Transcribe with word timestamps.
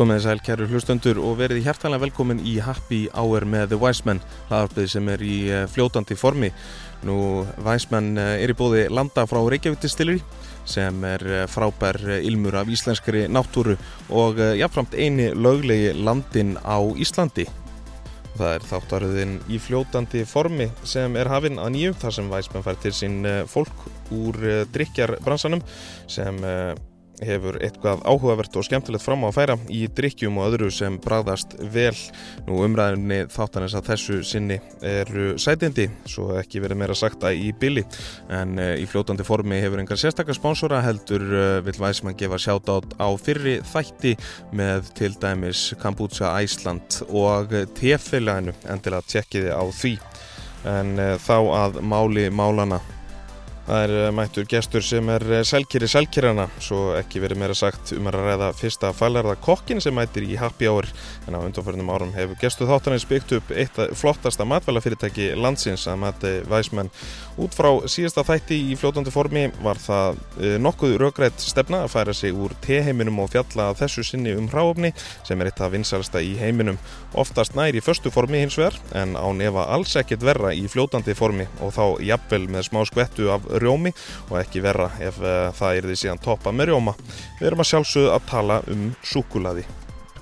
Komið 0.00 0.22
sæl 0.24 0.38
kæru 0.40 0.64
hlustendur 0.70 1.18
og 1.20 1.34
verið 1.42 1.58
hjertalega 1.66 2.00
velkomin 2.06 2.38
í 2.48 2.54
Happy 2.64 3.02
Hour 3.12 3.44
með 3.44 3.74
The 3.74 3.78
Wiseman 3.82 4.22
hlaðarpið 4.48 4.86
sem 4.88 5.10
er 5.12 5.20
í 5.20 5.34
eh, 5.52 5.66
fljótandi 5.68 6.16
formi. 6.16 6.48
Nú, 7.04 7.16
Wiseman 7.66 8.08
eh, 8.16 8.38
er 8.40 8.48
í 8.48 8.56
bóði 8.56 8.86
landa 8.88 9.26
frá 9.28 9.42
Reykjavík 9.44 9.82
Distillery 9.84 10.22
sem 10.64 11.04
er 11.04 11.26
eh, 11.28 11.44
frábær 11.52 12.00
ilmur 12.16 12.56
af 12.62 12.72
íslenskri 12.72 13.26
náttúru 13.28 13.76
og 14.08 14.40
jáfnframt 14.40 14.96
eini 14.96 15.34
löglegi 15.36 15.92
landin 16.00 16.56
á 16.64 16.80
Íslandi. 16.96 17.44
Það 18.40 18.56
er 18.56 18.68
þáttaröðin 18.72 19.40
í 19.52 19.60
fljótandi 19.60 20.24
formi 20.24 20.70
sem 20.80 21.12
er 21.20 21.28
hafinn 21.28 21.60
að 21.60 21.74
nýju 21.76 21.98
þar 22.00 22.22
sem 22.22 22.32
Wiseman 22.32 22.64
fær 22.64 22.80
til 22.80 22.96
sín 22.96 23.20
fólk 23.52 23.90
úr 24.16 24.64
drikjarbransanum 24.72 25.60
sem 26.08 26.40
hefur 27.24 27.58
eitthvað 27.60 28.02
áhugavert 28.08 28.56
og 28.56 28.64
skemmtilegt 28.66 29.04
fram 29.04 29.24
á 29.24 29.28
að 29.28 29.36
færa 29.36 29.56
í 29.72 29.82
drikkjum 29.96 30.38
og 30.40 30.50
öðru 30.50 30.70
sem 30.74 30.96
bræðast 31.02 31.56
vel. 31.72 31.94
Nú 32.46 32.60
umræðinni 32.64 33.22
þáttanins 33.32 33.76
að 33.78 33.90
þessu 33.90 34.20
sinni 34.26 34.60
eru 34.86 35.34
sætindi, 35.40 35.88
svo 36.08 36.30
ekki 36.40 36.62
verið 36.64 36.80
meira 36.82 36.96
sagta 36.98 37.32
í 37.34 37.50
billi, 37.56 37.84
en 38.32 38.56
uh, 38.60 38.74
í 38.80 38.86
fljótandi 38.90 39.26
formi 39.26 39.60
hefur 39.62 39.82
engar 39.82 40.00
sérstakar 40.00 40.38
spónsora 40.38 40.82
heldur 40.84 41.26
uh, 41.28 41.42
vil 41.66 41.76
Væsmann 41.80 42.18
gefa 42.18 42.40
sjátt 42.40 42.70
á 42.70 43.08
fyrri 43.20 43.58
þætti 43.72 44.16
með 44.56 44.92
til 44.98 45.12
dæmis 45.20 45.70
Kambútsa 45.80 46.34
Æsland 46.40 47.02
og 47.08 47.52
tefélaginu 47.78 48.54
endilega 48.70 49.06
tjekkiði 49.08 49.52
á 49.54 49.64
því. 49.68 49.96
En 50.70 50.96
uh, 50.98 51.14
þá 51.20 51.36
að 51.64 51.82
máli 51.84 52.28
málana 52.32 52.80
Það 53.70 53.84
er 53.86 53.92
eh, 53.94 54.08
mættur 54.10 54.46
gestur 54.50 54.82
sem 54.82 55.10
er 55.14 55.22
eh, 55.30 55.44
selkiri 55.46 55.86
selkirana, 55.86 56.48
svo 56.58 56.88
ekki 56.98 57.20
verið 57.22 57.38
meira 57.38 57.54
sagt 57.54 57.92
um 57.94 58.08
að 58.10 58.16
ræða 58.16 58.48
fyrsta 58.58 58.88
fælærða 58.98 59.36
kokkin 59.44 59.78
sem 59.84 59.94
mættir 59.94 60.26
í 60.26 60.38
Happy 60.40 60.66
Hour 60.66 60.88
en 61.28 61.36
á 61.38 61.40
undanförnum 61.44 61.92
árum 61.94 62.10
hefur 62.16 62.40
gestu 62.40 62.66
þáttanins 62.66 63.06
byggt 63.06 63.36
upp 63.38 63.52
eitt 63.54 63.78
flottasta 63.94 64.42
matvælafyrirtæki 64.50 65.28
landsins 65.38 65.86
að 65.86 66.02
mati 66.02 66.32
væsmenn. 66.50 66.90
Út 67.40 67.54
frá 67.56 67.70
síðasta 67.88 68.20
þætti 68.26 68.56
í 68.68 68.74
fljótandi 68.76 69.12
formi 69.14 69.46
var 69.64 69.78
það 69.80 70.18
eh, 70.42 70.56
nokkuð 70.60 70.98
raugrætt 71.00 71.40
stefna 71.40 71.84
að 71.86 71.92
færa 71.94 72.14
sig 72.16 72.36
úr 72.36 72.52
teheiminum 72.60 73.22
og 73.22 73.30
fjalla 73.32 73.70
þessu 73.78 74.04
sinni 74.04 74.34
um 74.36 74.48
hráöfni 74.50 74.90
sem 75.24 75.40
er 75.40 75.48
eitt 75.48 75.62
af 75.64 75.72
vinsalsta 75.72 76.20
í 76.20 76.34
heiminum. 76.36 76.76
Oftast 77.16 77.56
nær 77.56 77.72
í 77.72 77.80
förstu 77.84 78.12
formi 78.12 78.42
hins 78.42 78.58
vegar 78.60 78.76
en 78.92 79.16
á 79.16 79.24
nefa 79.32 79.64
alls 79.72 79.96
ekkert 79.96 80.26
verra 80.26 80.52
í 80.52 80.66
fljótandi 80.68 81.16
formi 81.16 81.48
og 81.64 81.72
þá 81.78 81.84
jafnvel 82.10 82.44
með 82.52 82.68
smá 82.68 82.82
skvettu 82.88 83.32
af 83.32 83.48
rjómi 83.56 83.94
og 84.28 84.40
ekki 84.42 84.64
verra 84.64 84.90
ef 85.00 85.20
uh, 85.24 85.48
það 85.56 85.78
er 85.78 85.88
því 85.88 86.00
síðan 86.04 86.24
toppa 86.26 86.52
með 86.52 86.74
rjóma. 86.74 86.98
Við 87.40 87.52
erum 87.52 87.64
að 87.64 87.72
sjálfsögðu 87.72 88.16
að 88.18 88.26
tala 88.34 88.64
um 88.68 88.90
súkulaði. 89.00 89.64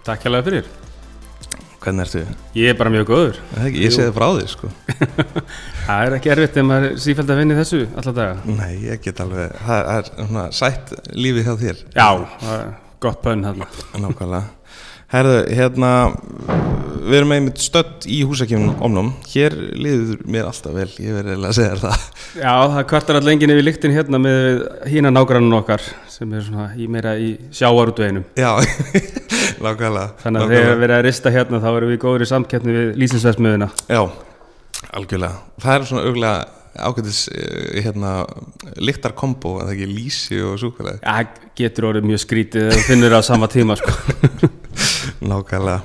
Takk 0.06 0.22
hjá 0.22 0.30
það 0.36 0.52
fyrir. 0.52 0.77
Hvernig 1.89 2.05
ertu? 2.05 2.20
Ég 2.53 2.69
er 2.69 2.75
bara 2.77 2.91
mjög 2.92 3.06
góður. 3.08 3.36
Ég 3.72 3.92
sé 3.94 4.05
það 4.05 4.17
frá 4.19 4.27
þig 4.36 4.50
sko. 4.53 4.69
það 5.86 6.03
er 6.03 6.17
ekki 6.19 6.33
erfitt 6.34 6.58
ef 6.61 6.67
maður 6.69 6.84
er 6.91 6.98
sífælt 7.00 7.33
að 7.33 7.41
vinna 7.41 7.56
þessu 7.56 7.80
alltaf 7.86 8.17
daga. 8.19 8.34
Nei, 8.58 8.75
ég 8.91 9.00
get 9.06 9.22
alveg, 9.25 9.55
það 9.64 9.89
er 9.95 10.11
svona 10.19 10.45
sætt 10.58 10.92
lífið 11.17 11.48
hjá 11.48 11.55
þér. 11.62 11.80
Já, 11.97 12.11
gott 13.00 13.25
bönn 13.25 13.47
hann. 13.48 13.64
Nákvæmlega. 13.97 14.45
Herðu, 15.08 15.39
hérna, 15.56 15.95
við 17.08 17.17
erum 17.22 17.33
einmitt 17.39 17.64
stödd 17.64 18.05
í 18.05 18.19
húsakjöfnum 18.28 18.83
omnum. 18.84 19.14
Hér 19.33 19.56
liður 19.56 20.20
mér 20.28 20.50
alltaf 20.50 20.77
vel, 20.77 20.91
ég 21.00 21.17
verði 21.17 21.39
að 21.39 21.56
segja 21.56 21.70
þér 21.73 21.84
það. 21.86 22.05
Já, 22.42 22.52
það 22.75 22.83
kvartar 22.92 23.23
alltaf 23.23 23.33
enginn 23.33 23.55
yfir 23.56 23.64
líktin 23.70 23.97
hérna 23.97 24.20
með 24.20 24.61
hína 24.92 25.14
nágrannun 25.17 25.57
okkar 25.62 25.89
sem 26.12 26.36
er 26.36 26.45
svona 26.45 26.68
í 26.77 26.91
meira 26.92 27.17
í 27.17 27.33
sjáarútveginum. 27.48 28.29
Já, 28.36 28.52
nákvæmlega. 29.64 30.07
Þannig 30.23 30.45
að 30.45 30.55
þegar 30.55 30.69
við 30.69 30.86
erum 30.89 30.98
að 30.98 31.02
rista 31.08 31.33
hérna 31.35 31.63
þá 31.63 31.69
erum 31.73 31.92
við 31.92 32.01
góður 32.05 32.24
í 32.24 32.30
samkeppni 32.30 32.77
við 32.77 32.95
Lísinsvæsmiðuna. 33.02 33.69
Já, 33.91 34.02
algjörlega. 34.98 35.42
Það 35.64 35.74
er 35.74 35.91
svona 35.91 36.07
auglega 36.07 36.39
ákveðis 36.79 37.20
eh, 37.33 37.83
hérna, 37.85 38.14
liktar 38.79 39.14
kombo, 39.18 39.58
en 39.58 39.68
það 39.68 39.77
ekki 39.77 39.91
lísi 39.91 40.41
og 40.45 40.58
súkulega. 40.63 40.98
Já, 41.02 41.51
getur 41.58 41.91
orðið 41.92 42.08
mjög 42.13 42.24
skrítið 42.24 42.73
þú 42.74 42.83
finnur 42.86 43.14
það 43.14 43.23
á 43.24 43.30
sama 43.30 43.51
tíma, 43.52 43.79
sko. 43.79 43.95
Nákvæmlega 45.30 45.79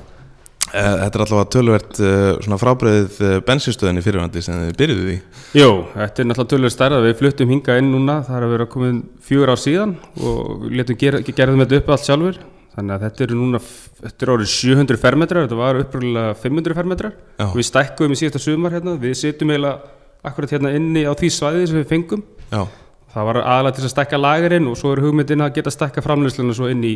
eh, 0.73 0.93
Þetta 1.01 1.09
er 1.09 1.23
allavega 1.25 1.49
tölvert 1.55 2.01
uh, 2.03 2.57
frábreið 2.61 3.19
bensinstöðinni 3.47 4.03
fyrirvandi 4.05 4.43
sem 4.45 4.59
þið 4.67 4.79
byrjuðu 4.81 5.05
því 5.07 5.17
Jú, 5.57 5.69
þetta 5.95 6.23
er 6.23 6.29
náttúrulega 6.29 6.53
tölvert 6.53 6.75
stærða 6.75 7.03
við 7.07 7.15
fluttum 7.21 7.53
hinga 7.53 7.77
inn 7.81 7.93
núna, 7.93 8.19
það 8.27 8.39
er 8.39 8.47
að 8.47 8.55
vera 8.57 8.69
komin 8.75 9.03
fjögur 9.25 9.53
ár 9.53 9.61
síðan 9.61 9.95
og 10.21 10.67
letum 10.69 10.99
ger, 11.01 11.21
gerðum 11.31 11.63
þetta 11.65 11.81
upp 11.81 11.93
allt 11.95 12.09
sjálfur 12.09 12.41
þannig 12.73 12.95
að 12.95 13.03
þetta 13.07 13.25
eru 13.25 13.39
núna, 13.39 13.59
þetta 14.03 14.25
eru 14.25 14.37
árið 14.37 14.51
700 14.53 15.01
fermetrar, 15.01 15.47
þetta 15.47 15.59
var 15.59 15.81
uppröðulega 15.81 16.37
500 16.41 16.77
fermetrar. 16.79 17.17
Já. 17.37 17.45
og 17.47 17.57
við 17.59 17.67
stækkuðum 17.69 18.15
í 18.15 18.19
síðasta 18.21 18.41
sumar 18.43 18.77
hérna, 18.77 18.95
við 19.01 19.17
sittum 19.19 19.53
eiginlega 19.53 19.93
akkurat 20.23 20.55
hérna 20.55 20.71
inni 20.77 21.03
á 21.05 21.13
því 21.13 21.29
svæði 21.35 21.67
sem 21.69 21.81
við 21.81 21.91
fengum. 21.91 22.23
Já. 22.49 22.65
það 23.13 23.29
var 23.29 23.41
aðalega 23.43 23.77
til 23.77 23.85
að 23.85 23.93
stækka 23.93 24.19
lagerinn 24.19 24.67
og 24.71 24.77
svo 24.79 24.93
er 24.93 25.03
hugmyndin 25.03 25.45
að 25.45 25.55
geta 25.59 25.73
stækka 25.73 26.01
framleysluna 26.01 26.55
svo 26.57 26.69
inn 26.73 26.83
í 26.87 26.93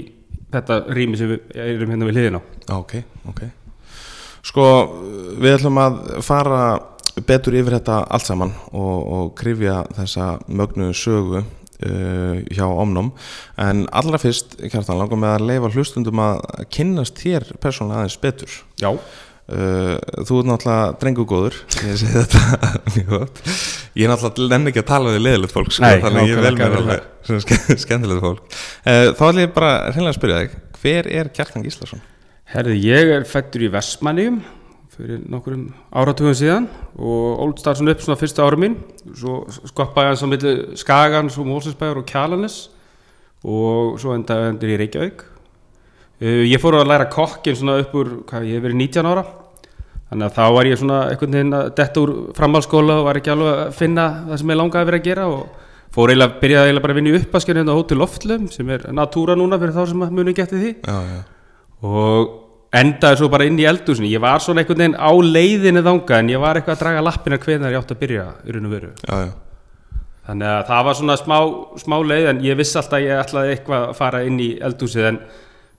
þetta 0.54 0.82
rými 0.96 1.20
sem 1.20 1.34
við 1.34 1.58
erum 1.62 1.94
hérna 1.94 2.08
við 2.10 2.18
hliðin 2.18 2.40
á. 2.40 2.42
Ok, 2.78 2.94
ok. 3.30 3.42
Sko, 4.48 4.66
við 5.38 5.58
ætlum 5.58 5.78
að 5.82 5.98
fara 6.26 6.62
betur 7.28 7.58
yfir 7.58 7.78
þetta 7.78 8.02
allt 8.14 8.28
saman 8.28 8.54
og, 8.72 8.98
og 9.18 9.30
krifja 9.38 9.82
þessa 9.98 10.38
mögnu 10.48 10.92
sögu 10.96 11.44
uh, 11.86 12.42
hjá 12.54 12.66
Omnum 12.68 13.14
en 13.62 13.86
allra 13.96 14.20
fyrst, 14.22 14.58
kjartan, 14.66 15.00
langar 15.00 15.22
með 15.22 15.36
að 15.36 15.48
leifa 15.52 15.72
hlustundum 15.76 16.22
að 16.24 16.44
kynnast 16.74 17.22
þér 17.22 17.48
persónulega 17.64 18.04
aðeins 18.04 18.20
betur. 18.24 18.60
Já. 18.82 18.92
Uh, 19.48 19.96
þú 20.28 20.42
er 20.42 20.48
náttúrulega 20.50 20.88
drengugóður 21.00 21.54
ég 21.88 21.94
segi 22.02 22.18
þetta 22.18 22.72
mjög 22.98 23.14
gott 23.14 23.38
ég 23.96 24.02
er 24.04 24.12
náttúrulega 24.12 24.50
lenn 24.52 24.68
ekki 24.74 24.82
að 24.82 24.90
tala 24.90 25.14
við 25.14 25.24
leðilegt 25.24 25.54
fólk 25.56 25.72
sko, 25.72 25.86
Nei, 25.86 26.02
þannig 26.04 26.28
ég 26.34 26.42
vel 26.44 26.52
mér 26.58 26.76
alveg 26.82 27.30
skemmtilegt 27.86 28.26
fólk. 28.26 28.44
Uh, 28.84 29.14
þá 29.16 29.24
ætlum 29.30 29.40
ég 29.46 29.56
bara 29.56 29.72
hreinlega 29.94 30.12
að 30.12 30.20
spyrja 30.20 30.42
þig 30.42 30.58
hver 30.82 31.10
er 31.22 31.32
Kjartan 31.38 31.64
Gíslason? 31.64 32.04
Herði, 32.52 32.76
ég 32.90 33.14
er 33.16 33.24
fættur 33.28 33.64
í 33.64 33.72
Vestmanniðum 33.72 34.42
fyrir 34.98 35.22
nokkurum 35.30 35.68
áratugum 35.94 36.34
síðan 36.38 36.66
og 36.98 37.42
óldstar 37.46 37.78
svona 37.78 37.94
upp 37.94 38.02
svona 38.02 38.18
fyrsta 38.20 38.46
ára 38.46 38.58
mín. 38.60 38.78
Svo 39.14 39.44
skoppaði 39.70 40.12
hans 40.12 40.24
á 40.26 40.28
milli 40.30 40.54
Skagans 40.80 41.38
og 41.38 41.50
Mósinsbæður 41.50 42.02
og 42.02 42.08
Kjalanis 42.10 42.56
og 43.46 44.00
svo 44.02 44.16
endaði 44.18 44.54
endur 44.54 44.74
í 44.74 44.80
Reykjavík. 44.82 45.22
Uh, 46.18 46.42
ég 46.50 46.58
fór 46.62 46.80
að 46.80 46.90
læra 46.90 47.10
kokkin 47.14 47.58
svona 47.58 47.78
upp 47.84 47.94
úr, 47.94 48.16
hvað 48.30 48.50
ég 48.50 48.58
hef 48.58 48.66
verið 48.66 48.82
19 48.82 49.12
ára. 49.12 49.26
Þannig 50.08 50.26
að 50.30 50.36
þá 50.40 50.44
var 50.56 50.72
ég 50.72 50.82
svona 50.82 51.00
einhvern 51.12 51.38
veginn 51.38 51.56
að 51.58 51.70
detta 51.78 52.02
úr 52.02 52.14
framhalskóla 52.38 52.98
og 53.02 53.08
var 53.10 53.20
ekki 53.20 53.34
alveg 53.34 53.64
að 53.68 53.72
finna 53.78 54.08
það 54.30 54.42
sem 54.42 54.54
ég 54.54 54.60
langaði 54.62 54.82
að 54.82 54.90
vera 54.90 55.02
að 55.02 55.08
gera 55.10 55.26
og 55.34 55.42
fór 55.94 56.14
eiginlega, 56.14 56.40
byrjaði 56.42 56.70
eiginlega 56.72 56.86
bara 56.86 56.96
að 56.96 57.00
vinna 57.02 57.12
í 57.12 57.20
uppaskerinu 57.20 57.62
hérna 57.62 57.76
á 57.76 57.80
Hótel 57.80 58.00
Loftlum 58.02 58.50
sem 58.54 58.72
er 58.72 58.86
natúra 58.96 59.36
núna 59.38 59.60
fyrir 59.60 59.76
þá 59.76 59.82
sem 59.92 60.06
muni 60.18 60.36
getið 60.38 60.64
því. 60.64 60.74
Já, 60.88 60.98
já. 61.12 61.20
og 61.84 62.47
endaði 62.76 63.22
svo 63.22 63.30
bara 63.32 63.48
inn 63.48 63.60
í 63.60 63.66
eldúsinu 63.68 64.10
ég 64.12 64.22
var 64.24 64.44
svona 64.44 64.64
einhvern 64.64 64.84
veginn 64.84 65.00
á 65.00 65.12
leiðinu 65.16 65.84
þanga 65.86 66.20
en 66.20 66.32
ég 66.34 66.42
var 66.44 66.60
eitthvað 66.60 66.76
að 66.76 66.84
draga 66.84 67.04
lappina 67.08 67.40
hvenar 67.40 67.74
ég 67.74 67.82
átt 67.82 67.94
að 67.96 68.02
byrja 68.02 68.26
veru. 68.44 68.92
Já, 69.08 69.34
þannig 70.28 70.52
að 70.52 70.64
það 70.70 70.88
var 70.88 71.00
svona 71.00 71.18
smá, 71.22 71.38
smá 71.80 71.98
leið 72.04 72.32
en 72.34 72.46
ég 72.46 72.60
vissi 72.60 72.80
alltaf 72.80 73.00
að 73.00 73.06
ég 73.08 73.22
ætlaði 73.24 73.54
eitthvað 73.56 73.86
að 73.88 74.00
fara 74.02 74.24
inn 74.28 74.40
í 74.44 74.50
eldúsið 74.60 75.12
en 75.12 75.20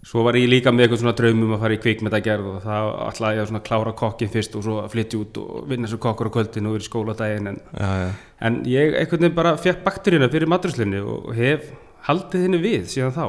svo 0.09 0.23
var 0.25 0.39
ég 0.39 0.49
líka 0.49 0.73
með 0.73 0.87
eitthvað 0.87 1.03
svona 1.03 1.17
draumum 1.19 1.57
að 1.57 1.65
fara 1.65 1.77
í 1.77 1.81
kvikmyndagerð 1.83 2.47
og 2.53 2.63
það 2.65 2.89
ætlaði 3.09 3.41
ég 3.41 3.53
að 3.59 3.67
klára 3.67 3.95
kokkin 3.99 4.31
fyrst 4.33 4.55
og 4.57 4.65
svo 4.65 4.79
að 4.85 4.95
flytja 4.95 5.21
út 5.21 5.41
og 5.43 5.67
vinna 5.69 5.91
svo 5.91 5.99
kokkur 6.01 6.31
á 6.31 6.37
kvöldin 6.39 6.71
og 6.71 6.77
vera 6.77 6.87
í 6.87 6.89
skóladaginn 6.89 7.51
en, 7.51 7.59
já, 7.75 7.91
já. 8.05 8.09
en 8.49 8.61
ég 8.71 8.97
einhvern 9.03 9.27
veginn 9.27 9.37
bara 9.37 9.57
fekk 9.61 9.83
bakteríuna 9.85 10.31
fyrir 10.33 10.49
maturslunni 10.49 11.03
og 11.03 11.29
hef 11.37 11.69
haldið 12.09 12.47
henni 12.47 12.63
við 12.63 12.89
síðan 12.95 13.17
þá 13.17 13.25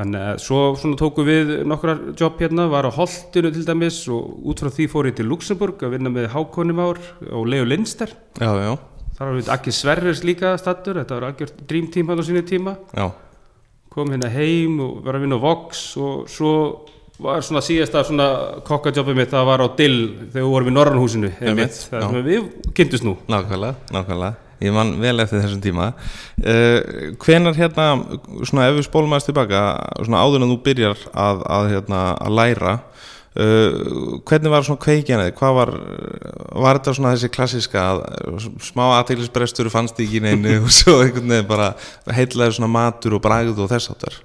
þannig 0.00 0.26
að 0.30 0.42
svo 0.44 0.60
svona 0.80 0.98
tóku 1.00 1.24
við 1.26 1.54
nokkrar 1.68 2.02
jobb 2.18 2.40
hérna, 2.40 2.68
var 2.72 2.88
á 2.88 2.90
Holtinu 2.94 3.52
til 3.54 3.64
dæmis 3.66 4.02
og 4.12 4.46
út 4.50 4.62
frá 4.62 4.70
því 4.72 4.86
fór 4.92 5.10
ég 5.10 5.18
til 5.18 5.28
Luxemburg 5.30 5.82
að 5.84 5.96
vinna 5.96 6.12
með 6.12 6.30
Hákonimár 6.34 7.00
og 7.28 7.48
Leo 7.50 7.66
Lindster 7.68 8.14
já, 8.40 8.48
þar 9.20 9.26
var 9.26 9.34
við 9.36 9.50
ekki 9.56 9.74
Sverris 9.76 10.22
líka 10.24 10.54
stattur, 10.60 11.02
þetta 11.02 11.18
var 11.20 11.36
team 11.68 12.08
hann 12.08 12.22
á 12.22 12.24
sínu 12.24 12.44
tíma. 12.48 12.76
Já. 12.96 13.10
Kom 13.90 14.12
hérna 14.14 14.30
heim 14.32 14.78
og 14.80 15.04
var 15.04 15.18
að 15.18 15.26
vinna 15.26 15.36
á 15.36 15.44
Vox 15.44 15.82
og 16.00 16.28
svo 16.30 16.52
var 17.20 17.42
svona 17.44 17.60
síðasta 17.60 18.04
svona 18.06 18.28
kokkajobbi 18.64 19.16
mitt 19.18 19.34
það 19.34 19.48
var 19.50 19.64
á 19.66 19.68
Dill 19.76 19.98
þegar 20.30 20.38
við 20.40 20.52
vorum 20.54 20.70
í 20.70 20.76
Norrannhúsinu 20.76 21.32
það 21.36 21.66
sem 21.90 22.22
við 22.24 22.46
kynntust 22.72 23.04
nú. 23.04 23.18
Nákvæmlega, 23.28 23.76
nákvæmlega 23.92 24.49
ég 24.60 24.74
man 24.74 24.92
vel 25.00 25.16
eftir 25.22 25.42
þessum 25.42 25.62
tíma 25.64 25.90
uh, 25.92 26.78
hvenar 27.22 27.56
hérna 27.58 27.88
svona 28.44 28.68
ef 28.68 28.78
við 28.78 28.86
spólum 28.88 29.14
aðeins 29.14 29.30
tilbaka 29.30 29.64
svona 30.02 30.22
áður 30.24 30.44
en 30.44 30.54
þú 30.54 30.60
byrjar 30.68 31.04
að, 31.10 31.44
að, 31.58 31.72
hérna, 31.74 32.04
að 32.20 32.38
læra 32.40 32.78
Uh, 33.30 34.16
hvernig 34.26 34.50
var 34.50 34.64
svona 34.66 34.82
kveikjan 34.82 35.20
eða 35.22 35.34
hvað 35.38 35.52
var 35.54 35.70
var 36.64 36.80
þetta 36.80 36.94
svona 36.96 37.12
þessi 37.14 37.28
klassiska 37.30 37.84
smá 38.66 38.82
aðtæklusbrestur 38.96 39.70
fannst 39.70 40.02
ekki 40.02 40.18
neinu 40.24 40.56
og 40.64 40.72
svo 40.74 40.96
einhvern 41.04 41.30
veginn 41.36 41.46
bara 41.46 41.68
heitlaði 42.10 42.56
svona 42.56 42.72
matur 42.74 43.14
og 43.20 43.22
bragð 43.22 43.62
og 43.62 43.70
þess 43.70 43.92
áttar 43.94 44.18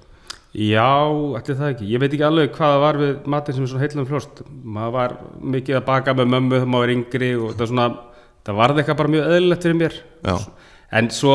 Já, 0.56 0.88
allir 1.36 1.56
það 1.58 1.70
ekki. 1.74 1.86
Ég 1.90 2.00
veit 2.00 2.12
ekki 2.14 2.24
alveg 2.24 2.52
hvað 2.54 2.70
það 2.72 2.82
var 2.82 2.98
við 3.02 3.24
matinn 3.28 3.56
sem 3.56 3.64
er 3.66 3.70
svona 3.70 3.82
heilum 3.84 4.06
fljóst. 4.08 4.38
Maður 4.64 4.94
var 4.94 5.14
mikið 5.54 5.76
að 5.76 5.88
baka 5.90 6.14
með 6.16 6.30
mömmu 6.32 6.54
þegar 6.54 6.70
maður 6.72 6.86
var 6.86 6.92
yngri 6.94 7.28
og 7.36 7.50
það, 7.58 7.68
svona, 7.72 7.88
það 8.46 8.58
varði 8.60 8.82
eitthvað 8.82 8.98
bara 9.02 9.12
mjög 9.16 9.28
öðlilegt 9.36 9.66
fyrir 9.66 9.78
mér. 9.80 9.98
Já. 10.26 10.36
En 10.96 11.08
svo 11.10 11.32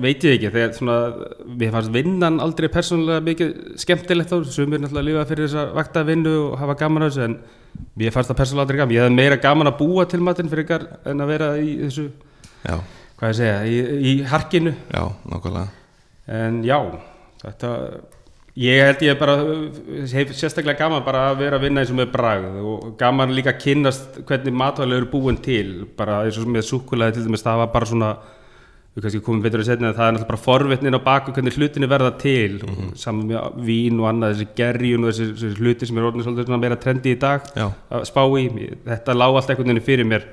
veit 0.00 0.22
ég 0.28 0.34
ekki, 0.36 0.50
þegar 0.52 0.74
svona, 0.76 0.96
við 1.56 1.70
fannst 1.72 1.92
vinnan 1.94 2.36
aldrei 2.44 2.68
persónulega 2.70 3.24
mikið 3.24 3.54
skemmtilegt 3.80 4.28
þá, 4.28 4.36
sem 4.52 4.74
er 4.76 4.82
náttúrulega 4.84 5.00
að 5.00 5.08
lifa 5.08 5.24
fyrir 5.30 5.48
þessa 5.48 5.64
vakta 5.78 6.02
vinnu 6.04 6.34
og 6.50 6.58
hafa 6.60 6.76
gaman 6.82 7.06
á 7.06 7.08
þessu, 7.08 7.24
en 7.24 7.38
ég 8.04 8.12
fannst 8.14 8.28
það 8.30 8.40
persónulega 8.42 8.66
aldrei 8.66 8.80
gaman. 8.82 8.94
Ég 8.98 9.06
hefði 9.06 9.16
meira 9.16 9.40
gaman 9.40 9.70
að 9.72 9.78
búa 9.80 10.04
til 10.12 10.20
matinn 10.26 10.52
fyrir 10.52 10.66
ykkar 10.66 10.84
en 11.08 11.24
að 11.24 11.32
vera 11.32 11.48
í 11.58 11.72
þessu, 11.86 12.06
Já, 12.60 12.76
hvað 13.16 13.32
ég 13.32 13.38
segja, 13.40 13.58
í, 13.64 13.78
í 14.04 14.14
harkinu. 14.28 14.74
já, 14.92 15.02
nákvæmlega 15.32 15.68
En 16.40 16.60
já, 16.68 16.76
þetta, 17.40 17.70
ég 18.60 18.82
held 18.84 19.04
ég 19.04 19.16
bara, 19.20 19.36
hef 20.10 20.34
sérstaklega 20.36 20.82
gaman 20.82 21.04
bara 21.04 21.30
að 21.30 21.38
vera 21.44 21.56
að 21.56 21.64
vinna 21.64 21.80
eins 21.80 21.92
og 21.92 21.96
með 22.00 22.10
bragð 22.12 22.58
og 22.60 22.90
gaman 23.00 23.32
líka 23.32 23.54
að 23.54 23.62
kynnast 23.62 24.18
hvernig 24.28 24.56
matvæli 24.60 24.98
eru 24.98 25.08
búin 25.08 25.38
til, 25.40 25.86
bara 25.96 26.20
eins 26.26 26.36
og 26.40 26.50
með 26.50 26.66
súkulega 26.68 27.16
til 27.16 27.24
dæmis, 27.24 27.44
það 27.46 27.62
var 27.62 27.70
bara 27.72 27.88
svona, 27.88 28.10
við 28.94 29.06
kannski 29.06 29.22
komum 29.24 29.44
betur 29.44 29.62
að 29.62 29.70
setja 29.70 29.92
það 29.94 30.04
er 30.04 30.16
náttúrulega 30.16 30.32
bara 30.32 30.42
forvitnin 30.44 30.98
á 30.98 31.06
baku 31.06 31.34
hvernig 31.36 31.56
hlutinni 31.56 31.88
verða 31.88 32.10
til, 32.20 32.58
mm 32.60 32.74
-hmm. 32.74 32.90
saman 32.96 33.30
með 33.30 33.64
vín 33.64 34.00
og 34.00 34.08
annað, 34.10 34.34
þessi 34.34 34.48
gerjun 34.56 35.04
og 35.04 35.10
þessi, 35.10 35.30
þessi 35.40 35.60
hluti 35.60 35.86
sem 35.86 35.98
er 35.98 36.04
orðin 36.04 36.24
svolítið 36.24 36.46
svona 36.46 36.60
meira 36.60 36.76
trendi 36.76 37.14
í 37.14 37.18
dag 37.18 37.40
Já, 37.56 37.72
að 37.90 38.04
spá 38.04 38.22
í, 38.38 38.76
þetta 38.84 39.14
lá 39.14 39.26
allt 39.26 39.50
einhvern 39.50 39.68
veginn 39.68 39.88
fyrir 39.88 40.04
mér 40.04 40.26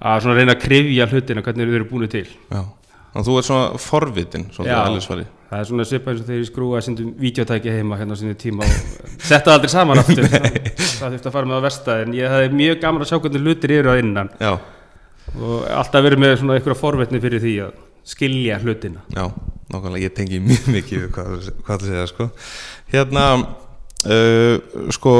að 0.00 0.20
svona 0.20 0.36
reyna 0.36 0.52
að 0.52 0.64
krifja 0.64 1.06
hlutina, 1.06 1.42
hvernig 1.42 1.66
þeir 1.66 1.74
eru 1.74 1.90
búin 1.90 2.08
til. 2.08 2.28
já 2.50 2.64
Og 3.14 3.22
þú 3.22 3.38
ert 3.38 3.46
svona 4.50 4.70
Já. 4.70 4.88
eðlisfari 4.88 5.26
Það 5.54 5.60
er 5.62 5.66
svona 5.68 5.84
svipað 5.86 6.10
eins 6.10 6.22
og 6.22 6.26
þegar 6.26 6.40
ég 6.40 6.46
skrúaði 6.48 6.84
sindum 6.88 7.10
videotæki 7.20 7.70
heima 7.70 7.98
hérna 8.00 8.16
á 8.16 8.18
sinni 8.18 8.34
tíma 8.34 8.66
og 8.66 9.12
setta 9.22 9.52
aldrei 9.54 9.70
saman 9.70 10.00
aftur. 10.02 10.26
Það, 10.98 11.12
þurfti 11.12 11.28
að 11.30 11.34
fara 11.36 11.46
með 11.46 11.60
á 11.62 11.66
versta 11.68 11.98
en 12.02 12.16
ég 12.16 12.32
hafði 12.32 12.48
mjög 12.58 12.80
gaman 12.82 13.04
að 13.04 13.10
sjá 13.12 13.20
hvernig 13.20 13.44
hlutir 13.44 13.74
eru 13.76 13.92
að 13.92 14.00
innan. 14.02 14.32
Já, 14.42 14.50
og 15.38 15.68
alltaf 15.76 16.06
verið 16.08 16.22
með 16.24 16.34
svona 16.40 16.56
einhverja 16.58 16.80
forvetni 16.80 17.20
fyrir 17.22 17.44
því 17.44 17.54
að 17.68 17.78
skilja 18.14 18.58
hlutina. 18.64 19.04
Já, 19.14 19.28
nákvæmlega, 19.70 20.08
ég 20.08 20.16
tengi 20.18 20.42
mjög 20.42 20.66
mikið 20.74 21.06
hvað, 21.14 21.48
hvað 21.62 21.84
það 21.84 21.92
segja, 21.92 22.08
sko. 22.10 22.28
Hérna, 22.90 23.28
uh, 24.10 24.88
sko, 24.94 25.12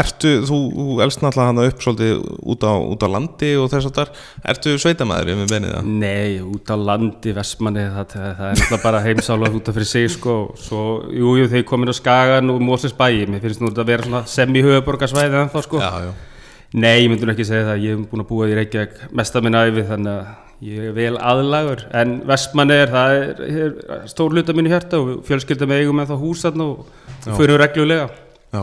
ertu, 0.00 0.32
þú, 0.48 0.58
þú 0.76 0.96
elst 1.04 1.22
náttúrulega 1.24 1.50
hana 1.50 1.66
upp 1.70 1.84
svolítið 1.84 2.22
út 2.54 2.66
á, 2.66 2.72
út 2.76 3.04
á 3.04 3.08
landi 3.10 3.50
og 3.60 3.68
þess 3.72 3.90
að 3.90 4.00
þar 4.00 4.12
Ertu 4.52 4.74
sveitamæður 4.80 5.38
með 5.40 5.52
benið 5.54 5.74
það? 5.76 5.90
Nei, 6.00 6.40
út 6.44 6.72
á 6.72 6.76
landi, 6.80 7.34
Vestmanni 7.36 7.86
það, 7.94 8.16
það, 8.16 8.26
er 8.30 8.58
náttúrulega 8.58 8.82
bara 8.84 9.04
heimsála 9.04 9.52
út 9.60 9.70
af 9.70 9.78
fyrir 9.78 9.90
sig 9.90 10.10
sko, 10.16 10.36
svo, 10.58 10.84
jú, 11.12 11.36
jú, 11.40 11.48
þeir 11.52 11.66
komin 11.68 11.92
á 11.92 11.94
Skagan 11.96 12.52
og 12.54 12.60
Mósins 12.64 12.96
bæi, 12.96 13.26
mér 13.30 13.44
finnst 13.44 13.62
nú 13.62 13.70
þetta 13.70 13.84
að 13.84 13.94
vera 13.94 14.08
svona 14.08 14.24
semi-höfuborgarsvæði 14.30 15.42
ennþá 15.44 15.64
sko. 15.66 15.82
Já, 15.82 16.08
já, 16.08 16.12
Nei, 16.70 17.00
ég 17.02 17.08
myndi 17.10 17.26
nú 17.26 17.32
ekki 17.34 17.48
segja 17.48 17.72
það, 17.72 17.80
ég 17.82 17.96
hef 17.96 18.02
búin 18.12 18.22
að 18.22 18.28
búa 18.28 18.46
í 18.46 18.52
Reykjavík 18.54 19.00
mesta 19.18 19.40
minn 19.42 19.58
æfi 19.58 19.82
þannig 19.88 20.12
að 20.12 20.49
ég 20.64 20.90
er 20.90 20.96
vel 20.96 21.14
aðlagur 21.16 21.86
en 21.96 22.18
Vestmann 22.28 22.72
er, 22.74 22.90
það 22.92 23.14
er, 23.20 23.78
er 23.96 24.02
stór 24.10 24.34
hluta 24.34 24.56
mínu 24.56 24.72
hjarta 24.72 25.00
og 25.00 25.22
fjölskylda 25.28 25.68
með 25.70 25.84
eigum 25.84 26.00
með 26.00 26.12
það 26.12 26.26
hús 26.26 26.44
þarna 26.44 26.68
og 26.72 27.30
fyrir 27.38 27.60
reglulega. 27.60 28.10
Já. 28.50 28.62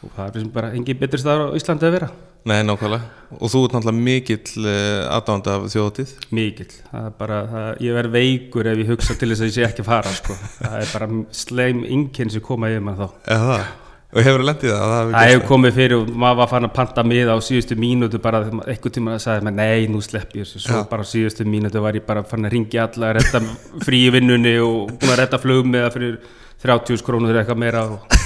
Og 0.00 0.12
það 0.16 0.26
er 0.26 0.40
sem 0.40 0.50
bara 0.54 0.72
engin 0.74 0.98
betri 1.00 1.20
staður 1.20 1.52
á 1.52 1.56
Íslandi 1.60 1.88
að 1.88 1.96
vera. 1.98 2.10
Nei, 2.48 2.62
nákvæmlega. 2.64 3.08
Og 3.36 3.50
þú 3.52 3.60
ert 3.66 3.74
náttúrulega 3.76 4.04
mikill 4.06 4.62
uh, 4.64 5.10
aðdánd 5.12 5.50
af 5.52 5.66
þjóðatíð 5.74 6.14
mikill, 6.34 6.70
það 6.88 7.08
er 7.10 7.18
bara, 7.18 7.40
það, 7.50 7.68
ég 7.84 7.98
verð 7.98 8.16
veikur 8.16 8.70
ef 8.70 8.80
ég 8.80 8.92
hugsa 8.94 9.16
til 9.20 9.28
þess 9.28 9.44
að 9.44 9.50
ég 9.50 9.56
sé 9.58 9.66
ekki 9.68 9.84
fara 9.84 10.14
sko. 10.16 10.36
það 10.62 10.78
er 10.78 10.94
bara 10.94 11.10
sleim 11.36 11.84
inkinn 11.84 12.32
sem 12.32 12.44
koma 12.44 12.72
yfir 12.72 12.86
mann 12.86 12.96
þá. 12.96 13.06
Eða 13.36 13.50
það? 13.50 13.66
Og 14.10 14.24
hefur 14.26 14.42
lendið 14.42 14.72
það? 14.74 14.92
Það 14.92 15.12
Það 15.14 15.28
hefur 15.30 15.44
komið 15.46 15.76
fyrir 15.76 15.96
og 16.00 16.08
maður 16.18 16.38
var 16.40 16.48
fann 16.50 16.66
að 16.66 16.72
panta 16.80 17.04
miða 17.06 17.36
á 17.36 17.38
síðustu 17.46 17.76
mínútu 17.78 18.18
bara 18.22 18.40
einhvern 18.42 18.94
tíma 18.96 19.14
að 19.14 19.22
sagði 19.22 19.52
nei, 19.54 19.86
nú 19.86 20.02
slepp 20.02 20.34
ég 20.34 20.48
þessu, 20.48 20.62
svo 20.64 20.80
bara 20.90 21.06
á 21.06 21.10
síðustu 21.12 21.46
mínútu 21.46 21.82
var 21.84 21.94
ég 21.94 22.06
bara 22.08 22.24
fann 22.26 22.48
að 22.48 22.56
ringja 22.56 22.88
alla, 22.88 23.12
að 23.12 23.20
redda 23.20 23.42
frí 23.86 24.02
í 24.08 24.12
vinnunni 24.16 24.56
og 24.64 24.90
búin 24.96 25.14
að 25.14 25.20
redda 25.22 25.38
flug 25.42 25.68
með 25.70 25.86
það 25.86 25.94
fyrir 25.98 26.16
30 26.66 27.06
krónur 27.06 27.38
eitthvað 27.38 27.62
meira 27.62 27.84
og 27.86 28.18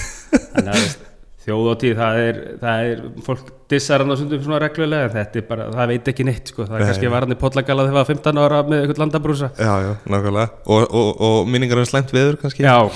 þannig 0.54 0.72
að 0.72 1.13
veist, 1.44 1.48
þjóð 1.48 1.68
og 1.70 1.78
tíð 1.80 1.98
það 1.98 2.18
er, 2.20 2.38
það 2.60 2.88
er 2.88 3.02
fólk 3.24 3.50
dissar 3.68 4.02
hann 4.02 4.12
á 4.12 4.16
sundum 4.16 4.42
svona 4.44 4.60
reglulega 4.62 5.08
en 5.08 5.12
þetta 5.14 5.38
er 5.40 5.46
bara, 5.48 5.66
það 5.72 5.90
veit 5.92 6.08
ekki 6.08 6.24
neitt 6.24 6.48
sko, 6.48 6.64
það 6.64 6.74
er 6.74 6.80
Nei. 6.80 6.88
kannski 6.88 7.10
var 7.12 7.24
hann 7.24 7.34
í 7.34 7.38
pollagala 7.40 7.84
þegar 7.84 7.94
það 7.94 8.00
var 8.00 8.08
15 8.10 8.40
ára 8.44 8.62
með 8.64 8.80
eitthvað 8.80 9.02
landabrúsa 9.02 9.50
Já, 9.58 9.72
já, 9.84 9.92
nákvæmlega. 10.14 10.48
Og, 10.64 10.82
og, 11.00 11.22
og 11.28 11.48
minningar 11.48 11.80
um 11.80 11.88
slæmt 11.88 12.12
veður 12.14 12.36
kannski? 12.40 12.64
Já, 12.64 12.90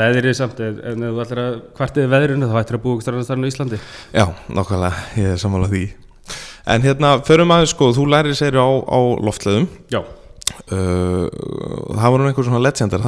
veðrið 0.00 0.36
samt 0.38 0.62
en 0.62 1.06
ef 1.06 1.14
þú 1.14 1.24
ætlar 1.24 1.42
að 1.44 1.58
kvartið 1.78 2.10
veðrinu 2.14 2.50
þá 2.50 2.56
ættir 2.62 2.78
að 2.78 2.84
búa 2.84 2.96
ykkur 2.96 3.06
starfnastarinn 3.06 3.46
á 3.46 3.50
Íslandi. 3.50 3.82
Já, 4.14 4.26
nákvæmlega, 4.50 5.04
ég 5.20 5.34
er 5.34 5.42
sammála 5.42 5.70
því. 5.70 5.84
En 6.70 6.84
hérna, 6.84 7.08
förum 7.26 7.54
aðeins 7.54 7.74
sko, 7.74 7.90
þú 7.96 8.04
lærir 8.12 8.36
sér 8.38 8.58
á, 8.60 8.68
á 8.68 8.98
loftleðum 9.24 9.66
Já, 9.90 10.02
uh, 10.70 11.26
Það 11.96 12.12
voru 12.14 12.28
einhver 12.28 12.46
svona 12.46 12.62
legendar 12.62 13.02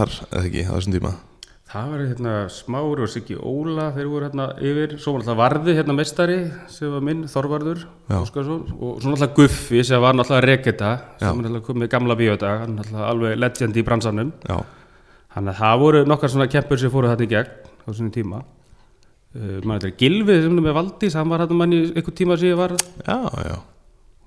ekki, 1.73 1.79
Það 1.79 1.89
var 1.89 2.03
hérna 2.05 2.33
Smári 2.53 3.03
og 3.03 3.09
Siggi 3.09 3.37
Óla 3.37 3.87
þeir 3.95 4.09
voru 4.11 4.27
hérna 4.27 4.47
yfir, 4.61 4.99
svo 5.01 5.15
var 5.15 5.23
alltaf 5.23 5.39
Varði 5.39 5.75
hérna 5.79 5.95
meistari 5.97 6.37
sem 6.69 6.93
var 6.93 7.01
minn, 7.01 7.23
Þorvarður. 7.25 7.87
Óskarsson, 8.13 8.67
og 8.77 9.01
svo 9.01 9.13
náttúrulega 9.13 9.37
Guffi 9.39 9.85
sem 9.85 10.03
var 10.03 10.15
náttúrulega 10.15 10.47
Reketa 10.51 10.91
sem 11.19 11.29
er 11.31 11.39
náttúrulega 11.39 11.67
komið 11.67 11.89
í 11.89 11.93
gamla 11.95 12.17
bíódag 12.21 12.61
hann 12.61 12.77
er 12.77 12.85
náttúrulega 12.85 13.09
alveg 13.09 13.39
legend 13.41 13.77
í 13.77 13.85
bransanum. 13.87 14.33
Já, 14.45 14.59
þannig 15.33 15.55
að 15.55 15.63
það 15.63 15.81
voru 15.81 16.05
nokkar 16.13 16.35
svona 16.35 16.51
kempur 16.53 16.79
sem 16.79 16.93
fóru 16.93 17.09
þarna 17.09 17.25
í 17.25 17.33
gegn 17.33 17.57
á 17.73 17.89
svona 17.89 18.13
tíma. 18.13 18.45
Uh, 19.33 19.59
mann 19.65 19.81
þetta 19.81 19.89
er 19.89 19.97
Gilvi 19.97 20.41
sem 20.45 20.59
er 20.59 20.67
með 20.69 20.77
Valdís 20.77 21.17
hann 21.17 21.33
var 21.33 21.47
hérna 21.47 21.57
mann 21.57 21.73
í 21.73 21.83
einhver 21.89 22.13
tíma 22.13 22.37
sem 22.37 22.53
ég 22.53 22.61
var. 22.61 22.77
Já, 23.01 23.17
já. 23.49 23.57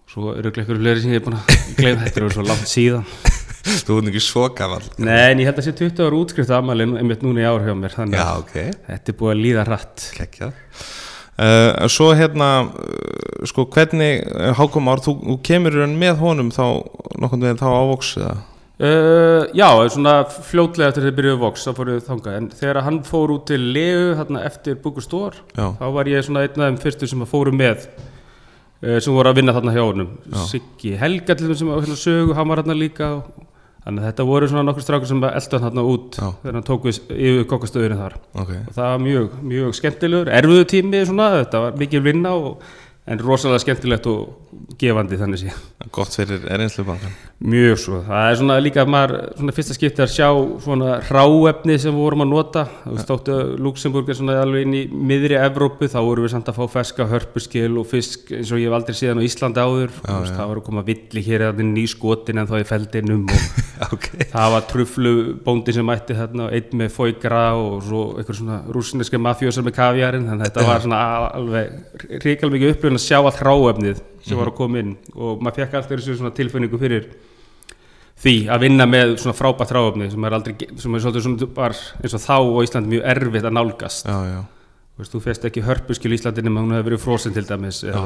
Svo 0.09 0.33
eru 0.33 0.49
einhverju 0.49 0.81
fleiri 0.81 1.05
sem 1.05 1.13
ég 1.13 1.21
er 1.21 1.25
búin 1.29 1.37
að 1.37 1.75
gleyma 1.77 2.07
þetta 2.07 2.23
eru 2.23 2.33
svo 2.33 2.45
langt 2.45 2.69
síðan 2.69 3.05
Þú 3.65 3.97
ert 3.99 4.11
ekki 4.11 4.21
svo 4.21 4.45
gammal 4.53 4.83
Nei, 5.01 5.31
en 5.31 5.41
ég 5.41 5.49
held 5.49 5.57
að 5.57 5.65
sé 5.65 5.73
20 5.73 6.05
ára 6.05 6.19
útskrift 6.19 6.53
amalinn 6.53 6.97
einmitt 6.99 7.23
núna 7.25 7.41
í 7.41 7.47
ár 7.49 7.63
hjá 7.65 7.73
mér 7.77 7.95
þannig 7.95 8.21
að 8.21 8.41
ok, 8.43 8.55
þetta 8.91 9.11
er 9.11 9.17
búið 9.21 9.31
að 9.33 9.41
líða 9.41 9.63
rætt 9.69 10.03
kekkja 10.13 10.49
uh, 10.51 11.85
Svo 11.91 12.11
hérna, 12.17 12.49
uh, 12.69 13.45
sko, 13.49 13.65
hvernig 13.73 14.21
uh, 14.29 14.51
Hákom 14.59 14.91
Ár, 14.91 15.01
þú, 15.05 15.15
þú 15.23 15.37
kemur 15.49 15.77
í 15.77 15.81
raun 15.81 15.95
með 16.01 16.21
honum 16.21 16.51
þá, 16.53 16.65
nokkurn 17.23 17.47
veginn 17.47 17.61
þá 17.63 17.69
ávóks 17.71 18.11
eða? 18.21 18.35
Uh, 18.75 19.47
já, 19.55 19.69
svona 19.87 20.13
fljótlega 20.27 20.91
eftir 20.91 21.07
þeir 21.07 21.17
byrjuðu 21.17 21.41
Vox, 21.45 21.63
þá 21.63 21.77
fóruðu 21.77 22.03
þangað, 22.09 22.37
en 22.37 22.49
þegar 22.59 22.81
hann 22.83 22.97
fór 23.07 23.31
út 23.37 23.45
til 23.47 23.61
Leu, 23.71 24.11
þarna 24.19 24.41
eftir 24.49 24.77
Búkustór, 24.83 25.37
þá 25.55 25.85
var 25.95 26.11
ég 26.11 26.25
svona 26.27 26.43
einn 26.43 26.59
af 26.59 26.73
þeim 26.73 26.79
fyrstu 26.83 27.07
sem 27.07 27.23
fóru 27.29 27.55
með, 27.55 27.85
sem 28.83 29.15
voru 29.15 29.31
að 29.31 29.39
vinna 29.39 29.55
þarna 29.55 29.77
hjá 29.77 29.79
honum. 29.79 30.11
Siggi 30.51 30.91
Helga 30.99 31.37
til 31.39 31.47
hérna 31.53 31.95
sögu, 31.95 32.35
hann 32.35 32.51
var 32.51 32.65
þarna 32.65 32.75
líka, 32.75 33.13
og, 33.21 33.45
þannig 33.85 34.01
að 34.01 34.07
þetta 34.09 34.25
voru 34.25 34.47
svona 34.49 34.65
nokkur 34.65 34.85
strákur 34.85 35.09
sem 35.09 35.21
eldu 35.29 35.57
hann 35.57 35.65
þarna 35.67 35.83
út 35.91 36.17
Já. 36.17 36.29
þegar 36.41 36.57
hann 36.57 36.65
tók 36.65 36.87
við 36.87 36.99
yfir 37.15 37.45
kokkastöðurinn 37.51 38.01
þar. 38.01 38.15
ok 38.33 38.53
Og 38.55 38.73
það 38.73 38.89
var 38.89 39.03
mjög, 39.05 39.35
mjög 39.51 39.77
skemmtilegur, 39.79 40.31
erfiðu 40.39 40.65
tími 40.73 41.03
svona, 41.05 41.29
þetta 41.43 41.61
var 41.67 41.77
mikil 41.81 42.01
vinna 42.05 42.33
og 42.33 42.65
en 43.05 43.19
rosalega 43.21 43.61
skemmtilegt 43.61 44.07
og 44.09 44.75
gefandi 44.81 45.17
þannig 45.19 45.43
sé. 45.43 45.51
Gott 45.93 46.15
fyrir 46.17 46.41
reynslubankan 46.49 47.11
Mjög 47.45 47.75
svo, 47.77 47.97
það 48.07 48.29
er 48.31 48.37
svona 48.39 48.55
líka 48.63 48.85
maður, 48.87 49.13
svona 49.35 49.53
fyrsta 49.53 49.75
skipti 49.75 50.01
að 50.01 50.11
sjá 50.13 50.27
svona 50.63 50.95
ráefni 51.11 51.75
sem 51.83 51.91
við 51.91 51.99
vorum 51.99 52.23
að 52.23 52.29
nota. 52.31 52.63
Þú 52.85 52.93
veist, 52.95 53.09
þóttu 53.11 53.33
að 53.35 53.51
Luxemburg 53.65 54.09
er 54.09 54.17
svona 54.17 54.37
alveg 54.41 54.63
inn 54.65 54.77
í 54.79 54.83
miðri 55.11 55.35
Evrópu, 55.37 55.89
þá 55.91 55.97
vorum 55.99 56.25
við 56.25 56.31
samt 56.33 56.49
að 56.49 56.57
fá 56.61 56.69
ferska 56.77 57.07
hörpuskil 57.11 57.73
og 57.81 57.89
fisk 57.91 58.31
eins 58.39 58.53
og 58.55 58.63
ég 58.63 58.69
hef 58.71 58.77
aldrei 58.79 58.97
síðan 58.97 59.19
á 59.21 59.27
Íslandi 59.27 59.61
áður, 59.65 59.93
Þú 59.99 60.15
veist, 60.23 60.37
það 60.39 60.49
var 60.53 60.61
að 60.61 60.65
koma 60.71 60.85
villi 60.87 61.25
hér 61.27 61.45
inn 61.51 61.75
í 61.77 61.85
skotin 61.91 62.39
en 62.41 62.49
þá 62.49 62.55
í 62.61 62.67
feldinum 62.71 63.27
og 63.29 63.61
Ok. 63.95 64.05
það 64.31 64.53
var 64.55 64.63
truflu 64.71 65.11
bóndi 65.43 65.73
sem 65.75 65.85
mætti 65.85 66.15
þarna 66.15 66.45
og 66.47 66.53
einn 66.55 66.77
með 66.79 66.93
fóigra 66.95 67.41
og 67.59 67.81
svo 67.83 68.03
einhver 68.15 68.37
svona 68.39 68.61
rúsneska 68.71 69.19
mafjósar 69.19 69.65
með 69.67 69.75
kavjarinn 69.75 70.29
þannig 70.29 70.45
að 70.45 70.47
þetta 70.47 70.67
var 70.69 70.85
svona 70.85 71.01
alveg 71.35 72.21
að 72.99 73.05
sjá 73.05 73.17
allt 73.19 73.41
ráefnið 73.45 74.01
sem 74.25 74.39
var 74.39 74.51
að 74.51 74.57
koma 74.57 74.81
inn 74.81 74.95
og 75.15 75.43
maður 75.43 75.63
fekk 75.63 75.79
alltaf 75.79 76.05
þessu 76.05 76.31
tilfinningu 76.39 76.79
fyrir 76.81 77.09
því 78.23 78.35
að 78.53 78.63
vinna 78.65 78.87
með 78.89 79.17
svona 79.21 79.35
frábært 79.37 79.73
ráefni 79.75 80.07
sem 80.11 80.27
er 80.27 80.37
aldrei, 80.37 80.55
sem 80.79 80.95
er 80.95 81.03
svolítið 81.03 81.27
svona 81.27 81.49
bara 81.57 81.75
eins 82.01 82.15
og 82.15 82.23
þá 82.23 82.37
á 82.39 82.59
Íslandi 82.63 82.93
mjög 82.93 83.09
erfitt 83.11 83.49
að 83.49 83.57
nálgast. 83.59 84.07
Já, 84.07 84.17
já, 84.31 84.41
Þú 84.95 85.03
veist, 85.03 85.11
þú 85.11 85.19
fest 85.25 85.45
ekki 85.49 85.63
hörpuskil 85.65 86.13
í 86.13 86.17
Íslandi 86.19 86.43
nema 86.45 86.63
hún 86.63 86.75
hefur 86.77 86.87
verið 86.89 87.03
frosin 87.03 87.35
til 87.35 87.43
dæmis 87.49 87.83
já. 87.83 87.99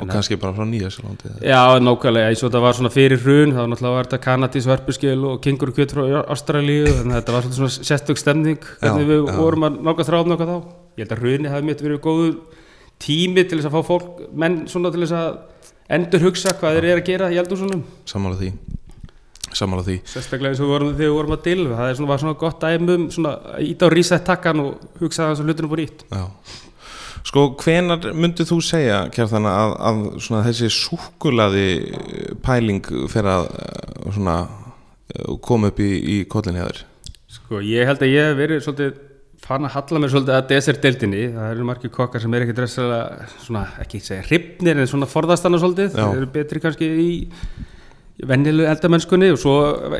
Og 0.00 0.08
kannski 0.08 0.38
bara 0.40 0.54
frá 0.56 0.64
nýja 0.64 0.88
Sjálandi 0.88 1.28
Já, 1.44 1.76
nákvæmlega, 1.84 2.30
eins 2.32 2.40
og 2.40 2.48
þetta 2.48 2.62
var 2.64 2.76
svona 2.78 2.90
fyrir 2.94 3.20
hrun 3.20 3.52
þá 3.52 3.66
náttúrulega 3.68 3.98
var 3.98 4.06
þetta 4.08 4.20
kanadís 4.24 4.68
hörpuskil 4.70 5.26
og 5.28 5.42
kengur 5.44 5.72
kjöt 5.76 5.92
frá 5.92 6.06
Ástralíu 6.32 6.86
þannig 6.88 7.12
að 7.12 7.18
þetta 7.18 7.34
var 7.36 7.48
svona 7.50 7.74
sérstök 7.76 8.22
stemning 8.22 8.64
hvernig 8.80 9.10
við 9.10 9.28
vorum 9.36 9.68
að 9.68 9.76
náka 9.84 10.06
þráðum 10.08 10.32
náka 10.32 10.48
þá. 10.48 10.56
Ég 10.96 11.04
held 11.04 11.12
að 11.12 11.22
hruni 11.26 11.52
hafi 11.52 11.68
mitt 11.68 11.84
verið 11.84 12.00
góður 12.08 12.32
tími 13.02 13.46
til 13.46 13.58
þess 13.58 13.70
að 13.70 13.76
fá 13.78 13.90
fólk 13.90 14.22
menn 14.32 14.62
svona 14.70 14.92
til 14.94 15.02
þess 15.04 15.18
að 15.18 15.40
endur 15.98 16.28
hugsa 16.28 16.54
hvað 16.58 16.78
þeir 16.78 16.88
eru 16.92 17.02
að 17.02 17.08
gera 17.10 17.32
í 17.32 17.40
eldúsunum 17.42 17.82
Sammála 18.08 18.38
því 18.40 18.52
samanlega 19.56 19.88
því 19.88 19.96
sérstaklega 20.08 20.54
eins 20.54 20.60
og 20.62 20.68
við 20.68 20.72
vorum 20.72 20.92
þegar 20.92 21.04
við 21.04 21.14
vorum 21.16 21.34
að 21.36 21.46
dilfa 21.46 21.78
það 21.78 21.94
svona, 21.98 22.10
var 22.10 22.22
svona 22.22 22.38
gott 22.40 22.66
svona 23.14 23.32
ít 23.60 23.84
á 23.84 23.86
reset 23.92 24.24
takkan 24.26 24.62
og 24.62 24.84
hugsaði 25.00 25.26
að 25.26 25.34
þessu 25.34 25.48
hlutinu 25.48 25.72
voru 25.72 25.86
ít 25.86 26.04
Já. 26.08 26.24
Sko, 27.22 27.44
hvenar 27.62 28.08
myndið 28.18 28.48
þú 28.50 28.56
segja, 28.66 28.96
Kjartan, 29.14 29.44
að, 29.46 29.72
að 29.78 30.00
svona, 30.24 30.40
þessi 30.48 30.70
súkulaði 30.74 31.66
pæling 32.42 32.88
fyrir 33.12 33.30
að 33.30 33.46
eh, 33.62 34.08
svona, 34.16 34.34
eh, 35.14 35.28
koma 35.46 35.70
upp 35.70 35.78
í, 35.78 35.90
í 36.02 36.16
kollin 36.26 36.58
hjá 36.58 36.64
þér? 36.66 36.80
Sko, 37.36 37.60
ég 37.62 37.86
held 37.86 38.02
að 38.02 38.10
ég 38.10 38.26
hef 38.26 38.40
verið 38.40 38.64
svolítið 38.66 38.98
fann 39.42 39.66
að 39.66 39.74
halla 39.76 40.02
mér 40.02 40.12
svolítið 40.12 40.36
að 40.36 40.48
desertdeildinni. 40.52 41.24
Það 41.34 41.50
eru 41.50 41.66
margir 41.66 41.92
kokkar 41.92 42.22
sem 42.22 42.34
er 42.36 42.46
ekki 42.46 42.56
dressalega 42.56 43.28
svona, 43.42 43.66
ekki 43.82 44.00
segja 44.02 44.22
hrifnir 44.28 44.80
en 44.82 44.90
svona 44.90 45.10
forðastana 45.10 45.60
svolítið, 45.60 45.96
þeir 45.96 46.22
eru 46.22 46.30
betri 46.36 46.62
kannski 46.62 46.88
í 47.02 47.10
vennilu 48.28 48.66
eldamennskunni 48.68 49.32
og 49.34 49.38
svo 49.40 49.54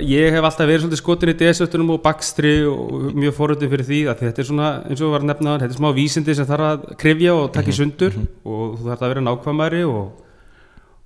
ég 0.05 0.35
hef 0.37 0.45
alltaf 0.45 0.69
verið 0.69 0.85
svolítið 0.85 1.01
skotin 1.01 1.33
í 1.33 1.37
desertunum 1.41 1.95
og 1.95 2.03
bakstri 2.05 2.53
og 2.69 3.09
mjög 3.19 3.35
forröndin 3.39 3.71
fyrir 3.73 3.89
því 3.89 4.01
að 4.13 4.25
þetta 4.27 4.43
er 4.43 4.49
svona, 4.51 4.69
eins 4.87 5.03
og 5.03 5.15
varum 5.17 5.31
nefnaðan 5.31 5.65
þetta 5.65 5.75
er 5.75 5.81
smá 5.81 5.89
vísindi 5.97 6.37
sem 6.39 6.47
þarf 6.47 6.69
að 6.69 6.85
krifja 7.01 7.35
og 7.35 7.49
taka 7.57 7.73
í 7.73 7.79
sundur 7.81 8.19
og 8.21 8.77
þú 8.79 8.91
þarf 8.91 9.03
að 9.03 9.15
vera 9.15 9.25
nákvæmari 9.27 9.83
og, 9.89 10.05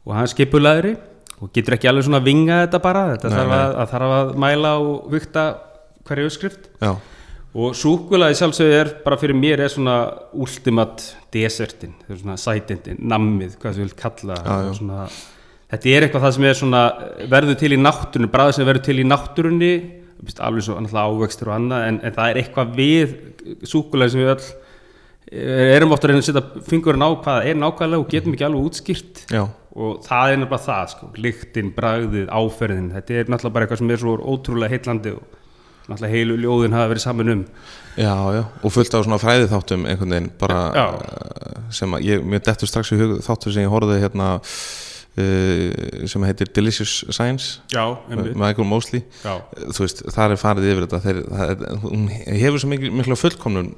og 0.04 0.16
hann 0.18 0.32
skipulaðri 0.34 0.96
og 1.40 1.52
getur 1.54 1.76
ekki 1.76 1.88
alveg 1.90 2.08
svona 2.08 2.20
að 2.20 2.28
vinga 2.30 2.62
þetta 2.64 2.80
bara. 2.84 3.04
Þetta 3.14 3.30
Nei, 3.30 3.36
þarf 3.38 3.56
að, 3.56 3.74
að 3.76 3.90
þarf 3.94 4.14
að 4.18 4.30
mæla 4.44 4.72
og 4.82 5.10
vikta 5.12 5.46
hverju 6.06 6.30
uppskrift 6.30 6.68
Já, 6.82 6.92
og 7.56 7.76
súkulaði 7.76 8.36
sjálfsögðu 8.36 8.74
er 8.76 8.90
bara 9.04 9.16
fyrir 9.20 9.38
mér 9.38 9.62
er 9.64 9.72
svona 9.72 9.96
ultimate 10.36 11.14
desertin, 11.32 11.94
er 12.08 12.18
svona 12.20 12.36
sætindin, 12.40 13.00
nammið, 13.00 13.56
hvað 13.62 13.78
þú 13.78 13.86
vilt 13.86 13.96
kalla 14.00 14.36
Já, 14.42 14.74
svona, 14.76 15.06
þetta 15.72 15.92
er 15.92 16.06
eitthvað 16.06 16.26
það 16.26 16.36
sem 16.36 16.48
er 16.50 16.60
svona 16.60 16.82
verður 17.32 17.58
til 17.62 17.72
í 17.72 17.80
náttúrunni, 17.80 18.32
bræður 18.34 18.58
sem 18.58 18.68
verður 18.68 18.86
til 18.90 18.98
í 19.00 19.08
náttúrunni, 19.08 19.72
alveg 20.36 20.66
svo 20.66 20.76
náttúrulega 20.82 21.16
ávextur 21.16 21.52
og 21.52 21.56
annað, 21.56 21.88
en, 21.88 22.00
en 22.04 22.16
það 22.18 22.32
er 22.32 22.40
eitthvað 22.42 22.76
við 22.76 23.16
súkulaði 23.72 24.14
sem 24.14 24.24
við 24.24 24.32
öll 24.34 24.50
eh, 25.32 25.70
erum 25.78 25.96
ofta 25.96 26.08
að 26.08 26.12
reyna 26.12 26.24
að 26.24 26.28
setja 26.28 26.66
fingurinn 26.68 27.06
á 27.08 27.10
hvað 27.24 27.48
er 27.52 27.62
nákvæmlega 27.62 28.02
og 28.04 28.12
getum 28.12 28.36
ekki 28.36 28.48
alveg 28.50 28.68
útskýrt. 28.68 29.24
Já, 29.32 29.46
og 29.76 29.98
það 30.04 30.34
er 30.34 30.38
nefnilega 30.40 30.64
það 30.66 30.92
sko, 30.92 31.10
lyktin, 31.20 31.72
bragðið, 31.76 32.30
áferðin 32.32 32.92
þetta 32.94 33.16
er 33.16 33.32
náttúrulega 33.32 33.56
bara 33.56 33.66
eitthvað 33.66 33.82
sem 33.82 33.92
er 33.92 34.00
svo 34.00 34.14
ótrúlega 34.24 34.72
heitlandi 34.72 35.16
og 35.16 35.42
náttúrulega 35.86 36.12
heilu 36.14 36.36
ljóðin 36.42 36.74
hafa 36.76 36.90
verið 36.94 37.04
saman 37.06 37.32
um. 37.36 37.44
Já, 37.96 38.12
já 38.36 38.42
og 38.62 38.72
fullt 38.74 38.92
á 38.92 39.00
svona 39.00 39.20
fræði 39.22 39.46
þáttum 39.52 39.86
einhvern 39.88 40.12
veginn 40.16 40.32
bara 40.40 40.58
Já. 40.76 40.86
eh, 41.00 41.60
sem 41.78 41.94
að 41.96 42.04
ég, 42.10 42.26
mér 42.28 42.42
dettur 42.44 42.68
strax 42.68 42.92
í 42.92 42.98
hug 43.00 43.14
þáttur 43.24 43.54
sem 43.54 43.64
ég 43.64 43.72
horfði 43.72 44.02
hérna 44.02 44.34
uh, 45.16 46.06
sem 46.10 46.26
heitir 46.28 46.50
Delicious 46.54 46.98
Science 47.08 47.60
Já, 47.72 47.84
með 48.10 48.34
Michael 48.36 48.68
Mosley. 48.68 49.02
Já, 49.24 49.38
þú 49.72 49.84
veist, 49.86 50.02
þar 50.12 50.34
er 50.34 50.40
farið 50.40 50.68
yfir 50.72 50.86
þetta. 50.86 51.00
Þeir, 51.06 51.20
það, 51.30 51.52
er- 51.54 51.78
hún 51.86 52.04
hefur 52.12 52.62
svo 52.62 52.70
mikil, 52.72 52.90
mikla 53.00 53.18
fullkomnun 53.20 53.70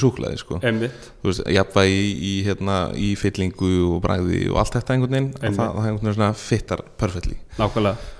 súklaði, 0.00 0.40
sko. 0.42 0.60
Einmitt. 0.64 1.08
Þú 1.22 1.30
veist, 1.30 1.44
jafnvægi 1.56 2.02
í, 2.02 2.10
í, 2.30 2.34
hérna, 2.48 2.78
í 3.00 3.12
fyllingu 3.20 3.72
og 3.94 4.02
bræði 4.04 4.42
og 4.52 4.60
allt 4.62 4.76
þetta 4.78 4.96
einhvern 4.98 5.16
veginn 5.16 5.32
það, 5.40 5.56
það 5.56 5.80
einhvern 5.88 6.02
veginn 6.04 6.18
svona 6.20 6.32
fittar 6.44 6.84
perfektli 7.00 7.38
Nákvæmlega 7.58 8.12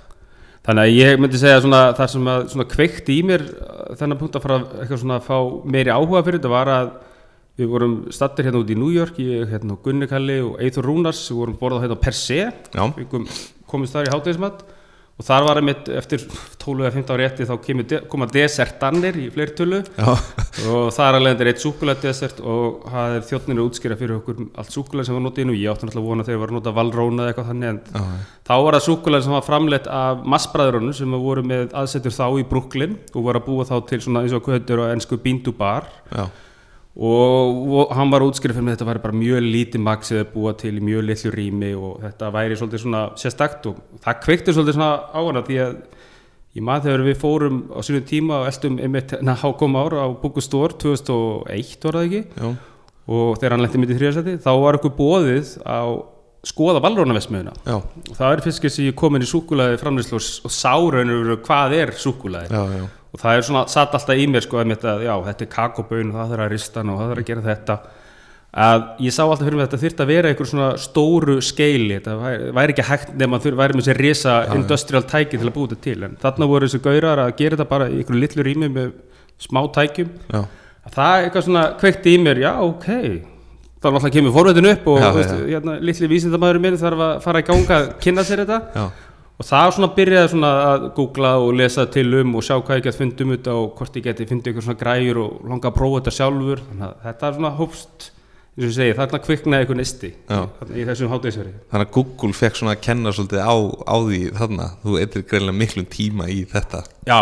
Þannig 0.64 0.86
að 0.86 0.94
ég 0.96 1.18
myndi 1.20 1.38
segja 1.40 1.60
svona 1.60 1.80
það 1.96 2.12
sem 2.14 2.28
að 2.32 2.44
svona 2.54 2.68
kveikt 2.70 3.10
í 3.12 3.18
mér 3.28 3.42
uh, 3.44 3.90
þennan 4.00 4.20
punkt 4.20 4.38
að 4.38 4.44
fara 4.46 4.60
að 4.60 4.78
eitthvað 4.80 5.02
svona 5.02 5.18
að 5.18 5.26
fá 5.26 5.36
meiri 5.74 5.92
áhuga 5.92 6.22
fyrir 6.24 6.40
þetta 6.40 6.52
var 6.54 6.70
að 6.72 6.94
við 7.60 7.68
vorum 7.70 7.96
stattir 8.14 8.48
hérna 8.48 8.62
út 8.62 8.72
í 8.72 8.78
New 8.78 8.94
York 8.94 9.18
ég, 9.22 9.44
hérna 9.50 9.76
Gunni 9.84 10.08
Kalli 10.10 10.38
og 10.42 10.56
Eithur 10.64 10.88
Rúnars 10.88 11.20
við 11.28 11.42
vorum 11.42 11.58
borðað 11.60 11.84
hérna 11.84 11.98
á 12.00 12.04
Per 12.06 12.16
Se 12.18 12.40
já, 12.40 12.84
við 12.96 13.10
kom, 13.12 13.26
komumst 13.70 13.94
þar 13.94 14.08
í 14.08 14.14
hátegismat 14.14 14.64
og 15.14 15.22
þar 15.22 15.44
var 15.46 15.60
einmitt 15.60 15.88
eftir 15.94 16.24
12 16.26 16.80
eða 16.82 16.92
15 16.96 17.14
ári 17.14 17.26
eftir 17.28 17.46
þá 17.46 18.06
koma 18.10 18.26
desertannir 18.30 19.18
í 19.22 19.28
fleirtölu 19.30 19.78
og 20.10 20.88
það 20.94 21.04
er 21.06 21.18
alveg 21.20 21.44
eitt 21.50 21.62
súkulættdesert 21.62 22.40
og 22.42 22.88
það 22.90 23.14
er 23.18 23.26
þjóttninu 23.28 23.66
útskýra 23.68 23.98
fyrir 24.00 24.16
okkur 24.16 24.40
allt 24.58 24.74
súkulætt 24.74 25.06
sem 25.06 25.14
var 25.14 25.22
notið 25.22 25.44
inn 25.44 25.52
og 25.54 25.60
ég 25.60 25.70
átti 25.70 25.86
náttúrulega 25.86 26.02
að 26.02 26.10
vona 26.10 26.26
þegar 26.26 26.36
ég 26.36 26.42
var 26.42 26.52
að 26.52 26.58
nota 26.58 26.74
valróna 26.80 27.22
eða 27.22 27.34
eitthvað 27.34 27.50
þannig 27.52 27.70
en 27.70 27.80
já, 27.84 28.24
þá 28.50 28.54
var 28.66 28.78
það 28.78 28.86
súkulætt 28.88 29.26
sem 29.26 29.36
var 29.36 29.46
framleitt 29.46 29.90
af 30.00 30.24
massbræðurunum 30.34 30.96
sem 30.98 31.18
voru 31.28 31.46
með 31.46 31.76
aðsetur 31.78 32.16
þá 32.18 32.26
í 32.40 32.48
Brooklyn 32.50 32.98
og 33.12 33.28
voru 33.28 33.42
að 33.42 33.46
búa 33.46 33.68
þá 33.70 33.76
til 33.92 34.00
svona 34.02 34.24
eins 34.24 34.34
og 34.34 34.50
heitir 34.50 34.82
á 34.82 34.90
ennsku 34.90 35.20
Bindu 35.22 35.54
Bar. 35.54 35.86
Já, 36.10 36.26
og, 36.94 37.62
og 37.74 37.94
hann 37.98 38.12
var 38.12 38.22
útskýrið 38.22 38.58
fyrir 38.58 38.66
mig 38.68 38.76
þetta 38.76 38.88
væri 38.90 39.02
bara 39.02 39.18
mjög 39.18 39.46
lítið 39.48 39.82
maks 39.82 40.12
eða 40.14 40.28
búa 40.30 40.52
til 40.58 40.76
í 40.78 40.84
mjög 40.84 41.06
litlu 41.08 41.32
rými 41.34 41.72
og 41.74 42.04
þetta 42.04 42.30
væri 42.36 42.58
svolítið 42.60 42.84
svona 42.84 43.02
sérstakt 43.18 43.66
og 43.70 43.80
það 44.04 44.20
kveikti 44.26 44.54
svolítið 44.54 44.78
svona 44.78 44.92
á 45.10 45.20
hana 45.20 45.42
því 45.48 45.58
að 45.64 45.74
ég 46.54 46.66
maður 46.68 46.86
þegar 46.86 47.04
við 47.08 47.20
fórum 47.24 47.60
á 47.74 47.78
sínum 47.82 48.06
tíma 48.06 48.40
og 48.42 48.50
eldum 48.52 48.78
einmitt 48.78 49.16
hákom 49.42 49.78
ára 49.80 50.06
á 50.06 50.08
Búkustór 50.22 50.76
2001 50.78 51.76
var 51.82 51.98
það 51.98 52.06
ekki? 52.06 52.22
Já, 52.38 52.54
og 53.04 53.38
þegar 53.40 53.56
hann 53.56 53.64
lendi 53.66 53.80
mitt 53.82 53.94
í 53.94 53.98
þrjóðsæti 53.98 54.36
þá 54.44 54.52
var 54.62 54.78
okkur 54.78 54.94
bóðið 54.96 55.56
á 55.66 55.82
skoða 56.44 56.80
valrónavesmiðuna 56.84 57.54
og 57.72 58.12
það 58.14 58.30
er 58.30 58.42
fyrst 58.44 58.66
sem 58.70 58.86
ég 58.86 58.96
kom 58.98 59.16
inn 59.16 59.24
í 59.24 59.28
súkulaði 59.28 59.80
framlýslu 59.80 60.18
og, 60.20 60.28
og 60.46 60.52
sáraunur 60.52 61.38
hvað 61.44 61.76
er 61.80 61.94
já, 62.78 62.84
og 63.14 63.20
það 63.22 63.36
er 63.36 63.44
svona 63.46 63.66
satt 63.70 63.92
alltaf 63.94 64.18
í 64.18 64.24
mér 64.26 64.42
sko 64.42 64.58
að 64.58 65.04
já, 65.06 65.12
þetta 65.28 65.44
er 65.44 65.52
kakoböun 65.52 66.08
og 66.10 66.16
það 66.18 66.32
þarf 66.32 66.44
að 66.44 66.50
rista 66.50 66.82
og 66.82 66.96
það 66.98 67.12
þarf 67.12 67.22
að 67.22 67.28
gera 67.28 67.44
þetta. 67.44 67.76
Að 68.64 68.82
ég 69.02 69.14
sá 69.14 69.20
alltaf 69.24 69.42
fyrir 69.42 69.58
mig 69.58 69.64
að 69.64 69.68
þetta 69.68 69.82
þyrfti 69.82 70.02
að 70.02 70.10
vera 70.10 70.30
einhver 70.30 70.48
svona 70.50 70.66
stóru 70.78 71.36
skeili 71.42 71.96
þetta 71.96 72.16
væri, 72.20 72.50
væri 72.58 72.74
ekki 72.74 72.86
hægt 72.86 73.14
nema 73.18 73.40
þurfi 73.42 73.60
væri 73.60 73.78
með 73.78 73.86
sér 73.88 74.00
risa 74.02 74.34
industrial 74.54 75.02
tæki 75.10 75.38
til 75.38 75.50
að 75.50 75.60
þetta 75.60 75.78
til. 75.86 75.96
En 76.06 76.16
þarna 76.22 76.48
voru 76.50 76.68
þessi 76.68 76.82
gaurar 76.82 77.22
að 77.22 77.32
gera 77.38 77.56
þetta 77.56 77.68
bara 77.70 77.88
í 77.90 78.00
einhverju 78.00 78.22
litlu 78.22 78.46
rými 78.46 78.70
með 78.74 78.92
smá 79.42 79.62
tækjum. 79.78 80.10
Já, 80.34 80.42
að 80.86 80.98
það 80.98 81.14
er 81.14 81.28
eitthvað 81.28 81.46
svona 81.48 81.64
kveikti 81.82 82.14
í 82.14 82.20
mér 82.22 82.42
já 82.42 82.50
ok. 82.62 82.90
Þá 83.84 83.90
náttúrulega 83.90 84.14
kemur 84.14 84.32
forveitin 84.32 84.70
upp 84.70 84.86
og 84.88 85.02
veist, 85.18 85.32
já. 85.34 85.48
hérna, 85.50 85.74
litli 85.84 86.08
vísindamæður 86.08 86.60
minn 86.64 86.78
þarf 86.80 87.02
að 87.04 87.16
fara 87.26 87.42
í 87.42 87.48
ganga 87.50 87.74
að 87.76 87.90
kynna 88.00 88.22
sér 88.24 88.42
þetta 88.46 88.86
og 89.34 89.46
það 89.48 89.70
svona 89.74 89.90
byrjaði 89.96 90.30
svona 90.34 90.50
að 90.70 90.84
googla 90.94 91.30
og 91.42 91.54
lesa 91.58 91.86
til 91.90 92.06
um 92.20 92.34
og 92.38 92.44
sjá 92.46 92.54
hvað 92.62 92.78
ég 92.80 92.84
geti 92.88 93.00
fundið 93.02 93.24
um 93.26 93.32
þetta 93.36 93.54
og 93.60 93.70
hvort 93.78 93.96
ég 93.98 94.04
geti 94.08 94.26
fundið 94.30 94.50
eitthvað 94.52 94.66
svona 94.68 94.82
græjur 94.84 95.22
og 95.24 95.46
langa 95.50 95.70
að 95.70 95.78
prófa 95.78 96.00
þetta 96.02 96.16
sjálfur. 96.18 96.62
Þannig 96.70 96.86
að 96.90 97.00
þetta 97.08 97.26
er 97.30 97.38
svona 97.38 97.54
hófst 97.58 98.10
eins 98.54 98.62
og 98.62 98.68
ég 98.70 98.74
segi, 98.76 98.94
þarna 98.94 99.18
kviknaði 99.24 99.64
eitthvað 99.64 99.78
nisti 99.80 100.08
Já. 100.30 100.40
í 100.78 100.84
þessum 100.86 101.08
hátegisveri 101.10 101.54
þannig 101.72 101.88
að 101.88 101.94
Google 101.96 102.36
fekk 102.38 102.60
svona 102.60 102.74
að 102.76 102.82
kenna 102.86 103.10
svolítið 103.16 103.40
á, 103.42 103.54
á 103.90 103.96
því 104.06 104.20
þarna. 104.38 104.66
Þú 104.84 104.98
eitthvað 105.00 105.24
greinlega 105.32 105.58
miklum 105.58 105.88
tíma 105.90 106.28
í 106.30 106.36
þetta. 106.52 106.84
Já, 107.10 107.18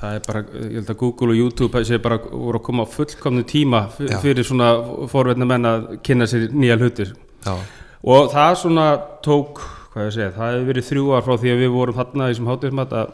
það 0.00 0.16
er 0.18 0.24
bara, 0.26 0.42
ég 0.58 0.74
held 0.80 0.90
að 0.90 0.98
Google 1.04 1.30
og 1.30 1.38
YouTube 1.44 1.84
sé 1.86 2.00
bara 2.02 2.18
voru 2.26 2.58
að 2.58 2.66
koma 2.66 2.82
á 2.82 2.90
fullkomnu 2.90 3.46
tíma 3.46 3.84
fyr- 3.94 4.10
Já. 4.10 4.18
fyrir 4.26 4.50
svona 4.50 4.72
forveitna 5.14 5.46
menn 5.46 5.70
að 5.70 5.86
kynna 6.02 6.26
sér 6.26 6.48
nýja 6.50 6.74
hlutir. 6.82 7.14
Já, 7.46 7.54
og 8.02 8.32
það 8.34 8.58
svona 8.64 8.88
tók 9.22 9.62
hvað 9.92 10.08
ég 10.08 10.14
segja, 10.16 10.34
það 10.36 10.52
hefur 10.54 10.68
verið 10.72 10.88
þrjú 10.88 11.08
ár 11.14 11.24
frá 11.26 11.34
því 11.34 11.52
að 11.52 11.62
við 11.62 11.74
vorum 11.74 11.98
þarna 11.98 12.28
í 12.28 12.32
þessum 12.32 12.50
hátíðismat 12.52 12.94
að, 12.98 13.12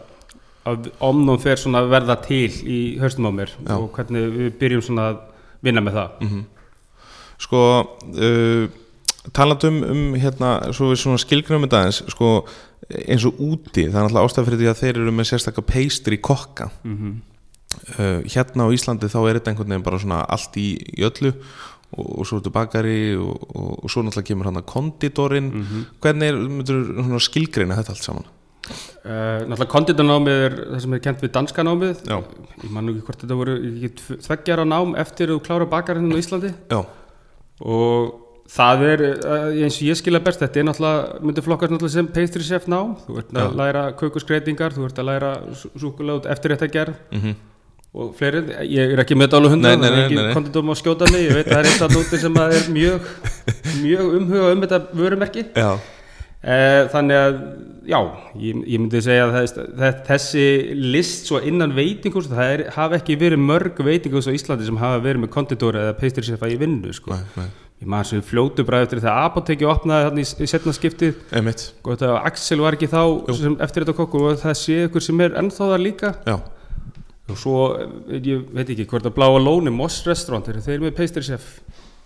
að 0.73 0.89
omnum 1.09 1.43
fer 1.43 1.61
svona 1.61 1.83
að 1.83 1.93
verða 1.95 2.17
til 2.25 2.53
í 2.63 2.79
höstum 3.03 3.29
á 3.29 3.33
mér 3.39 3.53
Já. 3.57 3.75
og 3.77 3.91
hvernig 3.97 4.31
við 4.35 4.55
byrjum 4.63 4.87
svona 4.89 5.09
að 5.13 5.21
vinna 5.65 5.85
með 5.85 6.01
það. 6.01 6.31
Sko 7.45 7.61
uh, 7.81 8.65
talandum 9.35 9.83
um 9.89 10.03
hérna 10.21 10.55
svo 10.77 10.91
við 10.93 11.03
svona 11.05 11.23
skilgrunum 11.23 11.67
þetta 11.67 11.83
aðeins 11.83 12.03
sko 12.13 12.33
eins 12.85 13.25
og 13.25 13.39
úti, 13.41 13.87
það 13.89 13.95
er 13.97 14.03
náttúrulega 14.05 14.29
ástæð 14.29 14.51
fyrir 14.51 14.61
því 14.61 14.67
að 14.69 14.83
þeir 14.83 14.99
eru 14.99 15.15
með 15.15 15.31
sérstakka 15.31 15.65
pastry 15.65 16.19
kokka. 16.21 16.69
Mm 16.85 17.15
uh, 17.99 18.23
hérna 18.29 18.67
á 18.67 18.75
Íslandi 18.75 19.11
þá 19.11 19.19
er 19.25 19.39
þetta 19.39 19.53
einhvern 19.53 19.75
veginn 19.75 19.87
bara 19.87 20.01
svona 20.03 20.23
allt 20.37 20.59
í, 20.61 20.69
í 20.95 21.05
öllu 21.07 21.35
og, 21.95 22.09
og 22.21 22.29
svo 22.29 22.41
ertu 22.41 22.53
bakari 22.55 22.99
og, 23.17 23.45
og, 23.55 23.85
svo 23.91 24.05
náttúrulega 24.05 24.31
kemur 24.31 24.51
hann 24.51 24.61
að 24.61 24.71
konditorinn 24.71 25.53
hvernig 26.03 26.33
er, 26.33 26.41
myndur 26.59 27.23
skilgreina 27.23 27.79
þetta 27.81 27.95
allt 27.95 28.09
saman? 28.09 28.33
Uh, 28.65 29.45
náttúrulega 29.45 29.71
konditornámið 29.75 30.43
er 30.47 30.59
það 30.59 30.83
sem 30.87 30.97
er 30.97 31.01
kent 31.05 31.23
við 31.25 31.33
danska 31.35 31.65
námið. 31.67 32.05
Já. 32.09 32.19
ég 32.63 32.71
man 32.73 32.87
nú 32.87 32.95
ekki 32.95 33.07
hvort 33.09 33.25
þetta 33.25 33.37
voru 33.37 33.57
tveggjara 34.25 34.65
nám 34.65 34.95
eftir 35.01 35.29
að 35.29 35.37
þú 35.37 35.47
klára 35.49 35.67
bakarinn 35.69 36.15
á 36.15 36.17
Íslandi. 36.17 36.53
Já, 36.73 36.81
og 37.61 38.15
það 38.55 38.85
er 38.89 39.05
uh, 39.11 39.51
eins 39.53 39.77
og 39.81 39.91
ég 39.91 40.01
skilja 40.01 40.23
best 40.25 40.41
þetta 40.41 40.63
er 40.63 40.69
náttúrulega, 40.71 41.19
myndir 41.25 41.45
flokkast 41.45 41.75
náttúrulega 41.75 41.97
sem 41.99 42.09
pastry 42.17 42.47
chef 42.47 42.69
nám, 42.73 42.95
þú 43.05 43.19
ert 43.21 43.35
að 43.37 43.51
Já. 43.51 43.59
læra 43.61 43.85
kökuskreitingar, 44.01 44.77
þú 44.77 44.89
ert 44.89 45.03
að 45.03 45.11
læra 45.11 45.35
súkulega 45.61 46.33
eftir 46.33 46.57
þetta 46.57 46.73
gerð 46.79 47.03
mm 47.13 47.21
og 47.95 48.13
fleiri, 48.19 48.45
ég 48.75 48.95
er 48.95 49.03
ekki 49.05 49.17
með 49.19 49.37
Nei, 49.39 49.59
nei, 49.63 49.75
það 49.79 49.89
er 49.89 49.99
ekki 50.05 50.29
konditum 50.35 50.73
að 50.75 50.81
skjóta 50.83 51.11
mig, 51.13 51.27
ég 51.29 51.37
veit 51.39 51.47
að 51.47 51.53
það 51.53 51.61
er 51.61 51.69
eitthvað 51.71 51.99
núti 51.99 52.23
sem 52.25 52.41
er 52.45 52.71
mjög, 52.75 53.11
mjög 53.85 54.17
umhuga 54.21 54.55
um 54.55 54.65
þetta 54.65 54.81
vörumerki. 54.99 55.45
Já, 55.55 55.71
Eh, 56.45 56.83
þannig 56.93 57.17
að, 57.17 57.37
já, 57.89 57.99
ég, 58.37 58.59
ég 58.69 58.81
myndi 58.83 59.01
segja 59.01 59.25
að 59.31 59.37
þess, 59.39 60.01
þessi 60.05 60.47
list 60.77 61.31
svo 61.31 61.39
innan 61.41 61.73
veitingús, 61.73 62.29
það 62.29 62.51
er, 62.53 62.63
hafa 62.75 62.99
ekki 62.99 63.17
verið 63.23 63.41
mörg 63.41 63.81
veitingús 63.87 64.29
á 64.29 64.37
Íslandi 64.37 64.69
sem 64.69 64.81
hafa 64.81 65.01
verið 65.07 65.23
með 65.23 65.31
konditóra 65.33 65.87
eða 65.87 65.95
pastry 66.03 66.27
chefa 66.27 66.51
í 66.53 66.59
vinnu, 66.61 66.93
sko. 66.93 67.17
nei, 67.17 67.31
nei. 67.41 67.49
ég 67.81 67.89
maður 67.95 68.11
sem 68.11 68.27
fljótu 68.29 68.67
bara 68.69 68.83
eftir 68.85 69.01
þegar 69.01 69.25
apoteki 69.31 69.69
opnaði 69.73 70.11
þarna 70.11 70.27
í, 70.27 70.29
í 70.29 70.51
setna 70.53 70.77
skiptið. 70.77 71.25
Og 71.81 71.95
þetta 71.95 72.13
Axel 72.21 72.61
var 72.61 72.77
ekki 72.77 72.91
þá 72.93 73.01
sem, 73.41 73.57
eftir 73.65 73.87
þetta 73.87 73.97
kokkur 74.03 74.29
og 74.29 74.45
það 74.45 74.61
sé 74.61 74.79
ykkur 74.91 75.09
sem 75.09 75.25
er 75.25 75.41
ennþá 75.41 75.71
það 75.73 75.85
líka. 75.87 76.13
Já, 76.29 76.37
og 77.31 77.39
svo, 77.41 77.61
ég 78.13 78.45
veit 78.53 78.69
ekki 78.75 78.87
hvort 78.91 79.07
að 79.09 79.17
bláa 79.17 79.41
lóni, 79.41 79.73
Moss 79.73 80.05
Restaurant 80.09 80.45
þeir 80.51 80.77
eru 80.77 80.89
með 80.89 80.99
pastry 80.99 81.25
chef 81.25 81.57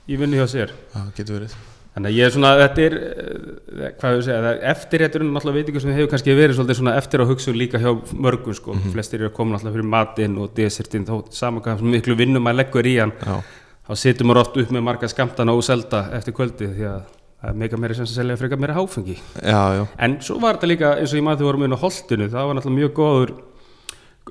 í 0.09 0.17
vinnu 0.21 0.39
hjá 0.39 0.47
sér? 0.51 0.73
Verið. 1.19 1.57
Þannig 1.99 2.13
að 2.13 2.19
ég 2.19 2.29
er 2.29 2.35
svona, 2.35 2.51
þetta 2.61 2.83
er, 2.85 2.95
eh, 2.95 3.93
hvað 3.99 4.21
það 4.29 4.47
er 4.53 4.59
eftirrétturinn 4.71 5.33
náttúrulega 5.35 5.59
veitingu 5.59 5.81
sem 5.83 5.91
hefur 5.97 6.11
kannski 6.13 6.37
verið 6.39 6.61
svona 6.61 6.95
eftir 6.95 7.25
að 7.25 7.33
hugsa 7.33 7.55
líka 7.57 7.81
hjá 7.83 7.91
mörgum 8.15 8.55
sko. 8.55 8.77
Flestir 8.93 9.19
eru 9.19 9.31
að 9.33 9.35
koma 9.35 9.57
náttúrulega 9.57 9.75
fyrir 9.75 9.89
matinn 9.91 10.39
og 10.39 10.55
desertinn, 10.55 11.07
þá 11.09 11.33
saman 11.35 11.65
hvað 11.65 11.83
miklu 11.83 12.15
vinnum 12.15 12.45
maður 12.47 12.61
leggur 12.63 12.87
í 12.87 13.01
hann, 13.01 13.13
já, 13.19 13.43
þá 13.89 13.93
situr 13.97 14.27
maður 14.31 14.43
oft 14.45 14.57
upp 14.63 14.71
með 14.71 14.87
marga 14.87 15.11
skamtana 15.11 15.57
og 15.57 15.65
selda 15.67 16.05
eftir 16.15 16.37
kvöldið 16.39 16.77
því 16.79 16.87
að 16.93 17.03
það 17.39 17.51
er 17.51 17.59
mega 17.65 17.77
meira 17.77 17.95
sem 17.95 18.07
að 18.07 18.15
selja 18.15 18.37
frekar 18.39 18.59
meira 18.63 18.75
háfengi. 18.79 19.19
já, 19.43 19.63
já, 19.75 19.87
En 19.99 20.21
svo 20.21 20.39
var 20.39 20.55
þetta 20.55 20.71
líka, 20.71 20.95
eins 20.99 21.13
og 21.13 21.19
ég 21.19 21.27
maður 21.27 21.39
þegar 21.39 21.51
vorum 21.51 21.65
inn 21.65 21.75
á 21.75 21.83
holtinu, 21.83 22.31
það 22.31 22.47
var 22.47 22.55
náttúrulega 22.55 22.79
mjög 22.79 22.95
góður 22.95 23.35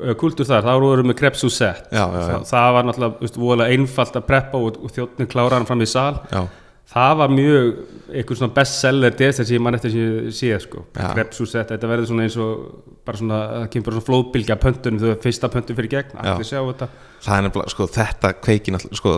uh, 0.02 0.14
kultúr 0.20 0.48
þar, 0.48 0.66
þá 0.66 0.72
vorum 0.78 1.04
við 1.04 1.10
með 1.12 1.20
kreps 1.22 1.44
og 1.48 1.54
sett. 1.54 1.90
já, 1.92 2.04
já, 2.04 2.22
já, 2.22 2.28
Það, 2.28 2.46
það 2.52 2.70
var 2.78 2.88
náttúrulega, 2.90 3.68
einfalt 3.76 4.20
að 4.20 4.28
preppa 4.30 4.62
og, 4.62 4.80
og 4.84 4.96
þjóttni 4.96 5.28
klára 5.32 5.60
hann 5.60 5.68
fram 5.70 5.84
í 5.86 5.90
sal. 5.90 6.14
Já, 6.32 6.44
það 6.88 7.16
var 7.20 7.34
mjög 7.34 7.72
eitthvað 8.08 8.40
svona 8.40 8.56
bestseller 8.56 9.16
desert 9.20 9.50
sem 9.50 9.58
ég 9.58 9.64
mann 9.64 9.76
eftir 9.76 9.92
sem 9.92 10.04
ég 10.06 10.36
sé 10.36 10.54
sko. 10.64 10.86
Já. 10.96 11.10
krepsúsett, 11.18 11.74
þetta 11.74 11.90
verður 11.92 12.08
svona 12.12 12.28
eins 12.28 12.38
og 12.40 12.54
bara 13.08 13.20
svona, 13.20 13.40
það 13.54 13.68
kemur 13.74 13.88
bara 13.88 13.98
svona 13.98 14.08
flóðbylgja 14.08 14.58
pöntunum 14.62 15.02
þegar 15.04 15.20
fyrsta 15.26 15.50
pöntun 15.52 15.78
fyrir 15.80 15.92
gegn, 15.92 16.16
Já. 16.16 16.22
allir 16.34 16.48
sjá 16.48 16.62
þetta. 16.62 16.88
Það 17.18 17.34
er 17.34 17.44
nefnilega, 17.48 17.74
sko, 17.74 17.88
þetta 17.98 18.32
kveikin 18.46 18.80
sko, 18.86 19.14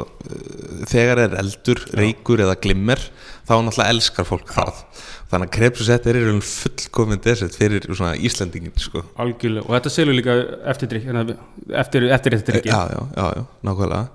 þegar 0.90 1.22
er 1.26 1.38
eldur, 1.42 1.82
reykur 2.00 2.44
eða 2.46 2.56
glimmer, 2.64 3.02
þá 3.44 3.54
náttúrulega 3.60 3.94
elskar 3.94 4.26
fólk 4.30 4.54
það, 4.56 4.82
þannig 5.30 5.50
að 5.50 5.54
krepsusett 5.58 6.08
er 6.10 6.16
í 6.18 6.24
raun 6.26 6.42
fullkomin 6.46 7.22
desert 7.26 7.60
fyrir 7.60 7.86
svona 7.92 8.16
Íslendingin, 8.16 8.74
sko, 8.80 9.04
algjörlega, 9.20 9.68
og 9.68 9.76
þetta 9.76 9.94
selur 9.94 10.16
líka 10.16 10.40
eftir 10.72 10.94
drikk 10.96 11.10
hérna, 11.12 11.38
eftir, 11.84 12.08
eftir 12.08 12.40
drikki 12.40 12.72
já, 12.72 12.82
já, 12.96 13.02
já, 13.20 13.26
já, 13.36 13.44
nákvæmlega 13.68 14.08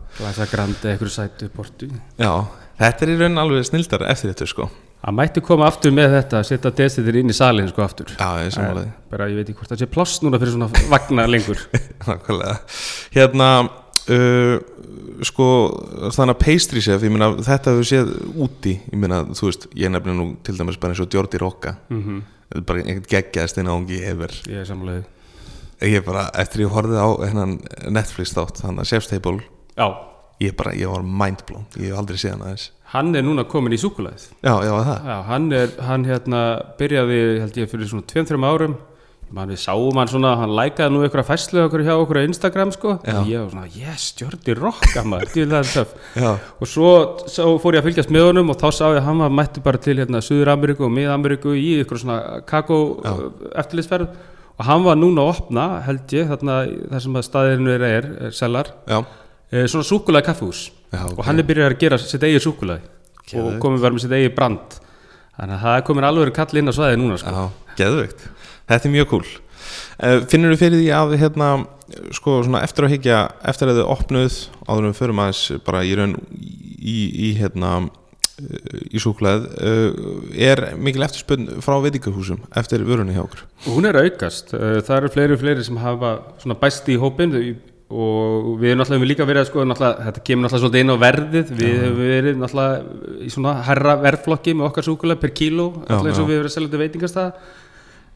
það 2.79 2.89
þetta 2.89 3.07
er 3.07 3.13
í 3.13 3.19
raun 3.21 3.41
alveg 3.45 3.69
snildar 3.69 4.07
eftir 4.11 4.33
þetta, 4.33 4.49
sko, 4.51 4.69
það 5.05 5.17
mætti 5.21 5.45
koma 5.45 5.69
aftur 5.69 5.95
með 5.95 6.19
þetta 6.19 6.41
að 6.41 6.49
setja 6.51 6.75
desertir 6.83 7.21
inn 7.21 7.33
í 7.33 7.37
salin 7.37 7.71
sko 7.71 7.85
aftur. 7.85 8.13
Já, 8.19 8.29
ég 8.43 8.59
er 8.59 8.83
En 8.83 8.93
bara 9.13 9.31
ég 9.31 9.39
veit 9.39 9.49
ekki 9.49 9.59
hvort 9.61 9.75
það 9.75 9.83
sé 9.85 9.91
pláss 9.95 10.23
núna 10.25 10.41
fyrir 10.43 10.55
svona 10.57 10.85
vagna 10.91 11.27
lengur. 11.35 11.61
Nákvæmlega. 12.09 12.55
Hérna, 13.15 13.49
uh, 14.11 14.57
sko, 15.25 15.49
þannig 16.09 16.35
að 16.35 16.41
pastry 16.45 16.83
chef, 16.85 17.05
ég 17.05 17.13
meina, 17.15 17.31
þetta 17.45 17.75
hefur 17.75 17.89
séð 17.91 18.15
úti, 18.47 18.79
ég 18.91 19.01
meina, 19.01 19.23
þú 19.37 19.51
veist, 19.51 19.67
ég 19.79 19.93
nefnir 19.93 20.17
nú 20.19 20.31
til 20.47 20.57
dæmis 20.59 20.81
bara 20.81 20.95
eins 20.95 21.03
og 21.05 21.13
Jordi 21.15 21.41
Rocca, 21.43 21.77
mm 21.91 22.23
er 22.55 22.61
bara 22.63 22.83
einhvern 22.85 23.09
geggjaðist 23.09 23.57
inn 23.59 23.67
á 23.67 23.75
ungi 23.75 23.97
efer. 24.05 24.31
ég 24.47 24.61
er 24.61 24.67
samlega 24.69 25.03
Ég 25.83 25.97
er 25.99 26.05
bara, 26.07 26.29
eftir 26.39 26.63
ég 26.63 26.71
horfið 26.71 27.01
á 27.03 27.09
hennan 27.27 27.55
Netflix 27.91 28.31
þátt, 28.37 28.61
þannig 28.63 28.85
að 28.85 28.91
Chef's 28.93 29.09
Table, 29.11 29.41
já, 29.75 29.87
ég 30.43 30.57
bara, 30.59 30.73
ég 30.75 30.91
var 30.91 31.05
mindblown, 31.05 31.67
ég 31.79 31.93
hef 31.93 32.01
aldrei 32.01 32.19
séð 32.19 32.35
hann 32.35 32.47
aðeins. 32.49 32.71
hann 32.95 33.15
er 33.15 33.23
núna 33.27 33.45
komin 33.51 33.75
í 33.75 33.79
súkulæð 33.81 34.27
Já, 34.43 34.55
já, 34.67 34.73
það. 34.89 35.07
Já, 35.11 35.17
hann 35.29 35.53
er, 35.53 35.71
hann 35.89 36.09
hérna 36.09 36.41
byrjaði, 36.79 37.21
held 37.45 37.63
ég, 37.63 37.71
fyrir 37.71 37.91
svona 37.91 38.07
2-3 38.11 38.51
árum. 38.51 38.77
Man, 39.35 39.49
við 39.51 39.59
sáum 39.65 39.97
hann 39.99 40.07
svona, 40.11 40.35
hann 40.39 40.53
lækaði 40.55 40.93
nú 40.95 41.01
einhverja 41.03 41.27
fæslu 41.27 41.65
okkur 41.65 41.83
hjá 41.83 41.95
okkur 41.97 42.21
á 42.23 42.27
Instagram 42.29 42.71
sko. 42.75 42.93
Já. 43.03 43.17
og 43.19 43.31
ég 43.31 43.41
var 43.41 43.49
svona, 43.51 43.71
yes, 43.73 44.05
Jordi 44.21 44.55
Já, 46.23 46.31
og 46.61 46.69
svo, 46.71 46.91
svo 47.27 47.57
fór 47.59 47.75
ég 47.75 47.83
að 47.83 47.89
fylgjast 47.89 48.13
með 48.15 48.29
honum 48.29 48.53
og 48.53 48.61
þá 48.61 48.69
sá 48.71 48.85
ég 48.93 49.01
að 49.01 49.09
hann 49.09 49.25
var 49.25 49.35
mættu 49.35 49.65
bara 49.65 49.81
til 49.83 49.97
hérna 49.99 50.23
Suður-Ameríku 50.23 50.87
og 50.87 50.95
Mið-Ameríku 50.95 51.57
í 51.59 51.81
ykkur 51.83 52.03
svona 52.05 52.21
kakó 52.47 52.79
eftirlitsferð. 53.59 54.13
Og 54.55 54.69
hann 54.69 54.85
var 54.87 55.01
núna 55.01 55.25
að 55.25 55.33
opna, 55.33 55.67
held 55.83 56.15
ég, 56.15 56.29
þarna 56.31 56.61
þar 56.93 57.03
sem 57.09 57.19
að 57.19 57.27
staðinu 57.27 57.75
er, 57.75 57.87
er, 57.89 58.11
er 58.29 58.37
sellar 58.39 58.71
já, 58.87 59.01
eh, 59.01 59.24
svona 59.71 59.87
súkulæði 59.89 60.27
kaffús 60.29 60.65
já, 60.91 61.03
ok. 61.05 61.19
og 61.19 61.25
hann 61.29 61.39
er 61.43 61.49
byrjað 61.49 61.71
að 61.71 61.79
gera 61.85 61.99
sitt 62.03 62.27
eigið 62.27 62.43
súkulæði 62.47 62.83
og 62.85 63.31
Geðveikt. 63.31 63.61
komið 63.63 63.85
verið 63.85 63.97
með 63.97 64.05
sitt 64.05 64.17
eigið 64.19 64.35
brand 64.37 64.79
þannig 65.39 65.57
að 65.57 65.65
það 65.65 65.79
er 65.79 65.87
komin 65.89 66.09
alveg 66.09 66.35
kall 66.37 66.61
inn 66.61 66.71
á 66.71 66.75
svæði 66.77 67.01
núna 67.01 67.17
sko. 67.21 67.47
Geðveikt. 67.79 68.29
Þetta 68.71 68.89
er 68.89 68.95
mjög 68.95 69.09
cool. 69.11 69.25
Uh, 69.95 70.21
finnur 70.31 70.55
þú 70.55 70.61
fyrir 70.61 70.81
því 70.81 70.89
að 70.95 71.15
hérna, 71.21 71.49
sko, 72.15 72.37
eftir 72.61 72.87
að 72.87 72.95
higgja, 72.95 73.19
eftir 73.51 73.71
að 73.71 73.81
þið 73.81 73.91
opnuð, 73.95 74.39
áður 74.69 74.89
við 74.89 74.97
förum 75.01 75.23
aðeins 75.25 75.43
bara 75.67 75.83
í 75.87 75.93
raun 75.99 76.15
í, 76.35 76.97
í 77.27 77.29
hérna, 77.39 77.73
uh, 77.89 78.81
í 78.91 79.03
súkulæð, 79.03 79.47
uh, 79.59 80.09
er 80.37 80.65
mikil 80.79 81.07
eftirspunn 81.07 81.49
frá 81.65 81.79
veitingahúsum 81.85 82.43
eftir 82.61 82.85
vörunni 82.87 83.17
hjá 83.17 83.25
okkur? 83.25 83.45
og 83.65 83.71
hún 83.79 83.89
er 83.89 83.99
að 83.99 84.11
aukast 84.11 84.55
Eh, 84.55 84.81
það 84.85 84.97
eru 84.99 85.13
fleiri 85.17 85.37
og 85.39 85.41
fleiri 85.43 85.65
sem 85.67 85.79
hafa 85.83 86.17
bæst 86.61 86.91
í 86.93 86.99
hópin 87.01 87.35
og 87.95 88.47
við 88.61 88.73
erum 88.73 88.81
náttúrulega 88.83 89.11
líka 89.13 89.27
verið 89.29 89.43
að 89.45 89.51
sko 89.51 89.65
þetta 89.65 90.23
kemur 90.27 90.47
náttúrulega 90.49 90.63
svolítið 90.65 90.85
inn 90.85 90.95
á 90.95 91.05
verðið. 91.05 91.53
Við 91.59 91.75
hefum 91.81 91.99
verið 92.01 92.41
náttúrulega 92.43 93.27
í 93.27 93.35
svona 93.35 93.53
herra 93.69 93.99
verðflokki 94.03 94.55
með 94.59 94.71
okkar 94.71 94.89
súkulega 94.89 95.23
per 95.25 95.35
kíló 95.37 95.69
alltaf 95.85 96.09
eins 96.11 96.19
og 96.19 96.27
við 96.31 96.35
hefum 96.35 96.43
verið 96.43 96.51
að 96.51 96.57
selja 96.57 96.71
þetta 96.73 96.83
veitingastæða 96.85 97.53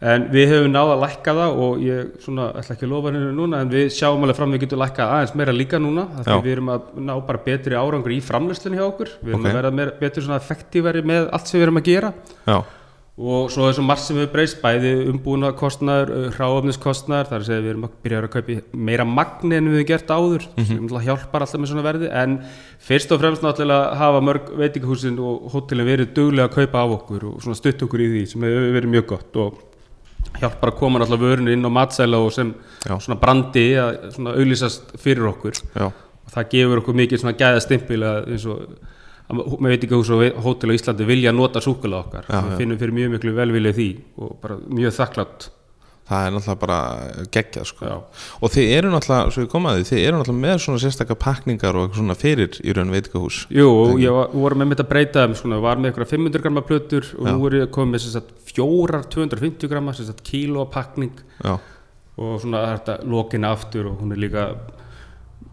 en 0.09 0.29
við 0.31 0.53
hefum 0.53 0.71
náða 0.71 0.93
að 0.95 1.01
lækka 1.03 1.33
það 1.35 1.57
og 1.65 1.81
ég 1.83 2.11
svona 2.23 2.45
ætla 2.61 2.75
ekki 2.77 2.87
að 2.87 2.93
lofa 2.93 3.11
henni 3.11 3.31
núna 3.35 3.63
en 3.65 3.73
við 3.73 3.89
sjáum 3.97 4.23
alveg 4.23 4.39
fram 4.39 4.53
við 4.55 4.61
getum 4.63 4.83
lækkað 4.85 5.15
aðeins 5.17 5.33
meira 5.41 5.55
líka 5.57 5.81
núna 5.83 6.05
því 6.23 6.37
við 6.45 6.53
erum 6.53 6.71
að 6.75 6.93
ná 7.09 7.15
bara 7.27 7.41
betri 7.49 7.79
árangur 7.79 8.15
í 8.15 8.21
framlöslunni 8.23 8.79
hjá 8.79 8.87
okkur. 8.87 9.11
Við 9.27 9.35
erum 9.35 9.49
Ok. 9.49 9.59
að 9.59 9.75
meira, 9.81 9.95
betur 9.99 10.23
svona 10.23 10.39
effektífari 10.39 11.03
með 11.03 11.27
allt 11.35 11.51
sem 11.51 11.59
við 11.59 11.67
erum 11.67 11.81
að 11.83 11.89
gera. 11.91 12.13
Já, 12.47 12.59
og 13.19 13.49
svo 13.51 13.67
þessum 13.67 13.89
margt 13.91 14.05
sem 14.05 14.19
við 14.21 14.29
breyst 14.31 14.61
bæði 14.63 14.93
umbúna 15.11 15.51
kostnaður, 15.59 16.29
hráöfniskostnaður 16.37 17.31
þar 17.33 17.41
að 17.43 17.49
segja 17.49 17.63
við 17.65 17.71
erum 17.73 17.87
að 17.89 17.95
byrja 18.05 18.21
að 18.23 18.29
kaupa 18.35 18.59
meira 18.89 19.07
magni 19.09 19.57
en 19.59 19.71
við 19.73 19.81
hefum 19.81 19.89
gert 19.89 20.13
áður 20.15 20.45
sem 20.55 20.69
náttúrulega 20.77 21.07
hjálpar 21.09 21.45
alltaf 21.45 21.63
með 21.63 21.73
svona 21.73 21.87
verði. 21.89 22.11
En 22.15 22.37
fyrst 22.89 23.15
og 23.15 23.23
fremst 23.23 23.43
náttúrulega 23.43 23.97
hafa 23.99 24.21
mörg 24.23 24.53
veitingahúsin 24.61 25.19
og 25.19 25.49
hótelin 25.51 25.89
verið 25.89 26.13
duglega 26.15 26.47
að 26.47 26.61
kaupa 26.61 26.85
af 26.85 26.95
okkur 27.01 27.27
og 27.33 27.49
stutt 27.59 27.83
okkur 27.89 28.05
í 28.05 28.13
því 28.13 28.23
sem 28.31 28.47
hefur 28.47 28.69
verið 28.77 28.95
mjög 28.95 29.09
gott 29.11 29.41
og 29.43 29.59
hjálpar 30.39 30.73
að 30.73 30.79
koma 30.79 31.01
náttúrulega 31.03 31.33
vörinu 31.33 31.57
inn 31.57 31.67
á 31.67 31.71
matsæla 31.75 32.21
og 32.23 32.31
sem 32.37 32.53
Já. 32.85 32.95
svona 33.03 33.19
brandi 33.19 33.67
að 33.83 33.99
svona 34.15 34.37
auglýsast 34.39 34.95
fyrir 35.03 35.27
okkur. 35.33 35.59
Já, 35.75 35.91
og 35.91 36.37
það 36.37 36.49
gefur 36.55 36.85
okkur 36.85 36.99
mikið 37.03 37.25
svona 37.25 37.39
gæða 37.41 37.65
stimpil 37.67 38.01
að 38.07 38.31
eins 38.31 38.47
og 38.47 38.63
að 39.29 39.45
með 39.61 39.75
veitingahús 39.75 40.11
og 40.15 40.43
hótel 40.45 40.73
á 40.73 40.79
Íslandi 40.79 41.07
vilja 41.09 41.35
nota 41.37 41.61
súkulega 41.65 42.07
okkar 42.07 42.29
Já, 42.29 42.41
já. 42.41 42.57
finnum 42.61 42.81
fyrir 42.81 42.97
mjög 42.97 43.15
miklu 43.17 43.37
velvilið 43.37 43.79
því 43.79 43.89
og 44.25 44.35
bara 44.43 44.59
mjög 44.69 44.97
þakklátt 44.99 45.51
það 46.09 46.25
er 46.25 46.33
náttúrulega 46.33 46.61
bara 46.63 46.79
geggjað, 47.37 47.67
sko. 47.69 47.97
Og 48.41 48.53
þið 48.55 48.71
eru 48.79 48.93
náttúrulega, 48.93 49.33
svo 49.35 49.43
ég 49.45 49.51
kom 49.53 49.67
að 49.69 49.79
því, 49.79 49.87
þið 49.91 50.05
eru 50.07 50.21
náttúrulega 50.21 50.45
með 50.47 50.63
svona 50.65 50.81
sérstakka 50.81 51.17
pakningar 51.21 51.79
og 51.83 51.99
svona 51.99 52.17
fyrir 52.19 52.57
í 52.65 52.75
raun 52.77 52.95
veitingahús. 52.95 53.41
Jú, 53.53 53.67
og 53.69 54.01
ég 54.01 54.15
var, 54.17 54.31
vorum 54.33 54.63
með 54.63 54.71
mitt 54.73 54.83
að 54.85 54.89
breyta 54.95 55.27
þeim 55.27 55.37
svona, 55.37 55.61
var 55.65 55.81
með 55.83 55.91
eitthvað 55.91 56.15
500 56.15 56.45
gramma 56.47 56.65
plötur 56.65 57.11
og 57.19 57.29
Já. 57.29 57.33
nú 57.35 57.51
er 57.51 57.59
ég 57.59 57.75
komið 57.77 57.93
með 57.93 58.05
sem 58.07 58.17
sagt, 58.17 58.33
fjórar 58.49 59.05
250 59.13 59.73
gramma, 59.75 59.97
sem 59.97 60.09
sagt 60.09 60.25
kíló 60.25 60.65
pakning 60.73 61.21
Já, 61.45 61.59
og 62.17 62.41
svona 62.43 62.65
þetta 62.73 62.99
lokin 63.05 63.45
aftur 63.49 63.93
og 63.93 64.01
hún 64.01 64.17
er 64.17 64.25
líka 64.25 64.49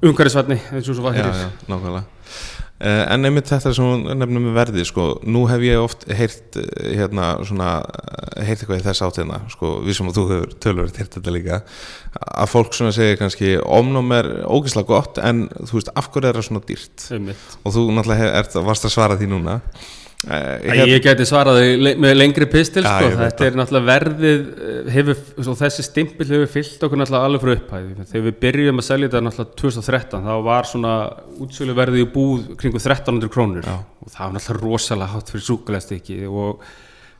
umhverfisvatni 0.05 0.57
eins 0.71 0.87
og 0.87 0.97
svo 0.97 1.09
var 1.09 1.19
já, 1.19 1.27
Uh, 2.75 3.05
en 3.07 3.23
einmitt 3.23 3.47
þetta 3.47 3.71
sem 3.71 3.85
hún 3.87 4.01
nefnum 4.19 4.49
með 4.49 4.57
verði 4.57 4.83
sko, 4.83 5.03
nú 5.23 5.45
hef 5.47 5.61
ég 5.63 5.79
oft 5.79 6.01
heyrt 6.11 6.57
eh, 6.59 6.89
hérna 6.99 7.29
svona, 7.47 7.69
eh, 7.87 8.41
heyrt 8.49 8.65
eitthvað 8.65 8.81
í 8.81 8.83
þess 8.83 9.05
átina 9.05 9.37
sko, 9.53 9.69
við 9.85 9.95
sem 9.95 10.09
að 10.11 10.17
þú 10.17 10.25
hefur 10.33 10.55
tölvöld 10.65 10.99
heyrt 10.99 11.15
þetta 11.15 11.31
líka, 11.37 11.61
að 12.19 12.51
fólk 12.51 12.75
svona 12.75 12.91
segir 12.97 13.15
kannski, 13.21 13.53
omnum 13.63 14.11
er 14.17 14.27
ógeðslega 14.43 14.91
gott 14.91 15.21
en 15.23 15.45
þú 15.61 15.77
veist, 15.77 15.93
af 15.95 16.11
hverju 16.11 16.33
er 16.33 16.41
það 16.41 16.47
svona 16.49 16.63
dýrt 16.67 17.07
Einmitt. 17.15 17.47
og 17.63 17.77
þú 17.77 17.85
náttúrulega 17.95 18.25
hef, 18.25 18.35
ert, 18.41 18.59
varst 18.67 18.89
að 18.89 18.95
svara 18.97 19.19
því 19.23 19.31
núna 19.31 19.55
Æ, 20.25 20.37
Ég 20.89 21.03
gæti 21.05 21.25
svarað 21.29 21.59
þau 21.59 21.81
le 21.85 21.91
með 22.01 22.15
lengri 22.15 22.47
pistil 22.49 22.81
Já, 22.81 22.95
sko. 22.95 23.09
ég 23.11 23.19
þetta 23.19 23.45
er 23.45 23.57
náttúrulega 23.59 23.89
verðið 23.91 24.47
eh, 24.69 24.87
hefur, 24.95 25.19
svo 25.37 25.53
þessi 25.59 25.85
stimpil 25.85 26.27
hefur 26.31 26.49
fyllt 26.55 26.87
okkur 26.87 27.01
náttúrulega 27.01 27.29
alveg 27.29 27.43
frá 27.43 27.53
upphæði 27.59 28.07
þegar 28.09 28.25
við 28.25 28.39
byrjum 28.45 28.81
að 28.81 28.87
selja 28.87 29.09
þetta 29.11 29.21
náttúrulega 29.27 29.59
2013 29.61 30.25
þá 30.25 30.33
var 30.47 30.71
svona 30.71 30.95
útsölu 31.45 31.77
verðið 31.77 32.07
í 32.07 32.09
búð 32.15 32.49
kringu 32.57 32.81
1300 32.81 33.31
krónur. 33.35 33.69
Já. 33.69 33.77
og 33.85 34.15
það 34.15 34.25
var 34.25 34.35
náttúrulega 34.39 34.65
rosalega 34.65 35.13
hátt 35.13 35.31
fyrir 35.35 35.47
súkulæstikki 35.51 36.19
og 36.25 36.65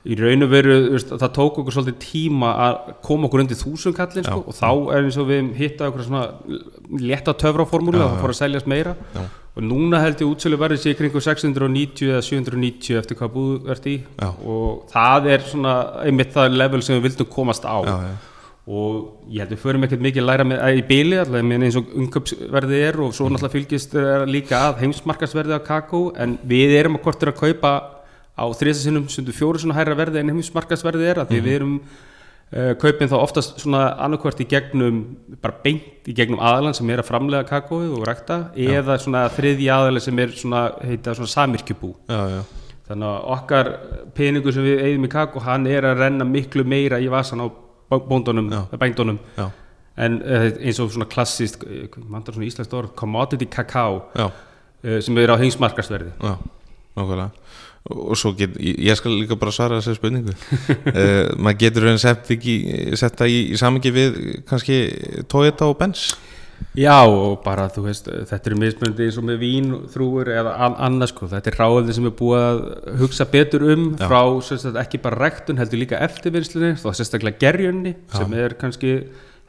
í 0.06 0.18
raun 0.20 0.46
og 0.46 0.52
veru 0.52 0.76
það 1.02 1.32
tók 1.34 1.62
okkur 1.62 1.74
svolítið 1.74 2.02
tíma 2.04 2.52
að 2.68 2.76
koma 3.06 3.26
okkur 3.30 3.42
undir 3.42 3.58
þúsund 3.58 3.96
kallin 3.98 4.26
sko, 4.26 4.44
og 4.50 4.54
þá 4.54 4.70
er 4.94 5.08
eins 5.08 5.18
og 5.18 5.30
við 5.32 5.48
hitta 5.58 5.90
okkur 5.90 6.06
svona 6.06 6.28
létta 7.02 7.34
töfraformúlu 7.34 8.02
og 8.02 8.14
það 8.14 8.22
fór 8.22 8.34
að 8.36 8.40
seljast 8.44 8.70
meira. 8.70 8.94
Já. 9.16 9.24
Og 9.56 9.64
núna 9.64 10.02
held 10.04 10.20
ég 10.20 10.28
útsölu 10.28 10.60
verðið 10.60 10.82
sér 10.84 10.96
kringu 11.00 11.22
690 11.24 12.12
eða 12.12 12.22
790 12.28 13.00
eftir 13.00 13.20
hvað 13.20 13.34
búð 13.36 13.70
ert 13.72 13.86
í. 13.88 13.98
Já. 14.20 14.30
og 14.32 14.88
það 14.92 15.30
er 15.32 15.46
svona 15.48 15.76
einmitt 16.04 16.34
það 16.36 16.58
level 16.60 16.82
sem 16.84 16.98
við 16.98 17.10
vildum 17.10 17.30
komast 17.32 17.64
á. 17.64 17.78
Já, 17.88 17.96
já, 18.10 18.16
og 18.66 19.30
ég 19.30 19.44
held 19.44 19.54
við 19.54 19.62
förum 19.62 19.86
ekkert 19.86 20.02
mikið 20.02 20.26
læra 20.26 20.46
með, 20.48 20.64
í 20.74 20.84
bíli 20.90 21.20
alltaf 21.22 21.46
með 21.46 21.68
eins 21.68 21.78
og 21.80 21.92
umköpsverði 22.02 22.80
er 22.88 22.98
og 23.06 23.14
svo 23.14 23.30
náttúrulega 23.30 23.54
fylgist 23.54 23.94
er 24.02 24.26
líka 24.26 24.64
að 24.72 24.82
heimsmarkasverði 24.82 25.60
á 25.62 25.68
kakó 25.68 26.02
en 26.18 26.34
við 26.44 26.74
erum 26.80 26.98
að 26.98 27.06
kortir 27.06 27.32
að 27.32 27.40
kaupa 27.44 27.74
á 28.36 28.46
þrjusasinnum 28.58 29.06
sundu 29.14 29.36
fjóru 29.38 29.62
svona 29.62 29.78
hærra 29.78 29.96
verði 29.96 30.24
en 30.24 30.34
heimsmarkasverði 30.34 31.08
er 31.14 31.22
að 31.22 31.32
því 31.32 31.44
við 31.46 31.58
erum 31.60 31.78
kaupin 32.80 33.10
þá 33.12 33.16
oftast 33.20 33.58
svona 33.60 33.82
annarkvört 34.06 34.40
í 34.44 34.46
gegnum 34.48 35.00
bara 35.44 35.56
beint 35.64 36.08
í 36.08 36.14
gegnum 36.16 36.40
aðalan 36.40 36.76
sem 36.78 36.90
er 36.94 37.02
að 37.02 37.10
framlega 37.10 37.48
kakóið 37.50 37.96
og 37.98 38.06
rækta 38.08 38.38
eða 38.56 38.96
svona 39.02 39.26
þriðji 39.34 39.68
aðalan 39.74 40.04
sem 40.06 40.22
er 40.24 40.32
svona 40.38 40.62
heita 40.86 41.16
svona 41.18 41.32
samirkjubú 41.34 41.90
já, 42.08 42.22
já, 42.36 42.42
þannig 42.88 43.10
að 43.10 43.28
okkar 43.36 43.72
peningur 44.16 44.56
sem 44.56 44.64
við 44.70 44.84
eigðum 44.86 45.08
í 45.10 45.12
kakó 45.18 45.44
hann 45.44 45.68
er 45.68 45.90
að 45.90 46.00
renna 46.06 46.28
miklu 46.30 46.64
meira 46.64 47.02
í 47.02 47.10
vasan 47.12 47.42
á 47.44 47.48
bó- 47.50 48.02
bóndunum, 48.08 48.48
Já. 48.54 48.62
bændunum. 48.82 49.20
Já, 49.38 49.50
en 50.06 50.16
uh, 50.22 50.48
eins 50.62 50.80
og 50.82 50.90
svona 50.94 51.06
klassist 51.10 51.62
mandar 52.08 52.34
svona 52.38 52.48
íslenskt 52.48 52.74
orð, 52.78 52.94
commodity 52.98 53.46
kakao 53.52 54.04
já, 54.16 54.30
sem 55.02 55.18
er 55.18 55.34
á 55.34 55.38
heimsmarkasverði 55.42 56.14
já, 56.22 56.34
nákvæmlega 56.96 57.30
og 57.90 58.16
svo 58.18 58.34
get, 58.38 58.56
ég 58.58 58.80
ég 58.90 58.98
skal 58.98 59.14
líka 59.14 59.38
bara 59.38 59.54
svara 59.54 59.80
þessari 59.80 60.00
spurningu. 60.00 60.34
Uh, 60.90 61.34
maður 61.44 61.60
getur 61.66 61.86
raun 61.86 62.02
sett, 62.02 62.32
það 62.32 63.28
í, 63.30 63.42
í 63.54 63.60
samingi 63.62 63.94
við 63.94 64.16
kannski 64.50 64.80
Toyota 65.30 65.70
og 65.70 65.78
Benz. 65.82 66.14
Já 66.76 67.08
og 67.08 67.40
bara 67.44 67.68
þú 67.72 67.86
veist 67.86 68.08
þetta 68.08 68.50
er 68.50 68.56
mismunandi 68.60 69.06
eins 69.08 69.20
og 69.20 69.26
með 69.28 69.38
vín, 69.44 69.70
þrúur 69.92 70.32
eða 70.32 70.56
an 70.66 70.76
annars 70.88 71.14
sko, 71.14 71.28
þetta 71.32 71.52
er 71.52 71.58
ráðið 71.60 71.94
sem 71.98 72.10
er 72.10 72.16
búið 72.20 72.44
að 72.48 72.60
hugsa 73.00 73.28
betur 73.32 73.64
um 73.72 73.86
Já. 73.96 74.08
frá 74.10 74.20
sagt, 74.48 74.80
ekki 74.80 75.00
bara 75.04 75.20
rektun 75.20 75.60
heldur 75.60 75.80
líka 75.80 76.02
eftirvinnslunni 76.04 76.74
þá 76.82 76.90
sérstaklega 77.00 77.40
gerjunni 77.44 77.96
sem 78.12 78.36
er 78.40 78.58
kannski 78.60 78.98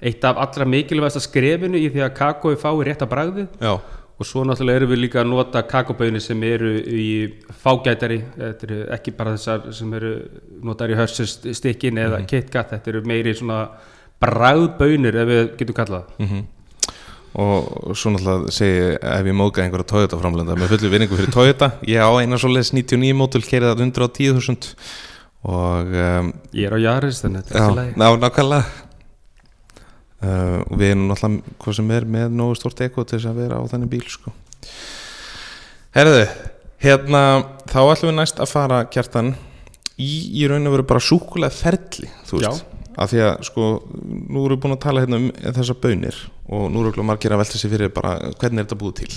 eitt 0.03 0.27
af 0.29 0.38
allra 0.42 0.66
mikilvægasta 0.68 1.22
skrefinu 1.25 1.79
í 1.81 1.88
því 1.90 2.05
að 2.05 2.16
kakói 2.18 2.57
fái 2.61 2.75
rétt 2.85 3.03
að 3.03 3.12
bragðið. 3.14 3.46
Já, 3.64 3.72
og 4.16 4.24
svo 4.29 4.44
náttúrulega 4.48 4.81
erum 4.81 4.92
við 4.94 5.02
líka 5.05 5.20
að 5.20 5.31
nota 5.33 5.62
kakoböðinni 5.68 6.22
sem 6.24 6.42
eru 6.48 6.72
í 6.81 7.09
fágætari 7.62 8.22
þetta 8.37 8.68
eru 8.68 8.81
ekki 8.96 9.14
bara 9.18 9.37
þessar 9.37 9.70
sem 9.76 9.94
eru 9.98 10.12
notar 10.64 10.92
í 10.92 10.96
hörsustykkin 10.96 12.00
eða 12.00 12.22
KitKat, 12.29 12.76
þetta 12.76 12.92
eru 12.94 13.02
meiri 13.09 13.35
svona 13.37 13.66
bragðbönir 14.22 15.20
ef 15.20 15.33
við 15.33 15.42
getum 15.61 15.81
kallað 15.83 16.12
mm 16.22 16.44
og 17.37 17.92
svo 17.92 18.14
náttúrulega 18.14 18.52
segi 18.55 18.94
ef 18.96 19.26
ég 19.29 19.35
móðga 19.37 19.66
einhverja 19.66 19.88
Toyota 19.90 20.16
framlenda 20.16 20.55
með 20.57 20.70
fullu 20.72 20.88
vinningu 20.88 21.18
fyrir 21.18 21.35
Toyota 21.35 21.68
ég 21.85 22.00
á 22.00 22.09
eina 22.16 22.38
svo 22.40 22.48
leis 22.48 22.70
99 22.72 23.12
mótul 23.18 23.42
kerið 23.44 23.74
að 23.74 23.83
110.000 23.85 24.70
og 25.46 25.92
um, 25.92 26.33
Ég 26.57 26.70
er 26.70 26.74
á 26.74 26.81
Jaris 26.81 27.20
þannig 27.20 27.42
að 27.42 27.50
þetta 27.50 27.59
er 27.59 27.66
alltaf 27.66 27.76
lagi. 27.76 27.92
ná, 28.00 28.07
nákvæmlega 28.24 28.86
uh, 30.26 30.60
og 30.66 30.76
við 30.76 30.92
erum 30.92 31.06
náttúrulega 31.10 31.56
hvað 31.62 31.78
sem 31.78 31.90
er 31.96 32.06
með 32.16 32.36
nógu 32.40 32.58
stort 32.58 32.82
eko 32.86 33.04
til 33.06 33.18
þess 33.18 33.30
að 33.30 33.42
vera 33.44 33.60
á 33.62 33.64
þenni 33.70 33.90
bíl 33.92 34.04
sko. 34.10 34.34
herðu 35.96 36.22
hérna, 36.82 37.22
þá 37.70 37.80
ætlum 37.82 38.12
við 38.12 38.18
næst 38.20 38.42
að 38.42 38.52
fara 38.52 38.84
kjartan 38.92 39.34
í, 39.96 40.12
í 40.42 40.46
raun 40.50 40.68
og 40.68 40.76
veru 40.76 40.88
bara 40.92 41.04
súkulega 41.04 41.54
ferli 41.54 42.10
þú 42.28 42.42
veist, 42.42 42.66
af 42.96 43.12
því 43.12 43.22
að 43.26 43.34
sko 43.48 43.70
nú 43.88 44.44
erum 44.44 44.56
við 44.56 44.62
búin 44.64 44.76
að 44.76 44.84
tala 44.84 45.04
hérna 45.04 45.20
um 45.22 45.28
þessar 45.58 45.80
bönir 45.82 46.22
og 46.46 46.68
nú 46.70 46.80
eru 46.80 46.90
örugglega 46.90 47.10
margir 47.10 47.34
að 47.34 47.42
velta 47.42 47.60
sér 47.60 47.72
fyrir 47.74 47.92
bara 47.94 48.16
hvernig 48.38 48.62
er 48.62 48.68
þetta 48.68 48.80
búið 48.80 49.00
til. 49.02 49.10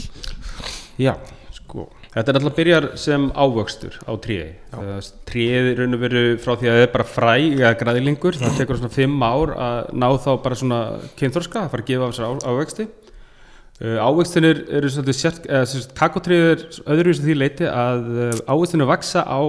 Já, 1.00 1.14
sko 1.56 1.86
Þetta 2.10 2.32
er 2.32 2.38
alltaf 2.40 2.56
byrjar 2.58 2.86
sem 2.98 3.28
ávöxtur 3.38 3.98
á 4.10 4.12
tríi 4.18 4.46
Tríið 5.30 5.68
er 5.74 5.82
raun 5.84 5.94
og 5.94 6.02
veru 6.02 6.22
frá 6.42 6.56
því 6.58 6.70
að 6.72 6.78
það 6.80 6.86
er 6.88 6.94
bara 6.96 7.06
fræ 7.06 7.34
eða 7.52 7.74
græðlingur, 7.84 8.40
það 8.40 8.56
tekur 8.58 8.80
svona 8.80 8.94
fimm 8.96 9.22
ár 9.22 9.52
að 9.54 9.92
ná 10.02 10.08
þá 10.18 10.30
bara 10.42 10.58
svona 10.58 10.80
kynþorska 11.20 11.66
að 11.68 11.70
fara 11.76 11.86
að 11.86 11.92
gefa 11.92 12.08
af 12.10 12.18
á- 12.26 12.48
ávöxti 12.50 12.88
uh, 12.90 14.00
Ávöxtinir 14.08 14.64
eru 14.80 14.90
eða 15.46 15.70
kakotríð 16.00 16.48
er 16.56 16.66
öðruvísi 16.96 17.28
því 17.28 17.38
leiti 17.38 17.70
að 17.70 18.10
uh, 18.10 18.32
ávöxtinir 18.56 18.90
vaksa 18.90 19.22
á 19.30 19.40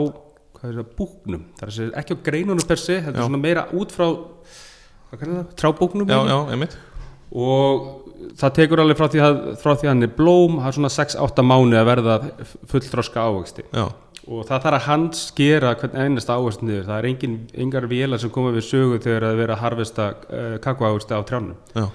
hvað 0.60 0.76
það, 0.76 0.92
búknum. 1.00 1.46
Það 1.56 1.80
er 1.86 1.94
ekki 2.02 2.12
á 2.20 2.24
greinunum 2.28 2.66
per 2.68 2.76
se 2.84 2.98
þetta 3.00 3.16
er 3.16 3.24
svona 3.24 3.40
meira 3.40 3.64
út 3.72 3.96
frá 3.96 4.04
hvað 4.12 5.16
kallar 5.22 5.38
það, 5.40 5.52
trábúknum 5.64 6.12
já, 6.12 6.20
já, 6.28 6.38
einmitt. 6.52 6.76
Og 7.30 7.99
það 8.40 8.54
tekur 8.58 8.82
alveg 8.82 8.98
frá 9.00 9.08
því 9.12 9.24
að, 9.26 9.40
frá 9.62 9.72
því 9.72 9.88
að 9.88 9.92
hann 9.92 10.06
er 10.06 10.14
blóm 10.16 10.60
það 10.60 10.70
er 10.70 10.76
svona 10.78 10.92
6-8 10.96 11.46
mánu 11.46 11.80
að 11.80 11.90
verða 11.90 12.16
fullþroska 12.70 13.26
ávexti. 13.26 13.66
Já, 13.70 13.86
og 14.28 14.44
það 14.48 14.66
þarf 14.66 14.78
að 14.78 14.86
handskera 14.86 15.72
hvern 15.80 15.98
einasta 16.04 16.36
ávegst 16.36 16.62
niður. 16.64 16.86
Það 16.90 16.98
er 16.98 17.08
engin, 17.10 17.38
engar 17.64 17.88
vélar 17.90 18.22
sem 18.22 18.32
koma 18.34 18.52
við 18.54 18.66
sögu 18.68 19.00
þegar 19.00 19.26
það 19.26 19.32
er 19.32 19.40
verið 19.42 19.56
að 19.56 19.64
harfesta 19.64 20.08
uh, 20.12 20.54
kakóávexti 20.64 21.16
á 21.16 21.20
trjánum. 21.26 21.56
Já, 21.74 21.86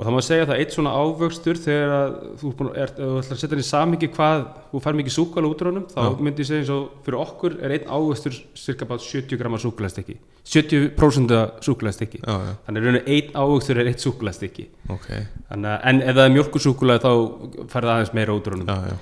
og 0.00 0.06
það 0.06 0.14
má 0.16 0.20
segja 0.24 0.46
það 0.48 0.60
eitt 0.62 0.72
svona 0.72 0.92
ávöxtur 0.96 1.58
þegar 1.60 1.90
að 1.92 2.12
þú, 2.40 2.50
þú 2.56 2.68
ætlar 2.72 3.20
að 3.20 3.40
setja 3.42 3.50
hann 3.52 3.60
í 3.60 3.66
samingi 3.68 4.08
hvað 4.16 4.44
þú 4.70 4.80
fær 4.86 4.96
mikið 4.96 5.14
súkala 5.18 5.50
út 5.52 5.60
úr 5.60 5.68
honum 5.70 5.84
þá 5.92 5.98
Já. 6.00 6.08
myndi 6.24 6.40
ég 6.40 6.48
segja 6.48 6.62
eins 6.62 6.72
og 6.72 6.86
fyrir 7.04 7.18
okkur 7.20 7.56
er 7.60 7.74
einn 7.76 7.90
ávöxtur 7.98 8.38
cirka 8.56 8.88
bara 8.88 9.04
70 9.04 9.36
grama 9.42 9.60
súkulastekki 9.60 10.16
70% 10.48 11.36
súkulastekki 11.68 12.20
þannig 12.24 12.84
rauninu 12.86 13.02
einn 13.04 13.30
ávöxtur 13.36 13.80
er 13.82 13.90
eitt 13.92 14.02
súkulastekki 14.04 14.66
ok. 14.90 15.08
Þannig, 15.50 15.68
að- 15.74 15.80
en 15.92 16.00
ef 16.02 16.14
það 16.16 16.24
er 16.24 16.34
mjölkusúkulega 16.36 17.04
þá 17.04 17.12
færði 17.74 17.92
aðeins 17.94 18.14
meira 18.16 18.34
út 18.34 18.46
úr 18.48 18.56
honum. 18.56 18.66
Já, 18.66 18.78
já, 18.88 18.96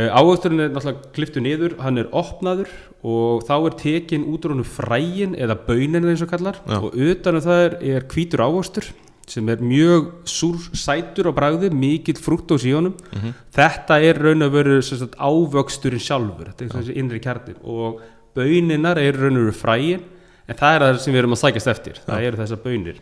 uh, 0.00 0.08
ávöxturinn 0.20 0.64
er 0.64 0.72
náttúrulega 0.72 1.12
kliftu 1.16 1.40
niður 1.44 1.76
hann 1.84 1.98
er 1.98 2.08
opnaður 2.16 2.72
og 3.04 3.44
þá 3.44 3.54
er 3.66 3.76
tekin 3.84 4.24
út 4.32 4.44
úr 4.48 4.54
honum 4.56 4.64
fræin 4.66 5.36
eða 5.36 5.58
baunin 5.68 6.08
eins 6.08 6.22
og 6.24 6.30
kallar. 6.32 6.56
Já. 6.66 6.78
og 6.80 6.94
utanum 6.96 7.44
það 7.44 7.64
er, 7.66 7.78
er 7.96 8.08
hvítur 8.08 8.44
ávöxtur 8.46 8.90
sem 9.30 9.48
er 9.52 9.62
mjög 9.62 10.08
súr 10.28 10.58
sætur 10.74 11.30
á 11.30 11.32
bragði, 11.34 11.70
mikill 11.70 12.18
frúttós 12.18 12.66
í 12.66 12.74
honum. 12.74 12.96
Mhm. 13.14 13.34
þetta 13.54 14.00
er 14.02 14.18
raun 14.18 14.42
og 14.42 14.52
veru 14.52 14.80
sagt, 14.82 15.14
ávöxturinn 15.16 16.02
sjálfur 16.02 16.50
þetta 16.50 16.66
er 16.66 16.74
þessi 16.74 16.96
innri 16.96 17.20
kjarnir 17.22 17.62
og 17.62 18.00
bauninar 18.34 18.98
er 18.98 19.14
raun 19.14 19.38
og 19.38 19.46
veru 19.46 19.56
fræin 19.56 20.02
en 20.48 20.58
það 20.58 20.74
er 20.74 20.84
það 20.84 21.00
sem 21.04 21.14
við 21.14 21.22
erum 21.22 21.36
að 21.36 21.42
sækjast 21.44 21.72
eftir 21.74 22.04
það 22.06 22.28
eru 22.28 22.40
þessar 22.42 22.62
baunir. 22.64 23.00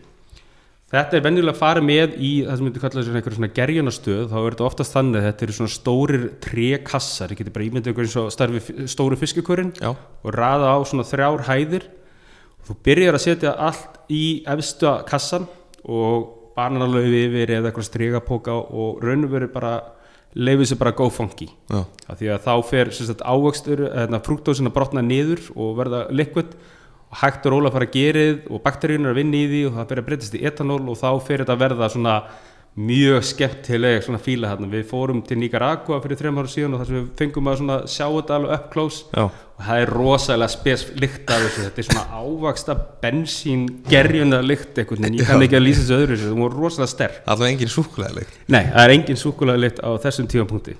Þetta 0.88 1.18
er 1.18 1.24
venjulega 1.26 1.58
farið 1.58 1.84
með 1.84 2.14
í 2.16 2.30
það 2.46 2.54
sem 2.56 2.64
myndi 2.64 2.80
kalla 2.80 3.02
þessu 3.02 3.12
einhverjum 3.12 3.36
svona 3.42 3.56
gerjunastöð 3.58 4.20
þá 4.30 4.36
er 4.38 4.54
þetta 4.54 4.64
oftast 4.64 4.94
þannig 4.94 5.18
að 5.18 5.26
þetta 5.26 5.44
eru 5.44 5.56
svona 5.58 5.72
stórir 5.74 6.22
trékassar, 6.40 7.32
ég 7.34 7.40
geti 7.42 7.52
bara 7.52 7.66
ímyndið 7.66 8.00
eins 8.00 8.16
og 8.16 8.30
starfi 8.32 8.86
stóru 8.88 9.18
fiskikurinn 9.20 9.74
já, 9.76 9.90
og 9.92 10.32
raða 10.32 10.70
á 10.72 10.78
svona 10.88 11.04
þrjár 11.04 11.44
hæðir. 11.44 11.84
Og 12.62 12.70
þú 12.70 12.76
byrjar 12.88 13.18
að 13.18 13.24
setja 13.26 13.52
allt 13.68 14.00
í 14.08 14.22
efstu 14.48 14.94
kassan 15.10 15.44
og 15.84 16.34
bananalöfi 16.58 17.22
yfir 17.28 17.54
eða 17.58 17.70
eitthvað 17.70 17.86
strigapóka 17.86 18.56
og 18.56 19.02
raun 19.04 19.26
og 19.28 19.34
veru 19.34 19.50
bara 19.52 19.76
leifið 20.38 20.72
sér 20.72 20.80
bara 20.80 20.96
go 20.96 21.08
funky. 21.12 21.48
Því 21.70 22.32
að 22.34 22.42
þá 22.46 22.52
fer 22.68 22.90
ávöxtur 22.92 23.84
eða 23.88 24.20
frúktósin 24.24 24.68
að 24.68 24.76
brotna 24.76 25.04
niður 25.04 25.44
og 25.54 25.78
verða 25.78 26.02
liquid 26.10 26.52
og 27.08 27.16
hægt 27.22 27.46
og 27.48 27.54
róla 27.54 27.72
fara 27.72 27.88
að 27.88 27.94
gerið 27.96 28.50
og 28.52 28.62
bakteríunar 28.64 29.14
að 29.14 29.20
vinna 29.22 29.38
í 29.38 29.48
því 29.48 29.62
og 29.68 29.76
það 29.78 29.88
byrja 29.90 30.02
að 30.02 30.08
breytast 30.10 30.36
í 30.36 30.44
etanól 30.50 30.82
og 30.84 30.98
þá 31.00 31.08
fer 31.24 31.42
þetta 31.42 31.56
að 31.56 31.62
verða 31.64 31.90
svona 31.94 32.16
mjög 32.78 33.24
skemmtileg 33.26 34.04
svona 34.06 34.20
fíla 34.22 34.52
þarna. 34.52 34.70
Við 34.70 34.86
fórum 34.90 35.20
til 35.26 35.38
Nicaragua 35.40 35.98
fyrir 36.04 36.18
þrejum 36.20 36.40
ára 36.40 36.50
síðan 36.52 36.76
og 36.76 36.82
þar 36.82 36.90
sem 36.90 36.98
við 36.98 37.06
fengum 37.18 37.50
að 37.50 37.60
svona 37.60 37.78
sjá 37.90 38.04
þetta 38.06 38.36
alveg 38.36 38.54
up 38.54 38.66
close. 38.72 39.04
Já, 39.12 39.24
og 39.28 39.64
það 39.66 39.82
er 39.82 39.92
rosalega 39.96 40.52
spes 40.54 40.84
lykt 41.02 41.32
af 41.34 41.44
þessu. 41.44 41.64
Þetta 41.66 41.82
er 41.82 41.88
svona 41.88 42.20
ávaksta 42.20 42.76
bensín 43.02 43.64
gerjuna 43.88 44.42
lykt 44.44 44.78
einhvern 44.78 45.08
veginn, 45.08 45.22
ég 45.22 45.30
kann 45.30 45.46
ekki 45.46 45.58
að 45.58 45.64
lýsa 45.64 45.82
þessu 45.84 45.96
öðru 45.98 46.18
þessu, 46.18 46.28
það 46.28 46.44
voru 46.44 46.62
rosalega 46.66 46.92
sterk. 46.94 47.22
Allavega 47.26 47.56
engin 47.56 47.74
súkulegilegt 47.74 48.38
Nei, 48.46 48.62
það 48.68 48.84
er 48.84 48.94
engin 48.94 49.22
súkulega 49.24 49.64
lit 49.64 49.82
á 49.82 49.90
þessum 50.04 50.30
tímapunkti. 50.30 50.76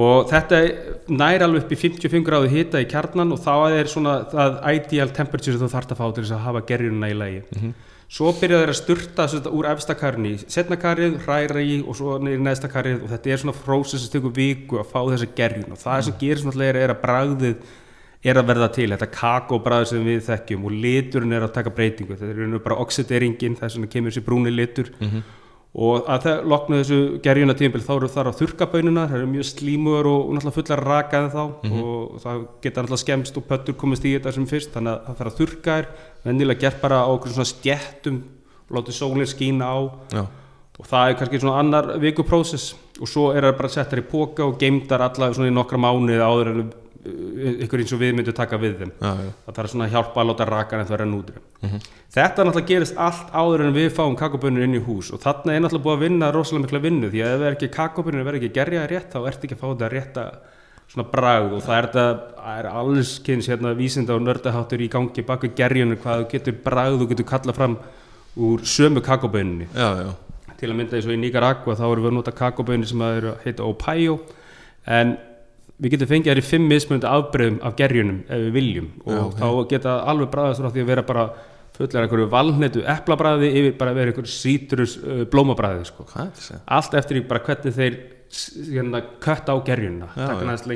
Og 0.00 0.28
þetta 0.30 0.58
nær 1.10 1.42
alveg 1.46 1.64
upp 1.64 1.72
í 1.74 1.78
55 1.78 2.26
gráðu 2.26 2.50
hita 2.52 2.82
í 2.82 2.86
kjarnan 2.90 3.34
og 3.34 3.40
þá 3.42 3.54
er 3.74 3.88
svona 3.90 4.20
það 4.30 4.58
ideal 4.76 5.10
temperature 5.14 5.56
sem 5.56 5.62
þú 5.64 5.70
þarft 5.72 5.94
að 5.94 5.98
fá 5.98 6.04
til 6.06 6.22
þess 6.22 6.34
að 6.36 6.44
hafa 6.44 6.66
gerjununa 6.68 7.10
í 7.10 7.16
lagi 7.18 7.40
svo 8.10 8.32
byrja 8.34 8.62
þeir 8.62 8.72
að 8.72 8.78
sturta 8.80 9.26
sem 9.28 9.38
sagt, 9.38 9.52
úr 9.54 9.68
efsta 9.70 9.94
karni 9.98 10.34
í 10.34 10.40
setna 10.50 10.78
karið, 10.80 11.20
hræra 11.24 11.62
í 11.62 11.76
og 11.80 11.98
svo 11.98 12.16
niður 12.18 12.40
í 12.40 12.46
neðsta 12.48 12.70
karið. 12.72 13.04
Og 13.04 13.12
þetta 13.12 13.30
er 13.30 13.42
svona 13.44 13.58
prósess 13.60 14.06
sem 14.06 14.14
tekur 14.16 14.34
viku 14.34 14.80
að 14.80 14.90
fá 14.90 14.98
þessa 15.12 15.30
gerjun. 15.38 15.76
Og 15.76 15.80
það 15.80 16.02
sem 16.08 16.18
gerist 16.22 16.48
náttúrulega 16.48 16.84
er 16.84 16.94
að 16.94 17.04
bragðið 17.04 17.76
er 18.20 18.36
að 18.36 18.48
verða 18.50 18.66
til, 18.76 18.90
þetta 18.92 19.06
kakóbræður 19.14 19.86
sem 19.88 20.02
við 20.04 20.24
þekkjum 20.26 20.64
og 20.68 20.74
liturinn 20.82 21.36
er 21.38 21.46
að 21.46 21.54
taka 21.54 21.72
breytingu. 21.72 22.18
Þetta 22.20 22.44
er 22.44 22.64
bara 22.66 22.80
oxideringin, 22.82 23.54
það 23.56 23.68
er 23.68 23.74
svona 23.76 23.92
kemur 23.94 24.16
sér 24.16 24.26
brúni 24.26 24.52
litur 24.52 24.90
og 25.70 26.08
að 26.10 26.24
það 26.24 26.48
loknu 26.50 26.78
þessu 26.80 26.98
gerjuna 27.22 27.54
tímabil 27.54 27.84
þá 27.86 27.92
eru 27.94 28.08
þar 28.10 28.30
á 28.34 28.38
þurkabönuna 28.40 29.04
það 29.06 29.20
eru 29.20 29.28
mjög 29.30 29.46
slímur 29.52 30.08
og, 30.10 30.24
og 30.24 30.34
náttúrulega 30.34 30.56
fullar 30.56 30.82
rakaði 30.88 31.30
þá 31.30 31.42
og 31.70 32.16
það 32.24 32.40
geta 32.64 32.82
náttúrulega 32.82 33.04
skemmst 33.04 33.38
og 33.38 33.46
pöttur 33.46 33.78
komist 33.78 34.08
í 34.08 34.16
þetta 34.16 34.34
sem 34.34 34.48
fyrst 34.50 34.74
þannig 34.74 34.96
að 34.96 35.06
það 35.06 35.20
þarf 35.20 35.30
að 35.30 35.38
þurka 35.38 35.76
er 35.78 35.88
vennilega 36.24 36.64
gert 36.64 36.82
bara 36.82 37.04
á 37.06 37.08
okkur 37.14 37.36
svona 37.36 37.52
stjettum 37.52 38.20
látið 38.70 38.98
sólinn 38.98 39.30
skína 39.30 39.70
á. 39.70 39.78
Já, 40.14 40.22
og 40.80 40.86
það 40.88 41.08
er 41.08 41.16
kannski 41.20 41.40
svona 41.42 41.62
annar 41.62 41.88
vikuprósess 42.02 42.74
og 43.00 43.08
svo 43.08 43.30
er 43.34 43.46
það 43.46 43.56
bara 43.58 43.72
settar 43.72 44.00
í 44.02 44.06
póka 44.10 44.46
og 44.46 44.58
geimdar 44.60 45.02
alla 45.06 45.30
svona 45.34 45.50
í 45.50 45.54
nokkra 45.54 45.80
mánuði 45.80 46.20
áður 46.24 46.50
en 46.52 46.70
ykkur 47.00 47.80
eins 47.80 47.94
og 47.96 48.00
við 48.02 48.12
myndu 48.18 48.32
taka 48.36 48.58
við 48.60 48.74
þeim. 48.82 48.92
Já, 49.00 49.10
já, 49.24 49.30
það 49.46 49.56
þarf 49.56 49.72
svona 49.72 49.86
að 49.86 49.94
hjálpa 49.94 50.20
að 50.20 50.28
láta 50.30 50.46
raka 50.50 50.76
en 50.76 50.88
það 50.90 51.00
renna 51.00 51.16
út 51.16 51.30
úr 51.30 51.38
þeim. 51.40 51.86
þetta 52.12 52.44
náttúrulega 52.44 52.68
gerist 52.68 53.00
allt 53.00 53.32
áður 53.32 53.64
en 53.64 53.74
við 53.76 53.88
fáum 53.96 54.16
kakobönur 54.20 54.66
inn 54.66 54.76
í 54.76 54.82
hús 54.84 55.10
og 55.14 55.22
þarna 55.22 55.54
er 55.54 55.64
náttúrulega 55.64 55.86
búið 55.86 55.96
að 55.96 56.04
vinna 56.04 56.30
rosalega 56.34 56.66
mikla 56.66 56.82
vinnu 56.84 57.10
því 57.10 57.22
að 57.24 57.32
ef 57.32 57.40
það 57.40 57.46
er 57.48 57.56
ekki 57.56 57.70
kakobönur 57.76 58.26
verður 58.26 58.40
ekki 58.40 58.54
gerjaði 58.58 58.90
rétt 58.92 59.14
þá 59.14 59.20
ertu 59.30 59.48
ekki 59.48 59.56
að 59.56 59.62
fá 59.62 59.68
þetta 59.70 59.90
rétta 59.94 60.26
svona 60.90 61.06
bragð 61.12 61.56
og 61.56 61.64
það 61.64 61.76
er 61.76 61.88
þetta 61.88 62.06
það 62.40 62.58
er 62.58 62.68
alls 62.80 63.12
kynns 63.26 63.48
hérna 63.50 63.74
vísinda 63.78 64.16
og 64.16 64.24
nördaháttur 64.26 64.82
í 64.82 64.90
gangi 64.90 65.24
baku 65.26 65.52
gerjunum 65.56 66.00
hvað 66.02 66.24
þú 66.24 66.28
getur 66.34 66.58
bragð 66.64 66.98
þú 67.00 67.08
getur 67.12 67.28
kallað 67.30 67.60
fram 67.60 67.78
úr 68.36 68.64
sömu 68.66 69.02
já, 70.02 70.14
til 70.58 70.70
að 70.70 70.76
mynda 70.76 70.98
eins 70.98 71.06
og 71.06 71.14
í 71.14 71.20
Nicaragua 71.20 71.78
þá 71.78 71.86
erum 71.86 72.04
við 72.04 72.10
að 72.10 72.16
nota 72.18 72.34
kakobönir 72.36 72.90
sem 72.90 73.02
að 73.06 73.16
eru 73.20 73.30
að 73.32 73.44
heita 73.46 73.68
Opayo 73.70 74.18
en 74.86 75.16
við 75.80 75.94
getum 75.94 76.10
fengið 76.10 76.32
þær 76.32 76.40
í 76.40 76.46
fimm 76.46 76.66
mismunandi 76.70 77.08
afbreyðum 77.10 77.60
af 77.64 77.76
gerjunum 77.78 78.20
ef 78.26 78.42
við 78.46 78.52
viljum. 78.58 78.90
Og 79.06 79.14
Já, 79.14 79.22
ok. 79.22 79.40
þá 79.40 79.72
geta 79.72 79.96
alveg 80.12 80.30
bræðast 80.34 80.62
frá 80.62 80.70
því 80.70 80.84
að 80.84 80.92
vera 80.92 81.06
bara 81.08 81.26
fullar 81.80 82.04
einhverju 82.04 82.28
valnetu 82.30 82.84
eplabræði 82.94 83.50
yfir 83.56 83.76
bara 83.80 83.94
að 83.94 84.00
vera 84.00 84.12
einhverju 84.12 84.32
sítrus 84.34 84.96
uh, 85.00 85.22
blómabræði 85.32 85.86
sko. 85.88 86.06
allt 86.10 86.96
eftir 87.00 87.22
bara 87.28 87.44
hvernig 87.46 87.76
þeir 87.76 87.98
hérna, 88.70 89.00
kött 89.22 89.48
á 89.48 89.54
gerjunna 89.66 90.10
Já, 90.14 90.28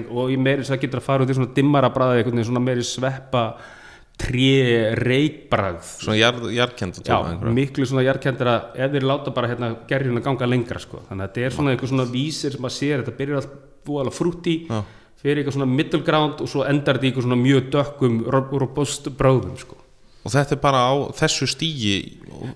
og 0.08 0.32
í 0.32 0.38
meiri 0.40 0.64
svo 0.66 0.78
getur 0.80 1.02
að 1.02 1.06
fara 1.06 1.26
út 1.26 1.30
í 1.30 1.36
svona 1.36 1.52
dimmara 1.54 1.92
bræði 1.94 2.46
svona 2.46 2.62
meiri 2.64 2.86
sveppa 2.86 3.44
tré 4.20 4.94
reikbræð 5.00 5.80
Svona 5.98 6.16
að 6.18 6.50
Já, 6.54 7.16
tóma 7.18 7.32
einhverja 7.32 7.54
miklu 7.56 7.86
svona 7.88 8.04
jarðkendara 8.06 8.54
ef 8.74 8.92
þeir 8.94 9.06
láta 9.10 9.32
bara 9.34 9.50
hérna 9.50 9.72
gerjun 9.90 10.20
að 10.20 10.26
ganga 10.28 10.46
lengra 10.48 10.80
sko. 10.82 11.00
þannig 11.08 11.24
að 11.26 11.32
þetta 11.34 11.46
er 11.48 11.56
svona 11.56 11.72
einhver 11.74 11.90
svona 11.90 12.06
vísir 12.12 12.54
sem 12.54 12.68
að 12.68 12.74
sér 12.76 13.02
þetta 13.02 13.16
byrjar 13.18 13.40
allt 13.42 13.56
búalega 13.84 14.14
frúti 14.16 14.54
Já. 14.68 14.82
fyrir 15.20 15.42
eitthvað 15.42 15.56
svona 15.58 15.70
middle 15.74 16.02
ground 16.06 16.40
og 16.44 16.48
svo 16.52 16.62
endar 16.68 16.96
þetta 16.98 17.08
í 17.08 17.10
eitthvað 17.10 17.26
svona 17.26 17.40
mjög 17.42 17.66
dökkum 17.74 18.20
ro- 18.30 18.58
robust 18.64 19.10
bráðum 19.18 19.58
sko. 19.60 19.76
Og 20.24 20.32
þetta 20.32 20.56
er 20.56 20.60
bara 20.62 20.84
á 20.88 20.92
þessu 21.18 21.48
stígi 21.50 21.96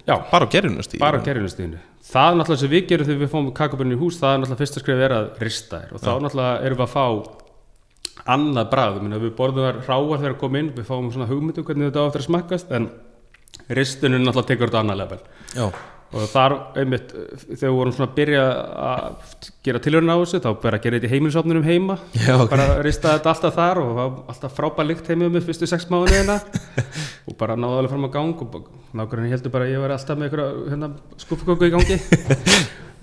Já. 0.06 0.16
Bara 0.30 0.46
á 0.46 0.48
gerjunu 0.48 0.82
stígi 0.86 1.02
bara 1.02 1.18
gerjunastíðinu 1.26 1.82
það 2.08 2.30
er 2.30 2.38
náttúrulega 2.38 2.62
sem 2.62 2.70
við 2.72 2.86
gerum 2.88 3.04
þegar 3.10 3.20
við 3.26 3.32
fáum 3.34 3.50
kakabönni 3.52 3.98
í 3.98 4.00
hús 4.00 4.16
það 4.22 4.30
er 4.32 4.38
náttúrulega 4.40 4.62
fyrsta 4.62 4.80
skrif 4.80 5.02
er 5.04 5.12
að 5.18 5.26
rista 5.44 5.82
þér 5.82 5.90
og 5.92 6.00
þá 6.00 6.10
náttúrulega 6.24 6.62
erum 6.64 6.78
við 6.78 6.86
að 6.86 6.94
fá 6.94 7.04
annað 8.26 8.72
bragð, 8.72 9.02
Minna, 9.02 9.20
við 9.22 9.36
borðum 9.38 9.68
þar 9.68 9.82
ráar 9.84 10.18
þegar 10.22 10.34
að 10.34 10.40
koma 10.40 10.62
inn, 10.62 10.72
við 10.76 10.88
fáum 10.88 11.12
svona 11.12 11.28
hugmyndum 11.30 11.68
hvernig 11.68 11.90
þetta 11.90 12.02
á 12.02 12.08
eftir 12.08 12.24
að 12.24 12.28
smakkast 12.30 12.74
en 12.78 12.90
ristunum 13.68 14.24
náttúrulega 14.24 14.50
tekur 14.52 14.72
þetta 14.72 14.82
annað 14.84 15.16
Já, 15.54 15.66
og 16.08 16.24
þar 16.32 16.54
einmitt 16.80 17.10
þegar 17.12 17.58
við 17.60 17.74
vorum 17.76 17.92
svona 17.92 18.08
að 18.08 18.14
byrja 18.16 18.44
að 18.88 19.48
gera 19.66 19.80
tilhörna 19.84 20.14
á 20.16 20.20
þessu 20.22 20.40
þá 20.40 20.48
bara 20.62 20.80
gera 20.80 20.96
þetta 20.96 21.08
í 21.08 21.12
heimilisofnunum 21.12 21.66
heima. 21.66 21.98
Já, 22.16 22.32
ok. 22.38 22.48
bara 22.54 22.68
rista 22.84 23.12
þetta 23.18 23.32
alltaf 23.34 23.58
þar 23.58 23.80
og 23.82 24.00
alltaf 24.32 24.56
frábær 24.56 24.88
lykt 24.88 25.10
heimið 25.12 25.34
með 25.34 25.48
fyrstu 25.50 25.68
sex 25.68 25.84
mánuðina. 25.92 26.38
Og 27.28 27.36
bara 27.36 27.58
náðu 27.60 27.82
alveg 27.82 27.92
fram 27.92 28.08
á 28.08 28.10
gang 28.14 28.40
og 28.40 28.54
nákvæmlega 28.96 29.34
heldur 29.36 29.52
bara 29.52 29.66
að 29.68 29.74
ég 29.74 29.82
var 29.84 29.92
alltaf 29.92 30.16
með 30.16 30.30
einhverja 30.30 30.70
hérna, 30.72 30.88
skúfugöngu 31.20 31.68
í 31.68 31.74
gangi. 31.74 31.98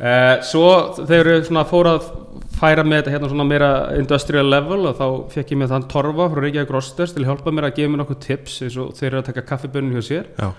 Uh, 0.01 0.34
svo 0.49 0.69
þegar 1.04 1.30
við 1.30 1.43
svona 1.51 1.67
fóru 1.69 1.93
að 1.93 2.08
færa 2.60 2.86
með 2.86 3.02
þetta 3.02 3.15
hérna 3.15 3.32
svona 3.32 3.48
meira 3.48 3.71
industrial 4.00 4.45
level 4.50 4.89
og 4.89 5.00
þá 5.00 5.08
fekk 5.34 5.56
ég 5.56 5.62
með 5.62 5.74
þann 5.74 5.89
Torfa 5.91 6.30
frá 6.32 6.43
Reykjavík 6.43 6.74
Rosters 6.76 7.15
til 7.15 7.24
að 7.24 7.32
hjálpa 7.32 7.54
mér 7.56 7.69
að 7.69 7.76
gefa 7.80 7.93
mér 7.93 8.02
nokkuð 8.04 8.21
tips 8.26 8.62
eins 8.65 8.80
og 8.82 8.93
þeir 8.98 9.10
eru 9.12 9.21
að 9.21 9.28
taka 9.32 9.45
kaffibönnum 9.52 9.98
hjá 9.98 10.08
sér. 10.10 10.32
Já, 10.39 10.50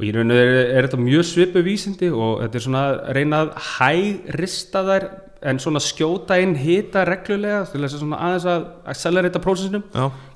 og 0.00 0.06
í 0.08 0.12
rauninu 0.16 0.36
er, 0.40 0.54
er 0.78 0.86
þetta 0.86 1.00
mjög 1.02 1.26
svipu 1.28 1.64
vísindi 1.64 2.08
og 2.08 2.38
þetta 2.44 2.56
er 2.56 2.64
svona 2.64 2.84
að 2.88 3.00
reyna 3.18 3.42
að 3.44 3.50
hægrista 3.66 4.84
þær 4.86 5.06
en 5.50 5.60
svona 5.60 5.80
skjóta 5.80 6.36
inn 6.40 6.54
hita 6.56 7.02
reglulega 7.08 7.62
til 7.68 7.80
þess 7.82 7.96
að 7.96 8.02
svona 8.02 8.20
aðeins 8.26 8.46
að 8.48 8.64
accelerata 8.92 9.42
prósessinum. 9.44 9.84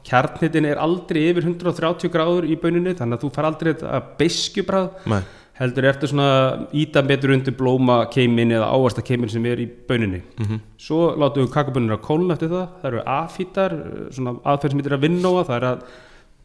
Kjarnitin 0.05 0.69
er 0.69 0.81
aldrei 0.81 1.23
yfir 1.31 1.49
130 1.49 2.13
gráður 2.13 2.49
í 2.49 2.59
bönunni 2.61 2.93
þannig 2.97 3.19
að 3.19 3.25
þú 3.25 3.33
far 3.37 3.49
aldrei 3.49 3.73
beskjubráð 4.21 5.09
nei, 5.13 5.21
heldur 5.59 5.85
eftir 5.87 6.11
svona 6.11 6.67
íta 6.75 7.03
betur 7.07 7.31
undir 7.35 7.55
blóma 7.55 8.01
keimin 8.11 8.51
eða 8.57 8.71
ávasta 8.75 9.05
keimin 9.07 9.31
sem 9.31 9.45
er 9.47 9.61
í 9.63 9.69
bönunni 9.89 10.23
Mhm. 10.41 10.61
svo 10.79 11.15
látum 11.17 11.45
við 11.47 11.53
kakabönur 11.55 11.97
að 11.99 12.03
kólna 12.03 12.35
eftir 12.35 12.49
það. 12.51 12.69
Það 12.83 12.89
eru 12.91 13.03
afhýtar, 13.07 13.77
svona 14.11 14.35
aðferð 14.45 14.71
sem 14.71 14.81
heitir 14.81 14.97
að 14.99 15.05
vinnóa 15.07 15.45
það. 15.47 15.57
Er 15.57 15.69
að 15.69 15.83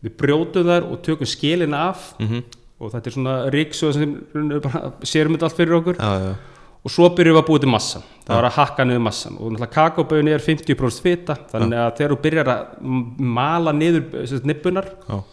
við 0.03 0.15
brjótum 0.17 0.63
þær 0.69 0.91
og 0.91 1.01
tökum 1.01 1.25
skilin 1.27 1.73
af. 1.73 2.13
Mhm, 2.19 2.43
og 2.79 2.91
þetta 2.93 3.07
er 3.07 3.11
svona 3.11 3.49
ríksjóð 3.51 3.93
sem 3.93 4.13
sérum 5.03 5.35
þetta 5.35 5.43
allt 5.49 5.57
fyrir 5.57 5.75
okkur. 5.81 5.95
Já, 5.97 6.19
já, 6.21 6.35
og 6.85 6.91
svo 6.91 7.09
byrjum 7.09 7.35
við 7.35 7.41
að 7.43 7.47
búið 7.49 7.59
til 7.65 7.69
massan. 7.73 8.03
Það 8.25 8.35
var 8.41 8.45
að 8.51 8.55
hakka 8.59 8.85
niður 8.85 9.01
massan. 9.09 9.37
Og 9.41 9.51
náttúrulega 9.51 9.73
kakóböðin 9.73 10.29
er 10.29 10.39
50% 10.39 11.01
fita. 11.01 11.35
Þannig 11.51 11.73
að 11.81 11.97
þegar 11.97 12.13
þú 12.15 12.21
byrjar 12.21 12.45
að 12.45 12.65
mala 13.19 13.71
niður 13.73 14.43
nibbunar 14.45 14.85
já, 15.09 15.23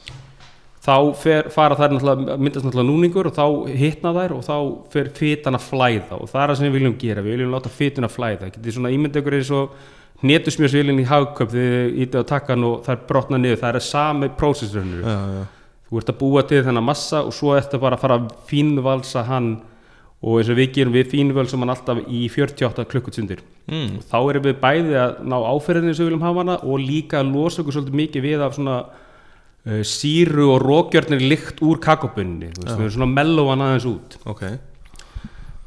þá 0.87 0.95
fer, 1.19 1.51
fara 1.51 1.77
þær 1.79 1.95
náttúrulega 1.97 2.39
myndast 2.39 2.67
náttúrulega 2.67 2.87
núningur 2.87 3.29
og 3.31 3.35
þá 3.35 3.47
hitna 3.81 4.13
þær 4.15 4.37
og 4.37 4.47
þá 4.47 4.57
fer 4.93 5.11
fitan 5.17 5.59
að 5.59 5.67
flæða 5.67 6.19
og 6.21 6.31
það 6.31 6.43
er 6.43 6.53
það 6.53 6.59
sem 6.61 6.67
við 6.67 6.77
viljum 6.79 6.97
gera, 7.01 7.25
við 7.25 7.37
viljum 7.37 7.55
láta 7.57 7.73
fitun 7.73 8.07
að 8.07 8.15
flæða. 8.15 8.51
Getið 8.55 8.77
svona 8.77 8.93
ímynd 8.95 9.19
ykkur 9.19 9.39
eins 9.41 9.53
og 9.57 9.77
hnetusmjörsvílinn 10.23 11.03
í 11.03 11.07
hagköp 11.11 11.53
þegar 11.53 11.73
þið 11.75 12.03
ítið 12.05 12.23
á 12.23 12.31
takkan 12.31 12.67
og 12.69 12.77
þær 12.87 13.01
brotna 13.09 13.41
niður, 13.41 13.63
það 13.65 13.79
er 13.81 13.85
sami 13.85 14.31
já. 14.31 15.17
þú 15.87 16.01
ert 16.01 16.13
að 16.13 16.21
búa 16.21 16.45
til 16.47 16.63
þennan 16.67 16.87
massa 16.87 17.25
og 17.27 17.35
svo 17.35 17.57
ertu 17.57 17.81
bara 17.83 17.99
að 17.99 18.05
fara 18.05 18.21
að 18.21 18.31
fínvalsa 18.49 19.27
hann 19.27 19.57
og 20.23 20.39
eins 20.41 20.51
og 20.51 20.57
við 20.59 20.71
gerum 20.79 20.95
við 20.95 21.11
fínvölsum 21.13 21.63
hann 21.63 21.75
alltaf 21.75 22.01
í 22.09 22.23
48 22.33 22.87
klukkutundir. 22.89 23.43
Mm. 23.67 23.99
þá 24.07 24.19
erum 24.31 24.47
við 24.47 24.61
bæði 24.63 24.97
að 25.03 25.19
ná 25.27 25.37
áferðinni 25.51 25.95
sem 25.95 26.07
við 26.07 26.13
viljum 26.13 26.25
hafa 26.25 26.45
hana 26.45 26.57
og 26.63 26.79
líka 26.81 27.21
að 27.21 27.33
losa 27.35 27.61
okkur 27.63 27.77
svolítið 27.77 28.01
mikið 28.01 28.27
við 28.27 28.45
af 28.47 28.57
svona 28.57 28.77
síru 29.87 30.53
og 30.55 30.63
rókjörnir 30.63 31.25
lykt 31.27 31.61
úr 31.67 31.81
kakobunni 31.83 32.53
við 32.55 32.73
erum 32.77 32.93
svona 32.95 33.11
mellow 33.11 33.51
hann 33.51 33.65
aðeins 33.67 33.89
út. 33.91 34.17
Ok, 34.31 34.45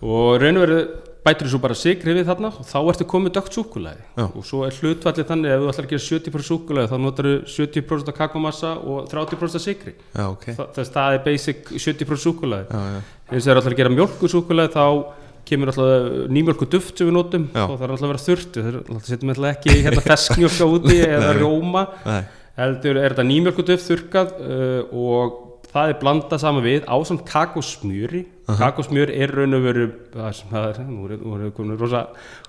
og 0.05 0.39
raun 0.39 0.59
og 0.59 0.63
veru 0.65 0.81
bætir 1.25 1.49
svo 1.51 1.59
bara 1.59 1.75
sigri 1.75 2.13
við 2.15 2.29
þarna 2.29 2.49
og 2.55 2.63
þá 2.63 2.77
ertu 2.93 3.05
komið 3.11 3.33
dögt 3.35 3.57
súkulæði 3.57 4.05
og 4.23 4.39
svo 4.47 4.61
er 4.65 4.77
hlutfallið 4.77 5.27
þannig 5.27 5.51
ef 5.51 5.59
þú 5.59 5.71
ætlar 5.73 5.87
að 5.87 5.91
gera 5.91 6.03
70% 6.05 6.47
súkulæði 6.47 6.91
þá 6.93 6.97
notar 7.03 7.27
þú 7.27 7.33
70% 7.57 8.11
af 8.13 8.17
kakomassa 8.21 8.71
og 8.79 9.09
30% 9.11 9.59
af 9.59 9.65
sigri 9.65 9.93
já, 9.99 10.23
ok. 10.31 10.45
Já, 10.47 10.55
Þa, 10.77 10.85
það 10.95 11.17
er 11.17 11.23
basic 11.27 11.73
70% 11.75 12.23
súkulæði 12.23 12.79
eins 12.79 13.43
og 13.43 13.43
það 13.43 13.51
er 13.51 13.59
alltaf 13.59 13.73
að 13.73 13.79
gera 13.81 13.93
mjölkusúkulæði 13.97 14.73
þá 14.79 14.85
kemur 15.49 15.71
alltaf 15.73 16.09
nýmjölku 16.31 16.69
duft 16.71 16.95
sem 16.99 17.09
við 17.09 17.15
notum 17.19 17.47
Já. 17.51 17.63
og 17.67 17.75
það 17.75 17.85
er 17.85 17.93
alltaf 17.93 18.07
að 18.07 18.11
vera 18.13 18.25
þurft 18.29 18.59
það 18.59 18.79
er 18.79 19.05
setjum 19.11 19.31
alltaf 19.33 19.51
ekki 19.51 19.77
hérna 19.83 20.03
feskmjölka 20.09 20.67
úti 20.71 20.99
eða 21.03 21.31
rjóma. 21.39 21.85
Nei, 22.05 22.19
heldur 22.59 22.99
er 22.99 23.13
þetta 23.13 23.29
nýmjölku 23.29 23.65
duft 23.67 23.87
þurkað 23.89 24.35
uh, 24.39 24.81
og 24.91 25.45
það 25.69 25.91
er 25.91 25.99
blandað 26.01 26.41
saman 26.41 26.65
við 26.65 26.85
ásamt 26.89 27.25
kakosmjöri 27.29 28.23
kakosmjör 28.57 29.11
er 29.13 29.33
raun 29.35 29.57
og 29.57 29.65
veru 29.65 29.85
það 30.15 30.55
er, 30.63 30.79
nú 30.87 31.05
er, 31.05 31.15
nú 31.21 31.35
er 31.37 31.53
komin 31.55 31.77
rosa 31.77 32.05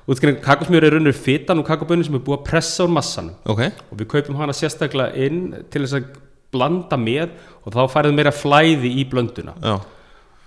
útskriðin, 0.09 0.41
kakosmjör 0.45 0.87
er 0.87 0.97
raun 0.97 1.05
og 1.05 1.13
veru 1.13 1.25
fitan 1.27 1.61
og 1.61 1.69
kakobönni 1.69 2.07
sem 2.07 2.17
er 2.17 2.25
búið 2.25 2.39
að 2.39 2.47
pressa 2.49 2.87
úr 2.87 2.93
massanum. 2.95 3.37
Ok. 3.45 3.63
Og 3.91 4.01
við 4.01 4.11
kaupum 4.15 4.41
hana 4.41 4.57
sérstaklega 4.57 5.27
inn 5.27 5.43
til 5.73 5.85
þess 5.85 5.99
að 5.99 6.11
blanda 6.55 6.99
með 7.01 7.35
og 7.63 7.75
þá 7.77 7.81
færið 7.93 8.17
meira 8.17 8.35
flæði 8.35 8.95
í 9.03 9.07
blönduna. 9.11 9.55
Já, 9.61 9.77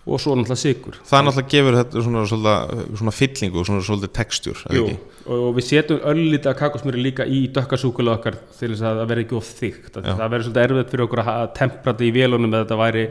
og 0.03 0.19
svo 0.19 0.35
náttúrulega 0.35 0.59
sigur 0.59 0.97
það 1.07 1.25
náttúrulega 1.27 1.51
gefur 1.53 1.77
þetta 1.79 2.03
svona, 2.05 2.23
svona, 2.27 2.55
svona 2.99 3.13
fyllingu, 3.15 3.65
svona 3.67 3.83
svolítið 3.87 4.13
textjúr 4.17 4.63
Jú, 4.75 4.87
og 5.31 5.45
við 5.57 5.67
setjum 5.69 6.01
öllítið 6.11 6.51
af 6.51 6.57
kakosmjöri 6.59 7.05
líka 7.05 7.27
í 7.27 7.45
dökkasúkulega 7.55 8.19
okkar 8.19 8.39
til 8.57 8.73
þess 8.73 8.83
að 8.83 8.99
það 8.99 9.11
verði 9.13 9.25
ekki 9.27 9.37
of 9.39 9.51
þygt 9.61 9.99
það 10.01 10.23
verður 10.25 10.47
svolítið 10.49 10.65
erfitt 10.67 10.93
fyrir 10.93 11.05
okkur 11.07 11.23
að 11.23 11.45
tempra 11.59 11.93
þetta 11.93 12.07
í 12.09 12.15
vélunum 12.17 12.51
eða 12.51 12.65
þetta 12.65 12.79
væri 12.83 13.05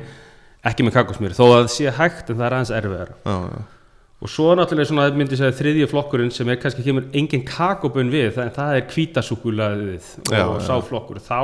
ekki 0.72 0.86
með 0.86 0.98
kakosmjöri 0.98 1.38
þó 1.38 1.44
að 1.46 1.54
það 1.56 1.70
sé 1.78 1.94
hægt 1.96 2.28
en 2.28 2.42
það 2.42 2.48
er 2.50 2.58
aðeins 2.58 2.74
já, 3.24 3.38
og 4.22 4.30
svo 4.30 4.52
náttúrulega 4.54 4.90
svona 4.92 5.08
myndi 5.16 5.38
segja 5.38 5.56
þriðji 5.58 5.88
flokkurinn 5.90 6.34
sem 6.34 6.50
er 6.52 6.60
kannski 6.62 6.84
kemur 6.86 7.08
engin 7.16 7.42
kakobun 7.46 8.12
við 8.12 8.36
það, 8.36 8.52
það 8.54 8.76
er 8.76 8.84
kvítasúkulaðið 8.92 10.12
Já, 10.30 10.44
og 10.44 10.60
já. 10.60 10.66
sá 10.68 10.76
flokkur 10.86 11.18
þá 11.24 11.40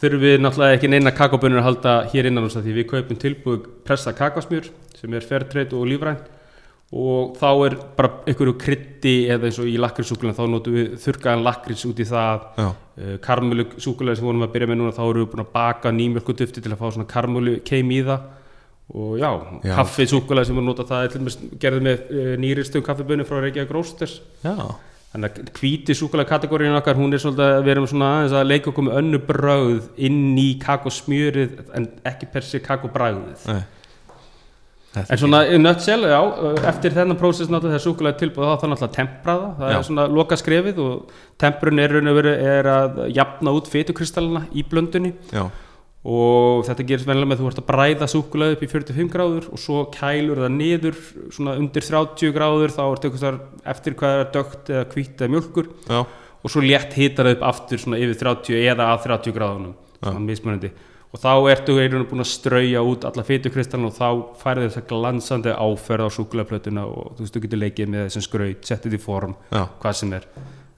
þurfum 0.00 0.22
við 0.22 0.38
náttúrulega 0.44 0.76
ekki 0.76 0.90
neina 0.92 1.12
kakobunir 1.16 1.62
að 1.62 1.68
halda 1.70 1.92
hér 2.12 2.28
innan 2.30 2.48
því 2.52 2.74
við 2.76 2.88
kaupum 2.92 3.20
tilbúið 3.20 3.68
pressa 3.86 4.12
kakosmjör 4.16 4.70
sem 4.96 5.14
er 5.14 5.24
fairtrade 5.24 5.76
og 5.76 5.86
lífrænt. 5.88 6.32
Og 6.96 7.32
þá 7.34 7.48
er 7.66 7.74
bara 7.96 8.10
einhverju 8.30 8.52
krytti 8.62 9.14
eða 9.26 9.48
eins 9.48 9.56
og 9.58 9.66
í 9.66 9.74
lakrísúkulega 9.82 10.36
þá 10.38 10.44
notum 10.52 10.76
við 10.76 10.92
þurrkaðan 11.02 11.42
lakrís 11.42 11.82
út 11.88 11.98
í 11.98 12.06
það. 12.06 12.44
Uh, 12.62 13.16
karmölu 13.24 13.66
súkulega 13.82 14.16
sem 14.20 14.24
vorum 14.28 14.44
að 14.46 14.52
byrja 14.54 14.68
með 14.70 14.78
núna 14.80 14.94
þá 14.94 15.02
erum 15.02 15.24
við 15.24 15.32
búin 15.32 15.42
að 15.42 15.50
baka 15.56 15.90
nýmjölku 15.92 16.36
dufti 16.38 16.62
til 16.62 16.70
að 16.70 16.78
fá 16.78 16.86
svona 16.94 17.08
karmölu 17.10 17.56
keim 17.66 17.90
í 17.90 17.98
það. 18.06 18.28
Og 18.94 19.16
já, 19.18 19.30
Já. 19.66 19.72
kaffi 19.80 20.06
súkulega 20.06 20.46
sem 20.46 20.56
við 20.60 20.68
nota 20.68 20.86
það 20.86 21.08
er 21.08 21.38
gerðið 21.64 21.86
með 21.88 22.04
uh, 22.06 22.30
nýristum 22.44 22.86
kaffibunni 22.86 23.26
frá 23.26 23.40
Reykjavík 23.42 23.74
Rósters 23.74 24.20
já, 24.44 24.54
þannig 25.16 25.40
að 25.40 25.54
hvíti 25.56 25.96
súkulega 25.96 26.30
kategóriðin 26.34 26.78
okkar 26.78 26.98
hún 27.00 27.16
er 27.16 27.22
svolítið 27.22 27.46
að 27.46 27.62
við 27.64 27.74
erum 27.74 27.88
svona 27.90 28.10
aðeins 28.18 28.36
að 28.36 28.50
leika 28.50 28.70
okkur 28.72 28.86
með 28.86 28.98
önnu 29.00 29.22
brögð 29.30 29.88
inn 30.08 30.36
í 30.38 30.50
kakosmjörið 30.62 31.56
en 31.78 31.88
ekki 32.12 32.28
per 32.34 32.46
se 32.46 32.62
kakobræðið 32.64 33.48
En 34.96 35.18
svona 35.20 35.42
í 35.52 35.56
nutshell, 35.60 36.06
já, 36.08 36.18
eftir 36.70 36.94
þennan 36.96 37.18
prósess 37.20 37.50
náttúrulega 37.52 37.76
þegar 37.76 37.84
súkulega 37.84 38.18
tilbúið 38.22 38.46
þá 38.48 38.54
þá 38.62 38.66
náttúrulega 38.70 38.94
tempra 38.94 39.34
það, 39.34 39.50
það 39.58 39.72
Já. 39.72 39.76
er 39.76 39.86
svona 39.90 40.06
loka 40.08 40.38
skrefið 40.40 40.80
og 40.80 41.10
temprun 41.42 41.82
er 41.82 41.96
er 42.32 42.68
að 42.72 43.02
jafna 43.12 43.52
út 43.58 43.68
fitukristallina 43.68 44.46
í 44.56 44.64
blöndunni. 44.64 45.12
Já, 45.34 45.44
og 46.06 46.66
þetta 46.68 46.84
gerist 46.86 47.08
venjulega 47.08 47.30
með 47.30 47.36
að 47.36 47.42
þú 47.42 47.48
ert 47.50 47.60
að 47.62 47.68
bræða 47.70 48.06
súkulega 48.10 48.54
upp 48.54 48.62
í 48.62 48.68
45 48.70 49.08
gráður 49.10 49.48
og 49.50 49.58
svo 49.58 49.80
kælur 49.94 50.42
það 50.44 50.52
niður 50.54 51.00
svona 51.34 51.56
undir 51.58 51.86
30 51.86 52.34
gráður 52.36 52.74
þá 52.76 52.82
eitthvað 52.86 53.24
þar 53.24 53.40
eftir 53.74 53.96
hvað 53.98 54.20
er 54.20 54.30
dögt 54.36 54.70
eða 54.70 54.84
hvít 54.92 55.24
eða 55.24 55.32
mjölkur 55.34 55.72
já, 55.90 55.98
og 56.06 56.52
svo 56.52 56.62
létt 56.62 56.94
hitar 56.94 57.26
það 57.26 57.38
upp 57.38 57.46
aftur 57.50 57.82
svona 57.82 57.98
yfir 57.98 58.20
30 58.22 58.60
eða 58.70 58.90
að 58.92 59.08
30 59.08 59.34
gráðunum 59.34 59.74
svona 59.98 60.22
mismunandi. 60.22 60.70
Og 61.14 61.20
þá 61.22 61.30
ertu 61.48 61.76
einhvern 61.80 62.04
búin 62.10 62.22
að 62.22 62.28
strauja 62.28 62.82
út 62.84 63.06
alla 63.08 63.24
fytukristalinn 63.24 63.88
og 63.88 63.94
þá 63.96 64.08
færði 64.42 64.66
þess 64.68 64.80
að 64.82 64.88
glansandi 64.90 65.54
áferð 65.54 66.06
á 66.06 66.08
súkulegaplötuna 66.12 66.84
og 66.90 67.14
þú 67.16 67.24
veist, 67.24 67.36
þú 67.36 67.42
getur 67.46 67.62
leikið 67.62 67.92
með 67.92 68.06
þessum 68.08 68.26
skraut, 68.26 68.66
settið 68.68 68.98
í 68.98 69.00
form, 69.00 69.36
já, 69.54 69.62
hvað 69.80 69.98
sem 70.02 70.14
er 70.18 70.26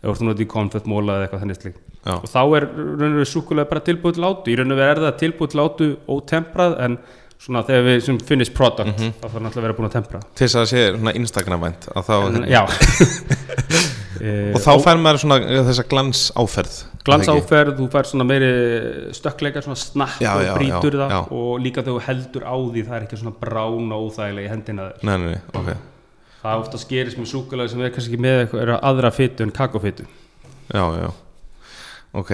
eða 0.02 0.16
þú 0.18 0.30
ert 0.32 0.42
í 0.44 0.48
konfettmóla 0.52 1.16
eða 1.18 1.26
eitthvað 1.28 1.42
þannig 1.44 1.60
slíkt. 1.62 1.78
Já, 2.06 2.14
og 2.14 2.28
þá 2.30 2.42
er 2.56 2.66
raun 2.72 3.08
og 3.12 3.16
veru 3.18 3.28
súkulega 3.28 3.68
bara 3.72 3.80
tilbúið 3.88 4.14
til 4.18 4.28
átu 4.28 4.52
í 4.52 4.58
raun 4.60 4.72
og 4.74 4.78
veru 4.78 4.90
er 4.94 5.02
það 5.08 5.18
tilbúið 5.24 5.50
til 5.54 5.62
átu 5.64 5.88
ótemprað 6.08 6.76
en 6.86 6.98
svona 7.38 7.62
þegar 7.66 7.84
við 7.86 8.00
sem 8.06 8.18
finnist 8.18 8.54
product 8.54 8.98
Mhm. 8.98 9.12
þá 9.20 9.26
þarf 9.28 9.42
náttúrulega 9.42 9.58
að 9.58 9.66
vera 9.68 9.78
búin 9.78 9.88
að 9.90 9.96
tempra. 9.98 10.20
Til 10.34 10.46
þess 10.46 10.56
að 10.56 10.62
það 10.62 10.70
sé 10.72 10.80
svona 10.98 11.14
Instagram-vænt 11.14 11.82
að 11.94 12.02
Eh, 14.18 14.50
og 14.50 14.58
þá 14.64 14.72
fær 14.82 14.98
maður 14.98 15.20
svona 15.22 15.36
eh, 15.46 15.60
þessa 15.68 15.84
glans 15.86 16.22
áferð 16.38 16.72
glansáferð, 17.06 17.76
þú 17.78 17.84
fær 17.92 18.08
svona 18.08 18.24
meiri 18.26 18.48
stökkleika, 19.14 19.62
svona 19.62 19.78
snakk 19.78 20.18
Já, 20.24 20.32
og 20.34 20.42
já, 20.42 20.50
brýtur 20.56 20.96
já, 20.98 21.04
það 21.04 21.30
og 21.38 21.52
líka 21.62 21.84
þegar 21.84 21.94
þú 22.00 22.02
heldur 22.08 22.46
á 22.50 22.54
því 22.58 22.82
það 22.88 22.96
er 22.96 23.06
ekki 23.06 23.20
svona 23.20 23.34
brán 23.44 23.94
og 23.94 24.08
óþægilega 24.08 24.48
í 24.48 24.50
hendina 24.50 24.88
þér. 24.88 25.06
Nei, 25.06 25.14
nei, 25.22 25.28
nei, 25.30 25.40
ok, 25.54 25.70
það 26.42 26.62
ofta 26.64 26.80
skerist 26.82 27.20
með 27.20 27.30
súkulega 27.32 27.72
sem 27.72 27.82
er 27.82 27.92
kannski 27.94 28.14
ekki 28.14 28.24
með 28.24 28.42
eitthvað 28.44 28.74
aðra 28.78 29.12
fytu 29.14 29.46
en 29.46 29.54
kakofytu 29.54 30.06
já, 30.72 30.84
já. 30.98 31.10
Ok, 32.16 32.30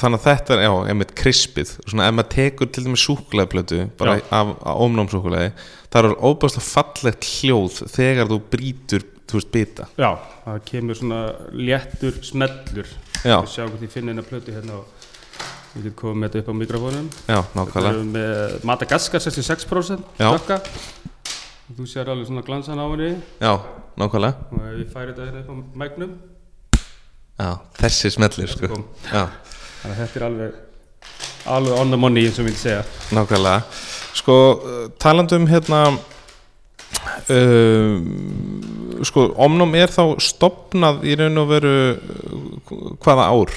þannig 0.00 0.18
að 0.18 0.24
þetta 0.26 0.54
er, 0.56 0.64
já, 0.66 0.72
einmitt 0.90 1.12
krispið, 1.18 1.76
svona 1.86 2.08
ef 2.08 2.16
maður 2.16 2.32
tekur 2.34 2.70
til 2.74 2.82
dæmis 2.86 3.04
súkulegaplötu, 3.06 3.84
bara 4.00 4.16
Já. 4.18 4.24
af, 4.34 4.50
af 4.66 4.80
ómnámsúkulegi, 4.82 5.52
það 5.94 6.08
er 6.08 6.16
óbæðslega 6.26 6.66
fallegt 6.66 7.28
hljóð 7.28 7.78
þegar 7.94 8.32
þú 8.32 8.38
brýtur 8.50 9.06
þú 9.30 9.38
veist, 9.38 9.52
bita. 9.54 9.86
Já, 10.00 10.10
það 10.44 10.58
kemur 10.68 10.98
svona 10.98 11.20
léttur 11.54 12.18
smellur. 12.26 12.90
Já, 13.22 13.38
við 13.38 13.52
sjáum 13.54 13.72
hvort 13.72 13.86
ég 13.86 13.94
finn 13.94 14.10
eina 14.12 14.26
plötu 14.26 14.52
hérna 14.56 14.80
og 14.80 15.06
við 15.76 15.86
getum 15.86 15.98
komið 16.02 16.18
með 16.18 16.28
þetta 16.34 16.42
upp 16.42 16.50
á 16.52 16.54
mikrofónum. 16.64 17.08
Já, 17.30 17.38
nákvæmlega. 17.56 17.92
Er 17.94 18.10
með 18.18 18.68
Madagaskar 18.68 19.24
66% 19.24 20.02
Já. 20.18 20.28
Þú 21.72 21.86
sér 21.88 22.10
alveg 22.12 22.26
svona 22.28 22.42
glansan 22.44 22.80
á 22.80 22.84
henni. 22.84 23.14
Já, 23.40 23.52
nákvæmlega, 23.96 24.34
og 24.52 24.64
ef 24.68 24.78
ég 24.82 24.88
færi 24.92 25.12
þetta 25.12 25.24
hérna 25.28 25.40
upp 25.40 25.48
á 25.48 25.56
mægnum 25.80 26.10
já, 27.38 27.50
þessi 27.78 28.10
smellir 28.12 28.50
sko, 28.52 28.68
kom. 28.68 28.84
já. 29.08 29.22
Þannig 29.80 29.94
að 29.94 30.00
þetta 30.02 30.18
er 30.20 30.24
alveg 30.26 30.58
alveg 31.54 31.80
on 31.80 31.94
the 31.94 31.98
money 31.98 32.26
eins 32.28 32.40
og 32.42 32.48
við 32.48 32.58
segja. 32.60 32.82
Nákvæmlega. 33.16 33.62
Sko, 34.20 34.36
uh, 34.52 34.82
talandi 35.00 35.38
um 35.38 35.46
hérna 35.48 35.80
um, 37.32 38.02
Sko, 39.02 39.30
Omnum 39.40 39.72
er 39.74 39.90
þá 39.90 40.04
stopnað 40.22 41.06
í 41.08 41.16
raun 41.18 41.40
og 41.40 41.48
veru 41.54 41.76
uh, 41.96 42.82
hvaða 43.02 43.30
ár? 43.32 43.54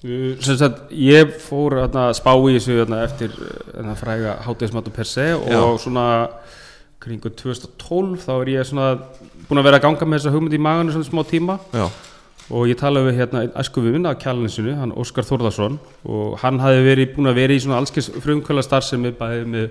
Sem 0.00 0.56
sagt, 0.56 0.88
ég 0.96 1.36
fór 1.44 1.82
að 1.84 2.00
spá 2.16 2.32
í 2.32 2.56
þessu 2.56 2.78
hérna, 2.78 3.02
eftir 3.04 3.36
hérna, 3.36 3.98
fræga 4.00 4.38
hátegismatu 4.46 4.94
per 4.96 5.04
se 5.04 5.28
og 5.36 5.76
svona 5.82 6.06
kringu 7.00 7.32
2012 7.32 8.20
þá 8.26 8.32
er 8.36 8.52
ég 8.56 8.68
svona 8.68 8.90
búin 9.48 9.60
að 9.62 9.68
vera 9.70 9.80
að 9.80 9.86
ganga 9.86 10.08
með 10.08 10.20
þessa 10.20 10.34
hugmynd 10.34 10.56
í 10.56 10.62
maganu 10.62 10.94
svona 10.94 11.08
smá 11.08 11.22
tíma. 11.28 11.56
Já, 11.72 11.86
og 12.50 12.66
ég 12.66 12.78
talaði 12.80 13.10
við 13.10 13.20
hérna 13.20 13.44
einn 13.44 13.54
æsku 13.62 13.84
við 13.84 13.96
minna 13.96 14.12
á 14.12 14.20
kjálninsinu, 14.20 14.74
hann 14.80 14.92
Óskar 14.98 15.26
Þórðarsson 15.28 15.78
og 16.04 16.36
hann 16.42 16.60
hafði 16.62 16.84
verið 16.88 17.14
búin 17.14 17.30
að 17.30 17.40
vera 17.40 17.56
í 17.56 17.62
svona 17.62 17.78
allskis 17.80 18.10
frumkvöla 18.20 18.64
starfsemi 18.66 19.14
bæði 19.16 19.48
með 19.54 19.66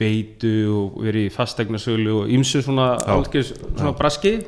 beitu 0.00 0.52
og 0.72 1.02
verið 1.04 1.26
í 1.28 1.32
fastegnasölu 1.34 2.14
og 2.22 2.30
ýmsu 2.32 2.62
svona 2.64 2.94
Já. 2.96 3.10
allskis 3.16 3.52
svona 3.58 3.92
braski. 3.96 4.38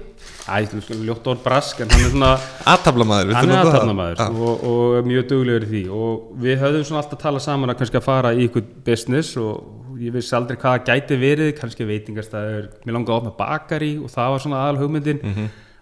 Æ, 0.43 0.65
þú 0.71 0.79
veist, 0.79 0.95
ljótt 1.07 1.29
orð 1.31 1.43
brask 1.45 1.83
en 1.83 1.91
hann 1.93 2.07
er 2.07 2.13
svona 2.15 2.31
aðtaflamæður 2.73 3.37
hann 3.37 3.53
er 3.53 3.61
aðtarnamaður 3.61 4.23
og, 4.31 4.65
og 4.71 5.07
mjög 5.07 5.29
duglegur 5.33 5.67
í 5.67 5.71
því. 5.73 5.83
Og 5.93 6.41
við 6.43 6.63
höfum 6.63 6.87
svona 6.89 7.03
alltaf 7.03 7.21
talað 7.23 7.45
saman 7.47 7.73
að 7.73 7.79
kannski 7.83 8.01
að 8.01 8.07
fara 8.07 8.33
í 8.35 8.47
ykkur 8.49 8.65
business 8.87 9.37
og 9.41 9.82
ég 10.07 10.15
vissi 10.15 10.37
aldrei 10.39 10.59
hvað 10.59 10.79
það 10.79 10.89
gæti 10.91 11.21
verið 11.23 11.53
kannski 11.59 11.89
veitingastæður, 11.89 12.71
mér 12.85 12.97
langaði 12.99 13.15
að 13.15 13.21
opna 13.21 13.35
bakari 13.39 13.93
og 13.99 14.13
það 14.13 14.33
var 14.35 14.47
svona 14.47 14.63
aðal 14.63 14.83
hugmyndin 14.83 15.23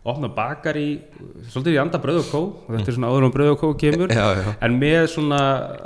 opna 0.01 0.31
bakari, 0.33 0.87
svolítið 1.53 1.75
í 1.77 1.81
anda 1.83 2.01
bröð 2.01 2.23
og 2.23 2.29
kó 2.31 2.41
og 2.41 2.73
þetta 2.73 2.89
er 2.89 2.97
svona 2.97 3.11
áður 3.13 3.27
um 3.27 3.33
bröð 3.35 3.51
og 3.53 3.59
kó 3.61 3.71
kemur. 3.83 4.13
Já, 4.17 4.27
já, 4.39 4.53
en 4.65 4.79
með 4.81 5.01
svona 5.13 5.41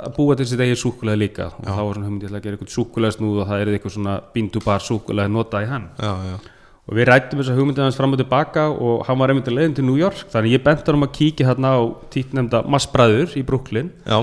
að 0.07 0.13
búa 0.15 0.37
til 0.39 0.47
sitt 0.47 0.63
eigið 0.63 0.79
súkulega 0.79 1.19
líka. 1.19 1.47
Og 1.59 1.67
þá 1.67 1.81
var 1.81 1.97
svona 1.97 2.07
hugmyndið 2.07 2.37
að 2.37 2.45
gera 2.45 2.57
eitthvað 2.57 2.75
súkulega 2.77 3.17
snúð 3.17 3.41
og 3.41 3.49
það 3.49 3.63
er 3.63 3.71
eitthvað 3.73 3.95
svona 3.97 4.13
bindubar 4.35 4.85
súkulega 4.85 5.33
notað 5.35 5.65
í 5.65 5.69
hann. 5.73 5.89
Já, 5.99 6.13
já, 6.29 6.37
og 6.85 6.97
við 6.99 7.07
rættum 7.09 7.41
þessa 7.41 7.57
hugmyndið 7.57 7.87
hans 7.87 7.99
fram 7.99 8.15
og 8.15 8.21
tilbaka 8.21 8.65
og 8.71 9.05
hann 9.09 9.19
var 9.19 9.33
einmitt 9.33 9.51
að 9.51 9.59
leiðin 9.59 9.77
til 9.81 9.87
New 9.89 9.99
York. 9.99 10.23
Þannig 10.31 10.55
ég 10.55 10.65
bentur 10.65 10.95
hann 10.95 11.07
að 11.09 11.15
kíkja 11.19 11.49
hérna 11.49 11.75
á 11.75 11.81
títnemda 12.13 12.63
Massbræður 12.71 13.35
í 13.35 13.43
Brooklyn. 13.43 13.91
Já, 14.05 14.21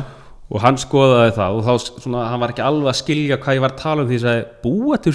og 0.53 0.61
hann 0.61 0.81
skoðaði 0.81 1.37
það 1.39 1.59
og 1.59 1.63
þá 1.69 1.93
svona, 2.05 2.25
hann 2.29 2.43
var 2.43 2.53
ekki 2.53 2.65
alveg 2.67 2.91
að 2.93 2.99
skilja 2.99 3.39
hvað 3.41 3.57
ég 3.57 3.63
var 3.65 3.73
að 3.73 3.79
tala 3.83 4.03
um 4.05 4.11
því 4.11 4.19
að 4.33 4.43
búa 4.65 4.99
til 5.01 5.15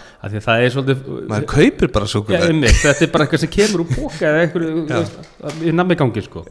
að 0.22 0.36
það 0.44 0.62
er 0.66 0.74
svolítið 0.74 1.08
Maður 1.30 1.48
kaupir 1.54 1.90
bara 1.94 2.12
einmitt, 2.46 2.78
þetta 2.82 3.04
er 3.06 3.10
bara 3.14 3.26
eitthvað 3.26 3.42
sem 3.44 3.52
kemur 3.54 3.82
úr 3.84 3.90
póka 3.96 4.30
eða 4.30 4.44
eitthvað 4.44 5.66
í 5.68 5.74
nammi 5.74 5.98
gangi 5.98 6.24
sko. 6.26 6.44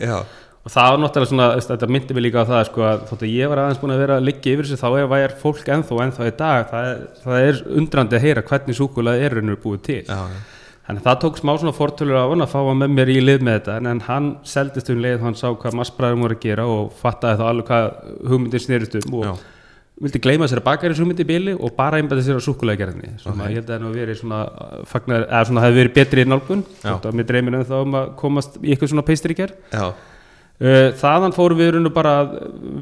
Og 0.68 0.72
það 0.74 0.90
var 0.92 1.00
náttúrulega 1.00 1.32
svona, 1.32 1.48
þetta 1.64 1.88
myndi 1.96 2.16
mig 2.16 2.26
líka 2.26 2.44
á 2.44 2.50
það 2.50 2.66
sko, 2.68 2.84
að 2.84 3.04
þótt 3.08 3.22
að 3.24 3.36
ég 3.38 3.52
var 3.52 3.62
aðeins 3.64 3.80
búin 3.80 3.94
að 3.96 4.02
vera 4.04 4.18
að 4.20 4.26
liggja 4.28 4.56
yfir 4.56 4.68
þessu 4.68 4.80
þá 4.82 4.88
er 5.22 5.36
fólk 5.40 5.70
ennþá 5.78 6.00
ennþá 6.04 6.28
í 6.28 6.34
dag. 6.42 6.66
Það 6.72 6.88
er, 6.90 6.98
það 7.24 7.46
er 7.46 7.62
undrandi 7.80 8.18
að 8.18 8.26
heyra 8.26 8.44
hvernig 8.50 8.80
súkulega 8.82 9.24
er 9.30 9.36
raunur 9.38 9.62
búið 9.64 9.86
til. 9.86 10.02
Já, 10.10 10.18
já, 10.28 10.57
Þannig 10.88 11.04
að 11.04 11.08
það 11.10 11.20
tók 11.24 11.38
smá 11.42 11.52
svona 11.60 11.76
fortölur 11.76 12.16
á 12.16 12.32
hann 12.32 12.44
að 12.46 12.54
fá 12.54 12.58
hann 12.64 12.80
með 12.80 12.94
mér 12.96 13.10
í 13.12 13.20
lið 13.20 13.42
með 13.44 13.58
þetta 13.58 13.74
en, 13.82 13.88
en 13.92 14.02
hann 14.08 14.32
seldist 14.48 14.92
um 14.94 15.02
leið, 15.04 15.20
hann 15.26 15.36
sá 15.36 15.50
hvað 15.52 15.76
massbræðum 15.82 16.24
voru 16.24 16.38
að 16.38 16.44
gera 16.46 16.68
og 16.72 16.94
fattaði 17.02 17.42
þá 17.42 17.46
alveg 17.50 17.68
hvað 17.68 17.88
hugmyndir 18.32 18.64
snerist 18.64 18.96
um 19.02 19.18
og 19.20 19.26
Já. 19.28 19.34
vildi 20.08 20.22
gleyma 20.24 20.48
sér 20.48 20.62
að 20.62 20.68
baka 20.70 20.88
þessu 20.88 21.04
hugmyndi 21.04 21.26
í 21.26 21.30
bili 21.34 21.58
og 21.58 21.76
bara 21.76 22.00
einbæði 22.00 22.24
sér 22.30 22.40
á 22.40 22.48
súkulegagerðinni 22.48 23.14
sem 23.20 23.44
að 23.44 23.52
ég 23.52 23.60
held 23.60 23.68
að 23.68 23.74
það 23.74 23.88
hafi 23.90 24.04
verið 24.06 24.22
svona 24.24 25.66
hefði 25.66 25.82
verið 25.82 25.96
betri 26.00 26.24
í 26.24 26.30
nálgun 26.32 26.64
og 26.94 27.10
mér 27.12 27.32
dreymir 27.34 27.60
en 27.60 27.68
þá 27.68 27.78
um 27.82 28.00
að 28.00 28.14
komast 28.24 28.56
í 28.62 28.72
eitthvað 28.72 28.94
svona 28.94 29.08
peistriker 29.12 29.58
já, 29.74 29.90
Uh, 30.58 30.90
þaðan 30.98 31.36
fórum 31.36 31.60
við 31.60 31.76
og 31.86 31.92
bara 31.94 32.12
að 32.24 32.32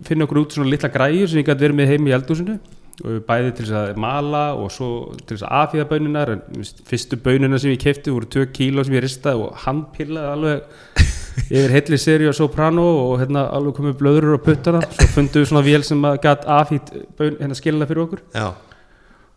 finna 0.07 0.23
okkur 0.23 0.37
út 0.45 0.53
svona 0.55 0.69
litla 0.71 0.87
græjur 0.87 1.27
sem 1.27 1.41
ég 1.41 1.49
gæti 1.49 1.65
verið 1.65 1.75
með 1.75 1.89
heim 1.91 2.05
í 2.07 2.13
eldhúsinu. 2.15 2.53
og 2.55 2.84
bæði 3.03 3.51
til 3.55 3.65
þess 3.65 3.77
að 3.79 3.99
mala 3.99 4.43
og 4.55 4.71
svo 4.71 4.89
til 5.21 5.35
þess 5.35 5.45
að 5.47 5.55
afhýða 5.61 5.87
bönnunar 5.89 6.31
en 6.35 6.43
fyrstu 6.87 7.19
bönnuna 7.21 7.59
sem 7.59 7.73
ég 7.73 7.81
kefti 7.83 8.13
voru 8.13 8.29
2 8.37 8.45
kíló 8.55 8.85
sem 8.85 8.95
ég 8.95 9.03
ristaði 9.03 9.47
og 9.47 9.63
handpillaði 9.65 10.31
alveg 10.35 11.01
yfir 11.49 11.73
heilli 11.75 11.99
seri 11.99 12.29
og 12.29 12.37
soprano 12.37 12.85
og 13.01 13.17
hérna 13.23 13.47
alveg 13.55 13.75
komið 13.79 13.97
blöður 13.99 14.37
og 14.37 14.45
puttana. 14.45 14.83
Svo 14.95 15.09
fundum 15.17 15.43
við 15.43 15.51
svona 15.51 15.65
vél 15.65 15.83
sem 15.87 16.07
að 16.07 16.21
gæti 16.23 16.53
afhýtt 16.59 16.93
bönn, 17.19 17.41
hérna 17.41 17.59
skilina 17.59 17.89
fyrir 17.89 18.05
okkur. 18.05 18.23
Já, 18.35 18.53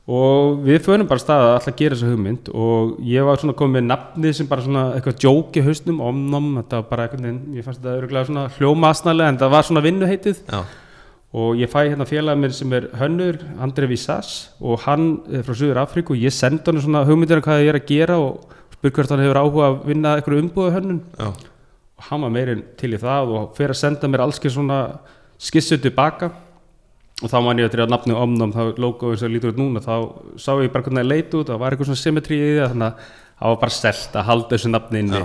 og 0.08 0.62
við 0.64 0.80
fönum 0.86 1.08
bara 1.08 1.20
stað 1.20 1.44
að 1.44 1.54
alltaf 1.58 1.74
gera 1.76 1.96
þessa 1.96 2.12
hugmynd. 2.14 2.50
Og 2.56 2.94
ég 3.04 3.26
var 3.28 3.40
svona 3.40 3.56
komið 3.58 3.76
með 3.76 3.88
nafnið 3.90 4.36
sem 4.38 4.48
bara 4.48 4.64
svona 4.64 4.84
eitthvað 4.96 5.18
djók 5.20 5.58
í 5.58 5.64
hausnum, 5.66 5.98
omnom, 6.10 6.46
þetta 6.62 6.80
var 6.80 6.86
bara 6.92 7.08
eitthvað, 7.08 7.40
ég 7.58 7.66
fannst 7.66 7.82
þetta 7.82 7.96
öruglega 7.98 8.30
svona 8.30 8.46
hljómasnalega 8.56 9.34
en 9.34 9.40
það 9.42 9.52
var 9.56 9.68
svona 9.68 9.84
vinnuheitið. 9.84 10.40
Já, 10.48 10.62
og 11.32 11.58
ég 11.60 11.68
fæ 11.68 11.82
hérna 11.90 12.06
félagið 12.08 12.40
minn 12.40 12.54
sem 12.56 12.72
er 12.72 12.88
hönnur, 12.96 13.36
Andrei 13.60 13.90
Vissas 13.90 14.50
og 14.60 14.80
hann 14.86 15.20
er 15.28 15.44
frá 15.44 15.52
Suður 15.54 15.82
Afríku 15.82 16.14
og 16.16 16.22
ég 16.22 16.32
sendi 16.32 16.64
hann 16.64 16.80
svona 16.80 17.04
hugmyndir 17.04 17.42
um 17.42 17.44
hvað 17.44 17.66
ég 17.66 17.72
er 17.74 17.80
að 17.80 17.88
gera 17.90 18.16
og 18.22 18.48
spyr 18.78 18.94
hvert 18.96 19.12
hann 19.12 19.24
hefur 19.26 19.42
áhuga 19.42 19.68
að 19.68 19.78
vinna 19.90 20.16
eitthvað 20.16 20.42
umbúða 20.42 20.74
hönnun. 20.78 21.00
Já, 21.18 21.28
og 21.98 22.08
hann 22.08 22.24
var 22.24 22.34
meirinn 22.34 22.64
til 22.80 22.94
í 22.94 23.00
það 23.02 23.32
og 23.36 23.56
fyrir 23.58 23.74
að 23.74 23.82
senda 23.82 24.08
mér 24.08 24.24
alls 24.24 24.40
svona 24.40 24.82
skissu 25.38 25.78
tilbaka 25.82 26.30
og 27.18 27.30
þá 27.30 27.38
man 27.42 27.58
ég 27.58 27.68
að 27.68 27.82
að 27.82 27.92
nafnu 27.92 28.14
omnum 28.14 28.52
þá 28.54 28.78
logo 28.78 29.10
eins 29.10 29.24
og 29.26 29.32
lítur 29.32 29.50
út 29.52 29.58
núna 29.58 29.82
þá 29.82 29.94
sá 30.38 30.52
ég 30.62 30.70
bara 30.70 30.86
hvernig 30.86 31.02
það 31.02 31.10
leit 31.10 31.34
út 31.34 31.50
það 31.50 31.58
var 31.58 31.74
eitthvað 31.74 31.90
svona 31.90 32.02
symmetrí 32.02 32.38
í 32.38 32.52
því 32.52 32.68
þannig 32.72 32.86
að 32.86 33.16
var 33.46 33.58
bara 33.60 33.70
selt 33.70 34.16
að 34.18 34.24
halda 34.26 34.48
þessu 34.56 34.70
nafni 34.72 35.00
inni 35.04 35.20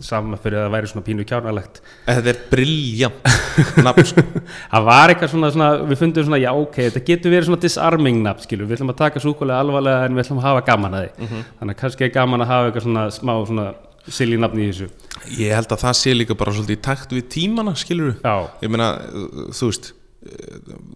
saman 0.00 0.38
fyrir 0.40 0.56
að 0.60 0.64
það 0.66 0.74
væri 0.76 0.90
svona 0.92 1.04
pínu 1.08 1.26
kjárnalegt. 1.28 1.80
Þetta 2.06 2.30
er 2.32 2.38
briljant 2.52 3.28
nafn 3.86 4.06
sko. 4.08 4.24
það 4.70 4.86
var 4.88 5.12
eitthvað 5.12 5.32
svona, 5.34 5.50
svona 5.52 5.68
við 5.90 6.00
fundum 6.00 6.24
svona 6.30 6.40
já 6.40 6.48
ok, 6.54 6.78
þetta 6.86 7.02
getur 7.10 7.34
verið 7.34 7.50
svona 7.50 7.60
disarming 7.66 8.22
nafn 8.24 8.46
skilur, 8.46 8.70
við 8.70 8.78
ætlum 8.78 8.94
að 8.94 9.00
taka 9.02 9.20
súkulega 9.24 9.60
alvarlega 9.66 10.08
en 10.08 10.16
við 10.16 10.24
ætlum 10.24 10.40
að 10.40 10.48
hafa 10.48 10.64
gaman 10.70 10.96
að 10.96 11.04
því. 11.04 11.28
Þannig 11.60 11.76
að 11.76 11.80
kannski 11.84 12.08
er 12.08 12.14
gaman 12.16 12.46
að 12.46 12.52
hafa 12.54 12.70
eitthvað 12.70 12.88
svona 12.88 13.04
smá 13.18 13.34
svona 13.52 13.68
silly 14.08 14.40
nafni 14.40 14.64
í 14.64 14.72
þessu. 14.72 14.88
Ég 15.36 15.52
held 15.52 15.72
að 15.74 15.82
það 15.84 15.96
sé 16.00 16.14
líka 16.16 16.38
bara 16.40 16.54
svolítið 16.56 16.78
í 16.78 16.82
takt 16.88 17.12
við 17.12 17.26
tímana, 17.34 17.74
skilur 17.76 18.14
já, 18.22 18.36
Ég 18.64 18.72
meina, 18.72 18.86
þú 19.52 19.68
veist 19.68 19.90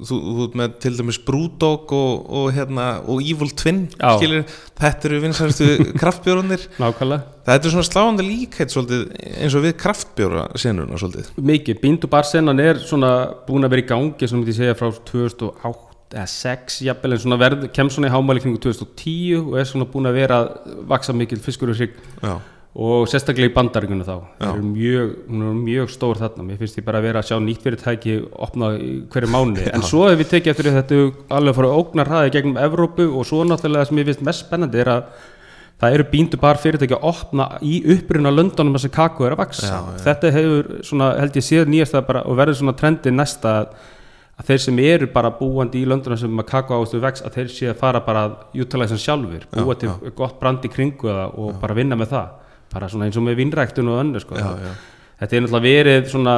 þú, 0.07 0.18
þú 0.18 0.47
ert 0.47 0.57
með 0.61 0.74
til 0.85 0.93
dæmis 0.99 1.18
Brewdog 1.26 1.93
og, 1.97 2.24
og, 2.41 2.49
hérna, 2.57 2.87
og 3.07 3.22
Evil 3.24 3.53
Twin 3.59 3.85
Já. 3.95 4.16
skilur, 4.16 4.43
þetta 4.80 5.09
eru 5.11 5.20
vinsæstu 5.26 5.68
kraftbjórunir 6.01 6.66
nákvæmlega. 6.83 7.39
Þetta 7.47 7.68
er 7.68 7.74
svona 7.74 7.89
sláandi 7.89 8.26
líkheit 8.26 8.74
svolítið 8.74 9.07
eins 9.43 9.57
og 9.59 9.64
við 9.66 9.78
kraftbjóra 9.83 10.45
senuna 10.62 11.01
svolítið. 11.01 11.33
Mikið, 11.53 11.80
Bindu 11.83 12.11
Barsenan 12.11 12.62
er 12.62 12.83
svona 12.83 13.14
búin 13.49 13.66
að 13.66 13.74
vera 13.74 13.85
í 13.85 13.89
gangi 13.89 14.30
sem 14.30 14.45
ég 14.47 14.59
segja 14.61 14.78
frá 14.78 14.93
2008 14.93 15.91
eða 16.12 16.28
6 16.28 16.83
jafnvel 16.87 17.16
en 17.16 17.22
svona 17.22 17.39
verð, 17.41 17.68
kemst 17.74 17.97
svona 17.97 18.11
í 18.11 18.12
hámæli 18.12 18.43
kringu 18.45 18.61
2010 18.61 19.39
og 19.41 19.55
er 19.61 19.68
svona 19.68 19.89
búin 19.89 20.11
að 20.11 20.18
vera 20.20 20.41
að 20.43 20.74
vaksa 20.91 21.14
mikil 21.16 21.41
fiskur 21.43 21.72
og 21.72 21.78
sig 21.78 21.95
Já, 22.20 22.35
og 22.73 23.05
sérstaklega 23.11 23.51
í 23.51 23.53
bandaríkunum 23.53 24.07
þá. 24.07 24.14
Það 24.41 24.55
er 24.55 24.62
mjög, 24.64 25.11
mjög 25.61 25.91
stór 25.93 26.20
þarna. 26.23 26.47
Mér 26.49 26.61
finnst 26.62 26.79
ég 26.81 26.87
bara 26.87 27.03
að 27.03 27.09
vera 27.11 27.20
að 27.20 27.29
sjá 27.29 27.37
nýtt 27.45 27.66
fyrirtæki 27.66 28.14
opna 28.47 28.70
hverju 29.12 29.29
mánu, 29.29 29.66
en 29.75 29.85
svo 29.85 30.07
ef 30.09 30.16
við 30.23 30.31
tekið 30.31 30.55
eftir 30.55 30.70
því 30.70 30.73
þetta 30.79 31.03
alveg 31.37 31.59
fór 31.59 31.68
að 31.68 31.77
ógna 31.83 32.07
hraði 32.09 32.33
gegnum 32.39 32.57
Evrópu 32.64 33.11
og 33.12 33.29
svo 33.29 33.43
náttúrulega 33.45 33.91
sem 33.91 34.01
ég 34.01 34.09
finnst 34.09 34.25
mest 34.25 34.47
spennandi 34.47 34.81
er 34.81 34.93
að 34.95 35.05
það 35.83 35.97
eru 35.99 36.05
bíndu 36.12 36.39
bara 36.41 36.61
fyrirtæki 36.62 36.97
að 36.97 37.07
opna 37.11 37.49
í 37.61 37.79
uppruna 37.93 38.31
löndunum 38.33 38.77
þessi 38.79 38.93
kakó 38.95 39.27
er 39.27 39.35
að 39.35 39.41
vaksa 39.43 39.66
Já, 39.66 39.79
já. 39.83 40.03
þetta 40.05 40.31
hefur 40.37 40.68
svona, 40.87 41.09
held 41.18 41.39
ég 41.41 41.47
séð 41.49 41.73
nýjast 41.73 41.97
að 41.99 42.05
bara 42.07 42.23
og 42.31 42.39
verður 42.39 42.59
svona 42.61 42.75
trendi 42.79 43.11
næsta 43.12 43.55
að, 43.64 43.73
að 44.39 44.53
þeir 44.53 44.62
sem 44.62 44.79
eru 44.85 45.09
bara 45.12 45.33
búandi 45.41 45.83
í 45.83 45.89
löndunum 45.91 46.20
sem 46.23 46.39
að 46.45 46.49
kakó 46.53 46.79
ástu 46.79 47.01
vex 47.03 47.25
að 47.27 47.35
þeir 47.41 47.51
sé 47.57 47.73
að 47.73 47.81
fara 47.83 48.01
bara 48.07 48.23
að 48.29 48.62
utilize 48.62 48.95
hann 48.95 49.03
sjálfur, 49.03 49.49
búa 49.59 49.75
til 49.81 49.91
gott 50.23 50.39
brand 50.41 50.62
í 50.64 50.70
kringu 50.70 51.11
og 51.11 51.59
bara 51.61 51.75
vinna 51.75 51.99
með 51.99 52.14
það 52.14 52.31
bara 52.73 52.89
svona 52.89 53.05
eins 53.09 53.16
og 53.20 53.23
með 53.29 53.37
vinnræktun 53.43 53.89
og 53.93 54.01
önnu 54.05 54.20
sko. 54.20 54.35
já, 54.35 54.51
já, 54.62 54.73
þetta 55.23 55.37
er 55.37 55.43
náttúrulega 55.45 55.62
verið 55.68 56.07
svona, 56.11 56.33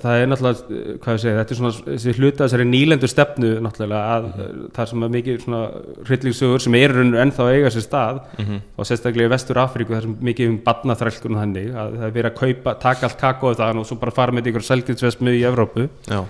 það 0.00 0.20
er 0.22 0.28
náttúrulega, 0.30 0.60
hvað 1.02 1.14
ég 1.16 1.20
segi, 1.20 1.36
þetta 1.36 1.52
er 1.54 1.58
svona 1.58 1.72
þessi 1.90 2.14
hluta 2.16 2.44
þessari 2.46 2.66
nýlendu 2.70 3.08
stefnu 3.10 3.50
náttúrulega 3.60 4.02
að 4.14 4.24
Mhm. 4.30 4.70
það 4.76 4.86
sem 4.88 5.02
er 5.02 5.08
mikið 5.16 5.40
svona 5.44 5.60
hryllingsögur 6.08 6.60
sem 6.60 6.74
eru 6.74 7.04
ennþá 7.24 7.48
eiga 7.52 7.70
sér 7.74 7.84
stað 7.88 8.20
Mhm. 8.38 8.60
og 8.78 8.84
sérstaklega 8.86 9.26
í 9.28 9.32
Vestur 9.34 9.56
Afríku 9.60 9.92
þar 9.92 10.02
sem 10.02 10.16
mikið 10.22 10.48
um 10.48 10.58
badnaþrælkun 10.64 11.36
þannig 11.36 11.74
að 11.74 11.98
það 11.98 12.06
er 12.06 12.14
verið 12.16 12.30
að 12.30 12.38
kaupa, 12.40 12.74
taka 12.80 13.06
allt 13.06 13.18
kakóið 13.20 13.56
það 13.60 13.76
og 13.80 13.86
svo 13.86 14.00
bara 14.00 14.10
fara 14.12 14.32
með 14.32 14.46
ykkur 14.52 14.64
selginsvesmu 14.70 15.28
í 15.36 15.42
Evrópu 15.44 15.88
já, 16.08 16.24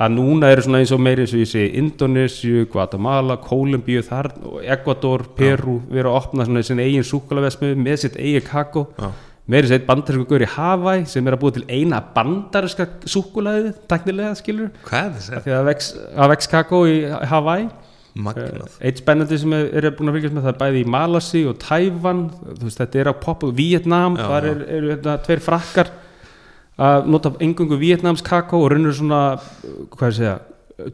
að 0.00 0.14
núna 0.16 0.48
eru 0.52 0.64
svona 0.64 0.80
eins 0.80 0.92
og 0.96 1.02
meiri 1.04 1.26
eins 1.26 1.34
og 1.36 1.42
ég 1.42 1.50
segi 1.50 1.80
Indonésiu, 1.80 2.66
Guatemala, 2.72 3.36
Kólumbíu 3.44 4.00
þar, 4.06 4.30
og 4.48 4.62
Ecuador, 4.64 5.26
Peru 5.36 5.80
verið 5.90 6.08
að 6.08 6.20
opna 6.22 6.46
svona 6.48 6.62
sin 6.64 6.80
eigin 6.80 7.04
súkulavesmu 7.04 7.74
með 7.76 8.06
sitt 8.06 8.16
eigi 8.20 8.40
kakó. 8.46 8.86
Já, 8.96 9.10
meiri 9.50 9.70
seitt 9.70 9.86
bandarísku 9.88 10.28
gaur 10.30 10.44
í 10.44 10.48
Hawaii 10.54 11.04
sem 11.10 11.26
er 11.26 11.36
að 11.36 11.42
búa 11.42 11.54
til 11.56 11.66
eina 11.68 12.00
bandaríska 12.14 12.86
súkulaðið, 13.08 13.70
teknilega 13.90 14.34
skilur 14.38 14.72
hvað 14.86 15.16
er 15.18 15.44
því 15.46 15.54
að 15.56 15.70
vex, 16.34 16.50
kakó 16.50 16.84
í 16.88 17.00
Hawaii 17.30 17.68
Magnað, 18.20 18.76
eitt 18.82 18.98
spennandi 18.98 19.38
sem 19.38 19.52
er, 19.54 19.68
er 19.78 19.92
búin 19.94 20.10
að 20.10 20.16
fylgjast 20.18 20.34
með 20.36 20.46
það 20.46 20.52
er 20.52 20.60
bæði 20.60 20.80
í 20.80 20.88
Malasi 20.90 21.42
og 21.46 21.60
veist, 21.62 22.80
þetta 22.80 23.02
er 23.02 23.10
að 23.12 23.20
poppa, 23.22 23.50
Vietnam 23.54 24.16
Já, 24.18 24.24
þar 24.26 24.46
já. 24.46 24.50
er, 24.50 24.64
eru 24.78 24.90
þetta 24.94 25.18
tveir 25.26 25.42
frakkar 25.44 25.92
að 26.78 27.10
nota 27.10 27.34
engungu 27.42 27.78
Vietnams 27.80 28.22
kakó 28.24 28.62
og 28.64 28.70
raunur 28.72 28.94
svona, 28.96 29.20
hvað 29.90 30.06
er 30.06 30.12
að 30.12 30.18
segja 30.20 30.38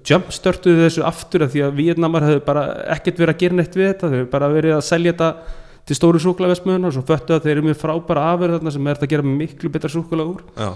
jumpstartuðu 0.07 0.83
þessu 0.83 1.05
aftur 1.07 1.45
af 1.47 1.53
því 1.53 1.63
að 1.67 1.77
Vietnamar 1.79 2.27
hefur 2.27 2.43
bara 2.47 2.65
ekkert 2.97 3.21
verið 3.23 3.35
að 3.35 3.43
gera 3.45 3.59
neitt 3.61 3.79
við 3.79 3.89
þetta, 3.93 4.09
þau 4.09 4.17
hefur 4.17 4.33
bara 4.33 4.51
verið 4.51 4.75
að 4.75 4.85
selja 4.89 5.13
þetta 5.13 5.31
til 5.87 5.97
stóru 5.99 6.23
súkulavesmiðunar 6.23 6.91
og 6.91 6.97
svo 6.97 7.05
föttu 7.07 7.37
að 7.37 7.45
þeir 7.45 7.55
eru 7.55 7.67
mjög 7.69 7.79
frábæra 7.79 8.25
afurð 8.33 8.57
þarna 8.57 8.73
sem 8.75 8.89
er 8.89 8.99
þetta 8.99 9.07
að 9.07 9.13
gera 9.15 9.35
miklu 9.37 9.71
betra 9.77 9.91
súkulag 9.93 10.33
úr. 10.33 10.41
Já, 10.59 10.71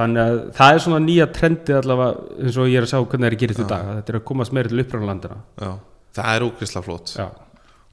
þannig 0.00 0.24
að 0.24 0.40
það 0.58 0.72
er 0.72 0.82
svona 0.86 1.00
nýja 1.04 1.28
trendið 1.36 1.78
allavega 1.78 2.40
eins 2.40 2.58
og 2.58 2.72
ég 2.72 2.80
er 2.80 2.88
að 2.88 2.90
sjá 2.90 2.98
hvernig 2.98 3.20
það 3.20 3.30
er 3.30 3.36
að 3.36 3.44
gerist 3.44 3.62
í 3.62 3.68
dag 3.70 3.92
þetta 4.00 4.12
er 4.14 4.18
að 4.18 4.26
komast 4.32 4.56
meira 4.56 4.72
til 4.72 4.82
uppræðanlandina 4.82 5.38
það 6.16 6.32
er 6.34 6.46
ógæslega 6.48 6.86
flott. 6.88 7.14
Já, 7.14 7.26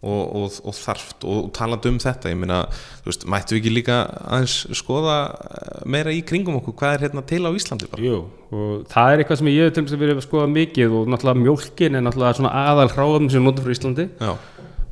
og, 0.05 0.23
og, 0.37 0.57
og 0.69 0.75
þarft 0.77 1.25
og, 1.25 1.47
talandi 1.57 1.89
um 1.89 2.01
þetta 2.01 2.29
ég 2.29 2.37
meina, 2.37 2.59
þú 3.01 3.09
veist, 3.09 3.25
mættu 3.33 3.57
ekki 3.57 3.71
líka 3.73 4.01
aðeins 4.27 4.57
skoða 4.77 5.15
eh, 5.33 5.79
meira 5.89 6.13
í 6.13 6.19
kringum 6.27 6.59
okkur 6.59 6.75
hvað 6.77 6.97
er 6.97 7.05
hérna 7.07 7.23
til 7.25 7.41
á 7.43 7.49
Íslandi 7.49 7.89
bara? 7.89 8.05
Jú, 8.05 8.19
og 8.51 8.83
það 8.91 9.13
er 9.13 9.23
eitthvað 9.23 9.41
sem 9.41 9.49
ég 9.53 9.65
hef 9.65 9.77
til 9.77 9.85
þess 9.87 9.97
að 9.97 10.03
verið 10.05 10.21
að 10.21 10.27
skoða 10.27 10.51
mikið 10.53 10.99
og 10.99 11.09
náttúrulega 11.13 11.43
mjólkin 11.47 11.97
er 11.97 12.05
náttúrulega 12.05 12.37
svona 12.37 12.53
aðal 12.67 12.91
hráðum 12.93 13.31
sem 13.33 13.47
notum 13.47 13.65
fyrir 13.65 13.79
Íslandi. 13.79 14.07
Já, 14.21 14.35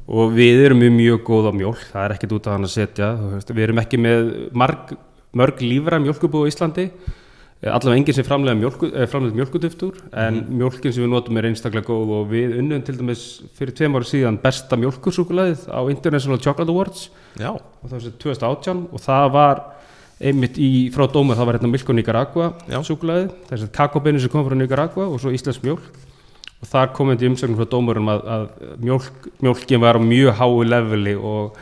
og 0.05 0.33
við 0.35 0.63
erum 0.67 0.81
mjög, 0.81 0.95
mjög 0.99 1.21
góð 1.25 1.49
á 1.49 1.53
mjólk 1.57 1.85
það 1.89 2.03
er 2.03 2.15
ekkert 2.15 2.35
út 2.37 2.47
af 2.49 2.55
hann 2.55 2.67
að 2.67 2.73
setja 2.75 3.11
við 3.49 3.63
erum 3.65 3.81
ekki 3.81 3.99
með 4.01 4.27
marg, 4.53 4.93
mörg 5.33 5.61
lífra 5.65 6.01
mjólkubú 6.01 6.45
á 6.45 6.49
Íslandi 6.49 6.89
allavega 7.63 7.97
enginn 7.97 8.17
sem 8.17 8.25
framlega 8.27 8.57
mjólku, 8.59 8.89
eh, 8.93 9.07
framleiðir 9.09 9.39
mjólkuduftur 9.39 10.01
en 10.21 10.41
mjólkin 10.59 10.93
sem 10.93 11.05
við 11.05 11.13
notum 11.13 11.37
er 11.39 11.47
einstaklega 11.49 11.87
góð 11.87 12.11
og 12.19 12.27
við 12.29 12.57
unnum 12.59 12.83
til 12.85 12.97
dæmis 12.99 13.23
fyrir 13.57 13.73
tveim 13.73 13.95
ári 13.95 14.09
síðan 14.09 14.41
besta 14.41 14.77
mjólkursúkulæðið 14.77 15.69
á 15.71 15.79
International 15.89 16.37
Chocolate 16.37 16.71
Awards. 16.71 17.09
Já, 17.39 17.55
og 17.55 17.85
það 17.87 17.95
var 17.95 18.01
sem 18.01 18.17
2018 18.19 18.87
og 18.91 19.01
það 19.01 19.31
var 19.31 19.63
einmitt 20.21 20.59
í, 20.61 20.71
frá 20.95 21.07
dómur, 21.11 21.35
það 21.35 21.49
var 21.49 21.57
hérna 21.57 21.71
Milko 21.71 21.95
Nicaragua 21.95 22.53
Já. 22.69 22.79
súkulæði, 22.87 23.29
þess 23.49 23.67
að 23.67 23.73
kakóbeinu 23.75 24.21
sem 24.21 24.31
kom 24.31 24.45
frá 24.47 24.55
Nicaragua 24.55 25.07
og 25.09 25.19
svo 25.19 25.33
íslensk 25.35 25.65
mjólk. 25.65 25.89
Og 26.63 26.69
þar 26.69 26.93
kom 26.95 27.11
þetta 27.11 27.25
í 27.25 27.29
umsögnum 27.33 27.59
frá 27.59 27.67
dómurum 27.69 28.11
að, 28.13 28.21
að 28.35 28.45
mjólk, 28.81 29.27
mjólkin 29.43 29.81
var 29.83 29.99
á 29.99 30.01
mjög 30.01 30.37
háu 30.39 30.63
leveli 30.63 31.15
og, 31.19 31.57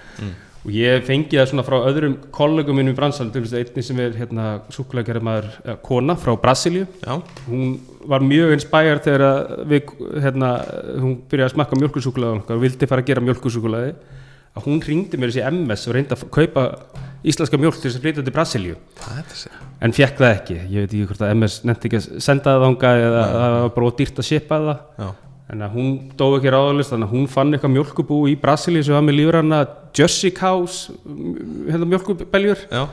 og 0.64 0.72
ég 0.72 1.03
fengi 1.03 1.36
það 1.36 1.49
svona 1.51 1.66
frá 1.68 1.78
öðrum 1.89 2.18
kollegum 2.32 2.78
minn 2.80 2.93
í 2.93 2.95
bransan, 2.95 3.32
til 3.34 3.43
þess 3.43 3.55
að 3.57 3.64
einni 3.66 3.84
sem 3.84 3.99
er 3.99 4.18
hérna 4.18 4.47
súkulæðgerðar 4.72 5.28
maður, 5.28 5.49
eh, 5.66 5.78
kona 5.84 6.16
frá 6.16 6.34
Brasilíu. 6.39 6.88
Já, 7.03 7.22
hún 7.49 7.80
var 8.07 8.24
mjög 8.24 8.55
inspire 8.55 8.99
þegar 9.03 9.66
við, 9.68 9.93
hérna, 10.24 10.51
hún 10.99 11.18
byrjaði 11.28 11.49
að 11.49 11.55
smakka 11.57 11.80
mjölkusúkulega 11.82 12.55
og 12.55 12.61
vildi 12.64 12.88
fara 12.88 13.03
að 13.03 13.11
gera 13.11 13.26
mjölkusúkulega 13.28 13.95
að 14.53 14.68
hún 14.68 14.82
ringdi 14.86 15.18
mér 15.18 15.32
þessi 15.34 15.45
MS 15.49 15.88
og 15.89 15.95
reyndi 15.97 16.16
að 16.16 16.26
kaupa 16.34 16.64
íslenska 17.26 17.57
mjölk 17.57 17.80
til 17.80 17.89
þess 17.89 17.97
að 17.97 18.05
flytja 18.05 18.24
til 18.24 18.36
Brasilíu. 18.36 18.76
En 19.84 19.95
fekk 19.95 20.20
það 20.20 20.34
ekki, 20.36 20.57
ég 20.70 20.84
veit 20.84 20.91
ekki 20.91 21.07
hvort 21.09 21.24
að 21.26 21.34
MS 21.34 21.59
nefndi 21.68 21.89
ekki 21.89 22.01
að 22.01 22.24
senda 22.24 22.53
það 22.53 22.66
þangað 22.68 23.05
eða 23.07 23.24
það 23.34 23.55
var 23.55 23.74
bara 23.78 23.93
dýrt 23.99 24.22
að 24.22 24.28
shipa 24.30 24.59
það. 24.68 24.84
Já, 24.99 25.07
en 25.52 25.60
að 25.66 25.74
hún 25.76 25.89
dó 26.18 26.30
ekki 26.38 26.52
ráðalist 26.54 26.94
þannig 26.94 27.10
að 27.10 27.16
hún 27.18 27.28
fann 27.30 27.52
eitthvað 27.54 27.74
mjölkubú 27.76 28.20
í 28.32 28.36
Brasilíu 28.39 28.84
sem 28.88 28.96
var 28.96 29.04
með 29.04 29.18
Cows 30.38 30.89
m- 31.04 31.68
hérna 31.68 31.89
mjölkubeljur 31.91 32.64
já, 32.72 32.84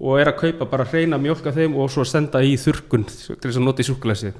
og 0.00 0.18
er 0.22 0.30
að 0.32 0.38
kaupa 0.40 0.64
bara 0.72 0.84
hreina 0.88 1.18
mjölk 1.20 1.46
af 1.50 1.54
þeim 1.58 1.76
og 1.76 1.90
svo 1.92 2.04
senda 2.08 2.40
í 2.42 2.56
þurrkun 2.58 3.04
til 3.06 3.36
þess 3.44 3.58
að 3.60 3.64
nota 3.68 3.84
í 3.84 3.88
sem 4.18 4.32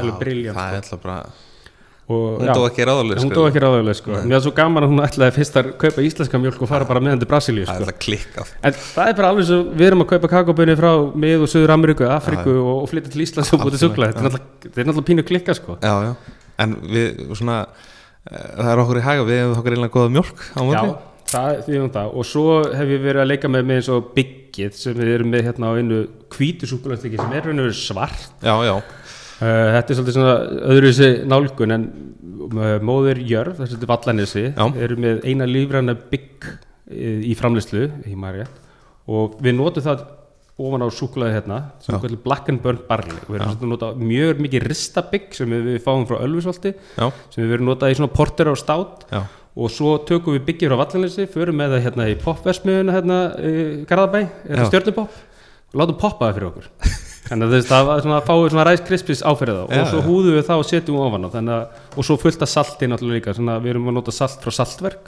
alveg 0.00 0.18
briljant 0.22 0.56
það 0.56 0.68
sko. 0.68 0.72
er 0.72 0.82
alltaf 0.82 1.02
bara 1.02 1.22
og, 2.12 2.40
hún 2.42 2.50
dó 2.56 2.64
ekki 2.66 2.84
ráðuleg 2.88 3.20
hún 3.22 3.30
dó 3.36 3.44
ekki 3.46 3.60
ráðulega 3.62 3.94
sko. 4.00 4.16
mér 4.26 4.36
er 4.40 4.42
svo 4.44 4.52
gaman 4.56 4.84
að 4.86 4.90
hún 4.92 5.02
ætlaði 5.06 5.34
fyrst 5.36 5.56
að 5.60 5.70
kaupa 5.84 6.02
íslenska 6.08 6.40
mjölk 6.42 6.64
og 6.64 6.68
fara 6.72 6.88
bara 6.88 7.00
með 7.04 7.20
til 7.22 7.28
Brasilíu 7.30 7.68
sko. 7.68 8.44
en 8.64 8.72
það 8.80 9.08
er 9.12 9.16
bara 9.20 9.30
alveg 9.32 9.46
svo 9.52 9.60
við 9.70 9.86
erum 9.92 10.02
að 10.06 10.10
kaupa 10.16 10.32
kakobunni 10.32 10.76
frá 10.80 10.90
mið 11.14 11.44
og 11.46 11.52
söður 11.54 11.74
Ameríku, 11.76 12.08
Afriku 12.10 12.56
og, 12.58 12.82
flytja 12.90 13.12
til 13.14 13.22
Íslands 13.26 13.52
og 13.54 13.62
búið 13.66 13.78
til 13.78 13.88
náttúrulega- 13.92 14.42
þetta 14.66 14.80
er 14.80 14.86
náttúrulega 14.90 15.08
pínu 15.12 15.26
klikka 15.30 15.54
sko. 15.54 15.78
já, 15.82 15.94
já, 16.08 16.14
en 16.64 16.76
við 16.88 17.22
svona 17.38 17.58
eh, 17.66 18.52
það 18.58 18.70
er 18.72 18.82
okkur 18.84 19.00
í 19.00 19.06
haga, 19.06 19.26
við 19.28 19.40
hefum 19.42 19.56
okkur 19.60 19.76
einlega 19.76 19.96
góða 19.96 20.14
mjölk 20.16 20.44
á 20.54 20.60
já, 20.60 20.66
móti 20.70 20.94
það, 21.32 21.60
því 21.66 21.82
um 21.82 21.92
það. 21.98 22.16
Og 22.16 22.28
svo 22.28 22.46
hef 22.72 22.94
ég 22.94 23.04
verið 23.04 23.24
að 23.24 23.30
leika 23.32 23.52
með 23.52 23.68
með 23.68 23.80
eins 23.80 23.92
og 23.92 24.10
byggið 24.16 24.80
sem 24.80 24.98
við 24.98 25.14
erum 25.16 25.32
með 25.32 25.46
hérna 25.48 25.70
á 25.70 25.78
einu 25.78 26.02
hvítu 26.32 26.68
súkulæsi 26.70 27.14
sem 27.16 27.38
er 27.38 27.48
raun 27.48 27.64
og 27.64 27.72
svart. 27.76 28.28
Já, 28.44 28.56
já, 28.68 28.76
Uh, 29.42 29.72
þetta 29.74 29.90
er 29.90 29.96
svolítið 29.98 30.14
svona 30.14 30.34
öðruvísi 30.70 31.06
nálgun 31.26 31.74
en 31.74 31.84
uh, 32.52 32.76
móðir 32.84 33.18
Jörð, 33.26 33.56
þessi 33.58 33.78
til 33.80 33.88
Vallanessi, 33.90 34.42
Já. 34.54 34.66
eru 34.84 34.98
með 35.02 35.24
eina 35.26 35.48
lífræna 35.50 35.96
bygg 36.12 36.46
í 36.92 37.32
framleyslu 37.38 37.88
í 38.06 38.14
Marja 38.18 38.44
og 39.10 39.38
við 39.42 39.56
notum 39.56 39.82
það 39.82 40.04
ofan 40.68 40.84
á 40.84 40.88
súkulaði 40.94 41.36
hérna 41.36 41.58
sem 41.82 41.96
er 41.96 42.02
kvöldur 42.02 42.22
black 42.24 42.50
and 42.52 42.62
burnt 42.64 42.86
barley. 42.88 43.18
Og 43.26 43.30
við 43.30 43.38
erum 43.38 43.52
svona 43.52 43.68
að 43.68 43.72
nota 43.74 43.90
mjög 44.00 44.42
mikið 44.46 44.66
ristabygg 44.70 45.36
sem 45.36 45.52
við, 45.52 45.68
við 45.68 45.78
fáum 45.84 46.06
frá 46.08 46.18
Ölfusvalti 46.22 46.74
já, 46.74 47.06
sem 47.34 47.44
við 47.44 47.54
verum 47.56 47.70
notað 47.70 47.94
í 47.94 48.00
svona 48.00 48.14
porter 48.16 48.50
á 48.50 48.54
stát 48.58 49.06
já, 49.10 49.22
og 49.52 49.72
svo 49.74 49.94
tökum 50.08 50.38
við 50.38 50.46
byggið 50.50 50.72
frá 50.72 50.80
Vallanessi 50.82 51.28
förum 51.32 51.58
með 51.60 51.76
það 51.76 51.86
hérna 51.86 52.08
í 52.10 52.18
popversmiðuna 52.22 52.98
hérna 52.98 53.22
í 53.38 53.54
Garðabæ, 53.90 54.20
hérna 54.48 54.68
stjörnupopp 54.70 55.22
og 55.72 55.80
látum 55.80 55.98
poppa 56.00 56.28
það 56.28 56.38
fyrir 56.38 56.52
okkur. 56.52 56.70
Þannig 57.32 57.54
að 57.54 57.68
það 57.68 57.84
var 57.88 58.00
svona 58.02 58.16
að 58.18 58.26
fáið 58.28 58.46
svona 58.52 58.64
ræs 58.66 58.80
krispis 58.84 59.20
áfyrir 59.24 59.54
það 59.56 59.70
Já, 59.72 59.82
og 59.82 59.90
svo 59.92 60.00
húðum 60.04 60.34
við 60.36 60.46
það 60.48 60.62
og 60.62 60.66
setjum 60.68 60.96
við 60.98 61.04
ofan 61.06 61.24
á. 61.24 61.28
Þannig 61.32 61.54
að, 61.54 61.84
og 61.94 62.06
svo 62.08 62.16
fullt 62.20 62.42
af 62.44 62.50
salti 62.50 62.88
náttúrulega 62.90 63.20
líka 63.20 63.34
svona 63.36 63.54
við 63.62 63.72
erum 63.72 63.86
að 63.88 63.96
nota 63.96 64.14
salt 64.16 64.42
frá 64.42 64.52
saltverk 64.58 65.06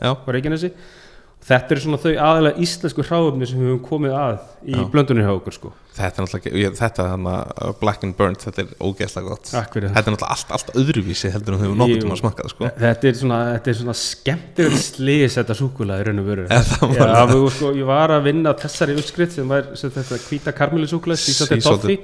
þetta 1.45 1.75
eru 1.75 1.83
svona 1.85 2.01
þau 2.01 2.13
aðalega 2.13 2.65
íslensku 2.65 3.05
hráöfni 3.05 3.49
sem 3.49 3.61
við 3.61 3.71
höfum 3.71 3.83
komið 3.85 4.15
að 4.17 4.37
í 4.65 4.77
Já. 4.79 4.85
blöndunni 4.93 5.25
hjá 5.27 5.33
okkur 5.35 5.57
sko. 5.59 5.73
Þetta 5.95 6.23
er 6.23 6.25
náttúrulega 6.27 6.71
þetta 6.79 7.05
þarna, 7.11 7.35
uh, 7.53 7.73
black 7.79 8.07
and 8.07 8.17
burnt, 8.19 8.41
þetta 8.43 8.63
er 8.65 8.71
ógeðslega 8.81 9.29
gott. 9.29 9.51
Þetta 9.53 9.83
er 9.85 9.93
náttúrulega 9.95 10.31
allt, 10.35 10.55
allt 10.57 10.73
öðruvísi 10.81 11.31
heldur 11.35 11.55
en 11.55 11.61
við 11.61 11.69
hefum 11.69 11.83
nokkuð 11.83 11.95
Jú. 11.95 12.01
tíma 12.07 12.17
að 12.17 12.23
smakka 12.23 12.47
það 12.47 12.55
sko. 12.55 12.71
Þetta 12.81 13.11
er 13.11 13.21
svona, 13.21 13.39
er 13.61 13.79
svona 13.83 13.97
skemmtilegt 14.01 14.89
slís 14.89 15.39
þetta 15.39 15.59
súkulega 15.61 16.01
í 16.01 16.09
raun 16.09 16.25
og 16.25 16.33
Er 16.35 17.31
við, 17.31 17.47
sko, 17.59 17.71
ég 17.77 17.87
var 17.93 18.17
að 18.17 18.27
vinna 18.31 18.57
þessari 18.65 18.97
uppskrift 18.99 19.37
sem 19.37 19.55
var 19.55 19.71
sem 19.79 19.93
þetta 19.95 20.21
hvíta 20.25 20.57
karmelisúkulega 20.57 21.21
sísandi 21.21 21.61
toffi 21.63 22.01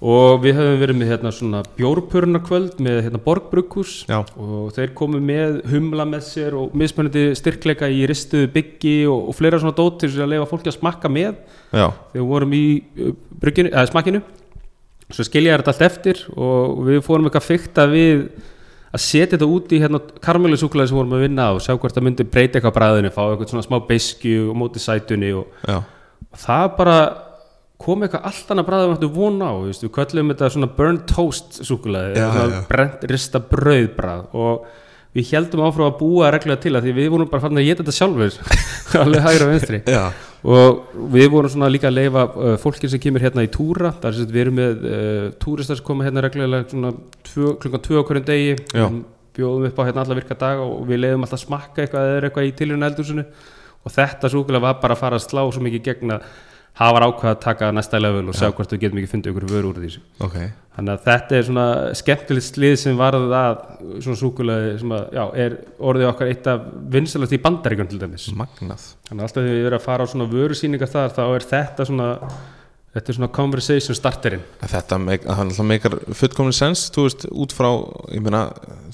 og 0.00 0.40
við 0.40 0.56
höfum 0.56 0.78
verið 0.80 0.96
með 0.96 1.10
hérna 1.12 1.30
svona 1.36 1.60
bjórpörunarkvöld 1.76 2.78
með 2.80 3.02
hérna 3.04 3.20
borgbrukkús 3.20 3.94
og 4.08 4.70
þeir 4.76 4.94
komu 4.96 5.20
með 5.20 5.58
humla 5.68 6.06
með 6.08 6.24
sér 6.24 6.56
og 6.56 6.72
mismunandi 6.72 7.26
styrkleika 7.36 7.90
í 7.92 8.06
ristuðu 8.08 8.48
byggi 8.54 8.94
og, 9.12 9.28
og 9.28 9.36
fleira 9.36 9.60
svona 9.60 9.76
dót 9.76 10.00
til 10.00 10.08
þess 10.08 10.24
að 10.24 10.32
leifa 10.32 10.48
fólki 10.48 10.72
að 10.72 10.78
smakka 10.78 11.12
með. 11.12 11.36
Já, 11.68 11.90
þegar 12.14 12.16
við 12.16 12.30
vorum 12.32 12.56
í 12.56 12.64
uh, 12.80 13.12
brygginu, 13.44 13.74
eða 13.74 13.90
smakkinu 13.92 14.24
svo 15.10 15.26
skilja 15.26 15.58
þetta 15.58 15.74
allt 15.74 15.86
eftir 15.86 16.24
og 16.32 16.82
við 16.86 17.04
fórum 17.04 17.28
eitthvað 17.28 17.48
fykta 17.50 17.86
við 17.90 18.28
að 18.90 19.02
setja 19.04 19.36
þetta 19.36 19.48
út 19.52 19.72
í 19.74 19.80
hérna 19.82 20.00
karmelusúkulega 20.22 20.90
sem 20.90 20.98
vorum 20.98 21.16
að 21.18 21.24
vinna 21.26 21.52
og 21.54 21.62
sjá 21.62 21.74
hvort 21.74 21.94
það 21.94 22.06
myndi 22.06 22.26
breyta 22.26 22.58
eitthvað 22.58 22.76
bræðinu 22.78 23.12
fá 23.14 23.22
eitthvað 23.28 23.52
svona 23.52 23.66
smá 23.66 23.78
beiskju 23.86 24.48
og 24.50 24.58
móti 24.58 24.82
sætunni 24.82 25.34
og, 25.38 25.50
og 25.70 26.40
það 26.40 26.64
bara 26.78 26.96
kom 27.80 28.04
eitthvað 28.04 28.28
allt 28.28 28.52
annað 28.52 28.68
bræðum 28.68 28.94
að 28.96 29.08
vona 29.14 29.50
á, 29.50 29.54
við 29.64 29.90
köllum 29.94 30.32
þetta 30.32 30.52
svona 30.54 30.70
burnt 30.76 31.06
toast 31.08 31.60
já. 31.60 32.28
brent 32.68 33.04
rista 33.08 33.40
brauðbræð 33.40 34.34
og 34.36 34.66
við 35.16 35.30
heldum 35.34 35.62
áfram 35.66 35.88
að 35.88 35.96
búa 35.98 36.28
reglulega 36.30 36.62
til 36.62 36.74
að 36.76 36.84
því 36.86 36.92
við 36.98 37.08
vorum 37.10 37.30
bara 37.30 37.42
fann 37.42 37.58
að 37.58 37.66
geta 37.66 37.82
þetta 37.82 37.94
sjálfur 37.96 38.36
alveg 39.02 39.24
hægra 39.24 39.80
já, 39.90 40.02
og 40.46 40.92
við 41.14 41.30
vorum 41.32 41.50
svona 41.50 41.70
líka 41.72 41.88
að 41.90 41.96
leifa 41.98 42.26
uh, 42.30 42.52
fólkin 42.62 42.92
sem 42.92 43.02
kemur 43.02 43.24
hérna 43.24 43.46
í 43.46 43.50
túra 43.50 43.90
það 43.96 44.10
er 44.10 44.18
sem 44.18 44.34
við 44.34 44.44
erum 44.44 44.60
með 44.60 44.84
uh, 44.90 45.24
túristar 45.42 45.80
sem 45.80 45.88
koma 45.88 46.06
hérna 46.06 46.22
reglulega 46.26 46.68
svona 46.70 46.92
tvö, 47.26 47.56
klukkan 47.62 47.84
2 47.88 47.98
okkur 48.04 48.20
en 48.20 48.28
degi. 48.28 48.54
Við 48.70 49.00
bjóðum 49.36 49.66
upp 49.70 49.80
á 49.82 49.86
hérna 49.88 50.04
alla 50.04 50.18
virka 50.18 50.36
daga 50.38 50.66
og 50.66 50.86
við 50.88 51.02
leiðum 51.04 51.26
alltaf 51.26 51.42
smakka 51.44 51.84
eitthvað 51.84 52.12
eða 52.12 52.28
eitthvað 52.28 52.48
í 52.48 52.54
tilhörun 52.58 52.86
eldhúsinu 52.88 53.26
og 53.80 53.94
þetta 53.94 54.30
súkulega 54.32 54.64
var 54.66 54.80
bara 54.82 54.96
að 54.96 55.02
fara 55.04 55.20
að 55.20 55.26
slá 55.26 55.42
svo 55.46 55.62
mikið 55.64 55.84
gegn 55.86 56.14
að 56.70 56.80
hafa 56.80 56.96
var 56.96 57.06
ákvað 57.08 57.30
að 57.30 57.40
taka 57.44 57.70
næsta 57.76 58.00
level 58.00 58.28
og 58.30 58.36
sjá 58.38 58.48
hvort 58.48 58.72
við 58.72 58.82
getum 58.84 59.00
ekki 59.00 59.10
fundið 59.10 59.32
ykkur 59.34 59.48
vöru 59.50 59.70
úr 59.72 59.80
þessu 59.82 60.02
ok. 60.24 60.36
Þannig 60.76 60.92
að 60.94 61.02
þetta 61.08 61.36
er 61.36 61.46
svona 61.48 61.64
skemmtilegt 61.98 62.46
slið 62.46 62.76
sem 62.80 63.00
varðið 63.00 63.34
að 63.36 63.56
svona 64.04 64.20
súkulega 64.20 64.76
sem 64.80 64.94
að, 64.96 65.02
já, 65.18 65.24
er 65.44 65.56
orðið 65.90 66.08
okkar 66.12 66.30
eitt 66.30 66.46
af 66.48 66.62
vinsalast 66.94 67.34
í 67.36 67.40
bandaríkjum 67.42 67.90
til 67.90 67.98
dæmis. 68.00 68.28
Magnað. 68.38 68.86
Þannig 69.10 69.20
að 69.20 69.26
alltaf 69.26 69.42
þegar 69.42 69.58
við 69.58 69.68
erum 69.68 69.80
að 69.80 69.84
fara 69.88 70.06
á 70.06 70.10
svona 70.12 70.28
vörusýningar 70.30 70.92
þar 70.94 71.14
þá 71.18 71.22
er 71.26 71.46
þetta 71.50 71.88
svona 71.90 72.08
þetta 72.94 73.12
er 73.12 73.18
svona 73.18 73.30
conversation 73.34 73.98
starterinn 73.98 74.42
Þetta 74.60 74.98
alltaf 74.98 75.66
meikar 75.66 75.98
fullkomni 76.18 76.54
sens, 76.56 76.88
þú 76.94 77.06
veist, 77.06 77.26
út 77.30 77.54
frá, 77.54 77.68
ég 78.14 78.24
meina, 78.24 78.46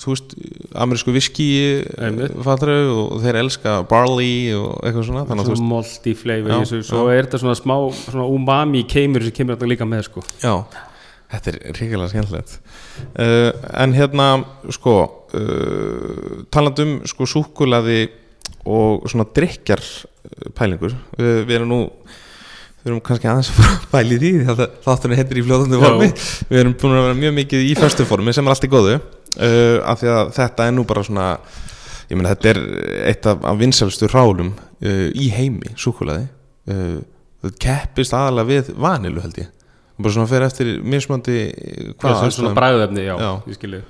þú 0.02 0.12
veist, 0.12 0.34
amerísku 0.76 1.14
viski, 1.16 1.48
Einmitt. 1.96 2.34
fattur 2.44 2.74
og 2.74 3.14
þeir 3.24 3.40
elska 3.44 3.78
barley 3.88 4.52
og 4.56 4.74
eitthvað 4.82 5.08
svona, 5.10 5.24
þannig 5.30 5.48
svona 5.52 5.70
multi 5.70 6.16
flavor 6.18 6.52
Já, 6.52 6.82
svo 6.90 7.06
er 7.12 7.24
þetta 7.24 7.40
svona 7.44 7.56
smá 7.58 7.76
svona 8.02 8.28
umami 8.36 8.84
keimur 8.90 9.24
sem 9.24 9.36
kemur 9.36 9.56
þetta 9.56 9.72
líka 9.72 9.88
með 9.88 10.10
sko 10.10 10.26
já, 10.44 10.54
þetta 11.32 11.52
er 11.52 11.58
ríkilega 11.76 12.10
skemmtilegt. 12.12 12.58
Uh, 13.16 13.50
en 13.82 13.94
hérna, 13.96 14.28
sko, 14.74 14.96
uh, 15.36 16.44
talandum, 16.54 17.00
sko, 17.08 17.28
súkulaði 17.30 18.06
og 18.66 19.06
svona 19.10 19.26
drikjar 19.34 19.82
pælingur, 20.56 20.94
við, 21.18 21.42
við 21.46 21.58
erum 21.58 21.72
nú, 21.72 21.80
við 22.86 22.92
erum 22.92 23.02
kannski 23.02 23.26
aðeins 23.26 23.48
að 23.50 23.86
pæli 23.90 24.16
því 24.22 24.30
að 24.52 24.60
þátturinn 24.84 25.18
heitir 25.18 25.40
í 25.40 25.42
fljóðandi 25.46 25.78
Já. 25.80 25.82
formi 25.82 26.06
við 26.52 26.60
erum 26.60 26.74
búin 26.78 26.94
að 26.94 27.06
vera 27.08 27.18
mjög 27.18 27.34
mikið 27.40 27.64
í 27.66 27.72
föstu 27.78 28.06
formi 28.06 28.34
sem 28.36 28.46
er 28.46 28.54
allt 28.54 28.66
í 28.66 28.70
góðu 28.70 28.92
uh, 28.94 29.78
af 29.82 29.98
því 30.02 30.12
að 30.14 30.30
þetta 30.36 30.68
er 30.68 30.76
nú 30.76 30.84
bara 30.86 31.02
svona 31.06 31.26
ég 32.06 32.14
meina 32.14 32.30
þetta 32.36 32.52
er 32.52 32.60
eitt 33.10 33.26
af, 33.26 33.42
af 33.42 33.58
vinsælstu 33.58 34.10
rálum 34.12 34.54
uh, 34.54 35.08
í 35.10 35.26
heimi 35.34 35.74
súkulaði 35.74 36.28
uh, 36.70 37.02
það 37.42 37.58
keppist 37.66 38.14
aðalega 38.14 38.52
við 38.52 38.72
vanilu 38.86 39.24
held 39.24 39.42
ég 39.42 39.50
bara 39.98 40.14
svona 40.14 40.30
fyrir 40.30 40.46
eftir 40.46 40.72
mismandi 40.86 41.38
hvað 41.98 42.22
er 42.28 42.34
svona 42.38 42.54
bræðefni, 42.54 43.06
já, 43.08 43.16
Já. 43.18 43.30
ég 43.50 43.58
skilji 43.58 43.82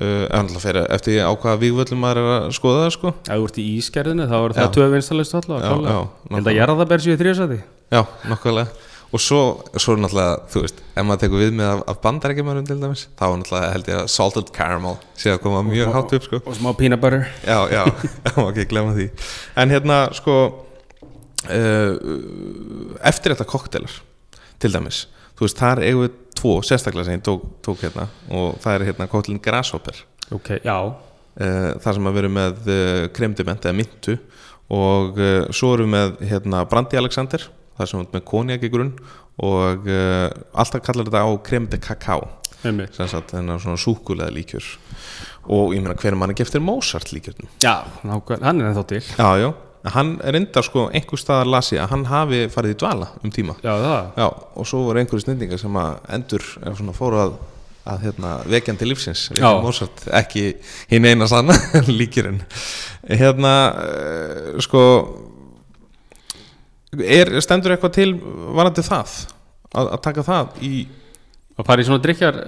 uh, 0.00 0.24
annars 0.38 0.64
fyrir 0.64 0.88
eftir 0.94 1.20
á 1.20 1.32
hvaða 1.32 1.58
vígvöllum 1.64 2.00
maður 2.02 2.22
er 2.22 2.30
að 2.36 2.48
skoða 2.56 2.86
það 2.86 2.94
sko. 2.96 3.14
Þú 3.28 3.42
ert 3.48 3.60
í 3.60 3.66
ískerðinu 3.80 4.30
þá 4.30 4.38
er 4.38 4.54
Já. 4.54 4.60
það 4.60 4.72
tvö 4.78 4.88
vinstalist 4.96 5.36
alltaf 5.40 5.68
Ég 5.68 6.38
held 6.38 6.48
að 6.48 6.58
jarðabær 6.60 7.04
séu 7.04 7.20
þrjósati 7.20 7.60
Já, 7.92 8.02
nokkuðlega 8.30 8.90
og 9.12 9.20
svo, 9.20 9.40
svo 9.76 9.94
náttúrulega, 10.00 10.36
þú 10.48 10.62
veist 10.64 10.78
ef 10.80 11.04
maður 11.04 11.20
tekur 11.20 11.42
við 11.42 11.50
með 11.58 11.68
af, 11.68 11.80
af 11.92 11.98
bandarækjumannum 12.04 12.68
til 12.68 12.78
dæmis 12.80 13.02
þá 13.18 13.24
er 13.26 13.34
náttúrulega 13.42 13.72
held 13.74 13.90
ég 13.90 13.98
að 14.00 14.06
salted 14.14 14.52
caramel 14.56 14.94
sé 15.20 15.34
að 15.34 15.42
koma 15.44 15.60
mjög 15.66 15.92
hátt 15.92 16.14
upp 16.16 16.28
sko. 16.28 16.40
og 16.40 16.56
smá 16.56 16.70
peanut 16.78 17.02
butter. 17.02 17.26
Já, 17.44 17.58
já, 17.68 17.82
já, 17.84 18.32
ok, 18.40 18.62
glemma 18.70 18.96
því. 18.96 19.10
En 19.60 19.74
hérna, 19.74 19.98
sko 20.16 20.38
uh, 20.48 21.92
eftir 23.12 23.34
þetta 23.34 23.48
koktelar 23.52 23.98
til 24.62 24.72
dæmis, 24.72 25.04
þú 25.36 25.44
veist, 25.44 25.60
þar 25.60 25.84
eigum 25.84 26.06
við 26.06 26.18
tvo, 26.42 26.58
sérstaklega 26.66 27.06
sem 27.06 27.20
ég 27.20 27.24
tók, 27.26 27.46
tók 27.62 27.80
hérna 27.84 28.08
og 28.34 28.58
það 28.62 28.74
er 28.74 28.86
hérna 28.90 29.08
koktelin 29.10 29.40
Grasshopper. 29.42 30.02
Ok, 30.34 30.56
já, 30.64 30.76
uh, 30.90 31.72
þar 31.82 31.98
sem 31.98 32.10
að 32.10 32.18
vera 32.18 32.32
með 32.32 32.62
uh, 32.66 33.06
kremdiment 33.14 33.66
eða 33.66 33.78
myntu 33.78 34.18
og 34.72 35.18
uh, 35.20 35.48
svo 35.54 35.74
við 35.78 35.90
með 35.94 36.22
hérna, 36.32 36.64
Brandi 36.68 36.98
Alexander 36.98 37.46
þar 37.78 37.88
sem 37.90 38.02
erum 38.02 38.14
með 38.16 38.24
konjak 38.28 38.66
í 38.66 38.72
grunn 38.72 38.94
og 39.42 39.86
alltaf 39.88 40.82
kallar 40.84 41.08
þetta 41.08 41.22
á 41.24 41.30
kremde 41.40 41.78
kakao 41.80 42.26
sagt 42.62 43.32
þennan 43.32 43.58
svona 43.62 43.80
súkulega 43.80 44.28
líkjur 44.30 44.66
og 45.50 45.72
ég 45.74 45.80
meina 45.82 45.96
hver 45.98 46.14
mann 46.20 46.34
ekki 46.34 46.44
eftir 46.44 46.62
Mozart 46.62 47.10
líkjörnum? 47.14 47.48
Já, 47.64 47.82
hann 48.04 48.60
er 48.60 48.68
ennþá 48.68 48.84
til. 48.92 49.00
Já, 49.02 49.30
já, 49.40 49.48
hann 49.90 50.12
er 50.22 50.38
enda 50.38 50.62
sko 50.62 50.88
einhver 50.94 51.18
staðar 51.18 51.50
las 51.50 51.72
ég 51.74 51.82
að 51.82 51.94
hann 51.94 52.04
hafi 52.10 52.44
farið 52.52 52.76
í 52.76 52.78
dvala 52.82 53.08
um 53.22 53.32
tíma. 53.34 53.56
Já, 53.64 53.72
já, 54.16 54.28
og 54.28 54.68
svo 54.68 54.84
voru 54.86 55.02
einhverju 55.02 55.24
snendingar 55.24 55.58
sem 55.60 55.80
að 55.82 55.96
endur 56.18 56.46
fóru 56.94 57.24
að 57.24 57.40
að 57.82 58.04
hérna, 58.06 58.36
vekjandi 58.46 58.86
lífsins. 58.86 59.24
Mozart, 59.62 60.04
ekki 60.14 60.52
hinn 60.90 61.08
eina 61.08 61.26
sanna 61.26 61.56
líkirinn 61.90 62.38
hérna 63.08 63.54
uh, 63.74 64.60
sko 64.62 64.82
er, 67.02 67.32
stendur 67.42 67.74
eitthvað 67.74 67.96
til 67.96 68.10
varandi 68.54 68.84
það? 68.86 69.16
Að, 69.72 69.88
að 69.96 70.02
taka 70.04 70.26
það 70.26 70.62
í 70.62 70.72
að 71.58 71.68
fara 71.68 71.82
í 71.82 71.86
svona 71.88 72.02
drikjar 72.02 72.38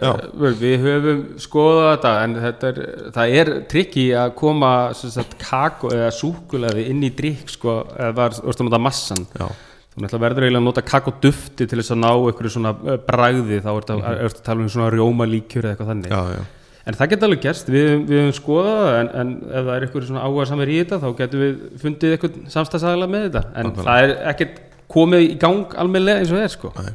vel, 0.41 0.55
við 0.57 0.87
höfum 0.87 1.21
skoðað 1.43 1.91
þetta 1.91 2.15
en 2.23 2.39
þetta 2.47 2.71
er, 2.71 2.81
það 3.17 3.37
er 3.41 3.53
trikki 3.71 4.07
að 4.17 4.33
koma 4.39 4.73
sagt, 4.97 5.37
kakó 5.43 5.93
eða 5.93 6.09
súkulaði 6.15 6.89
inn 6.89 7.05
í 7.05 7.13
drikk 7.15 7.53
sko, 7.53 7.83
eða 7.99 8.17
var, 8.17 8.37
varst 8.47 8.65
að 8.65 8.71
nota 8.71 8.81
massan 8.81 9.27
já, 9.29 9.47
þú 9.95 10.03
náttúrulega 10.03 10.25
verður 10.25 10.47
eiginlega 10.49 10.63
að 10.63 10.67
nota 10.67 10.83
kakódufti 10.89 11.69
til 11.71 11.79
þess 11.79 11.95
að 11.95 12.01
ná 12.03 12.11
einhverju 12.11 12.51
svona 12.51 12.75
eh, 12.83 13.01
bragði. 13.07 13.61
Þá 13.63 13.71
ertu 13.77 13.95
mm 13.95 14.03
-hmm. 14.03 14.25
að 14.27 14.43
tala 14.43 14.61
um 14.61 14.69
svona 14.69 14.91
rjómalíkjur 14.91 15.65
eða 15.65 15.71
eitthvað 15.75 15.91
þannig. 15.93 16.11
Já, 16.11 16.23
já, 16.35 16.43
en 16.85 16.95
það 16.95 17.11
geta 17.11 17.27
alveg 17.27 17.41
gerst, 17.45 17.69
við, 17.69 17.91
við 18.09 18.19
höfum 18.21 18.35
skoðað 18.41 18.81
það, 18.81 18.99
en, 18.99 19.09
en 19.21 19.29
ef 19.45 19.63
það 19.65 19.75
er 19.77 19.87
einhverju 19.87 20.09
svona 20.09 20.25
áhuga 20.27 20.47
samver 20.51 20.69
í 20.69 20.81
þetta 20.83 20.99
þá 21.05 21.09
getum 21.21 21.45
við 21.45 21.55
fundið 21.85 22.17
eitthvað 22.17 22.41
samstæðsagala 22.57 23.07
með 23.07 23.23
þetta. 23.29 23.43
En 23.55 23.67
Nákvæmlega. 23.67 23.87
það 23.87 24.03
er 24.03 24.17
ekkert 24.33 24.61
komið 24.95 25.21
í 25.23 25.39
gang 25.39 25.79
almennilega 25.79 26.19
eins 26.19 26.33
og 26.33 26.75
það 26.75 26.93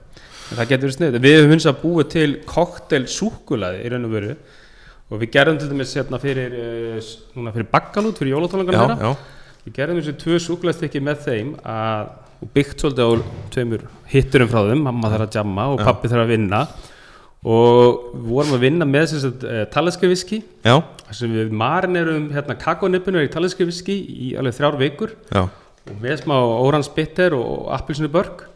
það 0.58 0.72
getur 0.72 0.88
verið 0.88 0.96
snið 0.98 1.18
við 1.24 1.36
höfum 1.38 1.54
hins 1.54 1.68
að 1.70 1.82
búa 1.84 2.06
til 2.10 2.30
koktel 2.50 3.04
súkulaði 3.12 3.84
í 3.86 3.92
raun 3.94 4.08
og 4.08 4.16
veru. 4.16 4.34
Og 5.10 5.22
við 5.24 5.32
gerðum 5.34 5.58
til 5.58 5.70
dæmis 5.72 5.96
hérna 5.98 6.20
fyrir 6.22 6.56
núna 7.34 7.54
fyrir 7.54 7.70
bakkalút, 7.72 8.20
fyrir 8.22 8.36
já, 9.02 9.14
við 9.66 9.76
gerðum 9.80 10.02
þessi 10.02 10.16
tvö 10.22 10.42
súkulæðstykki 10.46 11.02
með 11.06 11.24
þeim 11.26 11.56
að, 11.66 12.12
og 12.40 12.52
byggt 12.54 12.84
svolítið 12.84 13.10
á 13.10 13.14
tveimur 13.56 13.88
hitturum 14.12 14.52
frá 14.52 14.62
þeim, 14.70 14.84
mamma 14.86 15.12
þarf 15.14 15.26
að 15.26 15.40
jamma 15.40 15.66
og 15.74 15.82
pappi 15.82 16.12
þarf 16.12 16.26
að 16.28 16.34
vinna. 16.36 16.62
Og 17.40 18.12
við 18.12 18.30
vorum 18.34 18.56
að 18.58 18.64
vinna 18.66 18.86
með 18.90 19.14
uh, 19.16 19.64
já, 20.68 20.76
þar 20.76 21.16
sem 21.16 21.36
við 21.38 21.54
marinerum 21.56 22.30
hérna 22.36 22.58
kakonippinu 22.60 23.24
í 23.24 23.32
taliska 23.32 23.66
viski 23.66 23.96
í 23.96 24.34
alveg 24.38 24.58
þrjár 24.58 24.78
vikur. 24.82 25.16
Já, 25.32 25.46
og 25.90 26.02
með 26.04 26.20
smá 26.22 26.36
orans 26.38 26.92
bitter 26.94 27.34
og 27.38 27.70
appilsinu 27.74 28.12
börg 28.12 28.49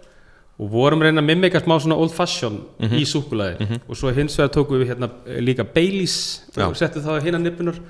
og 0.64 0.70
vorum 0.72 1.02
reyna 1.04 1.20
að 1.22 1.28
mimika 1.32 1.60
smá 1.64 1.76
svona 1.84 1.98
old 2.00 2.14
fashion 2.16 2.62
Mhm. 2.80 2.96
í 2.96 3.04
súkulaði 3.10 3.80
og 3.90 3.96
svo 4.00 4.14
hins 4.16 4.38
vegar 4.40 4.54
tókum 4.56 4.80
við 4.80 4.94
hérna 4.94 5.10
eh, 5.28 5.42
líka 5.44 5.66
Baileys 5.68 6.16
og 6.58 6.78
settum 6.80 7.04
það 7.04 7.24
hérna 7.28 7.42
nippunar 7.44 7.82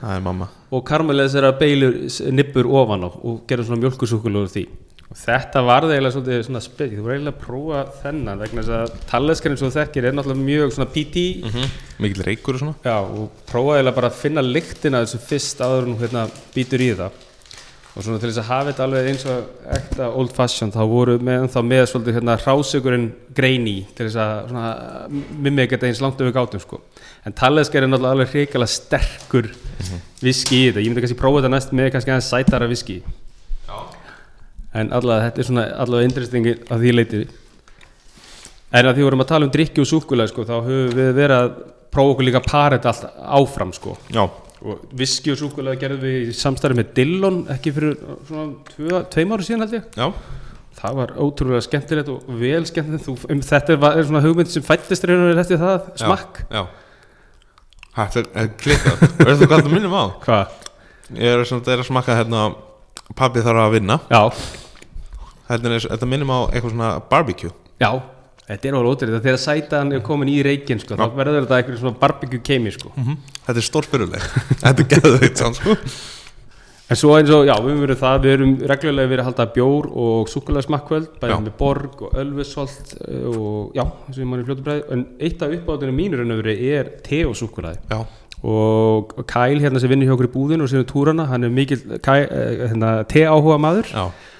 og 0.71 0.83
karmelis 0.89 1.35
er 1.35 1.43
að 1.51 1.59
Baileys 1.59 2.21
nippur 2.31 2.65
ofan 2.65 3.05
á 3.05 3.09
og 3.13 3.43
gerum 3.47 3.65
svona 3.67 3.81
mjölkusúkulaði 3.83 4.43
úr 4.47 4.53
því. 4.57 4.65
Og 5.13 5.17
þetta 5.19 5.61
var 5.61 5.83
eiginlega 5.85 6.13
svolítið 6.15 6.45
svona 6.47 6.61
spil 6.65 6.87
þú 6.89 7.01
voru 7.05 7.13
eiginlega 7.13 7.35
að 7.35 7.43
prófa 7.43 7.81
þennan 8.01 8.39
vegna 8.41 8.61
þess 8.63 8.77
að 8.79 8.93
talleskarinn 9.11 9.59
svo 9.61 9.69
þekkir 9.75 10.07
er 10.09 10.15
náttúrulega 10.17 10.47
mjög 10.47 10.71
svona 10.73 10.89
PT 10.89 11.25
mikil 12.01 12.23
reykur 12.25 12.55
og 12.55 12.59
svona. 12.63 12.73
Já, 12.81 12.95
og 13.05 13.29
prófa 13.51 13.75
eiginlega 13.77 13.95
bara 13.99 14.09
að 14.09 14.17
finna 14.23 14.41
lyktina 14.41 15.03
þessu 15.03 15.19
fyrst 15.21 15.61
áður 15.61 15.85
en 15.85 15.93
hún 15.93 16.01
hérna 16.01 16.23
býtur 16.55 16.81
í 16.81 16.89
það 16.97 17.11
og 17.93 18.01
svona 18.01 18.19
til 18.19 18.29
þess 18.31 18.41
að 18.41 18.47
hafa 18.49 18.69
þetta 18.71 18.85
alveg 18.87 19.09
eins 19.11 19.25
og 19.29 19.67
ekta 19.77 20.09
old 20.17 20.31
fashion 20.33 20.73
þá 20.73 20.81
voru 20.89 21.17
með, 21.21 21.47
þá 21.53 21.59
með 21.69 21.83
svolítið 21.91 22.17
hérna 22.17 22.37
rásökurinn 22.41 23.09
greini 23.37 23.75
til 23.93 24.07
þess 24.07 24.21
að 24.23 24.49
svona 24.49 24.71
mimmi 25.45 25.67
geta 25.69 25.89
eins 25.89 26.01
langt 26.01 26.21
yfir 26.21 26.33
gátum 26.33 26.63
sko. 26.63 26.81
En 27.23 27.35
tallesk 27.37 27.75
er 27.75 27.85
náttúrulega 27.85 28.17
alveg 28.17 28.33
hrikalega 28.33 28.73
sterkur 28.73 29.51
viski 30.23 30.57
í 30.57 30.71
þetta, 30.71 30.81
ég 30.81 30.89
myndi 30.89 31.05
kannski 31.05 31.19
prófa 31.19 31.43
þetta 31.43 31.53
næst 31.53 31.75
með 31.75 31.93
kannski 31.93 32.15
aðeins 32.15 32.31
sætara 32.33 32.71
viski 32.71 33.03
en 34.73 34.89
allavega 34.95 35.29
þetta 35.29 35.41
er 35.41 35.47
svona 35.49 35.65
allavega 35.83 36.09
interestingi 36.09 36.53
að 36.73 36.83
því 36.83 36.93
leiti 36.93 37.21
en 38.73 38.89
að 38.89 38.95
því 38.97 39.05
vorum 39.05 39.23
að 39.23 39.29
tala 39.29 39.47
um 39.47 39.53
drikki 39.53 39.83
og 39.83 39.89
súkulega 39.89 40.31
sko, 40.31 40.45
þá 40.49 40.55
höfum 40.65 40.95
við 40.97 41.11
verið 41.19 41.35
að 41.37 41.51
prófa 41.93 42.15
okkur 42.15 42.25
líka 42.25 42.41
að 42.41 42.47
para 42.49 42.79
þetta 42.79 42.93
allt 42.93 43.19
áfram 43.37 43.73
sko. 43.75 43.93
Já, 44.09 44.23
og 44.63 44.85
viski 44.95 45.33
og 45.33 45.39
súkulega 45.41 45.79
gerðum 45.81 46.03
við 46.05 46.29
í 46.31 46.35
samstarfi 46.37 46.77
með 46.79 46.93
Dillon 46.97 47.41
ekki 47.51 47.73
fyrir 47.75 47.97
svona 48.29 49.01
tveim 49.11 49.33
ára 49.35 49.43
síðan 49.47 49.65
held 49.65 49.75
ég. 49.77 49.89
Já, 49.99 50.07
það 50.79 50.95
var 51.01 51.13
ótrúlega 51.25 51.65
skemmtilegt 51.65 52.11
og 52.13 52.29
vel 52.39 52.63
skemmtilegt. 52.69 53.03
Þú, 53.07 53.15
um, 53.33 53.43
þetta 53.49 53.75
er, 53.75 53.85
er 53.99 54.07
svona 54.07 54.21
hugmynd 54.23 54.51
sem 54.53 54.63
fættist 54.65 55.03
reynur 55.09 55.41
eftir 55.43 55.59
það 55.61 55.91
smakk. 55.99 56.43
já, 56.53 56.63
Þetta 57.93 58.23
er- 58.23 58.31
er 58.41 58.47
klikkað. 58.57 59.01
Veistu 59.27 59.45
hvað 59.51 59.59
það 59.67 59.73
minnum 59.75 59.93
á? 59.93 60.03
Hvað? 60.23 60.53
Ég 61.13 61.29
er, 61.35 61.43
svona, 61.45 61.67
er 61.75 61.83
að 61.83 61.89
smakka 61.91 62.15
hérna 62.17 62.45
Pabbi 63.19 63.43
þarf 63.45 63.67
að 63.67 63.75
vinna. 63.75 63.99
Þetta 65.51 66.07
minnum 66.09 66.31
á 66.33 66.39
eitthvað 66.49 66.71
svona 66.73 66.89
barbecue. 67.11 67.51
Já 67.83 67.91
Þetta 68.47 68.67
er 68.67 68.75
alveg 68.75 68.97
ótrúið 68.97 69.21
þegar 69.23 69.39
sætan 69.39 69.93
er 69.95 70.01
komin 70.03 70.31
í 70.31 70.41
reikin 70.43 70.81
sko, 70.81 70.97
þá 70.99 71.05
verður 71.15 71.45
þetta 71.45 71.59
eitthvað 71.61 71.79
svona 71.79 71.99
barbecue 72.01 72.41
keimi 72.43 72.73
sko. 72.75 72.91
Þetta 73.45 73.55
er 73.61 73.67
stórfyrirleg 73.69 74.25
Þetta 74.65 74.73
er 74.73 74.89
geðveikt 74.91 75.39
sann 75.39 75.55
sko. 75.55 75.77
En 76.91 76.99
svo 76.99 77.13
eins 77.15 77.29
og, 77.31 77.45
já, 77.47 77.53
við 77.63 77.71
höfum 77.71 77.83
verið 77.85 77.99
það, 78.01 78.17
við 78.21 78.33
erum 78.35 78.49
reglulega 78.69 79.09
verið 79.09 79.23
að 79.23 79.27
halda 79.29 79.45
bjór 79.55 79.85
og 80.03 80.27
súkulega 80.29 80.65
smakkvöld, 80.65 81.13
bæðið 81.21 81.45
með 81.45 81.53
borg 81.61 82.01
og 82.03 82.17
ölvisholt 82.21 82.91
og 83.31 83.77
já, 83.77 83.85
sem 84.13 84.27
mann 84.27 84.43
í 84.43 84.47
fljótu 84.49 84.65
bræði, 84.65 84.83
en 84.93 85.05
eitt 85.23 85.45
af 85.45 85.55
uppáðinu 85.55 85.95
mínur 85.95 86.25
og 86.25 86.43
verið 86.43 86.65
er 86.75 86.91
te 87.05 87.23
og 87.25 87.39
súkulega 87.39 87.79
Já, 87.87 88.03
og 88.43 89.15
Kyle 89.31 89.63
hérna 89.63 89.79
sem 89.79 89.89
vinnur 89.89 90.11
hjá 90.11 90.17
okkur 90.17 90.27
í 90.27 90.33
búðinu 90.35 90.67
og 90.67 90.73
sér 90.73 90.83
um 90.83 90.89
túrana, 90.91 91.25
hann 91.31 91.47
er 91.47 91.55
mikil 91.55 91.79
eh, 91.95 92.67
hérna, 92.67 92.93
te 93.09 93.23
áhuga 93.31 93.57
maður 93.63 93.89
já. 93.89 94.03
og 94.03 94.32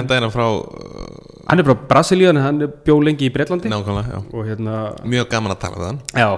Enda 0.00 0.16
eina 0.16 0.30
frá 0.32 0.46
uh, 0.48 0.64
hann 1.50 1.60
er 1.62 1.66
frá 1.66 1.76
Brasilíu, 1.92 2.30
en 2.30 2.40
hann 2.40 2.64
bjó 2.86 2.98
lengi 3.04 3.28
í 3.28 3.32
Breitlandi 3.34 3.70
og 4.32 4.42
hérna, 4.48 4.80
Mjög 5.04 5.30
gaman 5.32 5.54
að 5.56 5.62
tala 5.66 5.80
við 5.80 5.88
hann 5.90 6.02
já, 6.14 6.28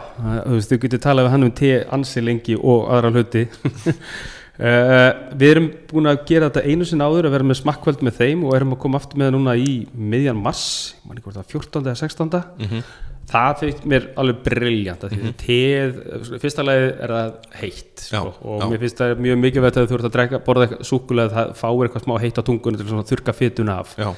þú 0.47 0.55
veist, 0.59 0.73
þú 0.73 0.81
getur 0.87 1.03
talað 1.07 1.29
við 1.29 1.35
hann 1.37 1.49
um 1.49 1.57
te 1.63 1.73
ansi 1.99 2.25
lengi 2.25 2.57
og 2.61 2.89
aðra 2.93 3.13
hluti 3.17 3.49
Uh, 4.63 5.33
við 5.41 5.49
erum 5.49 5.67
búin 5.89 6.07
að 6.11 6.19
gera 6.29 6.51
þetta 6.51 6.69
einu 6.69 6.85
sinni 6.85 7.03
áður 7.03 7.27
að 7.31 7.33
vera 7.39 7.47
með 7.49 7.57
smakkvöld 7.63 8.03
með 8.05 8.19
þeim 8.19 8.43
og 8.45 8.53
erum 8.55 8.75
að 8.77 8.79
koma 8.83 8.99
aftur 9.01 9.19
með 9.19 9.31
það 9.31 9.33
núna 9.39 9.55
í 9.57 9.71
miðjan 10.13 10.43
mars, 10.45 10.65
ég 10.93 11.07
man 11.09 11.17
ekki 11.17 11.25
hvort 11.25 11.39
það 11.39 11.47
var 11.47 11.55
14. 11.55 11.87
eða 11.89 12.01
16. 12.03 12.37
Mhm. 12.61 12.83
Það 13.31 13.63
finnst 13.63 13.87
mér 13.89 14.07
alveg 14.21 14.43
briljant 14.45 15.05
mm 15.07 15.19
-hmm. 15.19 15.35
teð, 15.41 16.39
fyrsta 16.43 16.65
lagi 16.67 16.89
er 16.91 17.15
það 17.17 17.33
heitt 17.61 18.05
sko, 18.05 18.17
Já, 18.17 18.21
og 18.43 18.61
já. 18.63 18.69
mér 18.71 18.79
finnst 18.83 19.01
það 19.01 19.23
mjög 19.27 19.39
mikilvægt 19.39 19.77
að 19.77 19.89
þú 19.89 19.99
ert 19.99 20.09
að 20.09 20.15
drekka, 20.17 20.39
borða 20.47 20.67
eitthvað 20.67 20.89
súkulega 20.91 21.35
það 21.37 21.55
fáir 21.63 21.85
eitthvað 21.87 22.05
smá 22.05 22.21
heitt 22.21 22.39
á 22.39 22.43
tungunni 22.43 22.79
til 22.79 22.87
að 22.87 23.11
þurka 23.13 23.33
fytuna 23.33 23.79
af. 23.79 23.95
Já, 23.99 24.15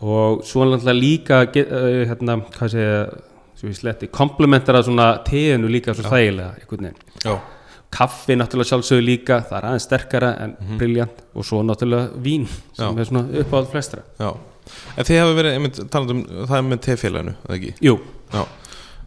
og 0.00 0.44
svo 0.44 0.64
náttúrulega 0.64 1.00
líka 1.00 1.42
uh, 1.42 2.04
hérna, 2.08 2.42
hvað 2.58 2.68
svo 3.54 3.68
ég 3.68 3.76
sletti, 3.76 4.06
komplementara 4.08 4.82
svona 4.82 5.18
teinu 5.24 5.68
líka 5.68 5.94
svo 5.94 6.02
þægilega, 6.02 6.54
einhvern 6.60 6.90
veginn. 6.90 7.40
Kaffi 7.90 8.34
náttúrulega 8.34 8.68
sjálfsögur 8.68 9.02
líka 9.06 9.44
það 9.46 9.58
er 9.58 9.64
aðeins 9.64 9.84
sterkara 9.86 10.36
en 10.42 10.56
briljant 10.78 11.20
og 11.34 11.44
svo 11.44 11.62
náttúrulega 11.62 12.10
vín 12.18 12.46
sem 12.74 12.90
Já. 12.96 13.00
er 13.00 13.04
svona 13.04 13.28
uppáhald 13.40 13.70
flestra. 13.70 14.02
Já 14.18 14.34
En 14.96 15.08
þið 15.08 15.20
hefur 15.20 15.38
verið, 15.38 15.56
einmitt, 15.58 15.80
talað 15.92 16.14
um 16.14 16.20
það 16.44 16.58
er 16.58 16.68
með 16.68 16.84
tefélaginu, 16.88 17.34
eða 17.46 17.58
ekki? 17.60 17.74
Jú, 17.84 17.96
Já. 18.34 18.44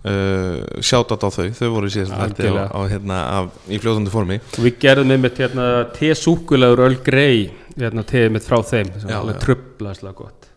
Uh, 0.08 0.62
Sjátat 0.86 1.24
á 1.26 1.30
þau, 1.34 1.48
þau 1.58 1.70
voru 1.74 1.90
hætti 1.90 2.52
á, 2.54 2.70
á 2.70 2.80
hérna 2.88 3.16
af, 3.42 3.48
í 3.68 3.80
fljóðandi 3.82 4.14
formi. 4.14 4.38
Við 4.62 4.78
gerðum 4.86 5.16
einmitt 5.16 5.42
hérna 5.42 5.66
te-súkulegur 5.98 6.86
öl 6.86 7.00
grei 7.04 7.50
hérna 7.74 8.06
te 8.08 8.28
mitt 8.32 8.46
frá 8.46 8.62
þeim 8.64 8.94
trublaslega 9.42 10.16
gott. 10.16 10.48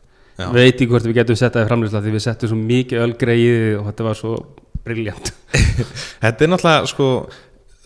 Já. 0.40 0.48
veit 0.54 0.74
ekki 0.74 0.88
hvort 0.88 1.04
við 1.08 1.18
getum 1.20 1.38
sett 1.38 1.56
það 1.56 1.66
í 1.66 1.68
framlýsla 1.68 2.02
því 2.04 2.14
við 2.14 2.24
settum 2.24 2.50
svo 2.52 2.58
mikið 2.58 3.04
öl 3.04 3.14
greið 3.20 3.78
og 3.80 3.88
þetta 3.90 4.06
var 4.06 4.18
svo 4.18 4.34
briljant 4.86 5.32
Þetta 6.22 6.46
er 6.46 6.52
náttúrulega 6.52 6.90
sko 6.90 7.08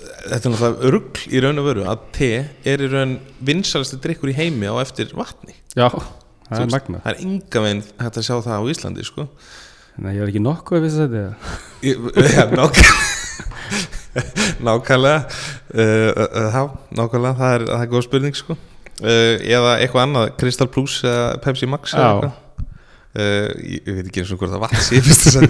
Þetta 0.05 0.37
er 0.37 0.53
náttúrulega 0.53 0.91
örgl 0.91 1.25
í 1.31 1.43
raun 1.43 1.63
og 1.63 1.67
veru 1.71 1.87
að 1.89 2.05
te 2.15 2.31
er 2.69 2.85
í 2.85 2.91
raun 2.93 3.17
vinsalisti 3.47 3.99
drikkur 4.05 4.31
í 4.31 4.37
heimi 4.37 4.69
á 4.69 4.75
eftir 4.83 5.15
vatni. 5.17 5.57
Já, 5.75 5.89
það 6.49 6.65
er 6.65 6.73
magna 6.75 7.01
Það 7.05 7.11
er 7.13 7.23
enga 7.27 7.65
veginn 7.67 7.83
hægt 8.05 8.21
að 8.21 8.27
sjá 8.29 8.35
það 8.45 8.55
á 8.55 8.63
Íslandi 8.75 9.07
sko. 9.07 9.27
Nei, 9.95 10.13
ég 10.17 10.21
var 10.25 10.33
ekki 10.33 10.43
nokkuð 10.43 10.79
að 10.79 10.87
vissi 10.89 11.03
þetta 11.05 11.21
Já, 12.35 12.45
nák 12.55 12.81
Nákvæmlega. 14.65 15.25
Uh, 15.75 16.11
uh, 16.55 16.71
nákvæmlega. 16.95 17.35
Það 17.41 17.55
er, 17.57 17.65
það 17.73 17.83
er 17.83 17.91
góð 17.91 18.05
spurning 18.07 18.39
sko. 18.39 18.57
Uh, 19.03 19.35
Eða 19.43 19.73
eitthvað 19.83 20.05
annað, 20.05 20.29
Crystal 20.39 20.69
Plus 20.71 21.01
eða 21.03 21.29
Pepsi 21.43 21.67
Max 21.71 21.97
eða 21.99 22.33
Uh, 23.15 23.47
ég, 23.63 23.85
ég 23.87 23.95
veit 23.95 24.07
ekki 24.09 24.23
eins 24.25 24.31
og 24.35 24.41
hvort 24.41 24.51
það 24.51 24.63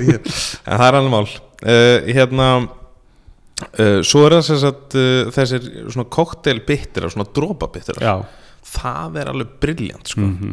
ég 0.04 0.16
en 0.18 0.74
það 0.76 0.82
er 0.84 0.96
alveg 0.98 1.12
mál. 1.14 1.30
Uh, 1.64 2.10
hérna 2.12 2.48
uh, 2.60 4.00
svo 4.04 4.26
er 4.26 4.34
það 4.36 4.42
sem 4.50 4.58
sagt 4.60 4.96
uh, 5.00 5.30
þessir 5.32 5.70
svona 5.86 6.04
koktelbittir 6.12 7.06
svona 7.14 7.24
drópabittir 7.32 8.02
Já, 8.04 8.18
það 8.68 9.16
er 9.22 9.32
alveg 9.32 9.54
briljant 9.64 10.12
sko. 10.12 10.26
Mhm. 10.28 10.52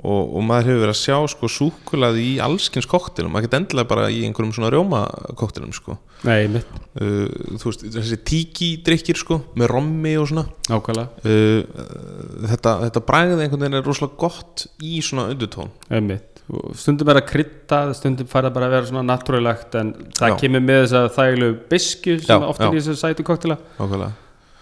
Og, 0.00 0.36
og 0.36 0.44
maður 0.46 0.70
hefur 0.70 0.82
verið 0.84 0.94
að 0.94 1.00
sjá 1.00 1.16
sko 1.28 1.48
súkulaði 1.52 2.22
í 2.24 2.36
allskins 2.40 2.88
koktelum 2.88 3.36
ekki 3.36 3.50
endilega 3.58 3.90
bara 3.90 4.06
í 4.08 4.22
einhverjum 4.24 4.54
svona 4.56 4.70
rjóma 4.72 5.02
koktelum 5.36 5.74
sko. 5.76 5.98
nei, 6.24 6.48
uh, 6.48 7.26
þú 7.60 7.68
veist, 7.68 7.84
þessi 7.96 8.20
tiki 8.28 8.70
drikkir 8.86 9.20
sko, 9.20 9.40
með 9.60 9.72
rommi 9.74 10.14
og 10.20 10.30
svona. 10.30 10.46
Nákvæmlega. 10.70 11.24
Uh, 11.24 12.46
þetta, 12.54 12.74
þetta 12.86 13.04
bræðið 13.10 13.44
einhvern 13.44 13.66
veginn 13.66 13.80
er 13.80 13.86
rosalega 13.86 14.20
gott 14.24 14.66
í 14.84 15.00
svona 15.04 15.28
undutón 15.34 15.72
Einmitt. 15.90 16.42
Stundum 16.80 17.12
er 17.12 17.20
að 17.20 17.28
krydda 17.28 17.82
stundum 17.94 18.26
fara 18.30 18.50
bara 18.50 18.66
að 18.66 18.74
vera 18.74 18.88
svona 18.88 19.04
natúrulegt 19.06 19.76
en 19.78 19.92
það 20.16 20.32
Já. 20.32 20.38
kemur 20.40 20.64
með 20.64 20.80
þess 20.80 20.96
að 20.98 21.12
þægilegu 21.18 21.60
bisku 21.70 22.16
sem 22.24 22.32
Já, 22.32 22.48
ofta 22.48 22.66
er 22.66 22.74
í 22.74 22.80
þessu 22.80 22.98
sætu 22.98 23.26
koktela 23.26 23.60
nákvæmlega 23.76 24.10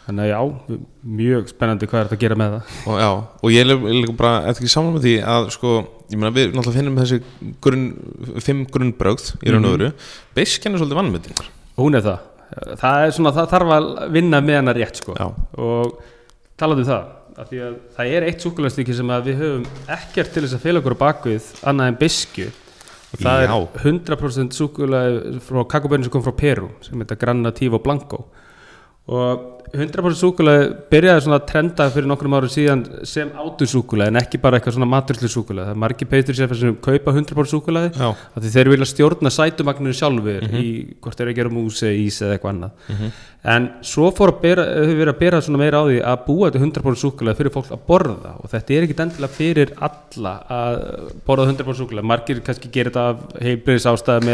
þannig 0.09 0.25
að 0.25 0.33
já, 0.33 0.79
mjög 1.21 1.53
spennandi 1.53 1.91
hvað 1.91 2.01
er 2.01 2.09
þetta 2.09 2.19
að 2.19 2.25
gera 2.25 2.39
með 2.41 2.57
það. 2.57 2.73
Og, 2.89 2.99
já, 3.03 3.11
og 3.45 3.55
ég 3.55 3.63
er 3.63 3.87
líka 4.01 4.17
bara 4.19 4.35
eftir 4.49 4.65
ekki 4.65 4.73
saman 4.73 4.97
með 4.97 5.07
því 5.07 5.15
að 5.35 5.53
sko, 5.55 5.77
ég 6.09 6.19
meina 6.23 6.33
við 6.35 6.51
náttúrulega 6.57 6.81
finnum 6.81 6.99
þessi 7.03 7.21
grunn, 7.65 7.87
fimm 8.43 8.67
grunnbrögð 8.73 9.31
í 9.45 9.55
raun 9.55 9.69
og 9.69 9.77
veru. 9.77 9.93
Beiskjan 10.39 10.75
er 10.75 10.83
svolítið 10.83 11.03
vannmyndin 11.03 11.55
hún 11.79 11.99
er 11.99 12.05
það. 12.05 12.27
Það 12.81 13.03
er 13.05 13.13
svona, 13.15 13.35
það 13.37 13.51
þarf 13.53 13.75
að 13.75 13.89
vinna 14.15 14.41
með 14.45 14.61
hana 14.63 14.75
rétt 14.77 15.01
sko. 15.03 15.17
Og 15.61 15.99
talaðu 16.59 16.85
um 16.85 16.89
það 16.89 17.15
af 17.39 17.51
því 17.51 17.61
að 17.63 17.75
það 17.95 18.15
er 18.17 18.25
eitt 18.27 18.43
súkulegstykki 18.45 18.97
sem 18.99 19.11
að 19.15 19.29
við 19.29 19.43
höfum 19.45 19.67
ekkert 19.95 20.33
til 20.35 20.43
þess 20.43 20.57
að 20.57 20.65
fela 20.65 20.81
okkur 20.81 20.97
á 20.99 21.03
bakvið 21.05 21.51
annað 21.71 21.91
en 21.93 21.99
bisku 22.01 22.47
og 22.49 23.21
það 23.23 23.43
Já. 23.45 23.53
er 23.53 23.85
100% 23.85 24.57
súkulega 24.57 25.37
frá 25.47 25.61
kakobönni 25.71 26.09
sem 26.09 26.15
kom 26.17 26.25
frá 26.27 26.35
Peru 26.41 26.73
sem 26.83 26.99
heitir 26.99 27.21
Granativo 27.21 27.79
Blanco. 27.85 28.25
Og 29.09 29.58
100% 29.75 30.17
súkulega 30.19 30.69
byrjaði 30.91 31.21
svona 31.25 31.39
að 31.41 31.47
trenda 31.51 31.91
fyrir 31.93 32.09
nokkrum 32.09 32.35
árum 32.39 32.51
síðan 32.53 32.83
sem 33.09 33.29
átursúkulega 33.37 34.09
en 34.13 34.17
ekki 34.21 34.39
bara 34.41 34.57
eitthvað 34.59 34.75
svona 34.77 34.89
maturslu 34.89 35.29
súkulega 35.33 35.67
það 35.69 35.75
er 35.75 35.81
margir 35.85 36.09
peitur 36.09 36.35
sér 36.39 36.55
sem 36.57 36.77
kaupa 36.85 37.13
100% 37.13 37.53
súkulega 37.53 37.89
því 38.37 38.49
þeir 38.55 38.69
vilja 38.73 38.89
stjórna 38.89 39.31
sætumagninu 39.35 39.95
sjálfur 39.99 40.43
í 40.57 40.67
hvort 41.03 41.17
þeir 41.19 41.27
eru 41.27 41.33
að 41.35 41.39
gera 41.41 41.55
mús 41.59 41.83
eða 41.85 41.97
ís 42.01 42.17
eða 42.23 42.33
eitthvað 42.37 42.53
annað. 42.55 42.73
En 43.49 43.69
svo 43.87 44.11
fór 44.11 44.33
að 44.33 44.41
bera, 44.43 44.63
hefur 44.67 44.99
verið 44.99 45.13
að 45.15 45.21
bera 45.21 45.41
svona 45.47 45.61
meira 45.63 45.79
á 45.79 45.85
því 45.87 45.99
að 46.11 46.25
búa 46.27 46.49
þetta 46.51 46.65
100% 46.65 46.99
súkulega 47.05 47.39
fyrir 47.39 47.55
fólk 47.55 47.71
að 47.71 47.85
borða 47.87 48.33
og 48.43 48.47
þetta 48.51 48.75
er 48.75 48.83
ekki 48.89 48.99
endilega 49.05 49.37
fyrir 49.37 49.69
alla 49.79 50.33
að 50.59 50.75
borða 51.29 51.47
100% 51.53 51.79
súkulega 51.79 52.11
margir 52.11 52.43
kannski 52.43 52.69
gera 52.75 52.91
þetta 52.91 53.05
af 53.13 53.17
heilbriðis 53.39 53.87
ástæða 53.87 54.27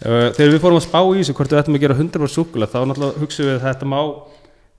þegar 0.00 0.52
við 0.54 0.60
fórum 0.62 0.80
að 0.80 0.86
spá 0.86 1.00
í 1.00 1.16
þessu 1.20 1.36
hvort 1.36 1.54
við 1.54 1.62
ættum 1.62 1.78
að 1.78 1.84
gera 1.84 1.96
100% 1.98 2.34
súkulega 2.34 2.72
þá 2.72 2.78
náttúrulega 2.88 3.24
hugsaum 3.24 3.50
við 3.50 3.56
að 3.56 3.66
þetta 3.68 3.90
má 3.90 3.98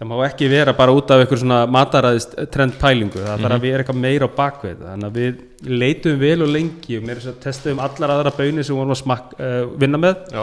það 0.01 0.09
má 0.09 0.21
ekki 0.25 0.47
vera 0.49 0.73
bara 0.73 0.93
út 0.97 1.11
af 1.13 1.21
einhver 1.21 1.37
svona 1.37 1.59
mataræðist 1.69 2.31
trendpælingu, 2.53 3.21
það 3.21 3.43
þarf 3.43 3.55
að 3.57 3.65
vera 3.67 3.83
eitthvað 3.83 3.99
meira 4.01 4.25
á 4.25 4.31
bakvið, 4.33 4.79
þannig 4.87 5.09
að 5.11 5.19
við 5.19 5.69
leitum 5.77 6.17
vel 6.23 6.37
og 6.41 6.49
lengi 6.55 6.97
og 6.97 7.05
meira 7.05 7.21
þess 7.21 7.33
að 7.35 7.37
testum 7.43 7.83
allar 7.85 8.15
aðra 8.15 8.33
bönir 8.39 8.65
sem 8.65 8.73
við 8.73 8.81
vorum 8.81 8.95
að 8.95 9.01
smak, 9.03 9.35
uh, 9.37 9.59
vinna 9.83 10.01
með, 10.01 10.25
já, 10.33 10.41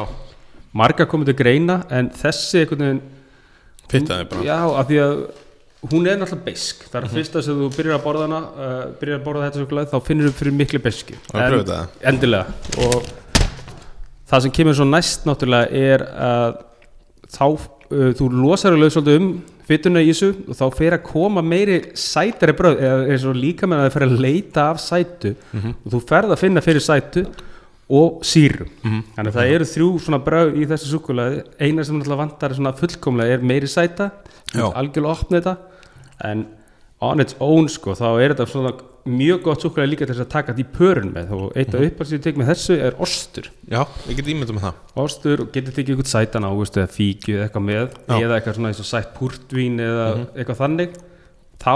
marga 0.79 1.09
komið 1.11 1.33
til 1.33 1.37
greina 1.43 1.81
en 1.91 2.13
þessi 2.21 2.63
einhvern 2.63 2.87
veginn 2.87 3.05
fittaði 3.91 4.31
bara. 4.31 4.47
Já, 4.47 4.59
af 4.79 4.91
því 4.93 5.03
að 5.09 5.15
hún 5.89 6.07
er 6.07 6.23
náttúrulega 6.23 6.47
besk, 6.53 6.87
það 6.87 7.01
er 7.01 7.09
mm 7.09 7.17
fyrsta 7.19 7.47
sem 7.49 7.59
þú 7.59 7.75
byrjar 7.75 7.99
að 7.99 8.05
borða 8.07 8.29
hana 8.29 8.43
uh, 8.47 8.83
byrjar 9.01 9.19
að 9.19 9.27
borða 9.27 9.49
þetta 9.49 9.65
súkulega 9.65 9.91
þá 9.91 10.07
finnur 10.07 10.31
þú 10.31 10.39
fyrir 10.39 10.61
miklu 10.63 10.85
pröfuð 10.85 11.73
það. 11.73 11.97
endilega. 12.13 12.61
Og 12.87 13.11
það 14.29 14.45
sem 14.45 14.55
kemur 14.59 14.77
svo 14.79 14.89
næst 14.89 15.29
náttúrulega 15.29 15.85
er 15.93 16.05
að 16.29 16.59
þá 17.35 17.45
uh, 17.49 18.11
þú 18.19 18.31
losar 18.35 18.77
alveg 18.77 18.95
svolítið 18.95 19.21
um 19.23 19.31
fytuna 19.69 20.01
í 20.01 20.09
þessu 20.11 20.31
og 20.49 20.57
þá 20.57 20.65
fer 20.79 20.97
að 20.97 21.05
koma 21.09 21.45
meiri 21.45 21.79
sætari 21.99 22.55
bröð 22.57 22.81
eða 22.81 23.05
eins 23.13 23.27
og 23.29 23.37
líka 23.37 23.69
með 23.69 23.83
að 23.83 23.87
það 23.87 23.95
fer 23.97 24.07
að 24.07 24.17
leita 24.25 24.65
af 24.73 24.81
sætu. 24.81 25.35
Og 25.85 25.93
þú 25.93 26.01
ferð 26.09 26.35
að 26.35 26.43
finna 26.43 26.65
fyrir 26.65 26.85
sætu 26.85 27.25
og 27.99 28.21
sírum 28.29 28.69
þannig 28.85 29.31
að 29.31 29.37
það 29.39 29.51
eru 29.55 29.67
þrjú 29.69 29.91
svona 30.05 30.21
bröð 30.25 30.57
í 30.61 30.67
þessu 30.69 30.91
súkulega 30.93 31.45
eina 31.61 31.85
sem 31.85 31.97
náttúrulega 31.97 32.23
vantar 32.23 32.55
svona 32.57 32.75
fullkomlega 32.77 33.37
er 33.37 33.45
meiri 33.45 33.69
sæta. 33.69 34.11
Algjörlega 34.57 35.13
opna 35.13 35.41
þetta. 35.41 35.57
En 36.29 36.47
on 37.01 37.21
its 37.23 37.37
own 37.41 37.69
sko 37.69 37.95
þá 37.97 38.09
er 38.19 38.35
þetta 38.35 38.49
svona 38.51 38.73
mjög 39.11 39.43
gott 39.47 39.65
súkulega 39.65 39.91
líka 39.91 40.07
til 40.07 40.15
þess 40.15 40.25
að 40.25 40.31
taka 40.33 40.55
því 40.57 40.65
pörun 40.77 41.13
með. 41.15 41.33
Og 41.37 41.59
eitt 41.59 41.75
af 41.75 41.85
uppáhalds 41.87 42.13
sem 42.13 42.19
ég 42.19 42.25
tek 42.27 42.41
með 42.41 42.51
þessu 42.53 42.79
er 42.87 42.97
ostur. 43.05 43.51
Já, 43.69 43.81
ég 44.09 44.19
get 44.19 44.31
ímyndum 44.33 44.59
með 44.59 44.67
það. 44.69 44.81
Ostur 45.05 45.45
og 45.45 45.53
getur 45.55 45.77
tekið 45.77 45.95
eitthvað 45.95 46.11
sætan 46.13 46.49
ávist 46.49 46.79
eða 46.81 46.91
fíkju 46.95 47.37
eða 47.37 47.47
eitthvað 47.49 47.67
með 47.69 47.85
Já. 47.85 48.19
eða 48.19 48.39
eitthvað 48.39 48.59
svona 48.59 48.73
eins 48.73 48.83
og 48.83 48.89
sætt 48.91 49.15
púrtvín 49.19 49.81
eða 49.85 50.09
eitthvað 50.35 50.61
þannig. 50.63 50.99
Þá 51.59 51.73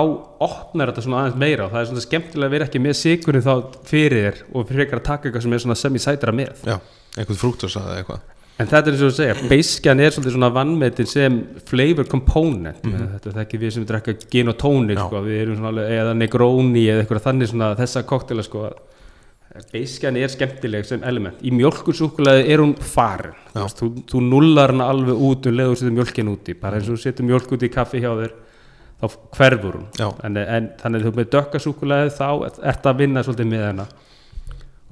opnar 0.46 0.92
þetta 0.92 1.02
svona 1.02 1.22
aðeins 1.24 1.40
meira 1.42 1.64
og 1.66 1.72
það 1.72 1.80
er 1.80 1.88
svona 1.90 2.04
skemmtilega 2.04 2.48
að 2.48 2.54
vera 2.54 2.68
ekki 2.68 2.82
með 2.84 2.98
sigurinn 3.00 3.42
þá 3.42 3.54
fyrir 3.88 4.20
þér 4.28 4.44
og 4.52 4.68
fyrir 4.68 4.84
ekki 4.84 4.98
að 5.00 5.08
taka 5.08 5.28
eitthvað 5.28 5.46
sem 5.46 5.56
er 5.56 5.64
svona 5.64 5.78
semi-sætara 5.80 6.34
með. 6.38 6.62
Já, 6.68 6.76
einhvern 7.16 7.40
frúktus 7.40 7.74
eða 7.80 7.96
eitthvað 7.98 8.28
En 8.60 8.68
þetta 8.68 8.90
er 8.90 8.94
eins 8.94 9.02
og 9.02 9.10
að 9.10 9.16
segja, 9.16 9.48
beiskjan 9.48 10.00
er 10.02 10.12
svolítið 10.12 10.34
svona 10.36 10.50
vannmetin 10.52 11.08
sem 11.08 11.38
flavor 11.68 12.08
component. 12.08 12.82
Mm 12.84 12.92
-hmm. 12.92 13.12
þetta 13.14 13.30
er 13.30 13.42
ekki 13.44 13.58
við 13.58 13.70
sem 13.74 13.86
drekka 13.88 14.14
gin 14.30 14.52
og 14.52 14.56
tónik 14.60 14.98
sko, 15.00 15.22
við 15.24 15.40
erum 15.42 15.56
svona 15.56 15.68
alveg, 15.72 15.92
eða 16.00 16.14
negróni 16.14 16.84
eða 16.86 17.02
eitthvað 17.02 17.26
þannig 17.26 17.48
svona 17.48 17.74
þessa 17.76 18.02
koktela 18.02 18.42
sko. 18.42 18.70
Beiskjan 19.72 20.16
er 20.16 20.28
skemmtileg 20.28 20.84
sem 20.84 21.02
element. 21.04 21.36
Í 21.44 21.50
mjölkursúkulega 21.52 22.44
er 22.46 22.58
hún 22.58 22.74
farin. 22.76 23.34
Já. 23.54 23.66
þú, 23.68 24.04
þú, 24.08 24.20
nullar 24.20 24.72
hana 24.72 24.84
alveg 24.88 25.14
út 25.14 25.46
um 25.46 25.56
leður 25.56 25.76
setur 25.76 25.92
mjölkin 25.92 26.28
úti, 26.28 26.54
bara 26.54 26.76
eins 26.76 26.88
og 26.88 26.98
setur 26.98 27.24
mjölk 27.24 27.52
út 27.52 27.62
í 27.62 27.68
kaffi 27.68 28.00
hjá 28.00 28.12
þér 28.16 28.32
þá 29.02 29.18
hverfur 29.36 29.74
hún. 29.76 29.88
En, 30.24 30.36
en 30.36 30.70
þannig 30.80 31.02
að 31.02 31.04
þú 31.04 31.16
með 31.16 31.28
dökka 31.34 31.58
súkulega 31.58 32.08
þá 32.08 32.28
ert 32.62 32.86
að 32.86 32.98
vinna 32.98 33.22
svolítið 33.22 33.46
með 33.46 33.66
hana 33.66 33.86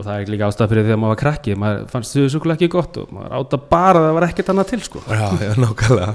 og 0.01 0.09
það 0.09 0.25
er 0.25 0.33
líka 0.35 0.49
ástæð 0.49 0.73
fyrir 0.73 0.89
því 0.89 0.97
að 0.97 1.01
maður 1.03 1.15
var 1.15 1.23
krakki. 1.23 1.57
Maður 1.61 1.87
fannst 1.93 2.17
þau 2.17 2.29
súkulega 2.35 2.59
ekki 2.59 2.73
gott 2.73 3.01
og 3.03 3.15
maður 3.15 3.39
átta 3.41 3.63
bara 3.71 4.01
að 4.01 4.09
það 4.09 4.19
var 4.19 4.29
ekkert 4.31 4.53
annað 4.55 4.71
til 4.73 4.83
sko. 4.89 5.05
Já, 5.07 5.25
já, 5.45 5.53
nákvæmlega. 5.61 6.13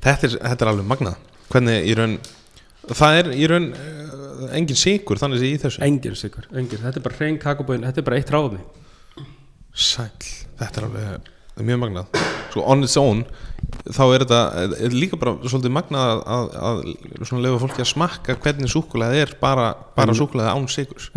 Þetta 0.00 0.30
er, 0.30 0.36
þetta 0.40 0.66
er 0.66 0.72
alveg 0.72 0.90
magnað. 0.90 1.32
Hvernig 1.50 1.90
í 1.90 1.96
raun 1.98 2.20
Það 2.90 3.18
er 3.18 3.28
í 3.36 3.48
raun 3.50 3.66
uh, 3.76 4.46
engin 4.56 4.78
sigur 4.78 5.20
þannig 5.20 5.42
sé 5.42 5.50
í 5.50 5.58
þessu. 5.60 5.82
Engin 5.84 6.16
sigur, 6.18 6.46
engin, 6.56 6.80
þetta 6.80 7.00
er 7.00 7.04
bara 7.04 7.18
hrein 7.18 7.36
kakoböin 7.40 7.84
þetta 7.86 8.02
er 8.02 8.06
bara 8.06 8.20
eitt 8.20 8.32
ráðni 8.32 8.62
Sæll, 9.70 10.30
þetta 10.58 10.80
er 10.80 10.86
alveg 10.88 11.04
það 11.04 11.60
er 11.60 11.68
mjög 11.68 11.80
magnað. 11.84 12.20
Svo 12.50 12.64
on 12.72 12.86
its 12.86 12.96
own 12.98 13.22
þá 13.92 14.02
er 14.06 14.24
þetta 14.24 14.40
er 14.86 14.96
líka 14.96 15.18
bara 15.20 15.36
svolítið 15.44 15.74
magnað 15.76 16.22
að, 16.24 16.56
að, 16.56 16.80
að 17.20 17.44
lefa 17.44 17.60
fólki 17.62 17.84
að 17.84 17.90
smakka 17.92 18.38
hvernig 18.40 18.72
súkulega 18.72 19.22
er 19.26 19.34
bara, 19.42 19.70
bara 19.94 20.16
súkulega 20.16 20.56
án 20.56 20.66
sigurs 20.72 21.10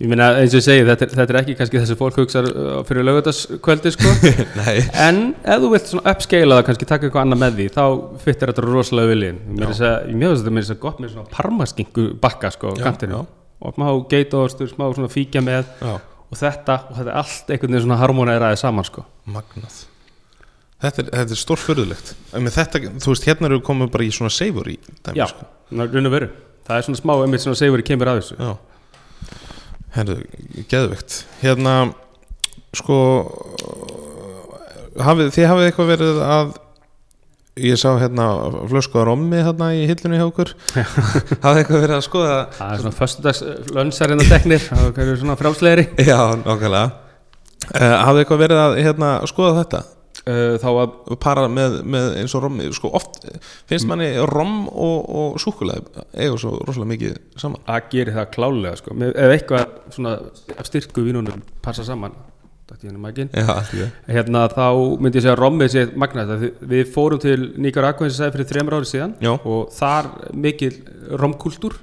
ég 0.00 0.08
meina 0.08 0.30
eins 0.40 0.54
og 0.54 0.62
ég 0.62 0.64
segi, 0.64 0.84
þetta 0.88 1.08
þetta 1.12 1.34
er 1.34 1.38
ekki 1.42 1.56
kannski 1.58 1.80
þessi 1.82 1.96
fólk 2.00 2.20
hugsa 2.22 2.44
fyrir 2.88 3.04
lögutaskvöldi 3.04 3.92
sko. 3.92 4.14
En 5.06 5.34
ef 5.44 5.60
þú 5.60 5.72
vilt 5.74 5.90
svona 5.90 6.14
upscala 6.14 6.60
það 6.60 6.64
kannski 6.70 6.88
taka 6.88 7.08
eitthvað 7.08 7.26
annað 7.26 7.42
með 7.44 7.58
því 7.58 7.66
þá 7.74 7.84
fyttir 8.24 8.52
þetta 8.52 8.64
rosalega 8.64 9.12
viljinn 9.12 9.42
mér 9.50 9.68
finnst 9.74 9.84
þetta 9.84 10.16
mér 10.22 10.32
finnst 10.32 10.72
þetta 10.72 10.80
gott 10.86 11.04
með 11.04 11.12
svona 11.12 11.34
parmaskingu 11.34 12.06
bakka 12.22 12.52
sko 12.56 12.72
á 12.72 12.80
kantinu 12.80 13.26
og 13.60 13.76
smá 13.76 13.88
geitostur, 14.08 14.70
smá 14.70 14.88
svona 14.94 15.10
fíkja 15.12 15.42
með. 15.44 15.68
Já, 15.84 15.98
og 16.30 16.38
þetta, 16.38 16.76
og 16.88 16.96
þetta 16.98 17.10
er 17.10 17.20
allt 17.20 17.52
einhvern 17.52 17.74
veginn 17.74 17.84
svona 17.84 17.98
harmonæraði 18.00 18.60
saman 18.60 18.86
sko. 18.88 19.04
Magnað. 19.30 19.82
Þetta 20.80 21.02
er, 21.02 21.10
þetta 21.12 21.36
er 21.36 21.40
þetta, 22.54 22.80
þú 23.04 23.12
veist, 23.12 23.26
hérna 23.28 23.50
eru 23.50 23.60
komið 23.64 23.92
bara 23.92 24.06
í 24.06 24.12
svona 24.16 24.32
savor 24.32 24.70
í 24.72 24.78
dæmi, 25.04 25.18
já, 25.20 25.26
sko. 25.28 25.48
það 26.70 26.76
er 26.78 26.86
svona 26.86 27.00
smá 27.02 27.12
einmitt 27.18 27.44
svona 27.44 27.60
segur 27.60 27.84
kemur 27.84 28.14
að 28.14 28.22
þessu. 28.22 28.38
Já 28.40 28.52
Herru, 29.96 30.20
geðvegt 30.70 31.22
Hérna, 31.42 31.76
sko 32.78 32.96
hafið, 35.00 35.30
Þið 35.34 35.48
hafið 35.50 35.68
eitthvað 35.70 35.94
verið 35.94 36.20
að 36.26 36.58
Ég 37.60 37.76
sá 37.76 37.90
hérna 37.98 38.26
flösku 38.70 39.02
á 39.02 39.04
rommi 39.04 39.40
hérna 39.42 39.72
í 39.76 39.82
hillunni 39.84 40.16
hjá 40.16 40.24
okkur. 40.24 40.52
Hafið 41.44 41.58
eitthvað 41.60 41.82
verið 41.82 41.94
að 41.96 42.04
skoða 42.06 42.36
það? 42.54 42.70
Er 42.70 42.80
svona 42.80 42.96
föstudags 42.96 43.40
lönnsarinn 43.76 44.22
og 44.22 44.30
teknir 44.30 44.62
það 44.70 45.00
er 45.02 45.18
svona 45.20 45.36
frjálslegri 45.36 45.84
Já, 46.06 46.20
nákvæmlega. 46.40 46.84
Uh, 47.74 47.96
Hafið 48.06 48.22
eitthvað 48.22 48.42
verið 48.46 48.62
að 48.62 48.76
hérna, 48.86 49.10
skoða 49.28 49.56
þetta 49.58 49.82
þá 50.60 50.68
að 50.70 50.96
para 51.22 51.46
með, 51.48 51.78
með 51.88 52.08
eins 52.20 52.34
og 52.36 52.44
rommi 52.44 52.68
sko 52.76 52.90
oft 52.98 53.20
finnst 53.70 53.88
manni 53.88 54.10
rom 54.30 54.66
og, 54.68 55.06
og 55.08 55.38
súkulega 55.40 56.04
eiga 56.12 56.36
svo 56.40 56.58
rosalega 56.60 56.90
mikið 56.94 57.14
saman. 57.40 57.62
Að 57.66 57.86
gera 57.94 58.16
það 58.18 58.32
klálega 58.36 58.74
sko. 58.80 58.96
Með- 59.00 59.14
ef 59.16 59.36
eitthvað 59.36 59.78
svona 59.96 60.16
styrku 60.68 61.06
vínunum 61.06 61.40
passa 61.64 61.86
saman 61.88 62.12
Já, 63.34 63.88
hérna 64.06 64.44
þá 64.52 64.66
myndi 65.02 65.18
ég 65.18 65.24
segja 65.24 65.34
að 65.34 65.40
rommið 65.42 65.72
sé 65.72 65.84
magnað. 65.98 66.44
Við 66.70 66.92
fórum 66.94 67.18
til 67.22 67.38
Nicaragua 67.58 68.06
eins 68.06 68.14
og 68.14 68.20
sagði 68.20 68.36
fyrir 68.36 68.50
þremur 68.52 68.76
ári 68.78 68.90
síðan 68.92 69.14
Já. 69.24 69.32
og 69.34 69.72
þar 69.74 70.10
mikil 70.38 70.72
romkultúr 71.18 71.80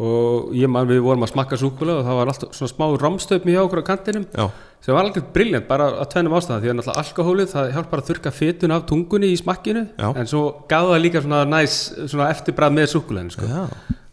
og 0.00 0.52
ég 0.56 0.70
man 0.72 0.88
við 0.88 1.02
vorum 1.04 1.26
að 1.26 1.34
smakka 1.34 1.58
súkulega 1.60 2.00
og 2.00 2.06
það 2.06 2.18
var 2.18 2.30
alltaf 2.32 2.54
svona 2.56 2.72
smá 2.72 2.84
romstöfmi 3.02 3.52
hjá 3.52 3.60
okkur 3.60 3.82
á 3.84 3.90
kantinum 3.90 4.24
Já, 4.32 4.46
sem 4.80 4.96
var 4.96 5.04
alveg 5.04 5.26
briljant 5.34 5.66
bara 5.68 5.90
að 6.00 6.08
tvennum 6.14 6.36
ástæðan 6.38 6.62
því 6.62 6.70
að 6.72 6.78
náttúrulega 6.78 7.04
alkohólið 7.04 7.50
það 7.52 7.72
hjálpar 7.76 8.02
að 8.02 8.08
þurka 8.08 8.32
fytun 8.32 8.74
af 8.76 8.86
tungunni 8.88 9.32
í 9.34 9.40
smakkinu 9.40 9.84
Já. 10.00 10.08
en 10.16 10.30
svo 10.30 10.44
gaf 10.70 10.88
það 10.88 11.02
líka 11.04 11.24
svona 11.26 11.42
næs 11.44 11.78
svona 12.06 12.30
eftirbræð 12.32 12.76
með 12.78 12.88
súkuleginu 12.94 13.36
sko. 13.36 13.50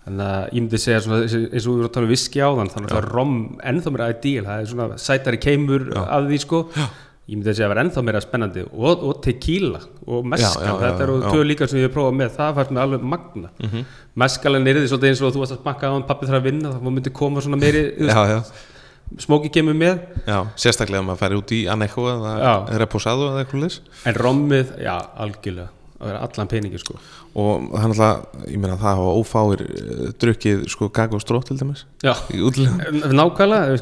þannig 0.04 0.26
að 0.28 0.44
ég 0.44 0.60
myndi 0.60 0.82
segja 0.84 1.04
svona, 1.06 1.22
eins 1.24 1.64
og 1.64 1.72
við 1.72 1.78
vorum 1.78 1.88
að 1.88 1.94
tala 1.96 2.10
um 2.10 2.14
viski 2.14 2.44
áðan 2.44 2.74
þannig 2.76 2.96
að 3.00 3.12
rom 3.14 3.36
ennþá 3.72 3.96
meira 3.96 4.12
ideal 4.18 4.48
það 4.50 4.66
er 4.66 4.72
svona 4.74 5.00
sætari 5.00 5.40
keimur 5.40 5.92
af 6.04 6.28
því 6.28 6.42
sko 6.44 6.66
já. 6.76 6.90
Ég 7.30 7.38
myndi 7.38 7.54
segja 7.54 7.68
að 7.68 7.74
vera 7.76 7.84
ennþá 7.86 8.04
meira 8.06 8.22
spennandi 8.24 8.64
og, 8.66 9.04
og 9.06 9.20
tequila 9.26 9.82
og 10.08 10.26
mescal 10.26 10.64
Já, 10.66 10.72
já, 10.72 10.74
þetta 10.84 11.06
eru 11.06 11.18
tvö 11.28 11.46
líka 11.46 11.68
sem 11.70 11.80
ég 11.80 11.88
hef 11.88 11.94
prófað 11.94 12.18
með. 12.18 12.34
Það 12.38 12.58
fannst 12.58 12.74
mér 12.74 12.86
alveg 12.86 13.06
magna. 13.14 13.52
Mm 13.60 13.70
-hmm. 13.70 13.86
mescalin 14.24 14.68
er 14.68 14.82
því 14.82 14.90
svolítið 14.90 15.10
eins 15.10 15.22
og 15.22 15.34
þú 15.34 15.44
varst 15.44 15.56
að 15.56 15.62
smakka 15.62 15.88
á 15.90 15.94
hann 15.94 16.08
pappi 16.10 16.26
þarf 16.26 16.40
að 16.40 16.48
vinna 16.50 16.74
þá 16.74 16.90
myndi 16.90 17.14
koma 17.14 17.42
svona 17.42 17.58
meiri 17.62 17.84
smóki 19.18 19.50
kemur 19.50 19.74
með. 19.74 20.00
Já 20.28 20.40
sérstaklega 20.56 21.02
að 21.02 21.08
maður 21.08 21.22
færi 21.24 21.36
út 21.42 21.52
í 21.52 21.60
Anejo 21.68 22.08
eða. 22.14 22.78
Reposado 22.78 23.30
eða 23.32 23.44
eitthvað 23.44 23.62
leys 23.62 23.82
en 24.06 24.16
rommið, 24.16 24.74
já 24.82 24.96
algjörlega. 25.18 25.70
Að 26.00 26.08
vera 26.08 26.20
allan 26.24 26.48
peningi 26.48 26.80
sko. 26.80 26.94
Og 27.36 27.66
það 27.74 27.84
er 27.84 27.90
náttúrulega, 27.92 28.46
ég 28.48 28.60
meina 28.60 28.76
það 28.80 28.94
hafa 28.96 29.16
ófáir 29.20 29.64
uh, 29.66 30.12
drukkið 30.22 30.62
sko 30.72 30.88
gag 30.96 31.14
og 31.14 31.22
stró 31.22 31.42
til 31.44 31.58
dæmis 31.60 31.86
já, 32.00 32.14
nákvæmlega, 33.20 33.76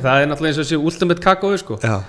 það 0.00 0.22
er 0.22 0.30
náttúrulega 0.30 0.48
eins 0.48 0.58
og 0.58 0.64
þessi 0.64 0.78
ultimate 0.80 1.20
kakói 1.20 1.58
sko. 1.60 1.76
Já, 1.84 2.00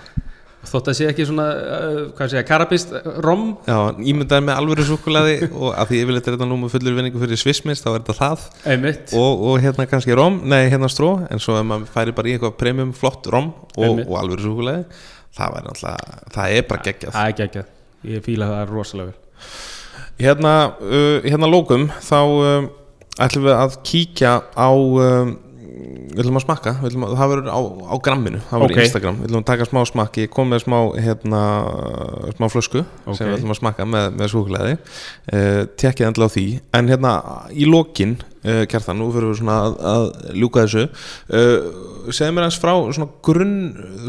þótt 0.70 0.90
að 0.92 0.98
sé 0.98 1.08
ekki 1.10 1.26
svona, 1.28 1.46
uh, 1.52 2.02
hvað 2.18 2.34
segja, 2.34 2.44
karabist 2.48 2.92
rom 3.26 3.46
já, 3.66 3.78
ímyndaði 3.98 4.46
með 4.48 4.60
alvöru 4.62 4.86
súkulaði 4.88 5.38
og 5.62 5.72
að 5.74 5.90
því 5.92 6.02
yfirleitt 6.04 6.30
er 6.30 6.38
þetta 6.38 6.50
nú 6.52 6.60
með 6.62 6.76
fullur 6.76 6.98
vinningu 7.00 7.24
fyrir 7.24 7.42
svismist 7.42 7.88
þá 7.88 7.90
er 7.94 7.98
þetta 8.00 8.18
það. 8.20 8.46
Einmitt. 8.74 9.16
Og, 9.18 9.48
og 9.52 9.64
hérna 9.64 9.88
kannski 9.90 10.18
rom, 10.18 10.42
nei 10.52 10.68
hérna 10.72 10.92
stró 10.92 11.16
en 11.28 11.42
svo 11.42 11.58
ef 11.60 11.68
maður 11.68 11.90
færi 11.96 12.16
bara 12.18 12.32
í 12.32 12.36
eitthvað 12.38 12.60
premium 12.62 12.94
flott 12.98 13.30
rom 13.34 13.52
og, 13.74 14.04
og 14.06 14.16
alvöru 14.22 14.46
súkulega 14.46 14.86
það 15.38 15.56
væri 15.56 15.68
náttúrulega, 15.68 16.18
það 16.36 16.56
er 16.56 16.66
bara 16.70 16.86
geggjað. 16.88 17.16
Það 17.16 17.30
er 17.30 17.46
ekki, 17.46 17.64
ég 18.12 18.26
fíla 18.26 18.50
það 18.52 18.74
rosalega 18.76 19.12
vel. 19.12 19.52
Hérna, 20.22 20.56
uh, 20.84 21.24
hérna 21.26 21.50
lókum 21.50 21.88
þá 22.04 22.20
um, 22.22 22.68
ætlum 23.22 23.48
við 23.48 23.56
að 23.58 23.78
kíkja 23.88 24.34
á 24.54 24.70
um, 24.70 25.34
við 26.12 26.22
ætlum 26.24 26.40
að 26.40 26.44
smakka. 26.46 26.74
Við 26.82 26.90
ætlum 26.92 27.06
að, 27.08 27.14
það 27.20 27.32
verður 27.32 27.52
á, 27.52 27.60
á 27.62 27.96
gramminu. 28.08 28.42
Það 28.50 28.64
verður 28.64 28.78
Ok. 28.78 28.84
Instagram, 28.86 29.20
við 29.22 29.30
ætlum 29.30 29.42
að 29.42 29.48
taka 29.52 29.68
smá 29.70 29.80
smakki 29.90 30.26
kom 30.32 30.52
með 30.52 30.64
smá, 30.66 30.78
hérna, 31.06 31.44
smá 32.38 32.48
flösku 32.54 32.82
Ok. 32.82 33.16
sem 33.18 33.30
við 33.30 33.38
ætlum 33.38 33.54
að 33.56 33.60
smakka 33.62 33.88
með, 33.90 34.10
með 34.20 34.34
súkulegaði 34.34 34.76
uh, 34.80 35.62
tekkið 35.84 36.10
endla 36.10 36.28
á 36.28 36.34
því. 36.36 36.48
En 36.80 36.92
hérna 36.92 37.14
í 37.52 37.70
lokin 37.70 38.18
uh, 38.20 38.64
kjartan, 38.72 39.00
nú 39.02 39.12
fyrir 39.16 39.32
við 39.32 39.40
svona 39.42 39.60
að, 39.68 39.80
að 39.94 40.10
ljúka 40.42 40.66
þessu. 40.66 40.86
Uh, 41.32 42.12
segðu 42.12 42.36
mér 42.36 42.48
aðeins 42.48 42.62
frá 42.62 42.74
svona 42.92 43.10
grunn 43.26 43.58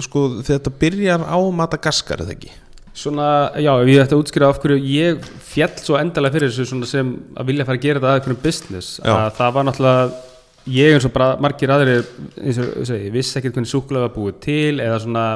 sko, 0.05 0.26
þetta 0.47 0.74
byrjar 0.83 1.24
á 1.28 1.39
Madagaskar 1.62 2.24
eða 2.24 2.37
ekki? 2.37 2.53
Svona, 2.93 3.49
já, 3.57 3.70
ég 3.89 4.03
ætti 4.03 4.12
að 4.12 4.20
útskýra 4.20 4.51
af 4.53 4.59
hverju 4.61 4.83
ég 4.85 5.22
fjall 5.49 5.78
svo 5.80 5.97
endalega 5.97 6.35
fyrir 6.35 6.51
þessu 6.53 6.85
sem 6.85 7.14
að 7.41 7.49
vilja 7.49 7.64
fara 7.64 7.78
að 7.78 7.87
gera 7.87 8.03
þetta 8.03 8.11
að 8.11 8.18
einhverjum 8.18 8.43
business 8.43 8.99
að 9.01 9.30
það 9.39 9.55
var 9.57 9.66
náttúrulega 9.68 10.32
ég 10.70 10.94
eins 10.94 11.06
og 11.08 11.14
bara 11.14 11.36
margir 11.42 11.72
aðrir 11.74 12.04
eins 12.38 12.58
og 12.62 12.82
ég 12.82 12.88
segi, 12.90 13.12
vissi 13.14 13.38
ekkert 13.38 13.58
hvernig 13.58 13.72
súkulega 13.72 14.08
var 14.08 14.16
búið 14.16 14.40
til 14.44 14.82
eða 14.82 14.98
svona 15.02 15.26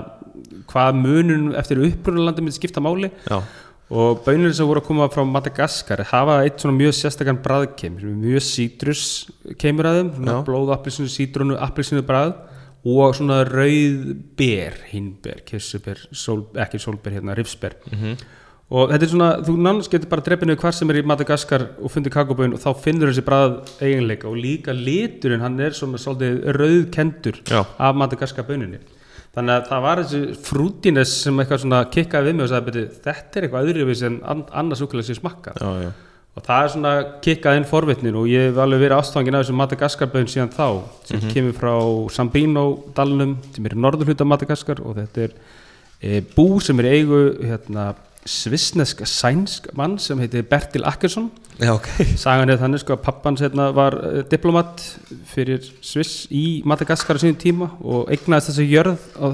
hvað 0.71 0.99
munun 0.99 1.47
eftir 1.59 1.81
upprunalandi 1.83 2.45
myndi 2.45 2.59
skipta 2.59 2.83
máli. 2.85 3.11
Já, 3.31 3.41
og 3.87 4.25
bönir 4.27 4.51
sem 4.55 4.67
voru 4.67 4.83
að 4.83 4.89
koma 4.89 5.07
frá 5.15 5.23
Madagaskar 5.23 6.03
hafa 6.11 6.41
eitt 6.43 6.59
svona 6.59 6.75
mjög 6.75 6.97
sérstakann 6.99 7.39
bræðkeim 7.45 8.01
mjög 8.03 8.43
sítrus 8.43 9.03
keimur 9.63 9.87
að 9.87 10.01
þeim 10.01 10.31
blóð, 10.47 10.73
appelsinu, 10.75 11.11
sítrunu, 11.13 11.59
appelsinu 11.63 12.03
bræð 12.07 12.35
og 12.87 13.15
svona 13.19 13.41
rauð 13.47 14.11
ber, 14.39 14.75
hinber, 14.91 15.43
kissuber 15.47 16.03
sól, 16.11 16.49
ekki 16.59 16.83
sólber 16.83 17.15
hérna, 17.15 17.35
rifsber 17.39 17.79
og 18.67 18.91
þetta 18.91 19.07
er 19.07 19.13
svona, 19.13 19.31
þú 19.47 19.57
nánast 19.63 19.93
getur 19.93 20.11
bara 20.11 20.25
dreppinu 20.27 20.57
hvar 20.59 20.75
sem 20.75 20.91
er 20.91 21.01
í 21.01 21.07
Madagaskar 21.07 21.69
og 21.79 21.93
fundir 21.93 22.15
kakoböin 22.15 22.57
og 22.57 22.63
þá 22.65 22.83
finnur 22.83 23.13
þessi 23.13 23.27
bræð 23.27 23.57
eiginleika. 23.79 24.31
Og 24.31 24.41
líka 24.41 24.75
liturinn, 24.75 25.45
hann 25.45 25.61
er 25.63 25.77
svona 25.77 26.01
svolítið 26.03 26.43
rauðkendur 26.57 27.43
Já. 27.47 27.63
af 27.63 27.99
Madagaskar 27.99 28.49
böninni 28.49 28.83
þannig 29.37 29.53
að 29.53 29.67
það 29.69 29.83
var 29.85 30.01
þessi 30.01 30.21
frútines 30.47 31.11
sem 31.21 31.41
eitthvað 31.43 31.63
svona 31.67 31.83
kikkaði 31.93 32.31
við 32.31 32.37
mig 32.39 32.47
og 32.47 32.51
sagði 32.55 32.85
þetta 33.05 33.39
er 33.39 33.47
eitthvað 33.47 33.67
öðruvís 33.69 34.05
en 34.09 34.15
an 34.25 34.45
annars 34.63 34.81
úkulega 34.81 35.11
sem 35.11 35.19
smakka 35.19 35.53
já, 35.61 35.91
og 36.37 36.45
það 36.45 36.63
er 36.63 36.73
svona 36.73 36.93
kikkað 37.25 37.59
inn 37.59 37.69
forvitnin 37.69 38.17
og 38.21 38.29
ég 38.29 38.51
hef 38.51 38.59
alveg 38.61 38.83
verið 38.85 38.99
ástfangin 39.01 39.37
af 39.37 39.45
þessu 39.45 39.57
Madagaskarböðin 39.57 40.29
síðan 40.29 40.51
þá. 40.53 40.67
Sem 41.09 41.23
kemur 41.33 41.55
frá 41.57 41.73
Sambino 42.13 42.65
dalnum 42.97 43.39
sem 43.55 43.69
er 43.69 43.77
í 43.77 43.81
norðurhluta 43.81 44.27
Madagaskar 44.29 44.83
og 44.85 44.99
þetta 44.99 45.25
er 45.25 45.33
e, 46.01 46.21
bú 46.35 46.61
sem 46.61 46.83
er 46.83 46.91
eigu 46.93 47.21
hérna, 47.41 47.95
svissnesk 48.27 49.03
sænsk 49.07 49.71
mann 49.79 49.99
sem 50.03 50.19
heiti 50.21 50.43
Bertil 50.47 50.87
Akkersson 50.87 51.31
Já, 51.57 51.73
ok. 51.73 51.87
sagan 52.21 52.51
er 52.53 52.59
þannig 52.61 52.83
sko 52.83 52.97
að 52.97 53.05
pappans 53.07 53.41
hérna 53.41 53.71
var 53.77 53.95
uh, 53.97 54.19
diplomat 54.29 54.83
fyrir 55.31 55.65
Sviss 55.85 56.27
í 56.29 56.61
Madagaskar 56.69 57.17
á 57.17 57.21
sínum 57.23 57.39
tíma 57.41 57.71
og 57.81 58.11
eignaðist 58.13 58.51
þessi 58.53 58.67
jörð 58.69 59.07
á, 59.17 59.27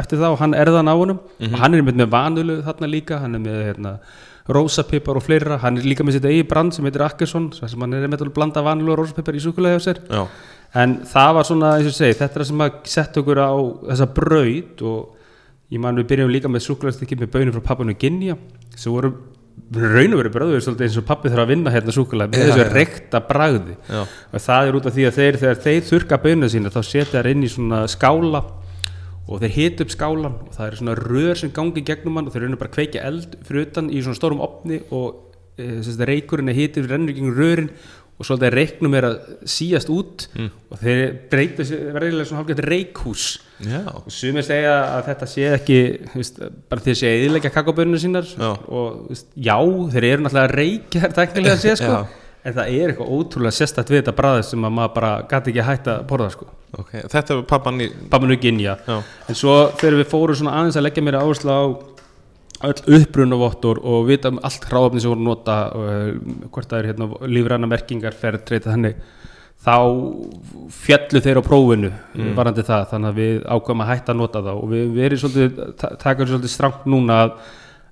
eftir 0.00 0.18
það 0.18 0.34
og 0.34 0.42
hann 0.42 0.56
erðan 0.58 0.90
á 0.90 0.94
honum. 0.98 1.20
Og 1.46 1.54
hann 1.62 1.78
er 1.78 1.86
með, 1.86 2.00
með 2.02 2.10
vanulu 2.10 2.56
þarna 2.66 2.90
líka. 2.90 3.20
Hann 3.22 3.38
er 3.38 3.44
með 3.44 3.60
hérna, 3.68 3.92
rósapipar 4.50 5.20
og 5.20 5.26
fleira. 5.28 5.60
Hann 5.62 5.78
er 5.78 5.86
líka 5.86 6.06
með 6.06 6.18
sitt 6.18 6.26
eigi 6.32 6.48
brand 6.50 6.74
sem 6.74 6.88
heitir 6.88 7.06
Akkersson 7.06 7.52
sem 7.60 7.86
hann 7.86 7.94
er 8.00 8.10
með 8.10 8.26
að 8.26 8.34
blanda 8.34 8.66
vanulu 8.66 8.96
og 8.96 9.04
rósapipar 9.04 9.38
í 9.38 9.44
súkulega 9.46 9.78
hjá 9.78 9.86
sér. 9.86 10.02
Já, 10.10 10.24
en 10.82 10.98
það 11.12 11.32
var 11.38 11.50
svona, 11.52 11.72
eins 11.78 11.92
og 11.92 11.98
segi, 12.00 12.18
þetta 12.18 12.34
er 12.34 12.42
það 12.42 12.50
sem 12.50 12.66
að 12.66 12.82
setja 12.96 13.22
okkur 13.22 13.44
á 13.46 13.52
þessa 13.92 14.10
braut 14.18 14.86
og 14.90 15.19
ég 15.70 15.82
man 15.82 15.98
við 15.98 16.08
byrjum 16.10 16.32
líka 16.32 16.50
með 16.50 16.66
súkulegstykki 16.66 17.18
með 17.20 17.32
bönum 17.34 17.56
frá 17.56 17.70
pappanu 17.72 17.94
Ginja 17.98 18.36
sem 18.76 18.92
voru 18.92 19.14
raun 19.70 20.14
og 20.14 20.22
verið 20.22 20.34
bröður 20.34 20.62
svolítið 20.64 20.86
eins 20.86 20.98
og 20.98 21.06
pappi 21.06 21.30
þarf 21.30 21.44
að 21.44 21.52
vinna 21.52 21.72
hérna 21.74 21.94
súkulega 21.94 22.32
með 22.32 22.48
þessu 22.48 22.62
já. 22.64 22.70
reykta 22.74 23.20
bragði 23.28 23.76
já, 23.76 24.00
og 24.02 24.44
það 24.46 24.70
er 24.70 24.78
út 24.78 24.88
af 24.88 24.96
því 24.96 25.04
að 25.06 25.18
þeir, 25.18 25.38
þegar 25.42 25.60
þeir 25.66 25.84
þurka 25.90 26.18
bönum 26.24 26.50
sína 26.50 26.72
þá 26.74 26.80
setja 26.88 27.20
þær 27.20 27.30
inn 27.30 27.46
í 27.46 27.50
svona 27.52 27.82
skála 27.90 28.42
og 29.30 29.42
þeir 29.44 29.54
hita 29.54 29.86
upp 29.86 29.94
skálan 29.94 30.38
og 30.42 30.52
það 30.56 30.66
eru 30.66 30.80
svona 30.80 30.96
rör 30.98 31.38
sem 31.38 31.52
gangi 31.54 31.84
gegnum 31.86 32.18
hann 32.18 32.30
og 32.30 32.34
þeir 32.34 32.46
raunum 32.46 32.60
bara 32.60 32.72
að 32.72 32.78
kveikja 32.78 33.04
eld 33.06 33.36
fyrir 33.46 33.68
utan 33.68 33.90
í 33.92 34.02
svona 34.02 34.18
stórum 34.18 34.42
opni 34.42 34.80
og 34.90 35.36
e, 35.60 35.68
reykurinn 36.10 36.50
er 36.50 36.58
hitið, 36.58 36.90
rennur 36.90 37.14
gegn 37.14 37.36
rörin 37.36 37.70
og 38.20 38.28
svolítið 38.28 38.52
reyknum 38.52 38.94
er 38.98 39.06
að 39.08 39.14
síast 39.48 39.88
út 39.92 40.26
Mm. 40.36 40.50
og 40.70 40.78
þeir 40.82 41.00
breyta 41.32 41.64
verðilega 41.64 42.28
svona 42.28 42.42
hálfgett 42.42 42.62
reykhús 42.68 43.24
já, 43.64 43.80
og 43.88 44.12
sumir 44.12 44.44
segja 44.44 44.74
að 44.98 45.08
þetta 45.08 45.28
sé 45.32 45.46
ekki 45.56 45.78
veist, 46.14 46.40
bara 46.68 46.84
að 46.84 46.98
sé 47.00 47.10
eðilegja 47.16 47.52
kakobönnu 47.54 47.98
sínar 48.00 48.28
Já. 48.28 48.50
og 48.68 49.06
veist, 49.08 49.26
já, 49.34 49.56
þeir 49.94 50.06
eru 50.12 50.26
náttúrulega 50.26 51.00
þær 51.00 51.16
teknilega 51.16 51.56
að 51.56 51.64
sé 51.64 51.76
sko 51.80 51.98
en 52.44 52.54
það 52.56 52.70
er 52.72 52.92
eitthvað 52.92 53.10
ótrúlega 53.16 53.56
sérstætt 53.56 53.90
við 53.92 54.02
þetta 54.02 54.16
bræði 54.16 54.44
sem 54.48 54.64
að 54.64 54.76
maður 54.78 54.94
bara 54.96 55.10
gæti 55.28 55.52
ekki 55.52 55.60
að 55.64 55.70
hætta 55.70 55.96
að 55.98 56.06
borða 56.12 56.30
sko 56.36 56.46
ok. 56.80 56.92
Þetta 57.10 57.34
er 57.34 57.42
pappan 57.50 57.80
í, 57.84 57.88
Papanu 58.12 58.36
Ginja 58.40 58.76
já, 58.86 58.96
en 59.28 59.36
svo 59.36 59.56
þegar 59.80 59.98
við 60.00 60.08
fórum 60.12 60.38
svona 60.38 60.54
aðeins 60.60 60.78
að 60.80 60.86
leggja 60.86 61.04
mér 61.04 61.18
áherslu 61.20 61.52
á 61.52 61.62
öll 62.66 63.00
upprunavottor 63.00 63.80
og 63.88 64.08
vita 64.10 64.28
um 64.32 64.40
allt 64.44 64.66
hráfni 64.68 65.00
sem 65.00 65.10
voru 65.12 65.22
að 65.22 65.28
nota 65.30 65.56
uh, 65.72 66.10
hvort 66.52 66.68
það 66.68 66.82
er 66.82 66.90
hérna 66.90 67.08
lífræna 67.32 67.70
merkingar 67.70 68.16
ferð 68.20 68.44
treyta 68.48 68.74
þannig 68.74 69.00
þá 69.60 69.74
fjallu 70.72 71.20
þeir 71.24 71.40
á 71.40 71.42
prófinu 71.44 71.90
mm. 71.92 72.28
varandi 72.36 72.64
það, 72.64 72.84
þannig 72.92 73.10
að 73.10 73.18
við 73.20 73.40
ákvæmum 73.44 73.82
að 73.84 73.90
hætta 73.92 74.14
að 74.14 74.20
nota 74.22 74.44
það 74.46 74.60
og 74.62 74.70
við 74.74 74.94
verðum 74.96 75.22
svolítið 75.24 75.74
ta- 75.80 75.90
taka 76.00 76.28
svolítið 76.28 76.52
strangt 76.54 76.86
núna 76.88 77.18
að, 77.26 77.34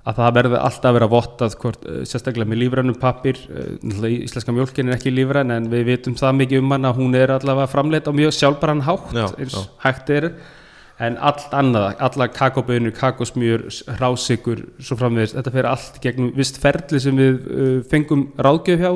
að 0.08 0.20
það 0.20 0.36
verði 0.38 0.60
alltaf 0.68 0.88
að 0.90 0.96
vera 0.98 1.10
vottað 1.12 1.56
hvort, 1.64 1.88
uh, 1.88 1.98
sérstaklega 2.08 2.52
með 2.52 2.62
lífrænum 2.62 3.00
pappir 3.02 3.40
uh, 3.52 4.06
íslenska 4.08 4.54
mjólkin 4.56 4.88
er 4.92 4.96
ekki 4.96 5.12
lífræn 5.12 5.52
en 5.56 5.68
við 5.72 5.84
vitum 5.92 6.16
það 6.20 6.38
mikið 6.42 6.62
um 6.64 6.76
hana, 6.76 6.94
hún 6.96 7.16
er 7.20 7.34
allavega 7.36 7.72
framleitt 7.72 8.08
á 8.08 8.12
mjög 8.16 8.36
sjálfbæran 8.38 8.84
hátt 8.88 9.12
Já, 9.16 9.26
eins 9.36 9.56
já. 9.58 9.66
hægt 9.84 10.14
er 10.16 10.30
en 10.98 11.18
allt 11.22 11.54
annað, 11.54 11.92
alla 12.02 12.26
kakobönur, 12.34 12.94
kakosmjör, 12.96 13.68
rásikur 14.00 14.64
svo 14.82 14.98
framvegist, 14.98 15.36
þetta 15.38 15.54
fyrir 15.54 15.70
allt 15.70 16.00
gegnum 16.02 16.32
vist 16.36 16.58
ferli 16.62 17.00
sem 17.02 17.18
við 17.18 17.38
uh, 17.38 17.70
fengum 17.90 18.28
ráðgjöf 18.38 18.82
hjá 18.82 18.92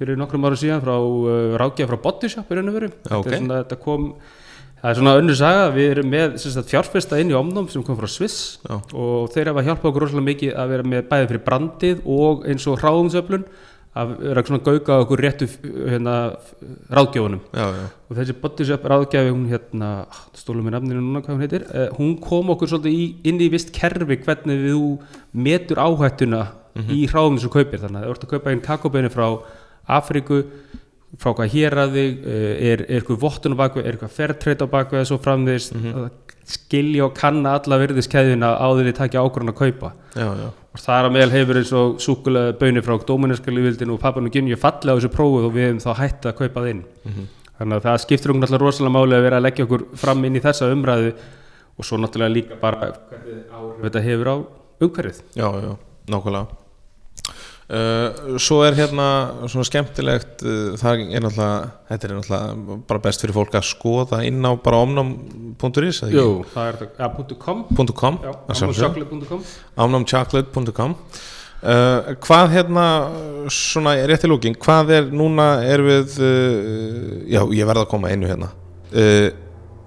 fyrir 0.00 0.18
nokkrum 0.18 0.46
ára 0.48 0.58
síðan 0.58 0.82
frá 0.82 0.96
uh, 0.96 1.56
ráðgjöf 1.60 1.92
frá 1.92 2.00
Bodyshop 2.06 2.50
í 2.50 2.58
raun 2.58 2.72
og 2.72 2.78
veru 2.80 2.90
Já, 2.90 3.16
ok. 3.18 3.28
þetta, 3.28 3.34
er 3.36 3.42
svona, 3.44 3.60
þetta 3.62 3.80
kom 3.84 4.06
það 4.80 4.90
er 4.90 4.98
svona 5.00 5.16
önnur 5.20 5.38
saga, 5.38 5.64
við 5.76 5.90
erum 5.94 6.12
með 6.16 6.36
sagt, 6.42 6.70
fjárfesta 6.72 7.20
inn 7.20 7.30
í 7.30 7.38
omnum 7.38 7.68
sem 7.70 7.84
kom 7.86 7.98
frá 8.00 8.10
Sviss 8.10 8.58
Já. 8.64 8.78
og 8.80 9.30
þeir 9.34 9.52
hafa 9.52 9.66
hjálpað 9.68 9.90
okkur 9.92 10.06
rosalega 10.06 10.28
mikið 10.32 10.54
að 10.56 10.72
vera 10.74 10.92
með 10.94 11.10
bæði 11.12 11.30
fyrir 11.30 11.44
brandið 11.46 12.06
og 12.16 12.46
eins 12.48 12.66
og 12.70 12.80
hráðumsöflun 12.80 13.44
að 13.98 14.12
vera 14.22 14.44
svona 14.46 14.62
gauka 14.62 14.96
á 14.96 15.02
okkur 15.02 15.22
réttu 15.24 15.48
hérna, 15.90 16.14
ráðgjöfunum. 16.94 17.40
Já, 17.50 17.66
já, 17.74 17.86
og 18.06 18.18
þessi 18.20 18.36
bodyshop 18.42 18.86
ráðgjafi 18.92 19.32
hún 19.34 19.48
hérna, 19.50 19.90
stólum 20.38 20.68
við 20.68 20.76
nafninu 20.76 21.02
núna 21.02 21.22
hvað 21.24 21.34
hún 21.34 21.44
heitir 21.44 21.66
uh, 21.66 21.88
hún 21.98 22.14
kom 22.22 22.52
okkur 22.54 22.70
svolítið 22.70 22.94
í, 22.94 23.08
inn 23.26 23.42
í 23.42 23.50
vist 23.50 23.72
kerfi 23.74 24.20
hvernig 24.22 24.62
við 24.62 24.84
metur 25.34 25.82
áhættuna 25.82 26.44
í 26.90 27.02
hráðum 27.10 27.40
sem 27.42 27.52
kaupir. 27.52 27.82
Þannig 27.82 28.04
að 28.04 28.06
þú 28.06 28.14
ert 28.14 28.26
að 28.26 28.32
kaupa 28.34 28.52
einn 28.52 28.62
kakóbeinu 28.64 29.10
frá 29.12 29.26
Afríku 29.90 30.44
frá 31.18 31.32
hvað 31.34 31.54
hér 31.54 31.78
að 31.82 31.96
þig 31.98 32.18
uh, 32.22 32.50
er, 32.70 32.84
eitthvað 32.88 33.22
vottun 33.24 33.56
á 33.58 33.60
bakveg, 33.64 33.86
er 33.86 33.96
eitthvað 33.96 34.16
fertreit 34.18 34.62
á 34.62 34.66
bakveg 34.70 35.08
svo 35.08 35.18
framvegist 35.22 35.74
mm 35.74 36.10
skilja 36.50 37.06
og 37.06 37.14
kanna 37.14 37.56
alla 37.58 37.78
virðiskeðina 37.78 38.48
áður 38.58 38.90
í 38.90 38.94
takja 38.96 39.22
ákvörðan 39.22 39.52
að 39.52 39.58
kaupa. 39.60 39.92
Já, 40.16 40.26
já. 40.40 40.46
og 40.50 40.80
það 40.82 40.96
er 40.96 41.08
að 41.08 41.14
meðal 41.16 41.34
hefur 41.34 41.60
eins 41.60 41.72
og 41.76 42.00
súkulega 42.02 42.54
bönir 42.60 42.86
frá 42.86 42.96
Dóminerska 43.06 43.54
lífildinu 43.54 43.96
og 43.96 44.00
pappan 44.02 44.26
og 44.26 44.34
Ginju 44.34 44.58
falli 44.60 44.90
á 44.90 44.96
þessu 44.96 45.12
prófuð 45.14 45.48
og 45.48 45.54
við 45.54 45.68
hefum 45.68 45.82
þá 45.84 45.90
hætt 46.00 46.30
að 46.30 46.38
kaupa 46.40 46.64
það 46.64 46.72
inn 46.72 46.82
þannig 47.58 47.76
að 47.76 47.84
það 47.86 48.00
skiptir 48.04 48.32
okkur 48.32 48.42
náttúrulega 48.44 48.64
rosalega 48.64 48.94
máli 48.96 49.18
að 49.18 49.26
vera 49.26 49.40
að 49.40 49.46
leggja 49.46 49.66
okkur 49.66 49.86
fram 50.00 50.24
inn 50.24 50.38
í 50.38 50.44
þessa 50.44 50.70
umræðu 50.74 51.12
og 51.76 51.86
svo 51.86 52.00
náttúrulega 52.00 52.34
líka 52.34 52.60
bara 52.60 52.90
þetta 53.82 54.04
hefur 54.06 54.32
á 54.32 54.36
umhverfið 54.80 55.22
uh, 57.70 58.36
Svo 58.42 58.60
er 58.66 58.76
hérna 58.78 59.06
svona 59.50 59.66
skemmtilegt 59.66 60.44
uh, 60.44 60.76
það 60.80 61.02
er 61.06 61.24
náttúrulega 61.24 61.72
þetta 61.90 62.08
er 62.08 62.14
náttúrulega 62.18 62.78
bara 62.90 63.02
best 63.04 63.24
fyrir 63.24 63.36
fólk 63.36 63.58
að 63.58 63.66
skoða 63.70 64.22
inn 64.26 64.40
á 64.42 64.52
bara 64.60 64.80
ekki? 66.06 66.16
Jú, 66.16 66.40
það 66.54 66.70
er 66.72 66.88
ja, 66.88 67.10
.com 67.44 67.66
.com 68.00 68.18
Já, 68.24 68.32
að 68.32 68.62
sjálfsögðu. 68.62 69.04
ammonchocolate.com 69.10 69.44
omnumchocolate.com 69.86 70.96
uh, 70.96 72.10
Hvað 72.26 72.56
hérna 72.56 72.86
svona 73.52 73.94
rétt 74.10 74.26
í 74.26 74.32
lókin 74.32 74.58
hvað 74.60 74.96
er 74.98 75.12
núna 75.14 75.52
er 75.66 75.84
við 75.86 76.18
já, 77.30 77.44
ég 77.44 77.70
verð 77.70 77.84
að 77.84 77.90
koma 77.92 78.10
einu 78.12 78.28
hérna. 78.30 78.50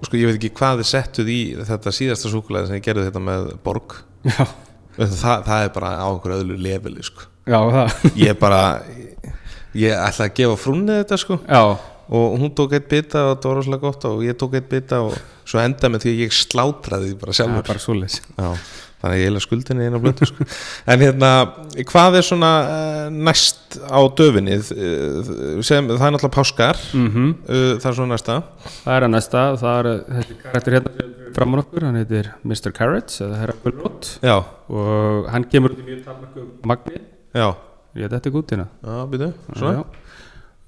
Sko 0.04 0.20
ég 0.20 0.28
veit 0.28 0.36
ekki 0.36 0.52
hvað 0.58 0.82
þið 0.82 0.90
settuð 0.90 1.30
í 1.32 1.42
þetta 1.64 1.92
síðasta 1.96 2.32
súkulega 2.32 2.68
sem 2.68 2.80
ég 2.80 2.86
gerði 2.86 3.08
þetta 3.08 3.22
með 3.24 3.52
Borg. 3.64 3.96
Það, 4.94 5.46
það 5.48 5.60
er 5.64 5.72
bara 5.74 5.94
á 5.98 6.06
einhverju 6.06 6.44
öðlu 6.44 6.58
leveli 6.62 7.02
sko 7.08 7.33
já, 7.48 7.60
ég 8.16 8.38
bara 8.40 8.62
ég 9.74 9.96
ætla 9.98 10.30
að 10.30 10.38
gefa 10.38 10.60
frúnni 10.60 11.02
þetta 11.02 11.20
sko. 11.22 11.40
Já, 11.48 11.64
og 12.14 12.38
hún 12.40 12.54
tók 12.56 12.76
eitt 12.78 12.90
bita 12.92 13.30
og 13.32 13.38
það 13.42 13.50
var 13.50 13.60
rosalega 13.62 13.88
gott 13.88 14.08
og 14.10 14.24
ég 14.26 14.38
tók 14.40 14.58
eitt 14.60 14.70
bita 14.72 15.02
og 15.08 15.18
svo 15.48 15.62
enda 15.64 15.92
með 15.92 16.06
því 16.06 16.14
að 16.14 16.24
ég 16.24 16.38
slátraði 16.38 17.12
því 17.12 17.20
bara 17.22 17.38
sjálfur. 17.38 17.68
Bara 17.68 18.58
þannig 19.04 19.18
að 19.18 19.20
ég 19.20 19.28
heila 19.28 19.40
skuldinni 19.44 19.88
einu 19.90 20.00
á 20.00 20.04
blötu 20.04 20.28
sko. 20.30 20.46
en 20.88 21.02
hérna, 21.04 21.32
hvað 21.90 22.20
er 22.22 22.28
svona 22.28 22.52
uh, 22.64 23.08
næst 23.12 23.76
á 23.84 24.00
döfinni? 24.16 24.56
Uh, 24.64 25.60
sem, 25.60 25.90
það 25.90 26.06
er 26.08 26.16
náttúrulega 26.16 26.36
páskar. 26.38 26.80
Mm 26.96 27.34
uh, 27.50 27.74
það 27.84 27.90
er 27.90 27.98
svona 27.98 28.14
næsta. 28.14 28.38
Það 28.86 28.96
er 28.96 29.08
að 29.10 29.14
næsta, 29.18 29.44
það 29.60 29.82
er 29.82 29.92
þessi 30.14 30.40
karakter 30.46 30.78
hérna 30.78 31.12
fram 31.34 31.58
á 31.58 31.62
okkur, 31.64 31.88
hann 31.88 31.98
heitir 32.00 32.30
Mr. 32.46 32.72
Carrots 32.76 33.22
eða 33.24 33.40
Herra 33.42 33.56
Bullrot 33.64 34.10
já, 34.22 34.38
og 34.70 35.30
hann 35.34 35.48
kemur 35.50 35.74
út 35.74 35.82
í 35.82 35.88
mjög 35.88 36.04
talmarku 36.06 36.46
magni 36.70 37.02
já, 37.34 37.48
ég 37.98 38.10
þetta 38.14 38.30
ekki 38.30 38.40
út 38.40 38.54
hérna. 38.54 38.66
Já, 38.84 38.96
býtu 39.12 39.30
svona, 39.58 39.74
Já. 39.74 39.84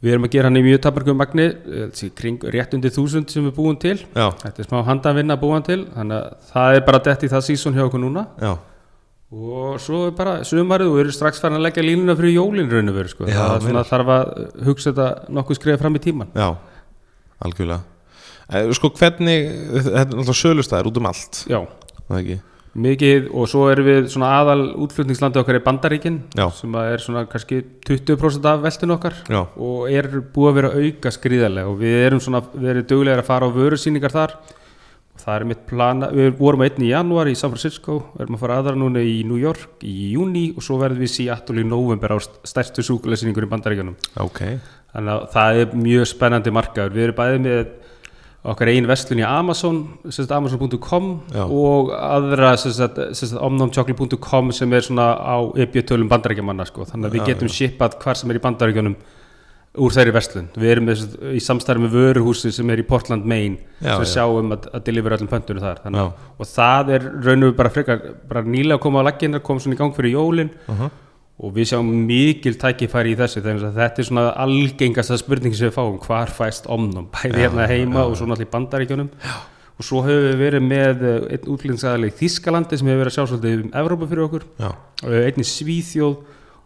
við 0.06 0.14
erum 0.16 0.28
að 0.28 0.36
gera 0.36 0.50
hann 0.50 0.60
í 0.60 0.64
mjög 0.66 0.84
talmarku 0.86 1.16
magni 1.18 1.48
eh, 1.50 2.04
kring 2.18 2.46
rétt 2.56 2.78
undir 2.78 2.94
þúsund 2.94 3.34
sem 3.34 3.46
við 3.48 3.56
búum 3.58 3.80
til. 3.82 3.98
Já, 4.14 4.30
þetta 4.44 4.64
er 4.64 4.70
smá 4.70 4.80
handavinna 4.90 5.38
að 5.38 5.44
búa 5.44 5.58
hann 5.58 5.68
til 5.68 5.82
þannig 5.96 6.16
að 6.22 6.48
það 6.52 6.78
er 6.78 6.88
bara 6.90 7.04
dett 7.10 7.26
í 7.26 7.32
það 7.34 7.46
sísón 7.50 7.78
hjá 7.78 7.86
okkur 7.88 8.04
núna. 8.04 8.28
Já. 8.42 8.54
Og 9.36 9.80
svo 9.82 10.06
er 10.08 10.14
bara 10.16 10.36
sumarið 10.48 10.92
og 10.92 11.00
við 11.00 11.04
erum 11.08 11.16
strax 11.18 11.42
farin 11.42 11.58
að 11.58 11.66
leggja 11.66 11.84
línuna 11.84 12.16
fyrir 12.16 12.38
jólin 12.38 12.70
raun 12.72 12.92
og 12.92 12.96
veru 13.00 13.12
sko. 13.12 13.26
Það 13.28 13.68
er 13.72 13.90
þarf 13.90 14.12
að 14.14 14.32
hugsa 14.68 14.92
þetta 14.92 15.34
nokkuð 15.34 15.60
skrifa 15.60 15.82
fram 15.82 15.98
í 15.98 16.02
tíman 16.04 16.30
já, 16.38 16.52
algjörlega. 17.44 17.82
Uh, 18.46 18.70
sko 18.78 18.92
hvernig, 18.94 19.50
þetta 19.74 19.96
er 19.98 20.12
náttúrulega 20.12 20.38
sölustæðir 20.40 20.92
út 20.92 21.00
um 21.02 21.10
allt, 21.10 21.40
já, 21.50 21.58
það 22.06 22.20
ekki 22.20 22.38
mikið 22.76 23.30
og 23.32 23.48
svo 23.48 23.70
erum 23.72 23.88
við 23.88 24.10
svona 24.12 24.34
aðal 24.42 24.60
útflutningslandi 24.84 25.40
okkar 25.40 25.60
í 25.60 25.64
Bandaríkin 25.64 26.18
Já. 26.36 26.50
sem 26.58 26.76
er 26.82 27.04
svona 27.04 27.24
kannski 27.32 27.62
20% 27.88 28.50
af 28.52 28.66
veltun 28.66 28.96
okkar 28.98 29.16
já, 29.32 29.42
og 29.56 29.88
er 29.88 30.10
búið 30.36 30.50
að 30.50 30.60
vera 30.60 30.74
auka 30.76 31.14
skrýðarlega 31.16 31.72
og 31.72 31.80
við 31.80 31.98
erum 32.10 32.22
svona, 32.24 32.44
við 32.52 32.74
erum 32.74 32.88
duglega 32.92 33.24
að 33.24 33.30
fara 33.30 33.48
á 33.48 33.56
vörusýningar 33.56 34.16
þar. 34.16 34.36
Og 35.16 35.22
það 35.24 35.36
er 35.38 35.46
mitt 35.48 35.62
plana, 35.70 36.10
við 36.12 36.34
vorum 36.36 36.66
að 36.66 36.74
einn 36.74 36.84
í 36.84 36.90
janúar 36.90 37.30
í 37.32 37.38
San 37.40 37.54
Francisco, 37.54 37.94
við 38.18 38.26
erum 38.26 38.36
að 38.36 38.42
fara 38.42 38.58
aðra 38.60 38.76
núna 38.76 39.00
í 39.00 39.22
New 39.24 39.40
York 39.40 39.86
í 39.88 40.12
júni 40.12 40.50
og 40.52 40.66
svo 40.66 40.76
verðum 40.82 41.06
við 41.06 41.14
Seattle 41.14 41.64
í 41.64 41.70
november 41.70 42.12
á 42.12 42.20
stærstu 42.20 42.84
súkulegsýningur 42.84 43.48
í 43.48 43.52
Bandaríkanum 43.54 43.96
ok. 44.20 44.42
Þannig 44.92 45.14
að 45.16 45.26
það 45.32 45.62
er 45.62 45.80
mjög 45.80 46.10
spennandi 46.12 46.54
markaður, 46.56 46.98
við 46.98 47.08
erum 47.08 47.20
bæði 47.22 47.40
með 47.48 47.64
okkar 48.46 48.70
einn 48.72 48.86
vestlun 48.90 49.22
í 49.22 49.26
Amazon 49.26 49.82
amazon.com 50.38 51.10
og 51.50 51.92
aðra 51.98 52.54
sagt, 52.62 53.00
sem 53.18 53.30
sagt 53.32 53.42
omnomchocolate.com 53.42 54.52
sem 54.56 54.74
er 54.78 54.86
svona 54.86 55.12
á 55.18 55.38
ebjötölum 55.66 56.10
bandarækjamanna 56.12 56.66
sko. 56.70 56.86
þannig 56.86 57.10
að 57.10 57.18
við 57.18 57.24
Já, 57.24 57.28
getum 57.34 57.52
shippað 57.52 58.00
hvar 58.04 58.20
sem 58.20 58.32
er 58.34 58.40
í 58.40 58.44
bandarækjunum 58.44 58.96
úr 59.76 59.92
þeirri 59.92 60.14
verslun. 60.16 60.46
Við 60.56 60.70
erum 60.72 60.86
þessu- 60.88 61.32
í 61.36 61.40
samstæri 61.44 61.82
með 61.84 61.96
vöruhúsi 61.98 62.52
sem 62.54 62.70
er 62.72 62.80
í 62.80 62.86
Portland, 62.88 63.26
Maine 63.26 63.58
Já, 63.82 63.98
sem 63.98 64.06
já. 64.06 64.12
sjáum 64.14 64.54
að, 64.56 64.70
að 64.72 64.84
delivera 64.88 65.18
öllum 65.18 65.28
pöntunum 65.28 65.60
þar. 65.60 65.82
Þannig, 65.84 66.14
og 66.40 66.46
það 66.48 66.90
er 66.96 67.08
raunum 67.26 67.50
við 67.52 67.56
bara 67.58 67.70
frekar 67.70 68.00
bara 68.30 68.44
nýlega 68.44 68.78
að 68.78 68.84
koma 68.86 69.02
á 69.04 69.08
laggina, 69.10 69.42
kom 69.44 69.60
svona 69.60 69.76
í 69.76 69.78
gang 69.82 69.92
fyrir 69.98 70.16
jólin. 70.16 70.50
Uh 70.70 70.88
og 71.36 71.52
við 71.56 71.72
sjáum 71.72 71.90
mikil 72.08 72.56
tækifæri 72.60 73.12
í 73.12 73.18
þessu 73.20 73.42
þegar 73.44 73.74
þetta 73.76 74.02
er 74.02 74.08
svona 74.08 74.30
algengasta 74.40 75.18
spurningi 75.20 75.58
sem 75.60 75.68
við 75.68 75.76
fáum, 75.76 75.98
hvar 76.06 76.32
fæst 76.32 76.70
omnum 76.72 77.10
bæði 77.12 77.44
hérna 77.44 77.68
heima 77.68 78.06
og 78.06 78.16
svo 78.16 78.30
náttúrulega 78.30 78.48
í 78.48 78.54
bandaríkjunum. 78.54 79.10
Og 79.76 79.84
svo 79.84 80.00
höfum 80.06 80.30
við 80.30 80.40
verið 80.40 80.64
með 80.64 81.02
eh, 81.04 81.18
einn 81.36 81.50
útlýningsaðaleg 81.52 82.16
Þískalandi 82.16 82.80
sem 82.80 82.88
hefur 82.88 83.02
verið 83.02 83.12
að 83.12 83.18
sjá 83.18 83.26
svolítið 83.28 83.66
um 83.66 83.74
Evrópu 83.82 84.08
fyrir 84.08 84.24
okkur. 84.30 84.46
Já, 84.62 84.70
og 85.04 85.16
einn 85.20 85.44
í 85.44 85.48
Svíþjóð. 85.50 86.16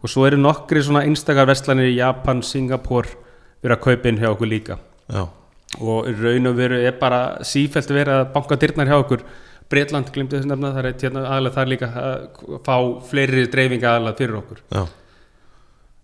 Og 0.00 0.12
svo 0.12 0.28
eru 0.28 0.38
nokkri 0.38 0.80
svona 0.86 1.02
einstakar 1.04 1.48
verslanir 1.50 1.90
í 1.90 1.98
Japan, 1.98 2.44
Singapur 2.46 3.10
verið 3.60 3.74
að 3.74 3.82
kaupa 3.88 4.08
inn 4.08 4.22
hjá 4.22 4.30
okkur 4.30 4.48
líka. 4.48 4.78
Já, 5.10 5.24
og 5.82 6.06
raun 6.22 6.50
og 6.52 6.56
veru 6.62 6.78
er 6.78 6.94
bara 7.02 7.20
sífælt 7.46 7.90
verið 7.90 8.20
að 8.20 8.30
banka 8.36 8.60
dyrnar 8.62 8.88
hjá 8.88 9.00
okkur 9.00 9.26
Breitland 9.70 10.08
glimti 10.14 10.36
þess 10.36 10.48
að 10.48 10.52
nefna 10.54 10.72
það 10.74 10.88
er 10.88 10.96
hérna 11.04 11.26
aðalega 11.28 11.56
þar 11.56 11.68
líka 11.70 11.90
að 12.00 12.62
fá 12.66 12.74
fleiri 13.10 13.44
dreifinga 13.52 13.92
aðalega 13.92 14.18
fyrir 14.18 14.40
okkur. 14.40 14.64
Já. 14.74 14.82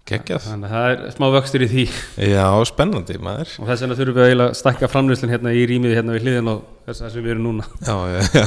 Geggjað. 0.06 0.44
Þannig 0.44 0.70
að 0.70 0.76
það 0.76 0.88
er 0.92 1.14
smá 1.16 1.24
vöxtur 1.34 1.62
í 1.64 1.66
því. 1.72 1.84
Já, 2.30 2.44
spennandi 2.70 3.16
maður. 3.18 3.54
Og 3.58 3.66
þess 3.66 3.82
vegna 3.82 3.96
þurfum 3.98 4.16
við 4.20 4.28
eiginlega 4.28 4.52
að 4.52 4.58
stækka 4.60 4.88
framlýslinn 4.92 5.32
hérna 5.34 5.50
í 5.50 5.64
rýmið 5.66 5.94
hérna 5.98 6.14
við 6.14 6.28
hliðin 6.28 6.50
á 6.54 6.54
þess 6.86 7.02
að 7.02 7.10
sem 7.16 7.24
við 7.24 7.32
erum 7.34 7.48
núna. 7.48 7.66
Já, 7.82 7.96
já, 8.12 8.20
já. 8.38 8.46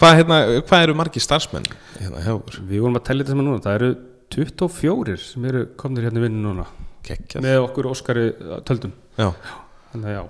Hvað, 0.00 0.16
hérna, 0.22 0.38
hvað 0.70 0.86
eru 0.86 0.96
margir 0.96 1.24
starfsmenn 1.26 1.68
hérna 1.98 2.24
hjá 2.24 2.32
okkur? 2.32 2.56
við 2.70 2.80
vorum 2.86 2.96
að 2.96 3.04
tellja 3.10 3.26
þetta 3.26 3.36
sem 3.36 3.44
núna, 3.44 3.60
það 3.66 3.76
eru 3.76 3.90
24 4.32 5.18
sem 5.26 5.48
eru 5.52 5.64
komnir 5.76 6.08
hérna 6.08 6.24
vinnu 6.24 6.40
núna. 6.48 6.64
Geggjað. 7.04 7.44
Með 7.44 7.60
okkur 7.66 7.90
Óskari 7.92 8.26
uh, 8.32 8.56
töldum. 8.64 8.96
Já, 9.20 9.28
þannig 9.92 10.16
já, 10.16 10.22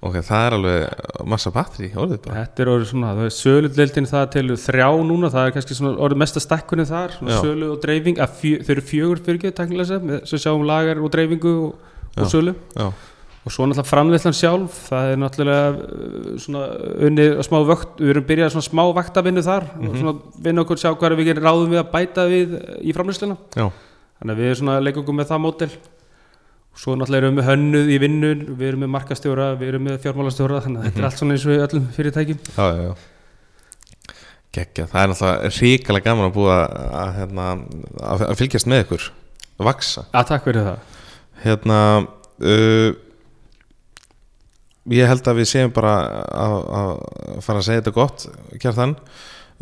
ok, 0.00 0.16
það 0.24 0.46
er 0.46 0.56
alveg 0.56 1.28
massa 1.28 1.52
batteri 1.54 1.90
orðið 1.92 2.22
bara. 2.24 2.42
Þetta 2.44 2.64
er 2.64 2.72
orðið 2.74 2.90
svona, 2.90 3.12
það 3.18 3.28
er 3.28 3.36
söludeildin 3.36 4.10
það 4.10 4.26
til 4.34 4.56
þrjá 4.64 4.88
núna, 5.10 5.30
það 5.34 5.46
er 5.46 5.54
kannski 5.56 5.76
svona 5.76 5.92
orðið 6.06 6.22
mesta 6.24 6.42
stekkunni 6.44 6.88
þar, 6.88 7.16
sölu 7.28 7.70
og 7.74 7.84
dreifing 7.84 8.20
fjö, 8.40 8.60
þau 8.64 8.74
eru 8.76 8.84
fjögur 8.90 9.22
fyrir 9.26 9.40
ekki 9.40 9.54
teknilega 9.60 9.90
sem, 9.92 10.12
sem 10.32 10.42
sjáum 10.46 10.66
lagar 10.68 11.00
og 11.00 11.12
dreifingu 11.12 11.54
og, 11.66 11.96
og 12.16 12.32
sölu. 12.32 12.56
Já, 12.76 12.88
og 13.40 13.52
svo 13.54 13.64
náttúrulega 13.64 13.88
framleyslan 13.88 14.36
sjálf 14.36 14.80
það 14.90 15.12
er 15.12 15.20
náttúrulega 15.20 15.68
uh, 15.76 16.32
svona 16.40 16.64
unnið 17.08 17.38
smá 17.46 17.56
vökt, 17.70 17.94
við 18.00 18.12
erum 18.12 18.26
byrjað 18.28 18.52
svona 18.56 18.68
smá 18.68 18.82
vaktavinnu 18.98 19.44
þar 19.46 19.70
og 19.78 19.94
svona 19.96 20.16
vinna 20.44 20.64
okkur 20.64 20.80
sjá 20.82 20.90
hvað 20.92 21.16
við 21.20 21.40
ráðum 21.40 21.72
við 21.72 21.80
að 21.80 21.88
bæta 21.94 22.26
við 22.28 22.58
í 22.84 22.92
framleysluna 22.96 23.38
já, 23.56 23.70
þannig 24.20 24.34
að 24.34 24.42
við 24.42 24.50
erum 24.50 24.60
svona 24.60 24.76
svo 26.78 26.96
náttúrulega 26.96 27.26
erum 27.26 27.40
við 27.40 27.48
hönnuð 27.48 27.90
í 27.90 27.96
vinnun 28.02 28.44
við 28.54 28.68
erum 28.70 28.84
með 28.84 28.92
markastjóra, 28.96 29.48
við 29.60 29.72
erum 29.72 29.86
með 29.88 29.98
fjármálastjóra 30.04 30.60
þannig 30.66 30.80
að 30.80 30.88
þetta 30.88 31.02
er 31.02 31.08
allt 31.08 31.20
svona 31.20 31.36
eins 31.36 31.46
og 31.46 31.64
öllum 31.66 31.88
fyrirtækjum. 31.96 32.40
Já, 32.54 32.64
já, 32.70 32.84
já. 32.86 34.14
Geggjað, 34.50 34.88
það 34.90 35.02
er 35.02 35.12
náttúrulega 35.12 35.52
ríkalega 35.56 36.08
gaman 36.08 36.28
að 36.30 36.36
búa 36.38 36.56
að, 37.00 37.12
hérna, 37.20 37.50
að, 38.02 38.24
að 38.30 38.40
fylgjast 38.40 38.70
með 38.70 38.82
ykkur 38.86 39.04
að 39.60 39.68
vaksa 39.68 40.06
að 40.10 40.32
takk 40.32 40.48
fyrir 40.48 40.66
það. 40.66 40.98
Hérna 41.44 41.78
uh, 42.00 42.90
Ég 44.90 45.06
held 45.06 45.26
að 45.28 45.42
við 45.42 45.50
séum 45.50 45.72
bara 45.74 45.92
að, 46.32 46.54
að 46.78 47.42
fara 47.44 47.60
að 47.60 47.66
segja 47.66 47.82
þetta 47.82 47.92
gott 47.94 48.24
kjartan 48.62 48.94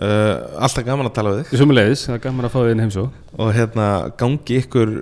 uh, 0.03 0.63
Alltaf 0.63 0.85
gaman 0.87 1.09
að 1.09 1.15
tala 1.17 1.33
við 1.33 1.41
þig. 1.43 1.61
Sumulegis, 1.61 2.05
það 2.09 2.17
er 2.17 2.23
gaman 2.27 2.49
að 2.49 2.53
fá 2.55 2.59
þið 2.61 2.71
inn 2.75 2.83
heimsó 2.85 3.05
og 3.39 3.51
hérna 3.55 3.89
gangi 4.19 4.61
ykkur 4.63 4.95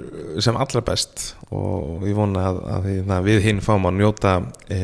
sem 0.45 0.59
allra 0.61 0.83
best 0.85 1.27
og 1.55 2.07
ég 2.07 2.17
vona 2.17 2.47
að, 2.51 2.63
að 2.77 2.89
hérna, 2.91 3.21
við 3.25 3.45
hinn 3.47 3.63
fáum 3.65 3.89
að 3.89 4.01
njóta 4.01 4.33
e, 4.69 4.81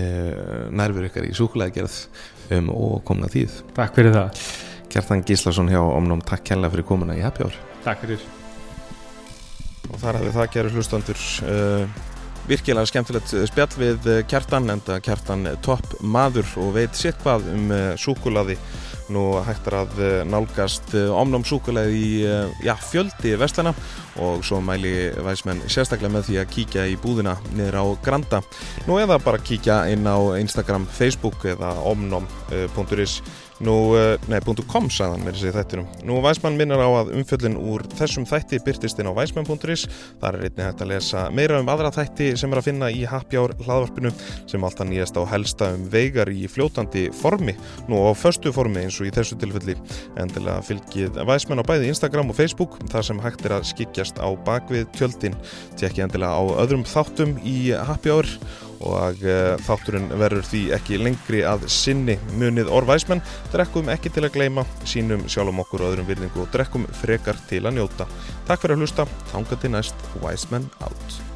nærfur 0.73 1.09
ykkar 1.09 1.27
í 1.29 1.33
súkulæðgerð 1.37 1.97
um 2.57 2.71
og 2.75 3.01
komna 3.09 3.29
tíð. 3.33 3.59
Takk 3.77 3.99
fyrir 3.99 4.15
það. 4.17 4.47
Kjartan 4.93 5.25
Gíslason 5.27 5.73
hjá 5.73 5.81
Omnum, 5.83 6.23
takk 6.25 6.45
kærlega 6.51 6.75
fyrir 6.77 6.89
komuna 6.89 7.17
í 7.17 7.25
Happy 7.25 7.47
Hour. 7.47 7.59
Takk 7.85 8.05
fyrir. 8.05 8.25
Og 9.91 9.99
þar 10.01 10.21
hefði 10.21 10.33
það 10.37 10.51
gerur 10.55 10.77
hlustandur 10.79 11.23
uh, 11.49 12.01
virkilega 12.49 12.89
skemmtilegt 12.89 13.35
spjall 13.51 13.71
við 13.81 14.09
Kjartan 14.31 14.71
enda 14.73 14.99
Kjartan 15.05 15.49
topp 15.65 15.99
maður 16.01 16.49
og 16.63 16.73
veit 16.77 16.97
sitt 16.99 17.21
hvað 17.25 17.49
um 17.53 17.69
uh, 17.73 17.83
súkulaði 18.01 18.57
nú 19.13 19.25
hægt 19.47 19.67
er 19.71 19.79
að 19.81 19.99
uh, 19.99 20.11
nálgast 20.29 20.95
omnum 20.95 21.45
súkulaði 21.47 21.99
í 21.99 22.11
uh, 22.29 22.53
já, 22.65 22.75
fjöldi 22.79 23.35
vestlana 23.41 23.75
og 24.23 24.45
svo 24.47 24.61
mæli 24.65 25.11
væsmenn 25.25 25.65
sérstaklega 25.67 26.13
með 26.13 26.29
því 26.29 26.39
að 26.43 26.51
kíkja 26.53 26.87
í 26.93 26.99
búðina 27.01 27.37
niður 27.57 27.81
á 27.81 27.85
Granda. 28.05 28.43
Nú 28.87 28.99
eða 29.01 29.19
bara 29.23 29.41
kíkja 29.43 29.83
inn 29.93 30.07
á 30.07 30.19
Instagram, 30.39 30.87
Facebook 30.87 31.47
eða 31.49 31.75
omnom.is 31.89 33.21
Nú, 33.63 33.95
eh, 33.95 34.19
nei, 34.27 34.41
.com 34.67 34.89
sagðan 34.91 35.23
mér 35.23 35.37
þessi 35.37 35.53
þættinum. 35.55 35.87
Nú, 36.09 36.17
Væsmann 36.25 36.57
minnir 36.59 36.83
á 36.83 36.89
að 36.99 37.13
umfjöllin 37.15 37.55
úr 37.55 37.85
þessum 37.95 38.25
þætti 38.27 38.59
byrtist 38.67 38.99
inn 38.99 39.07
á 39.07 39.15
væsmann.is. 39.15 39.85
Það 40.19 40.27
er 40.29 40.39
einnig 40.49 40.67
hægt 40.67 40.83
að 40.83 40.91
lesa 40.91 41.23
meira 41.31 41.61
um 41.63 41.71
aðra 41.71 41.93
þætti 41.95 42.33
sem 42.37 42.51
er 42.51 42.59
að 42.59 42.67
finna 42.67 42.89
í 42.91 43.05
Happy 43.07 43.39
Hour 43.39 43.55
hlaðvarpinu 43.63 44.11
sem 44.51 44.67
alltaf 44.67 44.89
nýjast 44.91 45.15
á 45.15 45.23
helsta 45.31 45.71
um 45.77 45.87
veigar 45.93 46.27
í 46.27 46.51
fljótandi 46.51 47.05
formi. 47.15 47.55
Nú 47.87 48.03
á 48.03 48.11
föstu 48.19 48.51
formi 48.51 48.83
eins 48.83 48.99
og 48.99 49.07
í 49.07 49.15
þessu 49.15 49.39
tilfelli. 49.39 49.79
Endilega 50.19 50.59
fylgið 50.67 51.23
Væsmann 51.23 51.63
á 51.63 51.69
bæði 51.71 51.95
Instagram 51.95 52.35
og 52.35 52.41
Facebook 52.41 52.81
þar 52.91 53.07
sem 53.07 53.23
hægt 53.23 53.47
er 53.47 53.61
að 53.61 53.71
skikjast 53.71 54.19
á 54.19 54.27
bakvið 54.43 54.91
tjöldin. 54.99 55.39
Tjekki 55.79 56.03
endilega 56.03 56.35
á 56.35 56.43
öðrum 56.67 56.83
þáttum 56.83 57.39
í 57.47 57.71
Happy 57.79 58.11
Hour 58.11 58.27
og 58.83 59.25
uh, 59.25 59.57
þátturinn 59.67 60.11
verður 60.21 60.47
því 60.51 60.63
ekki 60.77 61.01
lengri 61.01 61.43
að 61.49 61.67
sinni 61.73 62.19
munið 62.39 62.71
orðvæsmenn 62.73 63.25
drekkum 63.55 63.91
ekki 63.93 64.13
til 64.13 64.27
að 64.27 64.35
gleyma, 64.37 64.67
sínum 64.89 65.27
sjálfum 65.31 65.65
okkur 65.65 65.87
og 65.87 65.93
öðrum 65.93 66.09
virðingu 66.11 66.45
og 66.45 66.53
drekkum 66.55 66.89
frekar 67.03 67.41
til 67.51 67.65
að 67.67 67.79
njóta. 67.81 68.09
Takk 68.49 68.65
fyrir 68.65 68.79
að 68.79 68.87
hlusta, 68.87 69.11
þanga 69.35 69.61
til 69.63 69.77
næst, 69.77 70.09
Wiseman 70.23 70.71
out. 70.81 71.32